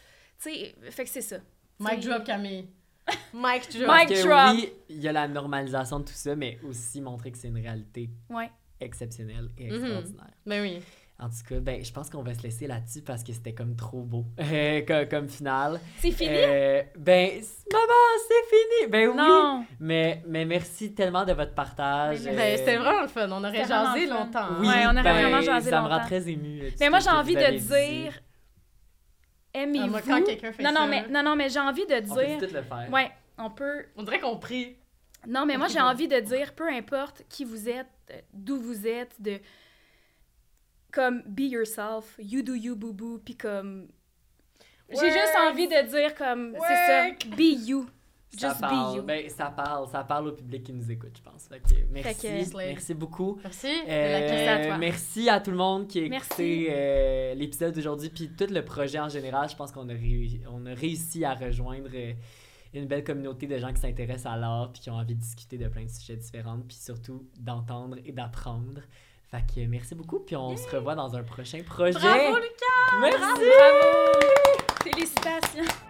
Tu 0.42 0.50
sais, 0.50 0.74
fait 0.90 1.04
que 1.04 1.10
c'est 1.10 1.20
ça. 1.22 1.36
T'sais, 1.84 1.96
drop 2.08 2.24
Camille. 2.24 2.68
Mic 3.34 3.68
drop. 3.72 3.86
Parce 3.86 4.04
que 4.06 4.26
drop. 4.26 4.54
oui, 4.56 4.72
il 4.88 5.00
y 5.00 5.08
a 5.08 5.12
la 5.12 5.26
normalisation 5.28 5.98
de 6.00 6.04
tout 6.04 6.12
ça, 6.14 6.36
mais 6.36 6.58
aussi 6.68 7.00
montrer 7.00 7.32
que 7.32 7.38
c'est 7.38 7.48
une 7.48 7.58
réalité 7.58 8.10
Ouais. 8.28 8.50
exceptionnelle 8.80 9.48
et 9.58 9.68
Mhm. 9.68 9.74
extraordinaire. 9.76 10.30
Ben 10.46 10.62
oui. 10.62 10.80
En 11.22 11.28
tout 11.28 11.36
cas, 11.46 11.60
ben, 11.60 11.84
je 11.84 11.92
pense 11.92 12.08
qu'on 12.08 12.22
va 12.22 12.32
se 12.32 12.42
laisser 12.42 12.66
là-dessus 12.66 13.02
parce 13.02 13.22
que 13.22 13.34
c'était 13.34 13.52
comme 13.52 13.76
trop 13.76 14.00
beau 14.00 14.24
euh, 14.40 14.80
comme, 14.88 15.06
comme 15.06 15.28
finale. 15.28 15.78
C'est 15.98 16.12
fini? 16.12 16.30
Euh, 16.32 16.82
ben, 16.98 17.28
maman, 17.70 18.02
c'est 18.26 18.56
fini! 18.56 18.90
Ben 18.90 19.08
oui! 19.10 19.16
non! 19.16 19.66
Mais, 19.80 20.22
mais 20.26 20.46
merci 20.46 20.94
tellement 20.94 21.26
de 21.26 21.34
votre 21.34 21.52
partage. 21.52 22.22
Ben, 22.22 22.34
Ben, 22.36 22.40
euh, 22.40 22.56
c'était 22.56 22.76
vraiment 22.78 23.02
le 23.02 23.08
fun. 23.08 23.28
On 23.30 23.44
aurait 23.44 23.66
jasé 23.66 24.06
longtemps. 24.06 24.46
Oui, 24.60 24.66
Ouais, 24.68 24.84
on 24.86 24.92
aurait 24.92 25.02
ben, 25.02 25.12
vraiment 25.12 25.42
jasé 25.42 25.68
Ça 25.68 25.82
me 25.82 25.88
rend 25.88 25.96
longtemps. 25.96 26.06
très 26.06 26.26
ému. 26.30 26.62
Mais 26.80 26.88
moi, 26.88 27.00
j'ai 27.00 27.10
envie 27.10 27.34
de 27.34 27.58
dire. 27.58 28.14
Aimez-vous? 29.52 29.88
moi, 29.88 30.00
quand 30.02 30.22
quelqu'un 30.22 30.52
fait 30.52 30.62
non, 30.62 30.70
non, 30.72 30.80
ça, 30.82 30.86
mais, 30.86 31.08
non, 31.08 31.22
non, 31.22 31.36
mais 31.36 31.48
j'ai 31.48 31.58
envie 31.58 31.86
de 31.86 31.94
On 32.10 32.14
peut 32.14 32.26
dire. 32.26 32.40
le 32.40 32.62
faire. 32.62 32.88
Ouais, 32.92 33.10
on 33.38 33.50
peut. 33.50 33.86
On 33.96 34.02
dirait 34.02 34.20
qu'on 34.20 34.38
prie. 34.38 34.76
Non, 35.26 35.44
mais 35.46 35.56
moi, 35.56 35.68
j'ai 35.68 35.80
envie 35.80 36.08
de 36.08 36.20
dire, 36.20 36.54
peu 36.54 36.68
importe 36.68 37.24
qui 37.28 37.44
vous 37.44 37.68
êtes, 37.68 37.86
d'où 38.32 38.60
vous 38.60 38.86
êtes, 38.86 39.20
de. 39.20 39.38
Comme, 40.92 41.22
be 41.24 41.42
yourself, 41.42 42.16
you 42.18 42.42
do 42.42 42.54
you, 42.54 42.74
boo 42.74 42.92
boo, 42.92 43.18
puis 43.24 43.36
comme. 43.36 43.88
J'ai 44.88 45.10
juste 45.10 45.36
envie 45.48 45.68
de 45.68 45.86
dire, 45.88 46.14
comme, 46.16 46.56
c'est 46.66 46.86
ça, 46.86 47.10
be 47.36 47.66
you. 47.66 47.86
Ça 48.38 48.48
Just 48.50 48.58
be 48.58 48.60
parle, 48.60 48.96
you. 48.96 49.02
ben, 49.02 49.28
ça 49.28 49.46
parle, 49.50 49.88
ça 49.88 50.04
parle 50.04 50.28
au 50.28 50.32
public 50.32 50.62
qui 50.62 50.72
nous 50.72 50.88
écoute, 50.90 51.10
je 51.16 51.22
pense. 51.28 51.48
Fait 51.48 51.58
que 51.58 51.74
merci, 51.90 52.14
Fait 52.14 52.28
que- 52.28 52.56
merci 52.56 52.94
beaucoup. 52.94 53.40
Merci. 53.42 53.66
Euh, 53.88 54.54
à 54.62 54.66
toi. 54.66 54.78
merci 54.78 55.28
à 55.28 55.40
tout 55.40 55.50
le 55.50 55.56
monde 55.56 55.88
qui 55.88 55.98
a 55.98 56.02
écouté 56.04 56.68
euh, 56.70 57.34
l'épisode 57.34 57.74
d'aujourd'hui, 57.74 58.08
puis 58.08 58.30
tout 58.30 58.46
le 58.48 58.64
projet 58.64 59.00
en 59.00 59.08
général. 59.08 59.48
Je 59.50 59.56
pense 59.56 59.72
qu'on 59.72 59.88
a, 59.88 59.92
réu- 59.94 60.40
on 60.48 60.64
a 60.66 60.74
réussi 60.74 61.24
à 61.24 61.34
rejoindre 61.34 61.88
euh, 61.92 62.12
une 62.72 62.86
belle 62.86 63.02
communauté 63.02 63.48
de 63.48 63.58
gens 63.58 63.72
qui 63.72 63.80
s'intéressent 63.80 64.32
à 64.32 64.36
l'art, 64.36 64.70
puis 64.72 64.80
qui 64.82 64.90
ont 64.90 64.94
envie 64.94 65.16
de 65.16 65.20
discuter 65.20 65.58
de 65.58 65.66
plein 65.66 65.84
de 65.84 65.90
sujets 65.90 66.16
différents, 66.16 66.60
puis 66.60 66.76
surtout 66.76 67.26
d'entendre 67.40 67.96
et 68.04 68.12
d'apprendre. 68.12 68.80
Fait 69.28 69.42
que 69.54 69.66
merci 69.66 69.96
beaucoup, 69.96 70.20
puis 70.20 70.36
on 70.36 70.56
se 70.56 70.68
revoit 70.68 70.94
dans 70.94 71.16
un 71.16 71.24
prochain 71.24 71.62
projet. 71.66 71.98
Bravo, 71.98 72.36
Lucas! 72.36 73.00
Merci! 73.00 73.18
Bravo! 73.18 74.20
Félicitations! 74.84 75.89